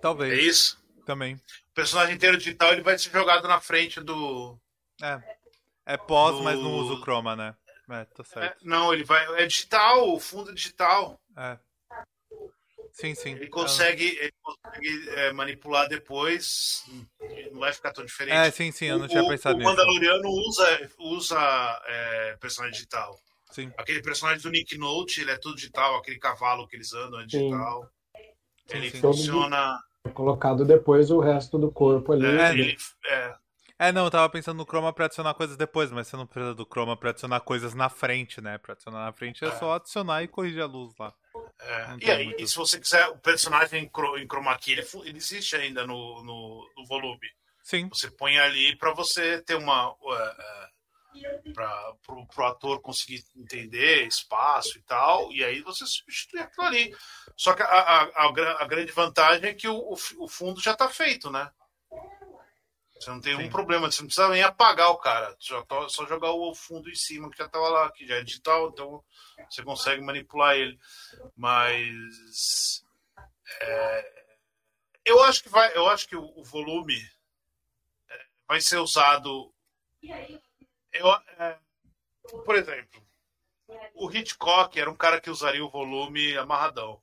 Talvez, 0.00 0.38
isso 0.38 0.84
também. 1.04 1.34
o 1.36 1.74
personagem 1.74 2.14
inteiro 2.14 2.36
digital 2.36 2.72
ele 2.72 2.82
vai 2.82 2.98
ser 2.98 3.10
jogado 3.10 3.46
na 3.48 3.60
frente 3.60 4.00
do 4.02 4.58
É. 5.02 5.20
É 5.86 5.96
pós, 5.96 6.40
mas 6.42 6.58
não 6.58 6.70
Do- 6.72 6.76
usa 6.78 6.92
o 6.94 7.00
chroma, 7.02 7.34
né? 7.36 7.54
É, 7.88 8.04
tá 8.04 8.22
é, 8.22 8.24
certo. 8.24 8.66
não 8.66 8.92
ele 8.92 9.04
vai 9.04 9.42
é 9.42 9.46
digital 9.46 10.12
o 10.12 10.18
fundo 10.18 10.50
é 10.50 10.54
digital 10.54 11.20
É. 11.36 11.58
Sim, 12.92 13.14
sim. 13.14 13.32
ele 13.32 13.48
consegue, 13.48 14.06
ele 14.18 14.32
consegue 14.42 15.10
é, 15.10 15.32
manipular 15.32 15.86
depois 15.88 16.82
não 17.52 17.60
vai 17.60 17.72
ficar 17.72 17.92
tão 17.92 18.04
diferente 18.04 18.34
É, 18.34 18.50
sim, 18.50 18.72
sim, 18.72 18.86
eu 18.86 18.98
não 18.98 19.06
tinha 19.06 19.22
o, 19.22 19.28
pensado 19.28 19.54
o 19.54 19.58
nisso. 19.58 19.70
Mandaloriano 19.70 20.28
usa, 20.28 20.90
usa 20.98 21.82
é, 21.86 22.36
personagem 22.40 22.72
digital. 22.74 23.18
Sim. 23.50 23.72
Aquele 23.76 24.02
personagem 24.02 24.42
do 24.42 24.50
Nick 24.50 24.76
Note, 24.78 25.20
ele 25.20 25.30
é 25.30 25.36
tudo 25.38 25.56
digital, 25.56 25.96
aquele 25.96 26.18
cavalo 26.18 26.66
que 26.66 26.76
eles 26.76 26.92
andam 26.92 27.20
é 27.20 27.26
digital. 27.26 27.88
Sim, 28.66 28.76
ele 28.76 28.90
sim. 28.90 29.00
funciona. 29.00 29.78
colocado 30.14 30.64
depois 30.64 31.10
o 31.10 31.20
resto 31.20 31.58
do 31.58 31.70
corpo 31.70 32.12
ali. 32.12 32.26
é, 32.26 32.40
É, 32.40 32.50
ele- 32.52 32.76
é, 33.06 33.34
É, 33.78 33.92
não, 33.92 34.04
eu 34.06 34.10
tava 34.10 34.28
pensando 34.30 34.56
no 34.56 34.64
chroma 34.64 34.92
pra 34.92 35.04
adicionar 35.04 35.34
coisas 35.34 35.56
depois, 35.56 35.90
mas 35.92 36.08
você 36.08 36.16
não 36.16 36.26
precisa 36.26 36.54
do 36.54 36.64
chroma 36.64 36.96
pra 36.96 37.10
adicionar 37.10 37.40
coisas 37.40 37.74
na 37.74 37.90
frente, 37.90 38.40
né? 38.40 38.56
Pra 38.56 38.72
adicionar 38.72 39.04
na 39.04 39.12
frente 39.12 39.44
é 39.44 39.48
É. 39.48 39.58
só 39.58 39.74
adicionar 39.74 40.22
e 40.22 40.28
corrigir 40.28 40.62
a 40.62 40.66
luz 40.66 40.94
lá. 40.98 41.12
é. 41.60 41.96
E 42.00 42.10
aí, 42.10 42.24
muito. 42.26 42.46
se 42.46 42.56
você 42.56 42.80
quiser, 42.80 43.06
o 43.08 43.18
personagem 43.18 43.84
em, 43.84 44.26
chroma 44.26 44.56
key, 44.58 44.72
ele, 44.72 44.86
ele 45.04 45.18
existe 45.18 45.56
ainda 45.56 45.86
no, 45.86 46.22
no, 46.24 46.72
no 46.76 46.86
volume. 46.86 47.28
Sim, 47.62 47.88
Você 47.88 48.10
põe 48.10 48.38
ali 48.38 48.76
para 48.76 48.94
você 48.94 49.42
ter 49.42 49.56
uma. 49.56 49.94
para 51.52 51.92
pro, 52.06 52.26
pro 52.28 52.44
ator 52.46 52.80
conseguir 52.80 53.22
entender 53.36 54.06
espaço 54.06 54.78
e 54.78 54.82
tal, 54.82 55.32
e 55.32 55.42
aí 55.44 55.60
você 55.62 55.84
substitui 55.86 56.40
aquilo 56.40 56.66
ali. 56.66 56.94
Só 57.36 57.54
que 57.54 57.62
a, 57.62 57.66
a, 57.66 58.02
a, 58.04 58.62
a 58.62 58.66
grande 58.66 58.92
vantagem 58.92 59.50
é 59.50 59.54
que 59.54 59.66
o, 59.68 59.76
o, 59.76 59.96
o 60.20 60.28
fundo 60.28 60.60
já 60.60 60.72
está 60.72 60.88
feito, 60.88 61.30
né? 61.30 61.50
Você 62.98 63.10
não 63.10 63.20
tem 63.20 63.36
Sim. 63.36 63.44
um 63.44 63.50
problema, 63.50 63.90
você 63.90 64.00
não 64.00 64.06
precisa 64.06 64.28
nem 64.28 64.42
apagar 64.42 64.88
o 64.90 64.96
cara, 64.96 65.36
tá, 65.68 65.88
só 65.88 66.06
jogar 66.06 66.32
o 66.32 66.54
fundo 66.54 66.88
em 66.88 66.94
cima 66.94 67.30
que 67.30 67.36
já 67.36 67.44
estava 67.44 67.68
lá, 67.68 67.92
que 67.92 68.06
já 68.06 68.16
é 68.16 68.22
digital, 68.22 68.70
então 68.70 69.04
você 69.50 69.62
consegue 69.62 70.00
manipular 70.00 70.56
ele. 70.56 70.78
Mas 71.36 72.82
é, 73.60 74.26
eu 75.04 75.22
acho 75.22 75.42
que 75.42 75.48
vai, 75.48 75.76
eu 75.76 75.88
acho 75.88 76.08
que 76.08 76.16
o, 76.16 76.24
o 76.36 76.42
volume 76.42 76.98
é, 78.08 78.26
vai 78.48 78.60
ser 78.60 78.78
usado. 78.78 79.54
Eu, 80.92 81.12
é, 81.38 81.58
por 82.44 82.56
exemplo, 82.56 83.06
o 83.94 84.10
Hitchcock 84.10 84.78
era 84.78 84.90
um 84.90 84.96
cara 84.96 85.20
que 85.20 85.30
usaria 85.30 85.64
o 85.64 85.70
volume 85.70 86.36
amarradão. 86.36 87.02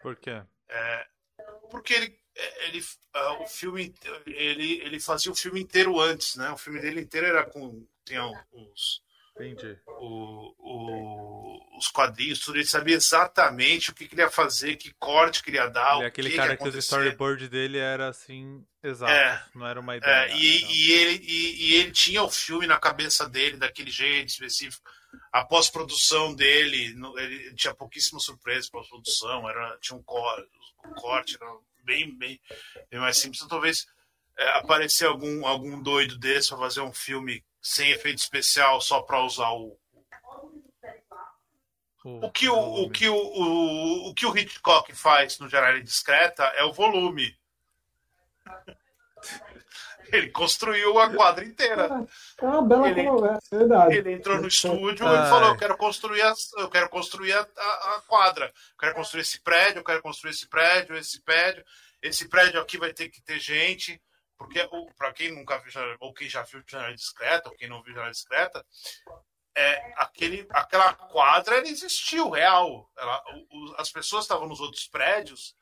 por 0.00 0.16
quê? 0.16 0.42
É, 0.68 1.06
porque 1.70 1.94
ele, 1.94 2.23
ele, 2.66 2.84
ah, 3.14 3.42
o 3.42 3.46
filme, 3.46 3.94
ele, 4.26 4.80
ele 4.82 5.00
fazia 5.00 5.30
o 5.30 5.36
filme 5.36 5.60
inteiro 5.60 6.00
antes, 6.00 6.36
né? 6.36 6.50
O 6.50 6.56
filme 6.56 6.80
dele 6.80 7.00
inteiro 7.00 7.26
era 7.26 7.44
com 7.44 7.86
tinha 8.04 8.26
os, 8.52 9.02
Entendi. 9.40 9.78
o, 9.86 10.54
o- 10.58 11.78
os 11.78 11.88
quadrinhos, 11.88 12.38
tudo. 12.40 12.56
Ele 12.58 12.66
sabia 12.66 12.96
exatamente 12.96 13.90
o 13.90 13.94
que 13.94 14.06
queria 14.06 14.30
fazer, 14.30 14.76
que 14.76 14.92
corte 14.98 15.42
queria 15.42 15.66
dar, 15.68 15.94
Ele 15.94 16.02
é 16.02 16.04
o 16.04 16.08
aquele 16.08 16.30
que 16.30 16.36
cara 16.36 16.48
que 16.56 16.62
os 16.62 16.68
acontecer. 16.68 16.86
storyboard 16.86 17.48
dele 17.48 17.78
era 17.78 18.08
assim, 18.08 18.64
exato. 18.82 19.12
É. 19.12 19.44
Não 19.54 19.66
era 19.66 19.80
uma 19.80 19.96
ideia. 19.96 20.30
É, 20.30 20.36
e, 20.36 20.62
era- 20.62 20.72
e 20.72 20.92
ele, 20.92 21.24
e, 21.26 21.68
e 21.70 21.74
ele 21.76 21.90
tinha 21.92 22.22
o 22.22 22.30
filme 22.30 22.66
na 22.66 22.78
cabeça 22.78 23.28
dele 23.28 23.56
daquele 23.56 23.90
jeito 23.90 24.28
específico. 24.28 24.88
A 25.32 25.44
pós-produção 25.44 26.34
dele, 26.34 26.94
ele 27.16 27.54
tinha 27.54 27.74
pouquíssimas 27.74 28.24
surpresas 28.24 28.68
pós-produção, 28.68 29.48
era 29.48 29.78
tinha 29.80 29.96
um 29.96 30.02
corte, 30.02 30.48
um 30.84 30.92
corte 30.94 31.36
era 31.40 31.50
bem, 31.84 32.16
bem, 32.16 32.40
bem 32.90 33.00
mais 33.00 33.16
simples. 33.16 33.38
Então, 33.38 33.48
talvez 33.48 33.86
é, 34.36 34.48
aparecer 34.58 35.06
algum, 35.06 35.46
algum 35.46 35.80
doido 35.80 36.18
desse 36.18 36.48
para 36.48 36.58
fazer 36.58 36.80
um 36.80 36.92
filme 36.92 37.44
sem 37.62 37.90
efeito 37.90 38.18
especial 38.18 38.80
só 38.80 39.00
para 39.00 39.22
usar 39.22 39.50
o, 39.52 39.78
o 42.04 42.30
que 42.30 42.48
o, 42.48 42.56
o 42.56 42.90
que 42.90 43.08
o, 43.08 43.16
o, 43.16 44.08
o 44.10 44.14
que 44.14 44.26
o 44.26 44.36
Hitchcock 44.36 44.94
faz 44.94 45.38
no 45.38 45.48
Janela 45.48 45.80
Discreta 45.80 46.44
é 46.56 46.64
o 46.64 46.72
volume. 46.72 47.36
Ele 50.16 50.30
construiu 50.30 50.98
a 50.98 51.12
quadra 51.12 51.44
inteira. 51.44 52.06
É 52.40 52.44
uma 52.44 52.62
bela 52.62 52.88
Ele- 52.88 53.04
conversa, 53.04 53.54
é 53.54 53.58
verdade. 53.58 53.96
Ele 53.96 54.12
entrou 54.12 54.38
no 54.40 54.48
estúdio 54.48 55.06
e 55.06 55.28
falou: 55.28 55.50
Eu 55.50 55.56
quero 55.56 55.76
construir, 55.76 56.22
a, 56.22 56.34
eu 56.58 56.70
quero 56.70 56.88
construir 56.88 57.32
a, 57.32 57.40
a- 57.56 57.94
a 57.96 58.02
quadra. 58.06 58.46
Eu 58.46 58.78
quero 58.78 58.94
construir 58.94 59.22
esse 59.22 59.40
prédio, 59.42 59.80
eu 59.80 59.84
quero 59.84 60.02
construir 60.02 60.30
esse 60.32 60.48
prédio, 60.48 60.96
esse 60.96 61.20
prédio. 61.22 61.64
Esse 62.02 62.28
prédio 62.28 62.60
aqui 62.60 62.76
vai 62.78 62.92
ter 62.92 63.08
que 63.08 63.22
ter 63.22 63.38
gente. 63.38 64.00
Porque, 64.36 64.60
para 64.98 65.12
quem 65.12 65.32
nunca 65.32 65.58
viu, 65.58 65.72
ou 66.00 66.12
quem 66.12 66.28
já 66.28 66.42
viu 66.42 66.62
Janela 66.66 66.94
Discreta, 66.94 67.48
ou 67.48 67.54
quem 67.56 67.68
não 67.68 67.82
viu 67.82 67.94
Janela 67.94 68.10
Discreta, 68.12 68.64
é, 69.56 69.92
aquele, 69.96 70.46
aquela 70.50 70.92
quadra 70.92 71.56
ela 71.56 71.68
existiu, 71.68 72.28
real. 72.30 72.90
Ela, 72.98 73.22
o- 73.32 73.46
o- 73.70 73.74
as 73.78 73.90
pessoas 73.90 74.24
estavam 74.24 74.48
nos 74.48 74.60
outros 74.60 74.86
prédios. 74.88 75.54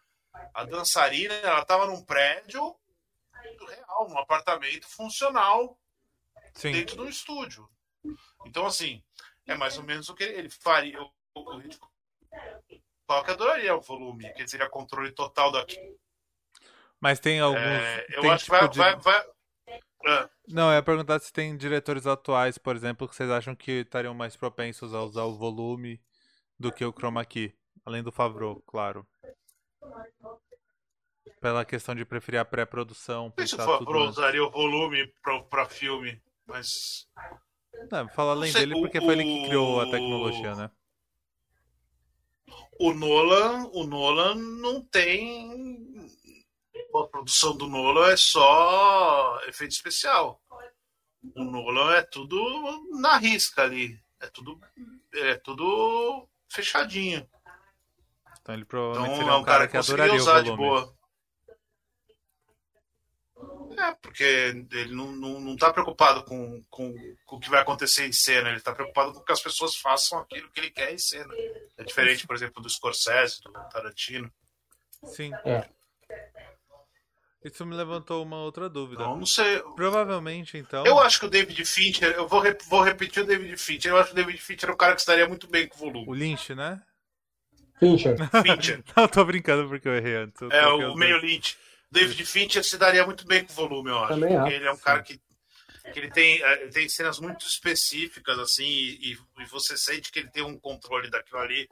A 0.54 0.64
dançarina 0.64 1.34
ela 1.34 1.60
estava 1.60 1.86
num 1.86 2.02
prédio 2.02 2.74
real, 3.66 4.08
num 4.08 4.18
apartamento 4.18 4.86
funcional 4.88 5.78
Sim. 6.54 6.72
dentro 6.72 6.96
de 6.96 7.02
um 7.02 7.08
estúdio. 7.08 7.68
Então, 8.46 8.66
assim, 8.66 9.02
é 9.46 9.54
mais 9.54 9.76
ou 9.78 9.84
menos 9.84 10.08
o 10.08 10.14
que 10.14 10.24
ele, 10.24 10.50
faria. 10.50 11.00
O, 11.00 11.10
o 11.34 11.60
Hitchcock 11.60 11.92
adoraria 13.30 13.74
o 13.76 13.80
volume, 13.80 14.32
que 14.34 14.46
seria 14.46 14.68
controle 14.68 15.12
total 15.12 15.52
daquilo. 15.52 15.98
Mas 17.00 17.18
tem 17.18 17.40
alguns. 17.40 17.60
É, 17.60 18.06
eu 18.10 18.20
tem 18.20 18.30
acho 18.30 18.44
que 18.44 18.50
tipo 18.50 18.58
vai. 18.58 18.68
de- 18.68 18.78
vai, 18.78 18.96
vai 18.96 19.32
é, 20.04 20.28
Não, 20.48 20.70
eu 20.70 20.74
ia 20.74 20.82
perguntar 20.82 21.20
se 21.20 21.32
tem 21.32 21.56
diretores 21.56 22.06
atuais, 22.06 22.58
por 22.58 22.74
exemplo, 22.74 23.08
que 23.08 23.14
vocês 23.14 23.30
acham 23.30 23.54
que 23.54 23.82
estariam 23.82 24.14
mais 24.14 24.36
propensos 24.36 24.94
a 24.94 25.02
usar 25.02 25.24
o 25.24 25.36
volume 25.36 26.00
do 26.58 26.72
que 26.72 26.84
o 26.84 26.92
chroma 26.92 27.24
key. 27.24 27.54
Além 27.84 28.02
do 28.02 28.12
Favreau, 28.12 28.62
claro. 28.66 29.06
Pela 31.42 31.64
questão 31.64 31.94
de 31.94 32.04
preferir 32.04 32.38
a 32.40 32.44
pré-produção. 32.44 33.24
Se 33.26 33.30
o 33.30 33.32
pensar 33.32 33.78
tudo 33.78 33.98
usaria 34.04 34.44
o 34.44 34.50
volume 34.50 35.08
pra, 35.22 35.42
pra 35.42 35.66
filme, 35.68 36.22
mas. 36.46 37.08
Não, 37.90 38.08
fala 38.10 38.30
além 38.32 38.52
sei, 38.52 38.60
dele 38.60 38.76
o- 38.76 38.80
porque 38.82 39.00
foi 39.00 39.12
ele 39.14 39.24
que 39.24 39.46
criou 39.48 39.80
a 39.80 39.84
o- 39.84 39.90
tecnologia, 39.90 40.54
né? 40.54 40.70
O 42.78 42.92
Nolan, 42.94 43.68
o 43.72 43.84
Nolan 43.84 44.34
não 44.36 44.84
tem. 44.84 46.08
A 46.94 47.02
produção 47.08 47.56
do 47.56 47.66
Nolan 47.66 48.10
é 48.12 48.16
só 48.16 49.40
efeito 49.48 49.72
especial. 49.72 50.40
O 51.34 51.42
Nolan 51.44 51.94
é 51.94 52.02
tudo 52.02 52.38
na 53.00 53.16
risca 53.16 53.62
ali. 53.62 53.98
É 54.20 54.28
tudo, 54.28 54.60
é 55.14 55.34
tudo 55.36 56.28
fechadinho. 56.48 57.28
Então 58.40 58.54
ele 58.54 58.64
provavelmente 58.64 59.14
Então 59.22 59.28
é 59.28 59.36
um 59.36 59.42
cara 59.44 59.66
que 59.66 59.76
conseguiria 59.76 60.04
adoraria 60.12 60.20
o 60.20 60.22
usar 60.22 60.42
de 60.42 60.50
volume. 60.50 60.68
boa. 60.68 61.01
É, 63.78 63.94
porque 64.00 64.22
ele 64.22 64.94
não, 64.94 65.12
não, 65.12 65.40
não 65.40 65.56
tá 65.56 65.72
preocupado 65.72 66.24
com, 66.24 66.62
com, 66.70 66.94
com 67.26 67.36
o 67.36 67.40
que 67.40 67.50
vai 67.50 67.60
acontecer 67.60 68.06
em 68.06 68.12
cena, 68.12 68.50
ele 68.50 68.60
tá 68.60 68.72
preocupado 68.74 69.12
com 69.12 69.20
que 69.20 69.32
as 69.32 69.40
pessoas 69.42 69.76
façam 69.76 70.18
aquilo 70.18 70.50
que 70.50 70.60
ele 70.60 70.70
quer 70.70 70.92
em 70.92 70.98
cena. 70.98 71.32
É 71.78 71.84
diferente, 71.84 72.26
por 72.26 72.36
exemplo, 72.36 72.62
do 72.62 72.68
Scorsese, 72.70 73.40
do 73.42 73.52
Tarantino. 73.70 74.32
Sim. 75.04 75.32
É. 75.44 75.68
Isso 77.44 77.66
me 77.66 77.74
levantou 77.74 78.22
uma 78.22 78.36
outra 78.36 78.68
dúvida. 78.68 79.02
Então, 79.02 79.16
não 79.16 79.26
sei. 79.26 79.60
Provavelmente, 79.74 80.56
então. 80.56 80.86
Eu 80.86 81.00
acho 81.00 81.18
que 81.18 81.26
o 81.26 81.30
David 81.30 81.64
Fincher, 81.64 82.12
eu 82.12 82.28
vou, 82.28 82.38
rep- 82.38 82.62
vou 82.68 82.82
repetir 82.82 83.22
o 83.24 83.26
David 83.26 83.56
Fincher, 83.56 83.90
eu 83.90 83.96
acho 83.96 84.08
que 84.08 84.12
o 84.12 84.16
David 84.24 84.38
Fincher 84.40 84.70
é 84.70 84.72
um 84.72 84.76
cara 84.76 84.94
que 84.94 85.00
estaria 85.00 85.26
muito 85.28 85.48
bem 85.48 85.66
com 85.66 85.74
o 85.74 85.88
O 85.88 85.92
volume. 85.92 86.18
Lynch, 86.18 86.54
né? 86.54 86.80
Fincher. 87.80 88.16
Fincher. 88.42 88.84
Não, 88.96 89.08
tô 89.08 89.24
brincando 89.24 89.68
porque 89.68 89.88
eu 89.88 89.94
errei 89.96 90.14
antes. 90.14 90.40
Eu 90.40 90.52
É, 90.52 90.66
o 90.68 90.94
meio. 90.94 91.16
Lynch. 91.18 91.56
David 91.92 92.24
Fincher 92.24 92.64
se 92.64 92.78
daria 92.78 93.04
muito 93.04 93.26
bem 93.26 93.44
com 93.44 93.52
o 93.52 93.54
volume, 93.54 93.90
eu 93.90 93.98
acho. 93.98 94.14
Também 94.14 94.34
porque 94.34 94.48
acho, 94.48 94.56
ele 94.56 94.66
é 94.66 94.72
um 94.72 94.78
cara 94.78 95.02
que, 95.02 95.20
que 95.92 95.98
ele 96.00 96.10
tem, 96.10 96.42
eh, 96.42 96.68
tem 96.68 96.88
cenas 96.88 97.20
muito 97.20 97.46
específicas, 97.46 98.38
assim, 98.38 98.64
e, 98.64 99.12
e 99.38 99.44
você 99.44 99.76
sente 99.76 100.10
que 100.10 100.18
ele 100.20 100.30
tem 100.30 100.42
um 100.42 100.58
controle 100.58 101.10
daquilo 101.10 101.38
ali 101.40 101.68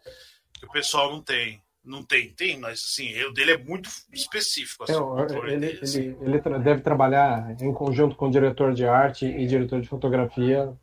que 0.53 0.67
o 0.67 0.71
pessoal 0.71 1.11
não 1.11 1.23
tem. 1.23 1.63
Não 1.83 2.05
tem, 2.05 2.31
tem, 2.35 2.61
mas 2.61 2.81
assim, 2.81 3.19
o 3.25 3.33
dele 3.33 3.53
é 3.53 3.57
muito 3.57 3.89
específico. 4.13 4.85
Assim, 4.85 4.93
É, 4.93 5.49
ele 5.49 5.57
dele, 5.57 5.81
assim. 5.83 5.99
ele, 6.01 6.17
ele 6.21 6.41
tra- 6.43 6.59
deve 6.59 6.83
trabalhar 6.83 7.57
em 7.59 7.73
conjunto 7.73 8.15
com 8.15 8.29
o 8.29 8.31
diretor 8.31 8.75
de 8.75 8.85
arte 8.85 9.25
e 9.25 9.47
diretor 9.47 9.81
de 9.81 9.89
fotografia 9.89 10.77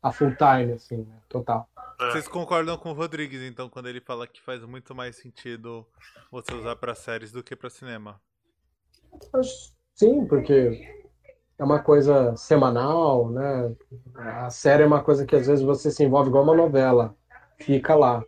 a 0.00 0.12
full 0.12 0.36
time, 0.36 0.74
assim, 0.74 0.98
né? 0.98 1.18
total. 1.28 1.68
É. 1.98 2.10
Vocês 2.12 2.28
concordam 2.28 2.78
com 2.78 2.90
o 2.90 2.94
Rodrigues, 2.94 3.42
então, 3.42 3.68
quando 3.68 3.88
ele 3.88 4.00
fala 4.00 4.28
que 4.28 4.40
faz 4.40 4.62
muito 4.64 4.94
mais 4.94 5.16
sentido 5.16 5.84
você 6.30 6.54
usar 6.54 6.76
pra 6.76 6.94
séries 6.94 7.32
do 7.32 7.42
que 7.42 7.56
pra 7.56 7.68
cinema? 7.68 8.20
Sim, 9.94 10.26
porque 10.26 10.88
é 11.58 11.64
uma 11.64 11.82
coisa 11.82 12.36
semanal, 12.36 13.30
né? 13.30 13.74
A 14.16 14.50
série 14.50 14.82
é 14.82 14.86
uma 14.86 15.02
coisa 15.02 15.26
que 15.26 15.36
às 15.36 15.46
vezes 15.46 15.64
você 15.64 15.90
se 15.90 16.04
envolve 16.04 16.28
igual 16.28 16.44
uma 16.44 16.54
novela, 16.56 17.14
fica 17.58 17.94
lá. 17.94 18.22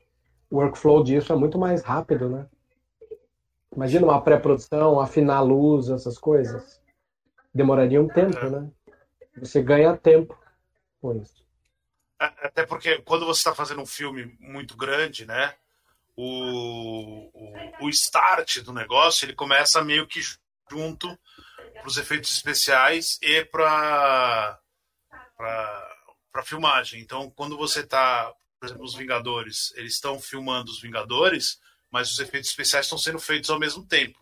O 0.51 0.57
workflow 0.57 1.03
disso 1.05 1.33
é 1.33 1.37
muito 1.37 1.59
mais 1.59 1.83
rápido, 1.83 2.29
né? 2.29 2.47
Imagina 3.75 4.07
uma 4.07 4.21
pré-produção, 4.21 4.99
afinar 4.99 5.37
a 5.37 5.43
luz, 5.43 5.89
essas 5.89 6.19
coisas. 6.19 6.81
Demoraria 7.55 8.01
um 8.01 8.09
tempo, 8.09 8.49
né? 8.49 8.71
Você 9.37 9.63
ganha 9.63 9.97
tempo 9.97 10.37
com 11.01 11.15
isso. 11.17 11.45
A- 12.19 12.35
Até 12.47 12.67
porque 12.67 13.01
quando 13.03 13.27
você 13.27 13.41
está 13.41 13.55
fazendo 13.55 13.83
um 13.83 13.87
filme 13.87 14.37
muito 14.41 14.77
grande, 14.77 15.27
né? 15.27 15.55
O, 16.17 17.31
o, 17.33 17.87
o 17.87 17.89
start 17.91 18.59
do 18.63 18.73
negócio 18.73 19.25
ele 19.25 19.35
começa 19.35 19.85
meio 19.85 20.07
que 20.07 20.21
junto 20.71 21.19
para 21.75 21.89
os 21.89 21.97
efeitos 21.97 22.31
especiais 22.31 23.19
e 23.23 23.45
para 23.45 24.59
para 25.37 26.43
filmagem. 26.43 27.01
Então, 27.01 27.31
quando 27.31 27.57
você 27.57 27.81
está, 27.81 28.33
por 28.61 28.67
exemplo, 28.67 28.85
os 28.85 28.95
Vingadores, 28.95 29.73
eles 29.77 29.95
estão 29.95 30.21
filmando 30.21 30.71
os 30.71 30.81
Vingadores, 30.81 31.59
mas 31.91 32.13
os 32.13 32.19
efeitos 32.19 32.51
especiais 32.51 32.87
estão 32.87 32.99
sendo 32.99 33.19
feitos 33.19 33.51
ao 33.51 33.59
mesmo 33.59 33.85
tempo. 33.87 34.19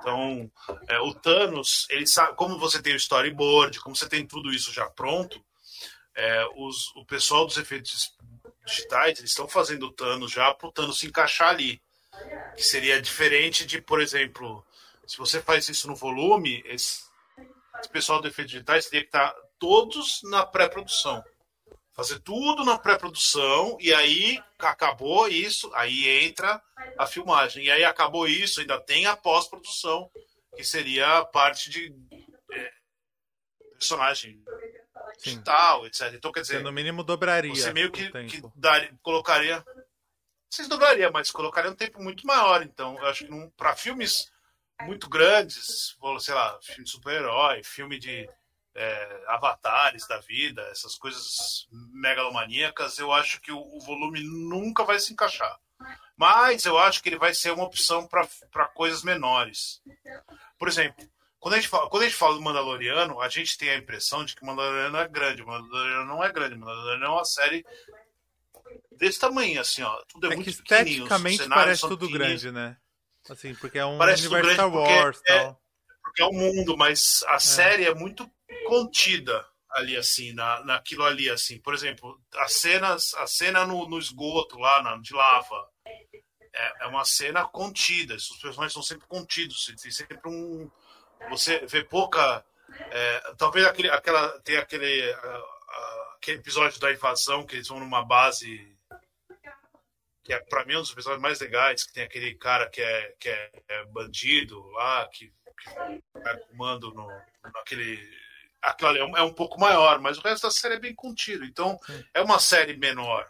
Então, 0.00 0.50
é, 0.88 0.98
o 1.00 1.14
Thanos, 1.14 1.86
ele 1.90 2.06
sabe, 2.06 2.36
como 2.36 2.58
você 2.58 2.80
tem 2.80 2.94
o 2.94 2.96
storyboard, 2.96 3.80
como 3.80 3.96
você 3.96 4.08
tem 4.08 4.26
tudo 4.26 4.50
isso 4.50 4.72
já 4.72 4.88
pronto, 4.88 5.42
é, 6.14 6.44
os, 6.56 6.94
o 6.96 7.04
pessoal 7.04 7.46
dos 7.46 7.56
efeitos 7.56 8.12
digitais 8.66 9.18
eles 9.18 9.30
estão 9.30 9.48
fazendo 9.48 9.86
o 9.86 9.92
Thanos 9.92 10.32
já 10.32 10.52
para 10.52 10.68
o 10.68 10.72
Thanos 10.72 10.98
se 10.98 11.06
encaixar 11.06 11.50
ali. 11.50 11.80
Que 12.56 12.62
seria 12.62 13.00
diferente 13.00 13.64
de, 13.64 13.80
por 13.80 14.00
exemplo, 14.00 14.66
se 15.08 15.16
você 15.16 15.40
faz 15.40 15.66
isso 15.70 15.88
no 15.88 15.96
volume, 15.96 16.62
esse, 16.66 17.04
esse 17.80 17.88
pessoal 17.90 18.20
do 18.20 18.28
efeitos 18.28 18.52
digitais 18.52 18.84
teria 18.84 19.00
que 19.00 19.08
estar 19.08 19.34
todos 19.58 20.20
na 20.24 20.44
pré-produção. 20.44 21.24
Fazer 21.94 22.20
tudo 22.20 22.62
na 22.62 22.78
pré-produção 22.78 23.78
e 23.80 23.92
aí 23.92 24.38
acabou 24.58 25.26
isso, 25.26 25.70
aí 25.74 26.26
entra 26.26 26.62
a 26.98 27.06
filmagem. 27.06 27.64
E 27.64 27.70
aí 27.70 27.84
acabou 27.84 28.28
isso, 28.28 28.60
ainda 28.60 28.78
tem 28.78 29.06
a 29.06 29.16
pós-produção, 29.16 30.10
que 30.54 30.62
seria 30.62 31.18
a 31.18 31.24
parte 31.24 31.70
de 31.70 31.92
é, 32.52 32.70
personagem 33.72 34.42
Sim. 35.16 35.30
digital, 35.30 35.86
etc. 35.86 36.12
Então, 36.12 36.30
quer 36.30 36.42
dizer, 36.42 36.62
no 36.62 36.70
mínimo, 36.70 37.02
dobraria 37.02 37.52
você 37.52 37.72
meio 37.72 37.90
que, 37.90 38.10
que 38.26 38.42
colocaria. 39.02 39.64
Vocês 40.50 40.68
dobraria, 40.68 41.10
mas 41.10 41.30
colocaria 41.30 41.70
um 41.70 41.74
tempo 41.74 42.02
muito 42.02 42.26
maior. 42.26 42.62
Então, 42.62 42.96
eu 42.98 43.06
acho 43.06 43.26
que 43.26 43.50
para 43.56 43.74
filmes 43.74 44.30
muito 44.82 45.08
grandes, 45.08 45.96
sei 46.20 46.34
lá, 46.34 46.58
filme 46.62 46.84
de 46.84 46.90
super-herói, 46.90 47.62
filme 47.64 47.98
de 47.98 48.28
é, 48.74 49.24
avatares 49.26 50.06
da 50.06 50.18
vida, 50.18 50.62
essas 50.70 50.94
coisas 50.94 51.66
megalomaníacas, 51.92 52.98
eu 52.98 53.12
acho 53.12 53.40
que 53.40 53.50
o, 53.50 53.58
o 53.58 53.80
volume 53.80 54.22
nunca 54.22 54.84
vai 54.84 54.98
se 55.00 55.12
encaixar. 55.12 55.58
Mas 56.16 56.64
eu 56.64 56.78
acho 56.78 57.02
que 57.02 57.08
ele 57.08 57.18
vai 57.18 57.34
ser 57.34 57.52
uma 57.52 57.64
opção 57.64 58.06
para 58.06 58.68
coisas 58.68 59.02
menores. 59.02 59.80
Por 60.58 60.68
exemplo, 60.68 61.08
quando 61.38 61.54
a, 61.54 61.56
gente 61.56 61.68
fala, 61.68 61.88
quando 61.88 62.02
a 62.02 62.06
gente 62.06 62.18
fala 62.18 62.34
do 62.34 62.42
Mandaloriano, 62.42 63.20
a 63.20 63.28
gente 63.28 63.56
tem 63.56 63.70
a 63.70 63.76
impressão 63.76 64.24
de 64.24 64.34
que 64.34 64.42
o 64.42 64.46
Mandaloriano 64.46 64.96
é 64.96 65.08
grande. 65.08 65.42
O 65.42 65.46
Mandaloriano 65.46 66.04
não 66.04 66.24
é 66.24 66.32
grande. 66.32 66.54
O 66.56 66.58
Mandaloriano 66.58 67.04
é 67.04 67.08
uma 67.08 67.24
série 67.24 67.64
desse 68.92 69.20
tamanho, 69.20 69.60
assim, 69.60 69.82
ó. 69.82 70.02
Tudo 70.08 70.26
é, 70.26 70.28
É 70.28 70.30
que 70.30 70.42
muito 70.42 70.56
pequenininho. 70.56 71.04
os 71.04 71.10
esteticamente 71.10 71.48
parece 71.48 71.82
tudo 71.82 72.10
grande, 72.10 72.50
né? 72.50 72.76
Assim, 73.28 73.54
porque 73.54 73.78
é 73.78 73.84
um 73.84 73.98
Parece 73.98 74.26
universo 74.26 74.54
Star 74.54 74.70
grande 74.70 74.76
porque 74.76 75.00
Wars 75.00 75.20
é- 75.26 75.38
tal. 75.38 75.60
Porque 76.02 76.22
é 76.22 76.26
o 76.26 76.32
mundo, 76.32 76.76
mas 76.76 77.22
a 77.28 77.38
série 77.38 77.84
é 77.84 77.94
muito 77.94 78.28
contida 78.66 79.46
ali, 79.70 79.96
assim, 79.96 80.32
na, 80.32 80.64
naquilo 80.64 81.04
ali, 81.04 81.28
assim. 81.28 81.60
Por 81.60 81.74
exemplo, 81.74 82.18
as 82.36 82.54
cenas, 82.54 83.14
a 83.14 83.26
cena 83.26 83.66
no, 83.66 83.88
no 83.88 83.98
esgoto 83.98 84.58
lá, 84.58 84.82
na, 84.82 84.96
de 84.96 85.12
lava, 85.12 85.68
é, 86.52 86.84
é 86.84 86.86
uma 86.86 87.04
cena 87.04 87.46
contida. 87.46 88.14
Os 88.14 88.38
personagens 88.40 88.72
são 88.72 88.82
sempre 88.82 89.06
contidos. 89.06 89.66
Tem 89.80 89.90
sempre 89.90 90.18
um... 90.26 90.70
Você 91.28 91.64
vê 91.66 91.84
pouca... 91.84 92.44
é, 92.90 93.34
talvez 93.36 93.66
aquele, 93.66 93.90
aquela, 93.90 94.40
tem 94.40 94.56
aquele, 94.56 95.12
ah, 95.12 95.42
ah, 95.68 96.14
aquele 96.16 96.38
episódio 96.38 96.80
da 96.80 96.90
invasão 96.90 97.44
que 97.44 97.56
eles 97.56 97.68
vão 97.68 97.80
numa 97.80 98.04
base 98.04 98.77
que 100.28 100.34
é 100.34 100.40
para 100.40 100.62
mim 100.66 100.76
um 100.76 100.80
dos 100.82 100.92
episódios 100.92 101.22
mais 101.22 101.40
legais, 101.40 101.84
que 101.84 101.92
tem 101.94 102.02
aquele 102.04 102.34
cara 102.34 102.68
que 102.68 102.82
é, 102.82 103.14
que 103.18 103.30
é, 103.30 103.50
é 103.66 103.84
bandido 103.86 104.62
lá, 104.72 105.08
que, 105.10 105.28
que 105.28 106.20
vai 106.20 106.36
comando 106.40 106.92
no, 106.92 107.08
naquele. 107.54 107.98
Aquilo 108.60 108.90
ali 108.90 108.98
é 108.98 109.04
um, 109.06 109.16
é 109.16 109.22
um 109.22 109.32
pouco 109.32 109.58
maior, 109.58 109.98
mas 110.00 110.18
o 110.18 110.20
resto 110.20 110.42
da 110.42 110.50
série 110.50 110.74
é 110.74 110.78
bem 110.78 110.94
contido. 110.94 111.46
Então, 111.46 111.78
é 112.12 112.20
uma 112.20 112.38
série 112.38 112.76
menor. 112.76 113.26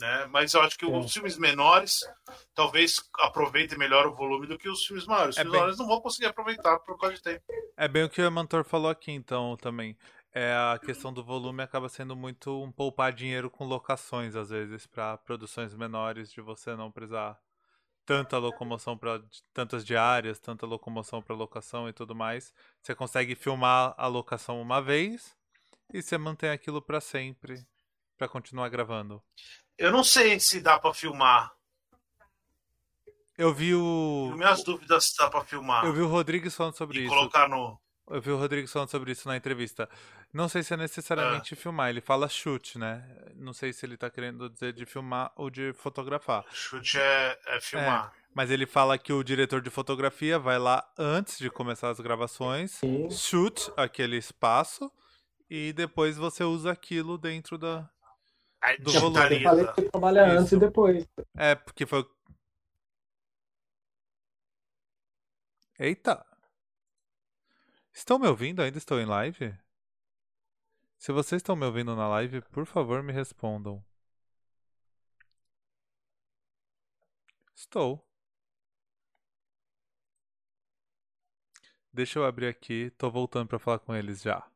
Né? 0.00 0.26
Mas 0.32 0.52
eu 0.54 0.62
acho 0.62 0.76
que 0.76 0.84
os 0.86 1.12
filmes 1.12 1.38
menores 1.38 2.00
talvez 2.56 2.96
aproveitem 3.20 3.78
melhor 3.78 4.04
o 4.06 4.16
volume 4.16 4.48
do 4.48 4.58
que 4.58 4.68
os 4.68 4.84
filmes 4.84 5.06
maiores. 5.06 5.36
Os 5.36 5.38
É 5.38 5.42
filmes 5.42 5.52
bem- 5.52 5.60
maiores 5.60 5.78
não 5.78 5.86
vão 5.86 6.00
conseguir 6.00 6.26
aproveitar 6.26 6.76
por 6.80 6.98
causa 6.98 7.14
de 7.14 7.22
tempo. 7.22 7.44
É 7.76 7.86
bem 7.86 8.02
o 8.02 8.08
que 8.10 8.20
o 8.20 8.32
Mantor 8.32 8.64
falou 8.64 8.90
aqui, 8.90 9.12
então, 9.12 9.56
também. 9.58 9.96
É, 10.34 10.54
a 10.54 10.78
questão 10.78 11.12
do 11.12 11.22
volume 11.22 11.62
acaba 11.62 11.88
sendo 11.88 12.16
muito 12.16 12.62
um 12.62 12.72
poupar 12.72 13.12
dinheiro 13.12 13.50
com 13.50 13.64
locações, 13.64 14.34
às 14.34 14.48
vezes, 14.48 14.86
para 14.86 15.18
produções 15.18 15.74
menores, 15.74 16.32
de 16.32 16.40
você 16.40 16.74
não 16.74 16.90
precisar 16.90 17.38
tanta 18.04 18.38
locomoção 18.38 18.96
para 18.96 19.22
tantas 19.52 19.84
diárias, 19.84 20.40
tanta 20.40 20.66
locomoção 20.66 21.22
para 21.22 21.34
locação 21.34 21.88
e 21.88 21.92
tudo 21.92 22.14
mais. 22.14 22.52
Você 22.82 22.94
consegue 22.94 23.34
filmar 23.34 23.94
a 23.96 24.06
locação 24.06 24.60
uma 24.60 24.80
vez 24.80 25.36
e 25.92 26.02
você 26.02 26.16
mantém 26.16 26.50
aquilo 26.50 26.80
para 26.80 27.00
sempre, 27.00 27.64
para 28.16 28.28
continuar 28.28 28.68
gravando. 28.70 29.22
Eu 29.76 29.92
não 29.92 30.02
sei 30.02 30.40
se 30.40 30.60
dá 30.60 30.78
para 30.78 30.94
filmar. 30.94 31.52
Eu 33.36 33.52
vi 33.52 33.74
o 33.74 34.32
minhas 34.36 34.62
dúvidas 34.62 35.06
se 35.06 35.16
dá 35.16 35.28
para 35.28 35.44
filmar 35.44 35.84
eu 35.84 35.92
vi 35.92 36.00
o 36.00 36.06
Rodrigues 36.06 36.54
falando 36.54 36.76
sobre 36.76 37.00
e 37.00 37.04
isso. 37.04 37.14
colocar 37.14 37.48
no. 37.48 37.80
Eu 38.10 38.20
vi 38.20 38.30
o 38.30 38.36
Rodrigo 38.36 38.68
falando 38.68 38.90
sobre 38.90 39.12
isso 39.12 39.26
na 39.26 39.36
entrevista. 39.36 39.88
Não 40.32 40.48
sei 40.48 40.62
se 40.62 40.72
é 40.72 40.76
necessariamente 40.78 41.54
filmar, 41.54 41.90
ele 41.90 42.00
fala 42.00 42.26
chute, 42.28 42.78
né? 42.78 43.04
Não 43.36 43.52
sei 43.52 43.70
se 43.72 43.84
ele 43.84 43.98
tá 43.98 44.08
querendo 44.08 44.48
dizer 44.48 44.72
de 44.72 44.86
filmar 44.86 45.30
ou 45.36 45.50
de 45.50 45.74
fotografar. 45.74 46.44
Chute 46.50 46.98
é, 46.98 47.38
é 47.48 47.60
filmar. 47.60 48.14
Mas 48.34 48.50
ele 48.50 48.64
fala 48.64 48.96
que 48.96 49.12
o 49.12 49.22
diretor 49.22 49.60
de 49.60 49.68
fotografia 49.68 50.38
vai 50.38 50.58
lá 50.58 50.90
antes 50.98 51.38
de 51.38 51.50
começar 51.50 51.90
as 51.90 52.00
gravações, 52.00 52.80
shoot 53.10 53.70
aquele 53.76 54.16
espaço 54.16 54.90
e 55.50 55.70
depois 55.74 56.16
você 56.16 56.42
usa 56.42 56.72
aquilo 56.72 57.18
dentro 57.18 57.58
da. 57.58 57.86
Aí 58.62 58.78
Do 58.78 58.90
Eu 58.90 59.00
volume. 59.00 59.16
falei 59.18 59.38
digitaliza. 59.38 59.72
que 59.74 59.82
trabalha 59.82 60.26
Isso. 60.28 60.38
antes 60.38 60.52
e 60.52 60.56
depois. 60.58 61.06
É, 61.36 61.54
porque 61.54 61.84
foi. 61.84 62.08
Eita! 65.78 66.24
Estão 67.92 68.18
me 68.18 68.28
ouvindo? 68.28 68.62
Ainda 68.62 68.78
estou 68.78 68.98
em 68.98 69.04
live? 69.04 69.54
Se 71.02 71.10
vocês 71.10 71.40
estão 71.40 71.56
me 71.56 71.66
ouvindo 71.66 71.96
na 71.96 72.06
live, 72.06 72.42
por 72.42 72.64
favor 72.64 73.02
me 73.02 73.12
respondam. 73.12 73.84
Estou. 77.56 78.06
Deixa 81.92 82.20
eu 82.20 82.24
abrir 82.24 82.46
aqui, 82.46 82.90
tô 82.90 83.10
voltando 83.10 83.48
para 83.48 83.58
falar 83.58 83.80
com 83.80 83.92
eles 83.92 84.22
já. 84.22 84.48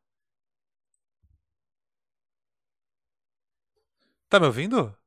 Tá 4.29 4.39
me 4.39 4.45
ouvindo? 4.45 4.97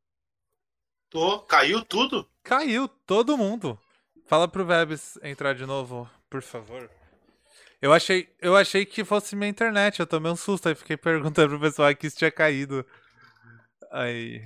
Tô, 1.09 1.43
caiu 1.45 1.83
tudo? 1.83 2.31
Caiu 2.43 2.87
todo 2.87 3.39
mundo. 3.39 3.81
Fala 4.27 4.47
pro 4.47 4.67
Vebs 4.67 5.17
entrar 5.23 5.55
de 5.55 5.65
novo, 5.65 6.07
por 6.29 6.43
favor. 6.43 7.00
Eu 7.81 7.93
achei, 7.93 8.35
eu 8.41 8.57
achei 8.57 8.85
que 8.85 9.05
fosse 9.05 9.35
minha 9.35 9.49
internet, 9.49 10.01
eu 10.01 10.07
tomei 10.07 10.31
um 10.31 10.37
susto, 10.37 10.69
aí 10.69 10.75
fiquei 10.75 10.97
perguntando 10.97 11.49
pro 11.51 11.61
pessoal 11.61 11.89
aqui 11.89 12.11
se 12.11 12.17
tinha 12.19 12.31
caído. 12.31 12.85
Aí. 13.91 14.43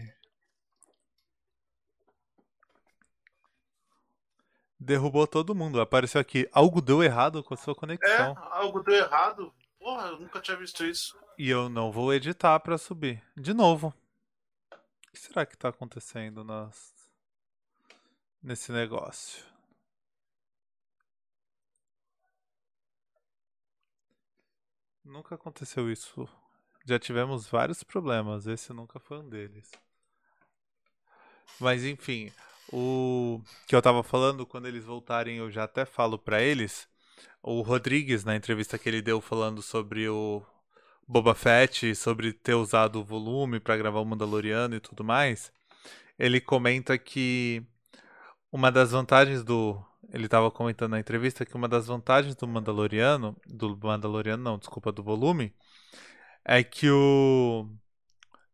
Derrubou 4.79 5.27
todo 5.27 5.55
mundo. 5.55 5.81
Apareceu 5.81 6.21
aqui. 6.21 6.49
Algo 6.53 6.81
deu 6.81 7.03
errado 7.03 7.43
com 7.43 7.55
a 7.55 7.57
sua 7.57 7.73
É, 7.73 7.77
conexão. 7.77 8.35
algo 8.51 8.83
deu 8.83 8.95
errado. 8.95 9.53
Porra, 9.79 10.09
eu 10.09 10.21
nunca 10.21 10.41
tinha 10.41 10.57
visto 10.57 10.85
isso. 10.85 11.19
E 11.39 11.51
eu 11.51 11.69
não 11.69 11.91
vou 11.91 12.13
editar 12.15 12.59
pra 12.61 12.79
subir. 12.79 13.23
De 13.37 13.53
novo. 13.53 13.95
O 14.73 15.13
que 15.13 15.19
será 15.19 15.47
que 15.47 15.57
tá 15.57 15.69
acontecendo 15.69 16.45
nas... 16.45 16.93
nesse 18.43 18.73
negócio? 18.73 19.45
Nunca 25.05 25.35
aconteceu 25.35 25.91
isso. 25.91 26.29
Já 26.87 26.99
tivemos 26.99 27.47
vários 27.47 27.83
problemas. 27.83 28.47
Esse 28.47 28.73
nunca 28.73 28.99
foi 28.99 29.19
um 29.19 29.29
deles. 29.29 29.71
Mas 31.61 31.85
enfim, 31.85 32.33
o 32.73 33.41
que 33.67 33.77
eu 33.77 33.83
tava 33.83 34.03
falando, 34.03 34.47
quando 34.47 34.67
eles 34.67 34.85
voltarem, 34.85 35.37
eu 35.37 35.51
já 35.51 35.65
até 35.65 35.85
falo 35.85 36.19
pra 36.19 36.43
eles. 36.43 36.89
O 37.43 37.61
Rodrigues, 37.61 38.25
na 38.25 38.35
entrevista 38.35 38.79
que 38.79 38.89
ele 38.89 39.03
deu 39.03 39.21
falando 39.21 39.63
sobre 39.63 40.09
o 40.09 40.43
Boba 41.07 41.35
Fett, 41.35 41.95
sobre 41.95 42.33
ter 42.33 42.55
usado 42.55 43.01
o 43.01 43.05
volume 43.05 43.61
pra 43.61 43.77
gravar 43.77 44.01
o 44.01 44.05
Mandaloriano 44.05 44.75
e 44.75 44.81
tudo 44.81 45.05
mais, 45.05 45.53
ele 46.19 46.41
comenta 46.41 46.97
que 46.97 47.63
uma 48.51 48.73
das 48.73 48.93
vantagens 48.93 49.45
do. 49.45 49.85
Ele 50.13 50.29
tava 50.29 50.51
comentando 50.51 50.93
na 50.93 51.01
entrevista 51.01 51.45
que 51.45 51.55
uma 51.55 51.69
das 51.69 51.87
vantagens 51.87 52.35
do 52.35 52.47
Mandaloriano, 52.47 53.37
do 53.47 53.77
Mandaloriano 53.77 54.43
não, 54.43 54.59
desculpa, 54.59 54.93
do 54.93 55.03
volume, 55.03 55.55
é 56.45 56.63
que 56.63 56.91
o 56.91 57.69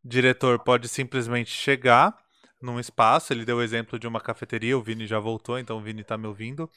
diretor 0.04 0.58
pode 0.60 0.88
simplesmente 0.88 1.50
chegar 1.50 2.16
num 2.60 2.78
espaço, 2.78 3.32
ele 3.32 3.44
deu 3.44 3.56
o 3.56 3.62
exemplo 3.62 3.98
de 3.98 4.06
uma 4.06 4.20
cafeteria, 4.20 4.76
o 4.76 4.82
Vini 4.82 5.06
já 5.06 5.18
voltou, 5.18 5.58
então 5.58 5.78
o 5.78 5.80
Vini 5.80 6.04
tá 6.04 6.16
me 6.16 6.26
ouvindo. 6.26 6.70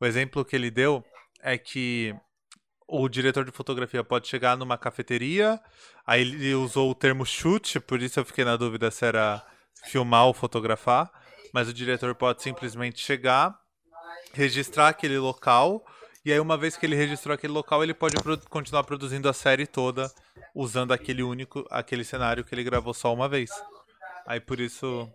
O 0.00 0.06
exemplo 0.06 0.44
que 0.44 0.54
ele 0.54 0.70
deu 0.70 1.04
é 1.42 1.58
que 1.58 2.14
o 2.86 3.08
diretor 3.08 3.44
de 3.44 3.50
fotografia 3.50 4.04
pode 4.04 4.28
chegar 4.28 4.56
numa 4.56 4.78
cafeteria, 4.78 5.60
aí 6.06 6.20
ele 6.20 6.54
usou 6.54 6.90
o 6.90 6.94
termo 6.94 7.24
chute, 7.24 7.80
por 7.80 8.00
isso 8.00 8.20
eu 8.20 8.24
fiquei 8.24 8.44
na 8.44 8.56
dúvida 8.56 8.90
se 8.90 9.04
era 9.04 9.44
filmar 9.86 10.26
ou 10.26 10.34
fotografar, 10.34 11.10
mas 11.52 11.68
o 11.68 11.74
diretor 11.74 12.14
pode 12.14 12.42
simplesmente 12.42 13.00
chegar, 13.00 13.58
registrar 14.34 14.88
aquele 14.88 15.18
local, 15.18 15.84
e 16.24 16.32
aí 16.32 16.40
uma 16.40 16.56
vez 16.56 16.76
que 16.76 16.84
ele 16.84 16.96
registrou 16.96 17.34
aquele 17.34 17.52
local, 17.52 17.82
ele 17.82 17.94
pode 17.94 18.16
pro- 18.22 18.38
continuar 18.50 18.84
produzindo 18.84 19.28
a 19.28 19.32
série 19.32 19.66
toda 19.66 20.10
usando 20.54 20.92
aquele 20.92 21.22
único, 21.22 21.66
aquele 21.70 22.04
cenário 22.04 22.44
que 22.44 22.54
ele 22.54 22.64
gravou 22.64 22.92
só 22.94 23.12
uma 23.12 23.28
vez. 23.28 23.50
Aí 24.26 24.40
por 24.40 24.60
isso 24.60 25.10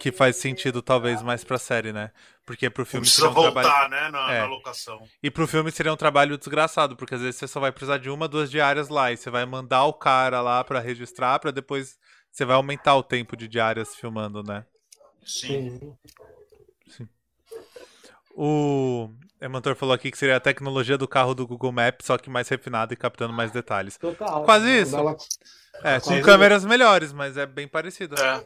que 0.00 0.10
faz 0.10 0.36
sentido 0.36 0.80
talvez 0.82 1.22
mais 1.22 1.44
pra 1.44 1.58
série, 1.58 1.92
né? 1.92 2.10
Porque 2.46 2.68
pro 2.70 2.84
filme 2.86 3.04
precisa 3.04 3.26
seria 3.28 3.38
um 3.38 3.42
trabalho 3.42 3.68
voltar, 3.68 3.88
né, 3.90 4.08
na, 4.10 4.32
É. 4.32 4.38
na 4.40 4.46
locação. 4.46 5.06
e 5.22 5.30
pro 5.30 5.46
filme 5.46 5.70
seria 5.70 5.92
um 5.92 5.96
trabalho 5.96 6.36
desgraçado, 6.38 6.96
porque 6.96 7.14
às 7.14 7.20
vezes 7.20 7.36
você 7.36 7.46
só 7.46 7.60
vai 7.60 7.70
precisar 7.70 7.98
de 7.98 8.10
uma, 8.10 8.26
duas 8.26 8.50
diárias 8.50 8.88
lá, 8.88 9.12
e 9.12 9.16
você 9.16 9.30
vai 9.30 9.44
mandar 9.44 9.84
o 9.84 9.92
cara 9.92 10.40
lá 10.40 10.64
pra 10.64 10.80
registrar, 10.80 11.38
pra 11.38 11.50
depois 11.50 11.96
você 12.32 12.44
vai 12.44 12.56
aumentar 12.56 12.96
o 12.96 13.02
tempo 13.02 13.36
de 13.36 13.46
diárias 13.46 13.94
filmando, 13.94 14.42
né? 14.42 14.64
Sim. 15.24 15.94
Sim. 16.88 17.08
O 18.34 19.10
Emantor 19.40 19.74
falou 19.74 19.94
aqui 19.94 20.10
que 20.10 20.18
seria 20.18 20.36
a 20.36 20.40
tecnologia 20.40 20.96
do 20.96 21.06
carro 21.08 21.34
do 21.34 21.46
Google 21.46 21.72
Maps, 21.72 22.06
só 22.06 22.16
que 22.16 22.30
mais 22.30 22.48
refinada 22.48 22.92
e 22.94 22.96
captando 22.96 23.32
mais 23.32 23.50
detalhes. 23.50 23.96
Total. 23.98 24.44
Quase 24.44 24.68
isso. 24.80 24.96
Ela- 24.96 25.16
É, 25.84 25.98
com 26.00 26.20
câmeras 26.22 26.64
melhores, 26.64 27.12
mas 27.12 27.36
é 27.36 27.44
bem 27.44 27.66
parecido. 27.66 28.14
É, 28.20 28.44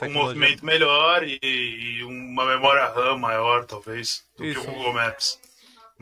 A 0.00 0.06
um 0.06 0.12
movimento 0.12 0.64
melhor 0.64 1.22
e, 1.22 1.38
e 1.42 2.02
uma 2.04 2.46
memória 2.46 2.86
RAM 2.86 3.18
maior, 3.18 3.66
talvez, 3.66 4.24
do 4.36 4.44
Isso. 4.44 4.60
que 4.62 4.68
o 4.68 4.72
Google 4.72 4.94
Maps. 4.94 5.38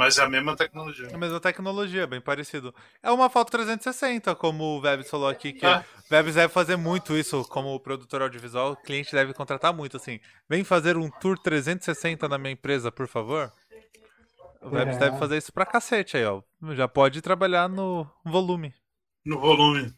Mas 0.00 0.16
é 0.16 0.22
a 0.22 0.28
mesma 0.30 0.56
tecnologia. 0.56 1.08
A 1.14 1.18
mesma 1.18 1.38
tecnologia, 1.40 2.06
bem 2.06 2.22
parecido. 2.22 2.74
É 3.02 3.10
uma 3.10 3.28
foto 3.28 3.50
360, 3.52 4.34
como 4.34 4.64
o 4.64 4.80
Vebs 4.80 5.10
falou 5.10 5.28
aqui, 5.28 5.52
que 5.52 5.66
Ah. 5.66 5.84
o 5.98 6.08
Vebs 6.08 6.36
deve 6.36 6.50
fazer 6.50 6.76
muito 6.76 7.14
isso 7.14 7.44
como 7.44 7.78
produtor 7.78 8.22
audiovisual. 8.22 8.72
O 8.72 8.76
cliente 8.76 9.12
deve 9.12 9.34
contratar 9.34 9.74
muito, 9.74 9.98
assim. 9.98 10.18
Vem 10.48 10.64
fazer 10.64 10.96
um 10.96 11.10
tour 11.10 11.36
360 11.38 12.26
na 12.30 12.38
minha 12.38 12.52
empresa, 12.54 12.90
por 12.90 13.06
favor. 13.06 13.52
O 14.62 14.70
Vebs 14.70 14.96
É. 14.96 15.00
deve 15.00 15.18
fazer 15.18 15.36
isso 15.36 15.52
pra 15.52 15.66
cacete 15.66 16.16
aí, 16.16 16.24
ó. 16.24 16.40
Já 16.70 16.88
pode 16.88 17.20
trabalhar 17.20 17.68
no 17.68 18.06
volume. 18.24 18.72
No 19.26 19.38
volume. 19.38 19.92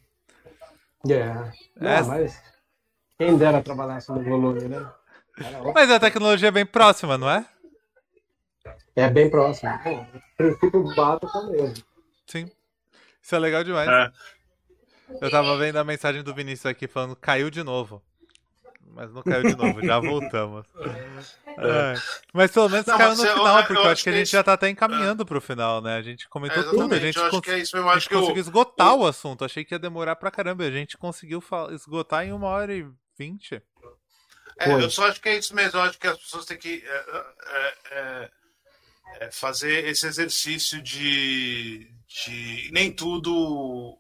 É. 1.09 1.33
Não, 1.81 1.89
É. 1.91 2.03
mas 2.03 2.43
quem 3.17 3.39
dera 3.39 3.63
trabalhasse 3.63 4.11
no 4.11 4.21
volume, 4.21 4.63
né? 4.67 4.85
Mas 5.73 5.89
a 5.93 6.01
tecnologia 6.01 6.49
é 6.49 6.53
bem 6.53 6.67
próxima, 6.67 7.17
não 7.17 7.31
é? 7.31 7.47
É 8.95 9.09
bem 9.09 9.31
próximo. 9.31 9.71
Bom, 9.85 10.07
princípio 10.37 10.95
básico 10.95 11.27
é 11.35 11.41
o 11.41 11.51
mesmo. 11.51 11.85
Sim. 12.27 12.51
Isso 13.21 13.35
é 13.35 13.39
legal 13.39 13.65
demais. 13.65 13.89
É. 13.89 14.13
Eu 15.21 15.31
tava 15.31 15.57
vendo 15.59 15.77
a 15.77 15.85
mensagem 15.85 16.23
do 16.23 16.35
Vinícius 16.35 16.67
aqui 16.67 16.87
falando 16.89 17.15
caiu 17.17 17.51
de 17.51 17.63
novo. 17.63 18.03
Mas 18.95 19.11
não 19.13 19.23
caiu 19.23 19.43
de 19.45 19.57
novo, 19.57 19.81
já 19.85 19.99
voltamos. 19.99 20.67
É. 21.47 21.95
Mas 22.33 22.51
pelo 22.51 22.69
menos 22.69 22.85
Não, 22.87 22.99
caiu 22.99 23.17
no 23.17 23.25
eu- 23.25 23.33
final, 23.37 23.59
eu 23.59 23.65
porque 23.65 23.73
eu 23.79 23.81
acho 23.83 23.91
acho 23.93 24.03
que 24.05 24.09
a 24.09 24.13
que 24.13 24.19
gente 24.19 24.27
isso- 24.27 24.37
já 24.37 24.43
tá 24.43 24.53
até 24.53 24.69
encaminhando 24.69 25.25
pro 25.25 25.41
final, 25.41 25.81
né? 25.81 25.97
A 25.97 26.03
gente 26.03 26.27
É, 26.27 26.29
comentou 26.29 26.63
tudo, 26.63 26.69
a 26.75 26.77
exatamente, 26.77 27.03
gente, 27.03 27.17
eu 27.17 27.23
acho 27.23 27.31
cons- 27.31 27.41
que 27.41 27.51
é 27.51 27.59
isso 27.59 27.77
mesmo. 27.77 27.89
a 27.89 27.93
Eu 27.93 27.95
gente 27.95 28.03
acho 28.03 28.09
que 28.11 28.15
o, 28.17 28.21
conseguiu 28.21 28.41
esgotar 28.43 28.95
o 28.95 29.07
assunto. 29.07 29.45
Achei 29.47 29.65
que 29.65 29.75
ia 29.75 29.79
demorar 29.79 30.17
pra 30.17 30.31
caramba. 30.31 30.65
A 30.65 30.71
gente 30.71 30.99
conseguiu 30.99 31.43
esgotar 31.71 32.27
em 32.27 32.33
uma 32.33 32.49
hora 32.49 32.75
e 32.75 32.87
vinte. 33.19 33.63
É, 34.59 34.65
Foi. 34.71 34.85
eu 34.85 34.91
só 34.91 35.09
acho 35.09 35.21
que 35.23 35.29
é 35.31 35.39
isso 35.39 35.55
mesmo. 35.55 35.79
Eu 35.79 35.85
acho 35.85 35.99
que 35.99 36.07
as 36.07 36.19
pessoas 36.19 36.45
têm 36.45 36.59
que 36.59 36.85
é, 37.91 38.31
é, 39.23 39.31
fazer 39.31 39.87
esse 39.87 40.07
exercício 40.07 40.83
de, 40.83 41.89
de 42.09 42.71
nem 42.73 42.91
tudo 42.91 43.97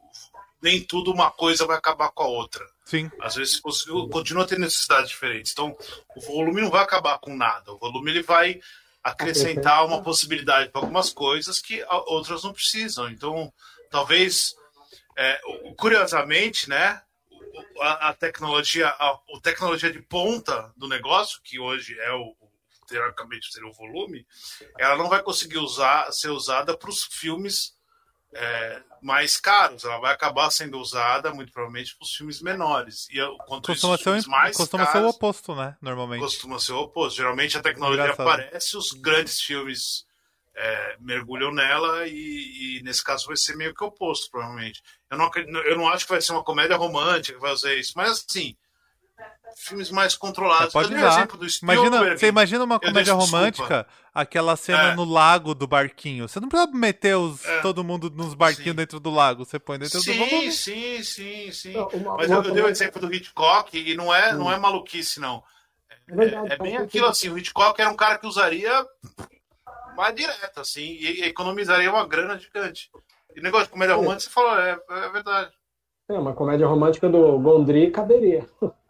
nem 0.60 0.80
tudo 0.80 1.10
uma 1.10 1.30
coisa 1.30 1.66
vai 1.66 1.76
acabar 1.76 2.10
com 2.10 2.22
a 2.22 2.28
outra. 2.28 2.64
Sim, 2.84 3.10
Às 3.20 3.34
vezes 3.34 3.60
continua 3.60 4.46
tendo 4.46 4.60
necessidades 4.60 5.10
diferentes. 5.10 5.50
Então, 5.50 5.76
o 6.14 6.20
volume 6.20 6.60
não 6.60 6.70
vai 6.70 6.82
acabar 6.82 7.18
com 7.18 7.34
nada. 7.34 7.72
O 7.72 7.78
volume 7.78 8.12
ele 8.12 8.22
vai 8.22 8.60
acrescentar 9.02 9.84
uma 9.84 10.02
possibilidade 10.02 10.70
para 10.70 10.80
algumas 10.80 11.12
coisas 11.12 11.60
que 11.60 11.82
outras 12.06 12.44
não 12.44 12.52
precisam. 12.52 13.10
Então, 13.10 13.52
talvez, 13.90 14.54
é, 15.18 15.40
curiosamente, 15.76 16.68
né, 16.68 17.02
a, 17.80 18.10
a 18.10 18.14
tecnologia, 18.14 18.86
a, 18.86 19.10
a 19.10 19.40
tecnologia 19.42 19.90
de 19.90 20.00
ponta 20.00 20.72
do 20.76 20.86
negócio, 20.86 21.40
que 21.42 21.58
hoje 21.58 21.98
é 21.98 22.12
o 22.12 22.36
teoricamente 22.92 23.50
seria 23.50 23.68
o 23.68 23.72
volume, 23.72 24.26
ela 24.78 24.96
não 24.96 25.08
vai 25.08 25.22
conseguir 25.22 25.58
usar, 25.58 26.10
ser 26.12 26.28
usada 26.28 26.76
para 26.76 26.90
os 26.90 27.04
filmes 27.04 27.74
é, 28.34 28.82
mais 29.00 29.38
caros. 29.38 29.84
Ela 29.84 29.98
vai 29.98 30.12
acabar 30.12 30.50
sendo 30.50 30.78
usada, 30.78 31.32
muito 31.32 31.52
provavelmente, 31.52 31.96
para 31.96 32.04
os 32.04 32.12
filmes 32.12 32.40
menores. 32.42 33.08
E 33.10 33.18
quanto 33.46 33.66
costuma, 33.66 33.94
isso, 33.94 34.22
ser, 34.22 34.28
mais 34.28 34.56
costuma 34.56 34.84
ser 34.84 34.90
o 34.90 34.92
caros, 34.92 35.14
oposto, 35.14 35.54
né? 35.54 35.76
Normalmente. 35.80 36.20
costuma 36.20 36.58
ser 36.58 36.72
o 36.72 36.80
oposto. 36.80 37.16
Geralmente 37.16 37.56
a 37.56 37.62
tecnologia 37.62 38.04
Engraçado. 38.04 38.28
aparece, 38.28 38.76
os 38.76 38.92
grandes 38.92 39.40
filmes 39.40 40.06
é, 40.54 40.96
mergulham 41.00 41.52
nela 41.52 42.06
e, 42.06 42.78
e, 42.78 42.82
nesse 42.82 43.02
caso 43.02 43.26
vai 43.26 43.36
ser 43.36 43.56
meio 43.56 43.74
que 43.74 43.84
oposto, 43.84 44.30
provavelmente. 44.30 44.82
Eu 45.10 45.18
não, 45.18 45.30
eu 45.64 45.76
não 45.76 45.88
acho 45.88 46.04
que 46.04 46.12
vai 46.12 46.20
ser 46.20 46.32
uma 46.32 46.44
comédia 46.44 46.76
romântica 46.76 47.36
que 47.36 47.42
vai 47.42 47.50
fazer 47.50 47.78
isso, 47.78 47.92
mas 47.96 48.24
assim, 48.28 48.56
filmes 49.56 49.90
mais 49.90 50.14
controlados. 50.14 50.72
pode 50.72 50.90
dar. 50.94 51.28
Imagina, 51.62 52.16
você 52.16 52.26
imagina 52.28 52.64
uma 52.64 52.80
comédia 52.80 53.14
romântica, 53.14 53.86
aquela 54.14 54.56
cena 54.56 54.92
é. 54.92 54.94
no 54.94 55.04
lago 55.04 55.54
do 55.54 55.66
barquinho. 55.66 56.28
Você 56.28 56.40
não 56.40 56.48
precisa 56.48 56.70
meter 56.72 57.16
os, 57.16 57.44
é. 57.44 57.60
todo 57.60 57.84
mundo 57.84 58.10
nos 58.10 58.34
barquinhos 58.34 58.70
sim. 58.70 58.76
dentro 58.76 59.00
do 59.00 59.10
lago. 59.10 59.44
Você 59.44 59.58
põe 59.58 59.78
dentro 59.78 60.00
sim, 60.00 60.12
do 60.12 60.18
volume. 60.18 60.52
Sim, 60.52 61.02
sim, 61.02 61.52
sim. 61.52 61.76
uma, 61.76 62.16
Mas 62.16 62.28
uma 62.28 62.38
eu, 62.38 62.44
eu 62.44 62.54
dei 62.54 62.62
o 62.62 62.68
exemplo 62.68 63.00
do 63.00 63.12
Hitchcock 63.12 63.76
e 63.76 63.94
não 63.94 64.14
é, 64.14 64.32
não 64.32 64.50
é 64.50 64.58
maluquice, 64.58 65.20
não. 65.20 65.42
É, 66.08 66.54
é 66.54 66.58
bem 66.58 66.76
aquilo 66.76 67.06
assim, 67.06 67.28
o 67.28 67.38
Hitchcock 67.38 67.80
era 67.80 67.90
um 67.90 67.96
cara 67.96 68.18
que 68.18 68.26
usaria 68.26 68.84
mais 69.96 70.14
direto, 70.14 70.60
assim, 70.60 70.82
e 70.82 71.22
economizaria 71.24 71.90
uma 71.90 72.06
grana 72.06 72.38
gigante. 72.38 72.90
E 73.34 73.40
o 73.40 73.42
negócio 73.42 73.66
de 73.66 73.72
comédia 73.72 73.94
romântica, 73.94 74.20
você 74.20 74.30
falou, 74.30 74.58
é, 74.58 74.78
é 74.90 75.08
verdade. 75.10 75.52
É, 76.08 76.14
uma 76.14 76.34
comédia 76.34 76.66
romântica 76.66 77.08
do 77.08 77.38
Gondry 77.38 77.90
caberia. 77.90 78.46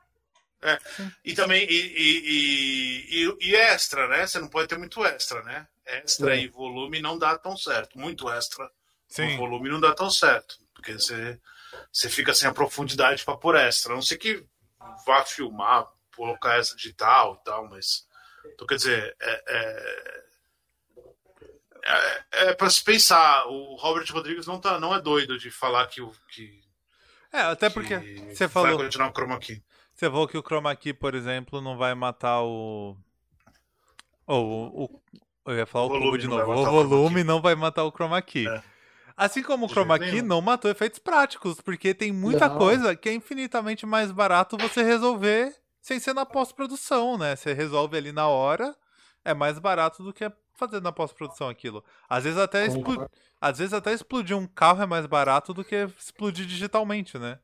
É. 0.62 0.78
E 1.24 1.34
também, 1.34 1.66
e, 1.68 1.74
e, 1.74 3.24
e, 3.24 3.51
e, 3.51 3.56
extra, 3.56 4.06
né? 4.06 4.26
Você 4.26 4.39
não 4.39 4.48
pode 4.48 4.68
ter 4.68 4.78
muito 4.78 5.05
extra, 5.05 5.43
né? 5.43 5.66
Extra 5.84 6.36
é. 6.36 6.40
e 6.40 6.48
volume 6.48 7.02
não 7.02 7.18
dá 7.18 7.36
tão 7.36 7.56
certo. 7.56 7.98
Muito 7.98 8.30
extra 8.30 8.70
Sim. 9.09 9.36
volume 9.36 9.68
não 9.68 9.80
dá 9.80 9.93
tão 9.93 10.09
certo. 10.09 10.56
Porque 10.72 10.93
você, 10.93 11.39
você 11.93 12.09
fica 12.09 12.32
sem 12.32 12.48
a 12.48 12.55
profundidade 12.55 13.24
para 13.24 13.36
pôr 13.36 13.56
extra. 13.56 13.93
A 13.93 13.97
não 13.97 14.02
sei 14.02 14.16
que 14.16 14.47
vá 15.05 15.24
filmar, 15.24 15.86
colocar 16.16 16.59
essa 16.59 16.76
digital 16.76 17.39
e 17.40 17.44
tal, 17.44 17.68
mas. 17.68 18.06
Então, 18.55 18.66
quer 18.66 18.76
dizer, 18.76 19.16
é, 19.20 19.43
é, 19.48 20.22
é, 21.84 22.51
é 22.51 22.55
para 22.55 22.70
se 22.70 22.82
pensar. 22.84 23.47
O 23.47 23.74
Robert 23.74 24.06
Rodrigues 24.12 24.47
não, 24.47 24.60
tá, 24.60 24.78
não 24.78 24.94
é 24.94 25.01
doido 25.01 25.36
de 25.39 25.51
falar 25.51 25.89
que 25.89 26.01
o. 26.01 26.12
Que, 26.28 26.62
é, 27.32 27.40
até 27.40 27.68
porque 27.70 27.97
você 28.32 28.48
falou. 28.48 28.76
Vai 28.76 28.84
continuar 28.84 29.10
o 29.10 29.12
chroma 29.12 29.39
key. 29.39 29.62
Você 30.03 30.11
falou 30.11 30.27
que 30.27 30.37
o 30.37 30.43
chroma 30.43 30.74
key, 30.74 30.93
por 30.93 31.15
exemplo, 31.15 31.61
não 31.61 31.77
vai 31.77 31.95
matar 31.95 32.43
o. 32.43 32.97
Ou 34.27 34.45
o, 34.45 34.85
o. 34.85 35.03
Eu 35.47 35.59
ia 35.59 35.65
falar 35.65 35.85
o, 35.85 35.97
o 35.97 36.01
cubo 36.01 36.19
de 36.19 36.27
novo. 36.27 36.51
O 36.51 36.65
volume 36.65 37.23
não 37.23 37.41
vai 37.41 37.55
matar 37.55 37.85
o 37.85 37.93
chroma 37.93 38.20
key. 38.20 38.49
É. 38.49 38.65
Assim 39.16 39.45
como 39.45 39.66
o 39.66 39.69
chroma 39.69 39.97
key 40.01 40.20
não 40.20 40.41
matou 40.41 40.69
efeitos 40.69 40.99
práticos, 40.99 41.61
porque 41.61 41.95
tem 41.95 42.11
muita 42.11 42.49
não. 42.49 42.59
coisa 42.59 42.97
que 42.97 43.11
é 43.11 43.15
infinitamente 43.15 43.87
mais 43.87 44.11
barato 44.11 44.57
você 44.57 44.83
resolver 44.83 45.55
sem 45.81 46.01
ser 46.01 46.15
na 46.15 46.27
pós-produção, 46.27 47.16
né? 47.16 47.37
Você 47.37 47.53
resolve 47.53 47.97
ali 47.97 48.11
na 48.11 48.27
hora, 48.27 48.74
é 49.24 49.33
mais 49.33 49.61
barato 49.61 50.03
do 50.03 50.12
que 50.12 50.29
fazer 50.55 50.83
na 50.83 50.91
pós-produção 50.91 51.49
aquilo. 51.49 51.85
Às 52.09 52.24
vezes 52.24 52.41
até 52.41 52.66
explodir, 52.66 53.07
às 53.41 53.59
vezes 53.59 53.73
até 53.73 53.93
explodir 53.93 54.37
um 54.37 54.49
carro 54.49 54.83
é 54.83 54.87
mais 54.87 55.07
barato 55.07 55.55
do 55.55 55.65
que 55.65 55.77
explodir 55.97 56.45
digitalmente, 56.45 57.19
né? 57.20 57.39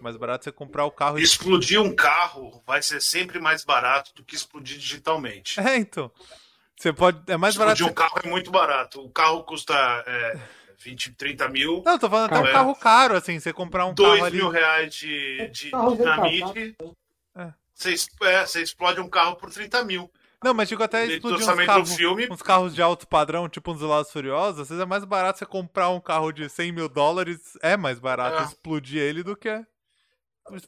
Mais 0.00 0.16
barato 0.16 0.44
você 0.44 0.52
comprar 0.52 0.84
o 0.84 0.90
carro. 0.90 1.18
Explodir 1.18 1.80
um 1.80 1.94
carro 1.94 2.62
vai 2.66 2.82
ser 2.82 3.00
sempre 3.00 3.40
mais 3.40 3.64
barato 3.64 4.14
do 4.14 4.24
que 4.24 4.34
explodir 4.34 4.78
digitalmente. 4.78 5.58
É, 5.58 5.76
então. 5.76 6.10
Você 6.76 6.92
pode. 6.92 7.18
É 7.26 7.36
mais 7.36 7.54
explodir 7.54 7.76
barato. 7.76 7.82
Explodir 7.82 7.92
um 7.92 7.94
carro 7.94 8.20
é 8.24 8.28
muito 8.28 8.50
barato. 8.50 9.00
O 9.00 9.10
carro 9.10 9.44
custa 9.44 9.74
é, 10.06 10.38
20, 10.78 11.12
30 11.12 11.48
mil. 11.48 11.82
Não, 11.84 11.98
tô 11.98 12.08
falando 12.08 12.32
até 12.32 12.40
um 12.40 12.46
é, 12.46 12.52
carro 12.52 12.74
caro, 12.76 13.16
assim. 13.16 13.40
Você 13.40 13.52
comprar 13.52 13.86
um 13.86 13.94
carro. 13.94 14.18
2 14.18 14.32
mil 14.32 14.48
reais 14.48 14.94
de, 14.94 15.48
de 15.48 15.70
dinamite. 15.70 16.76
É. 17.34 17.52
Você, 17.74 17.94
é, 18.22 18.46
você 18.46 18.62
explode 18.62 19.00
um 19.00 19.08
carro 19.08 19.36
por 19.36 19.50
30 19.50 19.84
mil. 19.84 20.10
Não, 20.44 20.52
mas 20.52 20.68
digo 20.68 20.82
até 20.82 21.06
explodir 21.06 21.48
uns 21.48 21.66
carros, 21.66 21.96
filme... 21.96 22.28
uns 22.30 22.42
carros 22.42 22.74
de 22.74 22.82
alto 22.82 23.08
padrão, 23.08 23.48
tipo 23.48 23.72
uns 23.72 23.80
Velozes 23.80 24.12
Furiosos, 24.12 24.60
às 24.60 24.68
vezes 24.68 24.82
é 24.82 24.86
mais 24.86 25.04
barato 25.04 25.38
você 25.38 25.46
comprar 25.46 25.88
um 25.88 26.00
carro 26.00 26.30
de 26.30 26.48
100 26.48 26.72
mil 26.72 26.88
dólares, 26.88 27.58
é 27.62 27.76
mais 27.76 27.98
barato 27.98 28.42
é. 28.42 28.44
explodir 28.44 29.00
ele 29.00 29.22
do 29.22 29.34
que 29.34 29.64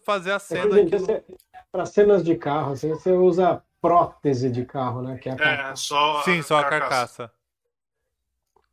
fazer 0.05 0.33
a 0.33 0.37
é 0.37 0.39
cena. 0.39 0.81
É 0.81 1.23
Para 1.71 1.87
cenas 1.87 2.25
de 2.25 2.37
carro, 2.37 2.73
assim, 2.73 2.91
você 2.91 3.13
usa 3.13 3.63
prótese 3.81 4.51
de 4.51 4.65
carro, 4.65 5.03
né? 5.03 5.19
Que 5.19 5.29
é, 5.29 5.35
é 5.71 5.77
só 5.77 6.23
Sim, 6.23 6.43
só 6.43 6.59
a 6.59 6.65
carcaça. 6.65 7.33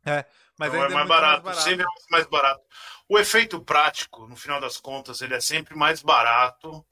É, 0.04 0.24
mas 0.58 0.72
então 0.72 0.84
é 0.84 0.88
mais, 0.88 1.08
barato, 1.08 1.44
mais 1.44 1.56
barato, 1.56 1.62
sempre 1.62 1.84
é 1.84 2.10
mais 2.10 2.26
barato. 2.26 2.62
O 3.08 3.18
efeito 3.18 3.60
prático, 3.60 4.26
no 4.26 4.36
final 4.36 4.60
das 4.60 4.76
contas, 4.76 5.20
ele 5.20 5.34
é 5.34 5.40
sempre 5.40 5.76
mais 5.76 6.00
barato 6.02 6.84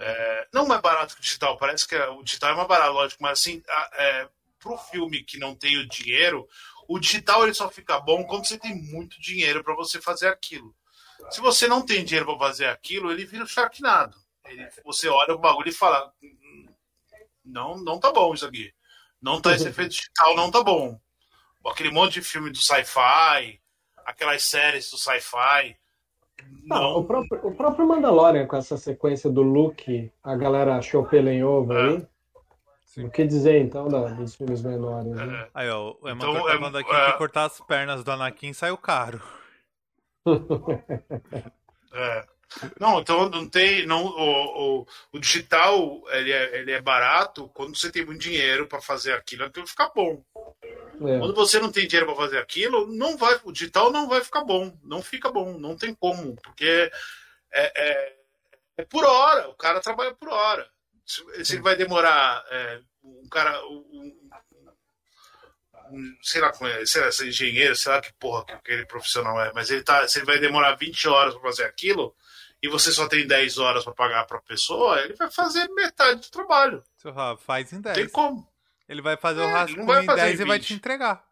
é, 0.00 0.48
não 0.52 0.66
mais 0.66 0.80
barato 0.80 1.14
que 1.14 1.20
o 1.20 1.22
digital, 1.22 1.56
parece 1.56 1.86
que 1.86 1.96
o 1.96 2.22
digital 2.22 2.50
é 2.50 2.54
mais 2.54 2.68
barato, 2.68 2.92
lógico, 2.92 3.22
mas 3.22 3.40
assim, 3.40 3.62
é, 3.94 4.28
pro 4.58 4.76
filme 4.76 5.22
que 5.24 5.38
não 5.38 5.54
tem 5.54 5.78
o 5.78 5.88
dinheiro, 5.88 6.46
o 6.86 6.98
digital 6.98 7.44
ele 7.44 7.54
só 7.54 7.68
fica 7.70 7.98
bom 8.00 8.24
quando 8.24 8.46
você 8.46 8.58
tem 8.58 8.74
muito 8.74 9.20
dinheiro 9.20 9.62
para 9.62 9.74
você 9.74 10.00
fazer 10.00 10.28
aquilo. 10.28 10.74
Se 11.30 11.40
você 11.40 11.66
não 11.66 11.84
tem 11.84 12.04
dinheiro 12.04 12.26
para 12.26 12.38
fazer 12.38 12.66
aquilo, 12.66 13.10
ele 13.10 13.24
vira 13.24 13.46
Sharknado. 13.46 14.16
Ele, 14.46 14.68
você 14.84 15.08
olha 15.08 15.34
o 15.34 15.38
bagulho 15.38 15.68
e 15.68 15.72
fala: 15.72 16.12
não, 17.44 17.76
não 17.78 17.98
tá 17.98 18.12
bom 18.12 18.32
isso 18.34 18.46
aqui. 18.46 18.72
Não 19.20 19.40
tá 19.40 19.54
esse 19.54 19.68
efeito 19.68 19.90
digital, 19.90 20.36
não 20.36 20.50
tá 20.50 20.62
bom. 20.62 20.98
Aquele 21.66 21.90
monte 21.90 22.14
de 22.14 22.22
filme 22.22 22.50
do 22.50 22.56
sci-fi, 22.56 23.60
aquelas 24.06 24.44
séries 24.44 24.90
do 24.90 24.96
sci-fi, 24.96 25.76
não. 26.64 26.98
o, 26.98 27.04
próprio, 27.04 27.46
o 27.46 27.54
próprio 27.54 27.86
Mandalorian, 27.86 28.46
com 28.46 28.56
essa 28.56 28.76
sequência 28.76 29.30
do 29.30 29.42
Luke, 29.42 30.10
a 30.22 30.36
galera 30.36 30.76
achou 30.76 31.04
pelo 31.04 31.28
em 31.28 31.42
ovo 31.42 31.72
é. 31.72 31.88
aí. 31.88 32.06
Sim. 32.84 33.04
O 33.06 33.10
que 33.10 33.24
dizer 33.24 33.60
então 33.60 33.88
da, 33.88 34.08
dos 34.08 34.34
filmes 34.34 34.62
menores? 34.62 35.12
Né? 35.12 35.42
É. 35.42 35.48
Aí, 35.54 35.70
ó, 35.70 35.94
o 36.00 36.08
Emanuel 36.08 36.32
então, 36.32 36.46
tá 36.46 36.58
falando 36.58 36.78
aqui 36.78 36.90
é... 36.90 37.12
que 37.12 37.18
cortar 37.18 37.44
as 37.44 37.60
pernas 37.60 38.02
do 38.02 38.10
Anakin 38.10 38.52
saiu 38.52 38.76
caro. 38.76 39.20
É. 41.92 42.26
Não, 42.80 43.00
então 43.00 43.28
não 43.28 43.48
tem. 43.48 43.86
Não, 43.86 44.06
o, 44.06 44.80
o, 44.80 44.86
o, 45.12 45.18
digital 45.18 46.02
ele 46.08 46.32
é, 46.32 46.60
ele 46.60 46.72
é 46.72 46.80
barato 46.80 47.48
quando 47.50 47.76
você 47.76 47.92
tem 47.92 48.04
muito 48.04 48.22
dinheiro 48.22 48.66
para 48.66 48.80
fazer 48.80 49.12
aquilo, 49.12 49.44
aquilo 49.44 49.66
fica 49.66 49.90
bom. 49.94 50.24
É. 50.64 51.18
Quando 51.18 51.34
você 51.34 51.60
não 51.60 51.70
tem 51.70 51.86
dinheiro 51.86 52.06
para 52.06 52.16
fazer 52.16 52.38
aquilo, 52.38 52.86
não 52.86 53.16
vai, 53.16 53.38
o 53.44 53.52
digital 53.52 53.92
não 53.92 54.08
vai 54.08 54.22
ficar 54.22 54.44
bom, 54.44 54.76
não 54.82 55.02
fica 55.02 55.30
bom, 55.30 55.58
não 55.58 55.76
tem 55.76 55.94
como, 55.94 56.34
porque 56.36 56.90
é, 57.52 57.72
é, 57.76 58.16
é 58.78 58.84
por 58.84 59.04
hora, 59.04 59.48
o 59.48 59.54
cara 59.54 59.80
trabalha 59.80 60.14
por 60.14 60.28
hora. 60.28 60.68
Se, 61.04 61.44
se 61.44 61.54
ele 61.54 61.62
vai 61.62 61.76
demorar, 61.76 62.44
é, 62.50 62.80
um 63.02 63.28
cara, 63.28 63.64
um, 63.66 64.30
sei 66.22 66.40
lá, 66.40 66.52
é, 66.62 66.86
sei 66.86 67.02
lá, 67.02 67.08
engenheiro, 67.08 67.76
sei 67.76 67.92
lá 67.92 68.00
que 68.00 68.12
porra 68.14 68.44
que 68.44 68.52
aquele 68.52 68.86
profissional 68.86 69.40
é, 69.40 69.52
mas 69.54 69.70
ele 69.70 69.82
tá, 69.82 70.06
se 70.08 70.18
ele 70.18 70.26
vai 70.26 70.38
demorar 70.38 70.74
20 70.76 71.08
horas 71.08 71.34
para 71.34 71.42
fazer 71.42 71.64
aquilo 71.64 72.14
e 72.62 72.68
você 72.68 72.90
só 72.90 73.08
tem 73.08 73.26
10 73.26 73.58
horas 73.58 73.84
para 73.84 73.92
pagar 73.92 74.26
para 74.26 74.38
a 74.38 74.42
pessoa, 74.42 75.00
ele 75.00 75.14
vai 75.14 75.30
fazer 75.30 75.68
metade 75.68 76.22
do 76.22 76.30
trabalho. 76.30 76.82
Seu 76.96 77.12
Rafa, 77.12 77.42
faz 77.42 77.72
em 77.72 77.80
10. 77.80 77.96
Tem 77.96 78.08
como. 78.08 78.46
Ele 78.88 79.02
vai 79.02 79.16
fazer 79.16 79.42
é, 79.42 79.44
o 79.44 79.52
rascunho 79.52 80.02
em 80.02 80.06
10 80.06 80.40
e 80.40 80.44
vai 80.44 80.58
te 80.58 80.74
entregar. 80.74 81.24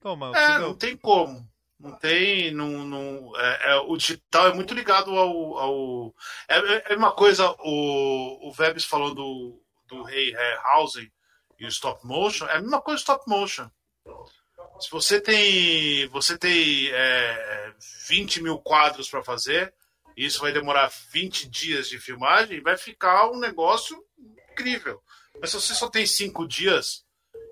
Toma. 0.00 0.32
É, 0.36 0.58
não 0.58 0.74
tem 0.74 0.96
como. 0.96 1.46
Não 1.78 1.92
tem. 1.98 2.50
Não, 2.50 2.68
não, 2.86 3.32
é, 3.36 3.72
é, 3.72 3.76
o 3.76 3.96
digital 3.96 4.48
é 4.48 4.54
muito 4.54 4.72
ligado 4.72 5.10
ao. 5.10 5.58
ao 5.58 6.14
é, 6.48 6.92
é 6.92 6.96
uma 6.96 7.12
coisa, 7.12 7.54
o, 7.58 8.48
o 8.48 8.52
Vebs 8.52 8.84
falou 8.84 9.14
do, 9.14 9.60
do 9.86 10.02
Rei 10.02 10.34
Housing 10.74 11.10
e 11.58 11.64
o 11.64 11.68
stop 11.68 12.06
motion, 12.06 12.46
é 12.46 12.56
a 12.56 12.60
mesma 12.60 12.80
coisa 12.80 13.00
stop 13.00 13.28
motion. 13.28 13.70
Se 14.80 14.90
você 14.90 15.20
tem. 15.20 16.08
Você 16.08 16.36
tem 16.36 16.88
é, 16.90 17.72
20 18.08 18.42
mil 18.42 18.58
quadros 18.58 19.08
para 19.08 19.22
fazer, 19.22 19.72
isso 20.16 20.40
vai 20.40 20.52
demorar 20.52 20.92
20 21.10 21.48
dias 21.48 21.88
de 21.88 21.98
filmagem, 21.98 22.60
vai 22.60 22.76
ficar 22.76 23.30
um 23.30 23.38
negócio 23.38 23.96
incrível. 24.52 25.02
Mas 25.40 25.50
se 25.50 25.60
você 25.60 25.74
só 25.74 25.88
tem 25.88 26.06
cinco 26.06 26.46
dias 26.46 27.04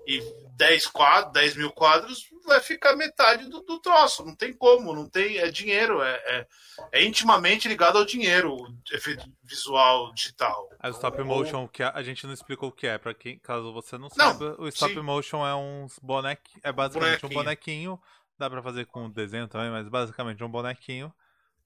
e 0.07 0.21
10 0.55 0.87
quadros, 0.87 1.33
10 1.33 1.55
mil 1.55 1.71
quadros, 1.71 2.29
vai 2.45 2.59
ficar 2.59 2.95
metade 2.95 3.49
do, 3.49 3.61
do 3.61 3.79
troço. 3.79 4.25
Não 4.25 4.35
tem 4.35 4.53
como, 4.53 4.93
não 4.93 5.09
tem. 5.09 5.37
É 5.37 5.49
dinheiro, 5.49 6.01
é, 6.01 6.13
é, 6.25 6.47
é 6.91 7.03
intimamente 7.03 7.67
ligado 7.67 7.97
ao 7.97 8.05
dinheiro, 8.05 8.53
o 8.53 8.67
efeito 8.91 9.25
visual 9.43 10.13
digital. 10.13 10.69
É 10.81 10.87
o 10.87 10.91
stop 10.91 11.21
motion, 11.23 11.67
que 11.67 11.83
a, 11.83 12.01
gente 12.03 12.25
não 12.25 12.33
explicou 12.33 12.69
o 12.69 12.71
que 12.71 12.87
é, 12.87 12.97
para 12.97 13.13
quem, 13.13 13.39
caso 13.39 13.71
você 13.73 13.97
não 13.97 14.09
saiba, 14.09 14.55
não, 14.57 14.65
o 14.65 14.67
stop 14.67 14.93
sim. 14.93 15.01
motion 15.01 15.45
é 15.45 15.55
um 15.55 15.87
bonequinho, 16.01 16.61
é 16.63 16.71
basicamente 16.71 17.21
bonequinho. 17.21 17.39
um 17.39 17.43
bonequinho, 17.43 18.01
dá 18.37 18.49
para 18.49 18.61
fazer 18.61 18.85
com 18.85 19.09
desenho 19.09 19.47
também, 19.47 19.69
mas 19.69 19.87
basicamente 19.87 20.41
é 20.41 20.45
um 20.45 20.51
bonequinho 20.51 21.13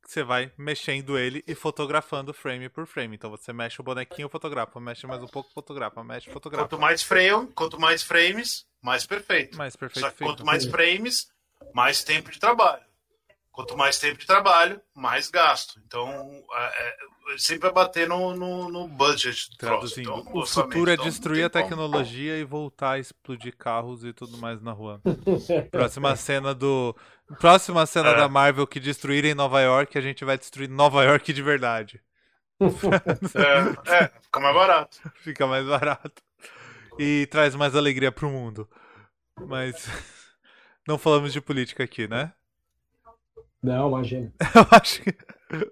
você 0.08 0.24
vai 0.24 0.52
mexendo 0.58 1.18
ele 1.18 1.44
e 1.46 1.54
fotografando 1.54 2.34
frame 2.34 2.70
por 2.70 2.88
frame. 2.88 3.16
Então 3.16 3.30
você 3.30 3.52
mexe 3.52 3.82
o 3.82 3.84
bonequinho, 3.84 4.30
fotografa, 4.30 4.80
mexe 4.80 5.06
mais 5.06 5.22
um 5.22 5.28
pouco, 5.28 5.52
fotografa, 5.54 6.04
mexe, 6.04 6.32
fotografa. 6.32 6.66
Quanto 6.68 6.80
mais 6.80 7.04
frame, 7.04 7.48
quanto 7.54 7.80
mais 7.80 8.04
frames, 8.04 8.66
mais 8.88 9.06
perfeito. 9.06 9.58
Mais 9.58 9.76
perfeito. 9.76 10.06
Só 10.06 10.12
que 10.12 10.24
quanto 10.24 10.46
mais 10.46 10.66
frames, 10.66 11.28
mais 11.74 12.04
tempo 12.04 12.32
de 12.32 12.40
trabalho. 12.40 12.82
Quanto 13.52 13.76
mais 13.76 14.00
tempo 14.00 14.18
de 14.20 14.26
trabalho, 14.26 14.80
mais 14.96 15.30
gasto. 15.30 15.80
Então, 15.86 16.08
é, 16.54 16.88
é, 17.34 17.38
sempre 17.38 17.64
vai 17.64 17.72
bater 17.74 18.08
no, 18.08 18.36
no, 18.36 18.70
no 18.70 18.88
budget 18.88 19.50
do 19.50 19.58
Traduzindo, 19.58 20.04
troço. 20.06 20.22
Então, 20.30 20.42
o 20.42 20.46
futuro 20.46 20.90
é 20.92 20.94
Então, 20.94 21.06
destruir 21.06 21.44
a 21.44 21.50
tem 21.50 21.64
como. 21.64 21.76
tecnologia 21.76 22.38
e 22.38 22.44
voltar 22.44 22.92
a 22.92 23.00
explodir 23.00 23.58
carros 23.58 24.04
e 24.06 24.14
tudo 24.14 24.38
mais 24.38 24.62
na 24.62 24.72
rua. 24.72 25.02
Próxima 25.72 26.16
cena 26.16 26.54
do. 26.54 26.96
Próxima 27.40 27.86
cena 27.86 28.12
É. 28.12 28.16
da 28.16 28.30
Marvel 28.30 28.66
que 28.68 28.80
destruírem 28.80 29.34
Nova 29.34 29.60
York, 29.60 29.98
a 29.98 30.02
gente 30.02 30.24
vai 30.24 30.38
destruir 30.38 30.70
Nova 30.70 31.04
York 31.04 31.34
de 31.34 31.42
verdade. 31.42 32.02
É, 33.36 34.04
é, 34.04 34.12
fica 34.22 34.40
mais 34.40 34.56
barato. 34.56 34.98
Fica 35.16 35.48
mais 35.48 35.66
barato. 35.66 36.22
E 37.00 37.28
traz 37.28 37.56
mais 37.56 37.76
alegria 37.76 38.12
pro 38.12 38.30
mundo. 38.30 38.68
Mas. 39.48 39.88
Não 40.88 40.98
falamos 40.98 41.34
de 41.34 41.42
política 41.42 41.84
aqui, 41.84 42.08
né? 42.08 42.32
Não, 43.62 43.90
imagina. 43.90 44.32
Eu 44.56 44.68
acho 44.72 45.02
que. 45.02 45.18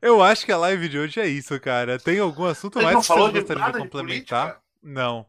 Eu 0.00 0.22
acho 0.22 0.46
que 0.46 0.52
a 0.52 0.56
live 0.56 0.88
de 0.88 0.98
hoje 0.98 1.18
é 1.20 1.26
isso, 1.26 1.58
cara. 1.60 1.98
Tem 1.98 2.18
algum 2.20 2.44
assunto 2.44 2.78
Ele 2.78 2.84
mais 2.86 3.00
que 3.00 3.06
falou 3.06 3.24
vocês 3.30 3.34
de 3.34 3.40
gostariam 3.40 3.66
de 3.66 3.72
de 3.72 3.78
complementar? 3.82 4.46
política? 4.54 4.62
Não. 4.82 5.26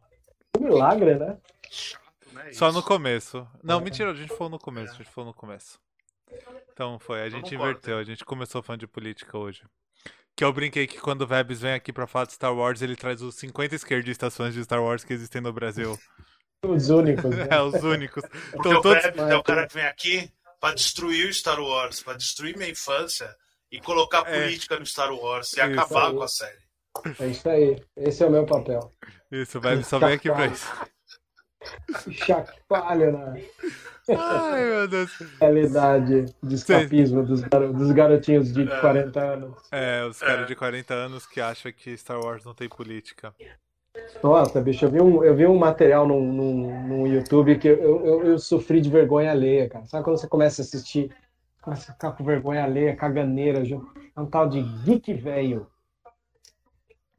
Um 0.60 0.66
milagre, 0.66 1.16
né? 1.16 1.38
Chato, 1.72 2.04
né? 2.34 2.52
Só 2.54 2.68
isso. 2.70 2.78
no 2.78 2.84
começo. 2.84 3.48
Não, 3.64 3.80
É. 3.80 3.82
mentira, 3.84 4.12
a 4.12 4.16
gente 4.16 4.30
falou 4.30 4.50
no 4.50 4.60
começo, 4.60 4.94
a 4.94 4.98
gente 4.98 5.10
falou 5.10 5.30
no 5.32 5.34
começo. 5.34 5.80
Então 6.72 7.00
foi, 7.00 7.24
a 7.24 7.30
gente 7.30 7.54
inverteu, 7.56 7.98
a 7.98 8.04
gente 8.04 8.24
começou 8.24 8.62
falando 8.62 8.82
de 8.82 8.88
política 8.88 9.36
hoje. 9.38 9.64
Que 10.40 10.46
eu 10.46 10.54
brinquei 10.54 10.88
que 10.88 10.98
quando 11.02 11.24
o 11.24 11.28
Vebs 11.28 11.60
vem 11.60 11.74
aqui 11.74 11.92
pra 11.92 12.08
falar 12.08 12.24
de 12.24 12.32
Star 12.32 12.56
Wars, 12.56 12.82
ele 12.82 12.96
traz 12.96 13.22
os 13.22 13.36
50 13.36 13.76
esquerdistas 13.76 14.38
fãs 14.38 14.54
de 14.54 14.64
Star 14.64 14.82
Wars 14.82 15.04
que 15.04 15.12
existem 15.12 15.42
no 15.42 15.52
Brasil. 15.52 16.00
Os 16.66 16.90
únicos, 16.90 17.26
né? 17.30 17.46
É, 17.52 17.62
os 17.62 17.74
únicos. 17.84 18.24
Porque 18.52 18.70
Então 18.70 18.80
o 18.80 18.82
todos. 18.82 19.04
Web 19.04 19.20
é 19.20 19.36
o 19.36 19.44
cara 19.44 19.68
que 19.68 19.74
vem 19.74 19.84
aqui 19.86 20.32
pra 20.62 20.74
destruir 20.74 21.28
o 21.28 21.34
Star 21.34 21.60
Wars, 21.60 22.02
pra 22.02 22.14
destruir 22.14 22.56
minha 22.58 22.70
infância 22.70 23.30
e 23.70 23.82
colocar 23.82 24.20
É. 24.30 24.44
política 24.44 24.80
no 24.80 24.86
Star 24.86 25.12
Wars 25.14 25.52
e 25.52 25.60
Isso 25.60 25.62
acabar 25.62 26.08
aí. 26.08 26.16
com 26.16 26.24
a 26.24 26.28
série. 26.30 26.58
É 27.20 27.28
isso 27.28 27.50
aí. 27.50 27.84
Esse 27.98 28.24
é 28.24 28.28
o 28.28 28.32
meu 28.32 28.46
papel. 28.46 28.94
Isso, 29.30 29.58
o 29.58 29.62
Vebs 29.62 29.88
só 29.88 30.00
vem 30.00 30.14
aqui 30.14 30.30
pra 30.32 30.46
isso. 30.48 30.66
Chacoalho 32.12 33.12
na 33.12 33.36
Ai, 34.18 34.66
meu 34.66 34.88
Deus. 34.88 35.12
realidade 35.40 36.26
de 36.42 36.56
escapismo 36.56 37.24
dos, 37.24 37.42
garo- 37.42 37.72
dos 37.74 37.92
garotinhos 37.92 38.52
de 38.52 38.66
40 38.66 39.20
anos. 39.20 39.56
É, 39.72 40.04
os 40.06 40.20
caras 40.20 40.44
É. 40.44 40.46
de 40.46 40.56
40 40.56 40.94
anos 40.94 41.28
que 41.28 41.40
acham 41.40 41.72
que 41.72 41.96
Star 41.96 42.20
Wars 42.20 42.44
não 42.44 42.54
tem 42.56 42.68
política. 42.68 43.34
Nossa, 44.24 44.60
bicho, 44.62 44.86
eu 44.86 44.90
vi 44.90 45.02
um, 45.02 45.24
eu 45.24 45.36
vi 45.36 45.46
um 45.46 45.58
material 45.58 46.08
no, 46.08 46.20
no, 46.22 46.88
no 46.88 47.08
YouTube 47.08 47.58
que 47.60 47.68
eu, 47.68 48.06
eu, 48.06 48.24
eu 48.26 48.40
sofri 48.40 48.82
de 48.82 48.90
vergonha 48.90 49.30
alheia, 49.32 49.70
cara. 49.70 49.86
Sabe 49.86 50.04
quando 50.04 50.18
você 50.18 50.28
começa 50.28 50.62
a 50.62 50.66
assistir, 50.66 51.12
começa 51.62 51.92
a 51.92 51.94
ficar 51.94 52.12
com 52.14 52.24
vergonha 52.24 52.64
alheia, 52.64 52.96
caganeira? 52.96 53.62
É 54.16 54.20
um 54.20 54.26
tal 54.26 54.48
de 54.50 54.62
Geek 54.84 55.14
Velho. 55.14 55.68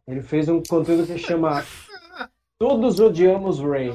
Ele 0.09 0.23
fez 0.23 0.49
um 0.49 0.61
conteúdo 0.63 1.07
que 1.07 1.19
chama 1.19 1.65
Todos 2.59 2.99
Odiamos 2.99 3.61
Ray. 3.61 3.95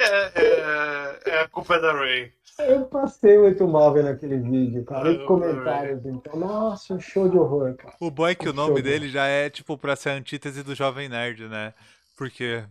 É, 0.00 0.32
é, 0.34 1.20
é 1.26 1.40
a 1.40 1.48
culpa 1.48 1.78
da 1.80 1.92
Ray. 1.92 2.32
Eu 2.58 2.86
passei 2.86 3.38
muito 3.38 3.66
mal 3.68 3.92
vendo 3.92 4.08
aquele 4.08 4.38
vídeo, 4.38 4.84
cara. 4.84 5.12
E 5.12 5.22
Ah, 5.22 5.26
comentários, 5.26 6.04
então. 6.04 6.36
Nossa, 6.36 6.94
um 6.94 7.00
show 7.00 7.28
de 7.28 7.36
horror, 7.38 7.74
cara. 7.76 7.94
O 8.00 8.10
bom 8.10 8.26
é 8.26 8.34
que 8.34 8.48
o 8.48 8.54
Show, 8.54 8.68
nome 8.68 8.82
dele 8.82 9.08
já 9.08 9.26
é, 9.26 9.48
tipo, 9.48 9.78
pra 9.78 9.94
ser 9.94 10.10
a 10.10 10.14
antítese 10.14 10.62
do 10.64 10.74
Jovem 10.74 11.08
Nerd, 11.08 11.46
né? 11.48 11.72
Porque. 12.16 12.64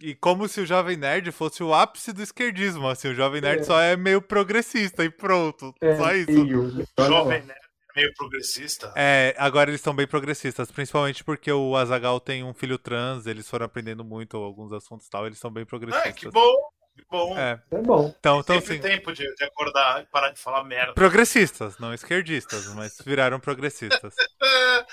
E 0.00 0.14
como 0.14 0.48
se 0.48 0.60
o 0.60 0.66
Jovem 0.66 0.96
Nerd 0.96 1.30
fosse 1.32 1.62
o 1.62 1.72
ápice 1.74 2.12
do 2.12 2.22
esquerdismo, 2.22 2.88
assim, 2.88 3.08
o 3.08 3.14
Jovem 3.14 3.40
Nerd 3.40 3.60
É. 3.60 3.64
só 3.64 3.80
é 3.80 3.96
meio 3.96 4.20
progressista 4.20 5.04
e 5.04 5.10
pronto. 5.10 5.74
É, 5.80 5.96
só 5.96 6.12
isso. 6.14 6.46
Jovem 6.98 7.42
Nerd 7.42 7.67
meio 7.98 8.14
progressista. 8.14 8.92
É, 8.96 9.34
agora 9.38 9.70
eles 9.70 9.80
estão 9.80 9.94
bem 9.94 10.06
progressistas, 10.06 10.70
principalmente 10.70 11.24
porque 11.24 11.50
o 11.50 11.76
Azagal 11.76 12.20
tem 12.20 12.44
um 12.44 12.54
filho 12.54 12.78
trans, 12.78 13.26
eles 13.26 13.48
foram 13.48 13.66
aprendendo 13.66 14.04
muito 14.04 14.36
alguns 14.36 14.72
assuntos 14.72 15.06
e 15.06 15.10
tal, 15.10 15.26
eles 15.26 15.38
são 15.38 15.50
bem 15.50 15.64
progressistas. 15.64 16.10
É, 16.10 16.12
que 16.12 16.30
bom, 16.30 16.54
que 16.96 17.04
bom. 17.10 17.36
É, 17.36 17.60
É 17.70 17.78
bom. 17.82 18.14
então, 18.18 18.40
então 18.40 18.60
Sempre 18.60 18.74
assim, 18.74 18.82
tempo 18.82 19.12
de, 19.12 19.34
de 19.34 19.44
acordar 19.44 20.02
e 20.02 20.06
parar 20.06 20.30
de 20.30 20.40
falar 20.40 20.62
merda. 20.64 20.94
progressistas, 20.94 21.78
não 21.78 21.92
esquerdistas, 21.92 22.66
mas 22.74 22.96
viraram 23.04 23.40
progressistas. 23.40 24.14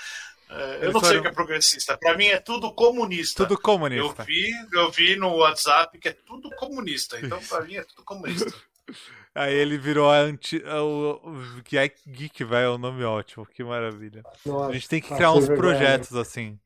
É, 0.48 0.76
eu 0.76 0.82
Eles 0.82 0.94
não 0.94 1.00
sei 1.00 1.08
foram- 1.08 1.18
o 1.18 1.22
que 1.22 1.28
é 1.28 1.32
progressista. 1.32 1.98
Pra 1.98 2.16
mim 2.16 2.26
é 2.26 2.38
tudo 2.38 2.72
comunista. 2.72 3.42
Tudo 3.42 3.54
Eu 3.54 3.60
comunista. 3.60 4.22
vi, 4.22 4.48
eu 4.74 4.92
vi 4.92 5.16
no 5.16 5.34
WhatsApp 5.38 5.98
que 5.98 6.08
é 6.08 6.12
tudo 6.12 6.48
comunista. 6.54 7.18
Então, 7.18 7.42
pra 7.42 7.62
mim, 7.62 7.74
é 7.74 7.82
tudo 7.82 8.04
comunista. 8.04 8.54
Aí 9.36 9.54
ele 9.54 9.76
virou 9.76 10.10
a 10.10 10.16
anti... 10.18 10.62
o, 10.66 11.20
o 11.22 11.62
Geek 11.68 11.94
Geek, 12.10 12.42
velho, 12.44 12.66
é 12.66 12.70
um 12.70 12.78
nome 12.78 13.04
ótimo, 13.04 13.44
que 13.46 13.62
maravilha. 13.62 14.22
Nossa, 14.44 14.66
A 14.70 14.72
gente 14.72 14.88
tem 14.88 15.00
que 15.00 15.08
passei 15.08 15.16
criar 15.26 15.32
uns 15.32 15.46
vergonha. 15.46 15.76
projetos 15.76 16.16
assim. 16.16 16.58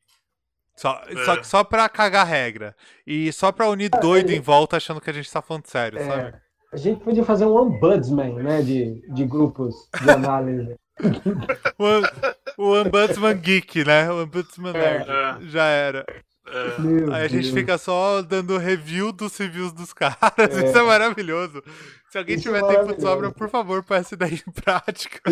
Só, 0.75 1.01
É. 1.07 1.25
só, 1.25 1.43
só 1.43 1.63
pra 1.63 1.87
cagar 1.89 2.25
regra. 2.25 2.75
E 3.05 3.31
só 3.33 3.51
pra 3.51 3.69
unir 3.69 3.89
doido 3.89 4.31
em 4.31 4.39
volta 4.39 4.77
achando 4.77 5.01
que 5.01 5.09
a 5.09 5.13
gente 5.13 5.31
tá 5.31 5.41
falando 5.41 5.67
sério, 5.67 5.99
É, 5.99 6.03
sabe? 6.05 6.33
a 6.73 6.77
gente 6.77 7.03
podia 7.03 7.25
fazer 7.25 7.45
um 7.45 7.55
ombudsman, 7.57 8.35
né, 8.41 8.61
de, 8.61 9.01
de 9.13 9.25
grupos 9.25 9.75
de 10.01 10.09
análise. 10.09 10.75
O, 12.57 12.73
Ombudsman 12.79 13.35
Geek, 13.37 13.83
né? 13.85 14.11
O 14.11 14.23
Ombudsman 14.23 14.73
Nerd. 14.73 15.09
É. 15.09 15.37
Já 15.49 15.65
era. 15.65 16.05
É, 16.47 17.13
Aí 17.13 17.23
a 17.25 17.27
gente 17.27 17.43
Deus. 17.43 17.53
fica 17.53 17.77
só 17.77 18.21
dando 18.21 18.57
review 18.57 19.11
dos 19.11 19.35
reviews 19.37 19.71
dos 19.73 19.93
caras. 19.93 20.17
É. 20.37 20.65
Isso 20.65 20.77
é 20.77 20.83
maravilhoso. 20.83 21.63
Se 22.11 22.17
alguém 22.17 22.35
Isso 22.35 22.43
tiver 22.43 22.61
é 22.61 22.67
tempo 22.67 22.93
de 22.93 23.01
sobra, 23.01 23.31
por 23.31 23.49
favor, 23.49 23.81
põe 23.83 23.97
essa 23.99 24.13
ideia 24.15 24.33
em 24.33 24.51
prática. 24.51 25.21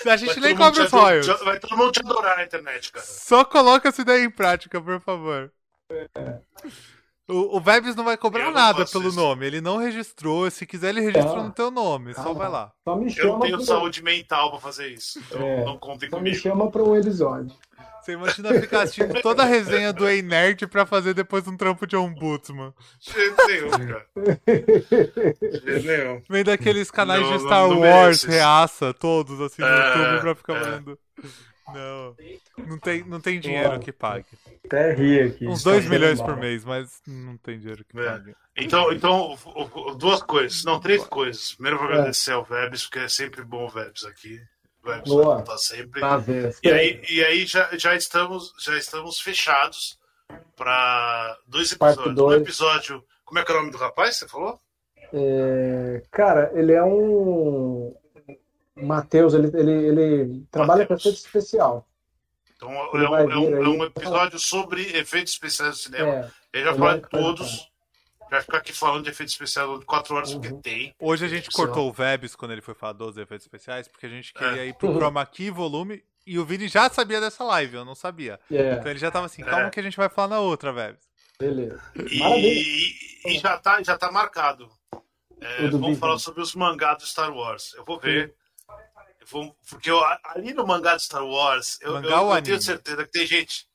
A 0.00 0.04
vai 0.04 0.18
gente 0.18 0.34
todo 0.34 0.42
nem 0.44 0.56
cobra 0.56 0.84
os 0.84 0.90
royalties. 0.90 1.40
Vai 1.44 1.58
todo 1.60 1.76
mundo 1.76 1.92
te 1.92 2.00
adorar 2.00 2.36
na 2.36 2.44
internet, 2.44 2.90
cara. 2.90 3.06
Só 3.06 3.44
coloca 3.44 3.88
essa 3.88 4.02
ideia 4.02 4.24
em 4.24 4.30
prática, 4.30 4.80
por 4.80 5.00
favor. 5.00 5.52
O, 7.28 7.56
o 7.56 7.60
Vebs 7.60 7.94
não 7.94 8.02
vai 8.04 8.16
cobrar 8.16 8.46
não 8.46 8.52
nada 8.52 8.84
pelo 8.86 9.08
isso. 9.08 9.16
nome. 9.16 9.46
Ele 9.46 9.60
não 9.60 9.76
registrou. 9.76 10.50
Se 10.50 10.66
quiser, 10.66 10.88
ele 10.90 11.00
registra 11.00 11.38
Ah. 11.40 11.44
no 11.44 11.52
teu 11.52 11.70
nome. 11.70 12.12
Só 12.14 12.30
Ah. 12.30 12.34
vai 12.34 12.48
lá. 12.48 12.72
Só 12.84 12.96
me 12.96 13.14
Eu 13.16 13.38
tenho 13.38 13.56
pro- 13.58 13.64
saúde 13.64 14.02
mental 14.02 14.50
pra 14.50 14.58
fazer 14.60 14.88
isso. 14.88 15.20
Então 15.20 15.40
É. 15.40 15.64
não 15.64 15.78
contem 15.78 16.10
Só 16.10 16.16
me 16.16 16.22
comigo. 16.30 16.36
chama 16.42 16.70
para 16.70 16.82
um 16.82 16.96
episódio. 16.96 17.54
Você 18.02 18.12
imagina 18.12 18.60
ficar 18.60 18.82
assistindo 18.82 19.20
toda 19.22 19.42
a 19.44 19.46
resenha 19.46 19.92
do 19.92 20.08
Ei 20.08 20.22
Nerd 20.22 20.66
pra 20.66 20.84
fazer 20.84 21.14
depois 21.14 21.46
um 21.46 21.56
trampo 21.56 21.86
de 21.86 21.96
ombudsman. 21.96 22.74
De 22.98 23.12
jeito 23.12 23.46
nenhum, 23.46 23.70
cara. 23.70 24.06
De 24.16 25.60
jeito 25.60 25.86
nenhum. 25.86 26.22
Vem 26.28 26.42
daqueles 26.44 26.90
canais 26.90 27.22
Não, 27.22 27.36
de 27.36 27.44
Star 27.44 27.68
não 27.68 27.80
Wars, 27.80 28.24
reaça, 28.24 28.92
todos, 28.92 29.40
assim, 29.40 29.62
no 29.62 29.68
É, 29.68 29.96
YouTube 29.96 30.20
pra 30.20 30.34
ficar 30.34 30.56
é. 30.56 30.82
Não. 31.72 32.16
Não 32.66 32.78
tem, 32.78 33.04
não 33.04 33.20
tem 33.20 33.38
dinheiro 33.40 33.68
Nossa. 33.70 33.80
que 33.80 33.92
pague. 33.92 34.26
Até 34.66 34.92
ri 34.94 35.20
aqui. 35.20 35.46
Uns 35.46 35.62
Tá 35.62 35.70
2 35.70 35.84
vendo 35.84 35.92
milhões 35.92 36.18
mal. 36.18 36.28
por 36.28 36.36
mês, 36.36 36.64
mas 36.64 37.00
não 37.06 37.36
tem 37.38 37.58
dinheiro 37.58 37.84
que 37.84 37.98
É. 37.98 38.04
pague. 38.04 38.34
Então, 38.56 38.92
então 38.92 39.38
duas 39.96 40.22
coisas. 40.22 40.64
Não, 40.64 40.80
três 40.80 41.04
coisas. 41.04 41.52
Primeiro, 41.54 41.76
eu 41.76 41.80
vou 41.82 41.88
É. 41.90 41.92
agradecer 41.94 42.32
ao 42.32 42.44
Vebs, 42.44 42.82
porque 42.82 42.98
é 42.98 43.08
sempre 43.08 43.42
bom 43.44 43.64
o 43.66 43.70
Vebs 43.70 44.04
aqui. 44.04 44.40
Boa. 45.06 45.42
tá 45.42 45.56
sempre. 45.58 46.00
Tá? 46.00 46.22
E 46.62 46.70
aí, 46.70 47.02
e 47.08 47.24
aí 47.24 47.46
já, 47.46 47.68
já, 47.76 47.94
estamos, 47.94 48.52
já 48.58 48.76
estamos 48.76 49.20
fechados 49.20 49.98
para 50.56 51.36
dois 51.46 51.72
episódios. 51.72 52.14
dois. 52.14 52.38
Um 52.38 52.42
episódio. 52.42 53.04
Como 53.24 53.38
é 53.38 53.44
que 53.44 53.52
é 53.52 53.54
o 53.54 53.58
nome 53.58 53.70
do 53.70 53.78
rapaz? 53.78 54.16
Você 54.16 54.28
falou? 54.28 54.58
É, 55.12 56.02
cara, 56.10 56.50
ele 56.54 56.72
é 56.72 56.82
um. 56.84 57.94
Matheus, 58.76 59.34
ele, 59.34 59.48
ele, 59.54 59.70
ele 59.72 60.46
trabalha 60.50 60.86
com 60.86 60.94
Matheus. 60.94 61.14
efeito 61.14 61.26
especial. 61.26 61.86
Então 62.56 62.70
é 62.72 62.74
um, 63.10 63.16
é 63.16 63.36
um- 63.38 63.56
é 63.64 63.68
um 63.68 63.84
episódio 63.84 64.38
sobre 64.38 64.82
efeitos 64.96 65.32
especiais 65.32 65.72
do 65.72 65.76
cinema. 65.78 66.08
É, 66.08 66.30
Ele 66.52 66.68
ele 66.68 66.78
falar 66.78 66.94
é 66.94 66.98
de 67.00 67.08
todos. 67.08 67.70
Vai 68.32 68.40
ficar 68.40 68.56
aqui 68.58 68.72
falando 68.72 69.04
de 69.04 69.10
efeitos 69.10 69.34
especiais 69.34 69.78
de 69.78 69.84
quatro 69.84 70.14
horas, 70.16 70.32
porque 70.32 70.48
Uhum. 70.48 70.62
tem. 70.62 70.94
Hoje 70.98 71.26
a 71.26 71.28
gente 71.28 71.50
cortou 71.50 71.86
o 71.86 71.92
Vebs 71.92 72.34
quando 72.34 72.52
ele 72.52 72.62
foi 72.62 72.72
falar 72.72 72.94
dos 72.94 73.18
efeitos 73.18 73.44
especiais, 73.44 73.86
porque 73.86 74.06
a 74.06 74.08
gente 74.08 74.32
queria 74.32 74.62
É. 74.64 74.66
ir 74.68 74.74
pro 74.74 74.88
Uhum. 74.88 74.94
Chroma 74.96 75.26
Key 75.26 75.50
volume. 75.50 76.02
E 76.26 76.38
o 76.38 76.44
Vini 76.46 76.66
já 76.66 76.88
sabia 76.88 77.20
dessa 77.20 77.44
live, 77.44 77.74
eu 77.76 77.84
não 77.84 77.94
sabia. 77.94 78.40
é, 78.50 78.72
Então 78.74 78.90
ele 78.90 78.98
já 78.98 79.10
tava 79.10 79.26
assim, 79.26 79.42
calma 79.42 79.66
É. 79.66 79.70
que 79.70 79.78
a 79.78 79.82
gente 79.82 79.98
vai 79.98 80.08
falar 80.08 80.28
na 80.28 80.40
outra, 80.40 80.72
Vebs. 80.72 81.04
beleza. 81.38 81.78
E, 82.10 82.18
Maravilha. 82.20 82.48
e- 82.48 83.34
e 83.34 83.38
já, 83.38 83.58
tá, 83.58 83.82
já 83.82 83.98
tá 83.98 84.10
marcado. 84.10 84.66
É, 85.38 85.66
vamos 85.68 85.98
falar 85.98 86.18
sobre 86.18 86.40
os 86.40 86.54
mangás 86.54 86.96
do 86.98 87.06
Star 87.06 87.30
Wars. 87.34 87.74
Eu 87.74 87.84
vou 87.84 87.98
ver. 88.00 88.34
Eu 89.20 89.26
vou- 89.26 89.54
porque 89.68 89.90
eu- 89.90 90.02
ali 90.24 90.54
no 90.54 90.66
mangá 90.66 90.94
do 90.94 91.02
Star 91.02 91.26
Wars, 91.26 91.78
eu, 91.82 91.92
Mangá 91.94 92.08
eu- 92.16 92.34
eu 92.34 92.42
tenho 92.42 92.62
certeza 92.62 93.04
que 93.04 93.10
tem 93.10 93.26
gente. 93.26 93.66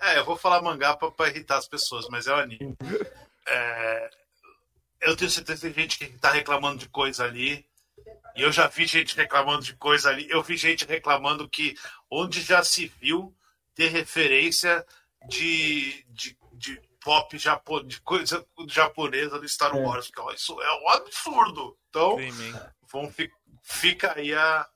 É, 0.00 0.18
eu 0.18 0.24
vou 0.24 0.36
falar 0.38 0.62
mangá 0.62 0.96
pra, 0.96 1.10
pra 1.10 1.28
irritar 1.28 1.56
as 1.58 1.66
pessoas, 1.68 2.06
mas 2.08 2.26
é 2.26 2.32
o 2.32 2.36
anime. 2.36 2.76
É, 3.46 4.10
eu 5.02 5.16
tenho 5.16 5.30
certeza 5.30 5.68
que 5.68 5.74
tem 5.74 5.82
gente 5.84 5.98
que 5.98 6.18
tá 6.18 6.30
reclamando 6.30 6.78
de 6.78 6.88
coisa 6.88 7.24
ali. 7.24 7.66
E 8.34 8.42
eu 8.42 8.52
já 8.52 8.66
vi 8.66 8.86
gente 8.86 9.16
reclamando 9.16 9.64
de 9.64 9.74
coisa 9.74 10.10
ali. 10.10 10.26
Eu 10.28 10.42
vi 10.42 10.56
gente 10.56 10.84
reclamando 10.84 11.48
que 11.48 11.74
onde 12.10 12.42
já 12.42 12.62
se 12.62 12.86
viu 13.00 13.34
ter 13.74 13.88
referência 13.88 14.84
de, 15.28 16.04
de, 16.08 16.36
de 16.52 16.80
pop 17.02 17.38
japo, 17.38 17.82
de 17.82 18.00
coisa 18.00 18.44
japonesa 18.68 19.38
do 19.38 19.48
Star 19.48 19.76
Wars. 19.76 20.10
É. 20.16 20.34
isso 20.34 20.60
é 20.60 20.82
um 20.82 20.88
absurdo. 20.90 21.78
Então, 21.88 22.16
vamos, 22.90 23.14
fica 23.62 24.12
aí 24.16 24.34
a. 24.34 24.60
a 24.60 24.68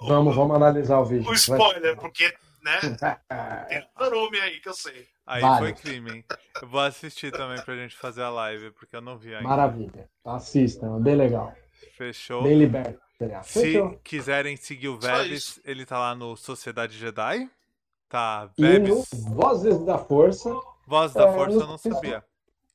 vamos, 0.00 0.34
o, 0.34 0.36
vamos 0.36 0.56
analisar 0.56 0.98
o 0.98 1.04
vídeo. 1.04 1.28
O 1.28 1.34
spoiler, 1.34 1.96
Vai. 1.96 1.96
porque, 1.96 2.34
né? 2.62 2.80
tem 3.68 3.88
um 3.98 4.42
aí 4.42 4.60
que 4.60 4.68
eu 4.68 4.74
sei. 4.74 5.08
Aí 5.26 5.40
vale. 5.40 5.58
foi 5.58 5.72
crime, 5.72 6.10
hein? 6.10 6.24
Eu 6.60 6.68
vou 6.68 6.80
assistir 6.80 7.30
também 7.32 7.60
pra 7.62 7.74
gente 7.76 7.96
fazer 7.96 8.22
a 8.22 8.30
live, 8.30 8.70
porque 8.72 8.94
eu 8.94 9.00
não 9.00 9.16
vi 9.16 9.34
ainda. 9.34 9.48
Maravilha. 9.48 10.08
Assistam, 10.24 10.96
é 10.96 11.00
bem 11.00 11.16
legal. 11.16 11.52
Fechou. 11.96 12.42
Bem 12.42 12.58
liberto. 12.58 13.02
Se 13.42 13.80
quiserem 14.02 14.56
seguir 14.56 14.88
o 14.88 14.98
Vebs, 14.98 15.60
ele 15.64 15.86
tá 15.86 15.98
lá 15.98 16.14
no 16.14 16.36
Sociedade 16.36 16.96
Jedi. 16.98 17.48
Tá, 18.08 18.50
Vebs. 18.58 19.08
Vozes 19.30 19.84
da 19.84 19.98
Força. 19.98 20.54
Voz 20.86 21.14
da 21.14 21.28
é, 21.28 21.32
Força 21.32 21.56
eu 21.56 21.66
não 21.66 21.78
sabia. 21.78 22.24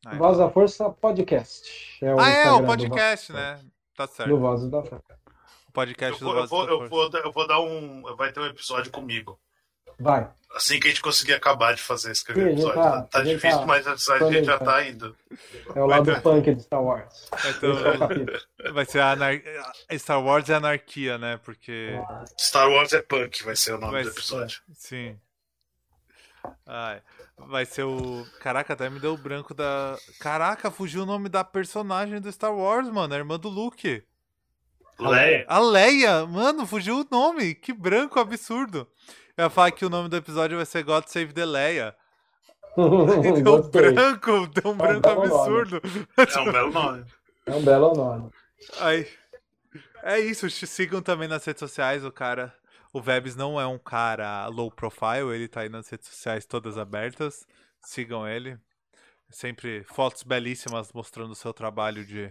Ah, 0.05 0.15
Voz 0.15 0.37
da 0.37 0.49
Força 0.49 0.89
Podcast. 0.89 1.97
É 2.01 2.09
ah, 2.17 2.29
é, 2.29 2.51
o 2.51 2.65
podcast, 2.65 3.31
né? 3.31 3.59
Tá 3.95 4.07
certo. 4.07 4.29
Do 4.29 4.39
Vozes 4.39 4.69
da 4.69 4.81
Força. 4.81 5.19
O 5.67 5.71
podcast 5.71 6.21
eu 6.21 6.27
vou, 6.27 6.41
do 6.41 6.47
Vozes 6.47 6.69
eu 6.69 6.89
vou, 6.89 7.09
da 7.09 7.19
eu 7.19 7.23
Vou, 7.23 7.29
eu 7.29 7.31
vou 7.31 7.47
dar 7.47 7.59
um. 7.59 8.15
Vai 8.15 8.31
ter 8.31 8.39
um 8.39 8.45
episódio 8.45 8.91
comigo. 8.91 9.39
Vai. 9.99 10.29
Assim 10.55 10.79
que 10.79 10.87
a 10.87 10.89
gente 10.89 11.01
conseguir 11.01 11.33
acabar 11.33 11.75
de 11.75 11.81
fazer 11.81 12.11
esse 12.11 12.23
episódio. 12.29 12.73
Tá, 12.73 13.01
tá 13.03 13.21
difícil, 13.21 13.59
tá, 13.59 13.65
mas 13.67 13.85
a 13.87 13.95
gente 14.31 14.45
já 14.45 14.57
tá 14.57 14.83
indo. 14.83 15.15
É 15.75 15.79
o 15.79 15.85
lado 15.85 16.05
ter... 16.05 16.21
punk 16.21 16.55
de 16.55 16.63
Star 16.63 16.81
Wars. 16.81 17.29
Então, 17.45 18.73
vai 18.73 18.85
ser 18.85 18.99
a 18.99 19.11
anar... 19.11 19.39
Star 19.93 20.23
Wars 20.23 20.49
é 20.49 20.55
anarquia, 20.55 21.19
né? 21.19 21.37
Porque. 21.43 21.91
Star 22.39 22.67
Wars 22.67 22.93
é 22.93 23.01
punk, 23.01 23.43
vai 23.43 23.55
ser 23.55 23.73
o 23.73 23.77
nome 23.77 23.93
vai 23.93 24.03
do 24.03 24.09
episódio. 24.09 24.61
Sim. 24.73 25.19
Ai, 26.65 27.01
vai 27.37 27.65
ser 27.65 27.83
o. 27.83 28.25
Caraca, 28.39 28.73
até 28.73 28.89
me 28.89 28.99
deu 28.99 29.13
o 29.13 29.17
branco 29.17 29.53
da. 29.53 29.97
Caraca, 30.19 30.71
fugiu 30.71 31.03
o 31.03 31.05
nome 31.05 31.29
da 31.29 31.43
personagem 31.43 32.19
do 32.19 32.31
Star 32.31 32.55
Wars, 32.55 32.89
mano. 32.89 33.13
A 33.13 33.17
irmã 33.17 33.37
do 33.39 33.49
Luke. 33.49 34.03
Leia. 34.99 35.45
A 35.47 35.59
Leia, 35.59 36.25
mano, 36.25 36.65
fugiu 36.65 37.01
o 37.01 37.07
nome. 37.09 37.53
Que 37.53 37.71
branco 37.71 38.19
absurdo. 38.19 38.87
Eu 39.39 39.43
ia 39.43 39.49
falar 39.49 39.71
que 39.71 39.85
o 39.85 39.89
nome 39.89 40.09
do 40.09 40.17
episódio 40.17 40.57
vai 40.57 40.65
ser 40.65 40.83
God 40.83 41.05
Save 41.05 41.31
the 41.31 41.45
Leia. 41.45 41.95
deu 42.75 43.55
um 43.55 43.69
branco, 43.69 44.47
deu 44.47 44.71
um 44.73 44.75
branco 44.75 45.07
é 45.07 45.17
um 45.17 45.23
absurdo. 45.23 45.81
É 46.17 46.39
um 46.41 46.51
belo 46.51 46.71
nome. 46.73 47.05
É 47.45 47.55
um 47.55 47.63
belo 47.63 47.93
nome. 47.93 48.29
Aí, 48.81 49.07
é 50.03 50.19
isso, 50.19 50.49
sigam 50.49 51.01
também 51.01 51.29
nas 51.29 51.45
redes 51.45 51.61
sociais, 51.61 52.03
o 52.03 52.11
cara. 52.11 52.53
O 52.91 52.99
Vebs 52.99 53.37
não 53.37 53.61
é 53.61 53.65
um 53.65 53.79
cara 53.79 54.45
low 54.47 54.69
profile, 54.69 55.33
ele 55.33 55.47
tá 55.47 55.61
aí 55.61 55.69
nas 55.69 55.87
redes 55.87 56.09
sociais 56.09 56.45
todas 56.45 56.77
abertas. 56.77 57.47
Sigam 57.81 58.27
ele. 58.27 58.59
Sempre 59.29 59.85
fotos 59.85 60.23
belíssimas 60.23 60.91
mostrando 60.91 61.31
o 61.31 61.35
seu 61.35 61.53
trabalho 61.53 62.05
de 62.05 62.29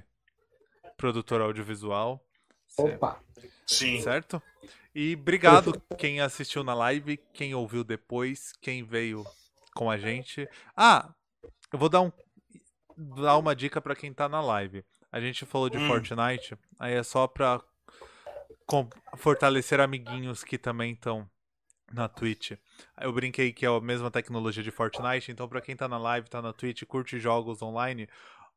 produtor 0.98 1.40
audiovisual. 1.40 2.22
Opa! 2.76 3.18
Sim. 3.66 3.98
Certo? 4.02 4.42
E 5.00 5.14
obrigado 5.14 5.80
quem 5.96 6.20
assistiu 6.20 6.64
na 6.64 6.74
live, 6.74 7.18
quem 7.32 7.54
ouviu 7.54 7.84
depois, 7.84 8.52
quem 8.60 8.82
veio 8.82 9.24
com 9.72 9.88
a 9.88 9.96
gente. 9.96 10.48
Ah, 10.76 11.14
eu 11.72 11.78
vou 11.78 11.88
dar 11.88 12.00
um 12.00 12.10
dar 13.14 13.36
uma 13.36 13.54
dica 13.54 13.80
para 13.80 13.94
quem 13.94 14.12
tá 14.12 14.28
na 14.28 14.40
live. 14.40 14.84
A 15.12 15.20
gente 15.20 15.46
falou 15.46 15.70
de 15.70 15.78
hum. 15.78 15.86
Fortnite, 15.86 16.58
aí 16.80 16.94
é 16.94 17.02
só 17.04 17.28
pra 17.28 17.62
fortalecer 19.16 19.78
amiguinhos 19.78 20.42
que 20.42 20.58
também 20.58 20.94
estão 20.94 21.30
na 21.92 22.08
Twitch. 22.08 22.54
Eu 23.00 23.12
brinquei 23.12 23.52
que 23.52 23.64
é 23.64 23.68
a 23.68 23.80
mesma 23.80 24.10
tecnologia 24.10 24.64
de 24.64 24.72
Fortnite, 24.72 25.30
então 25.30 25.48
para 25.48 25.60
quem 25.60 25.76
tá 25.76 25.86
na 25.86 25.96
live, 25.96 26.28
tá 26.28 26.42
na 26.42 26.52
Twitch, 26.52 26.82
curte 26.82 27.20
jogos 27.20 27.62
online, 27.62 28.08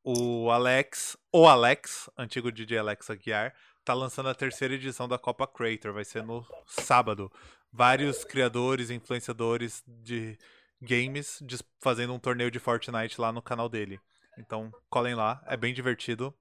o 0.03 0.49
Alex, 0.49 1.15
o 1.31 1.47
Alex, 1.47 2.09
antigo 2.17 2.51
DJ 2.51 2.79
Alex 2.79 3.11
Aguiar, 3.11 3.53
tá 3.83 3.93
lançando 3.93 4.29
a 4.29 4.35
terceira 4.35 4.73
edição 4.73 5.07
da 5.07 5.17
Copa 5.17 5.47
Creator, 5.47 5.93
vai 5.93 6.05
ser 6.05 6.23
no 6.23 6.45
sábado. 6.65 7.31
Vários 7.71 8.23
criadores, 8.23 8.89
influenciadores 8.89 9.83
de 9.87 10.37
games 10.81 11.41
fazendo 11.79 12.13
um 12.13 12.19
torneio 12.19 12.51
de 12.51 12.59
Fortnite 12.59 13.19
lá 13.19 13.31
no 13.31 13.41
canal 13.41 13.69
dele. 13.69 13.99
Então, 14.37 14.71
colhem 14.89 15.15
lá, 15.15 15.43
é 15.47 15.55
bem 15.55 15.73
divertido. 15.73 16.33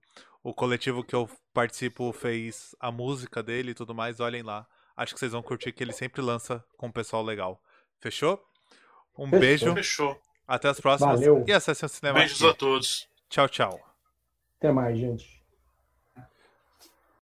O 0.43 0.55
coletivo 0.55 1.05
que 1.05 1.15
eu 1.15 1.29
participo 1.53 2.13
fez 2.13 2.75
a 2.81 2.91
música 2.91 3.43
dele 3.43 3.73
e 3.73 3.75
tudo 3.75 3.95
mais, 3.95 4.21
olhem 4.21 4.43
lá. 4.43 4.67
Acho 4.97 5.15
que 5.15 5.21
vocês 5.21 5.33
vão 5.33 5.43
curtir 5.43 5.73
que 5.73 5.83
ele 5.83 5.93
sempre 5.93 6.23
lança 6.23 6.65
com 6.77 6.87
um 6.87 6.93
pessoal 6.93 7.23
legal. 7.23 7.61
Fechou? 8.01 8.43
Um 9.17 9.29
Fechou. 9.29 9.41
beijo. 9.41 9.75
Fechou. 9.75 10.21
Até 10.47 10.69
as 10.69 10.81
próximas. 10.81 11.21
Valeu. 11.21 11.45
E 11.47 11.53
acessem 11.53 11.87
o 11.87 11.89
cinema. 11.89 12.19
Beijos 12.19 12.43
aqui. 12.43 12.51
a 12.51 12.55
todos. 12.55 13.09
Tchau, 13.29 13.49
tchau. 13.49 13.81
Até 14.59 14.73
mais, 14.73 14.99
gente. 14.99 15.40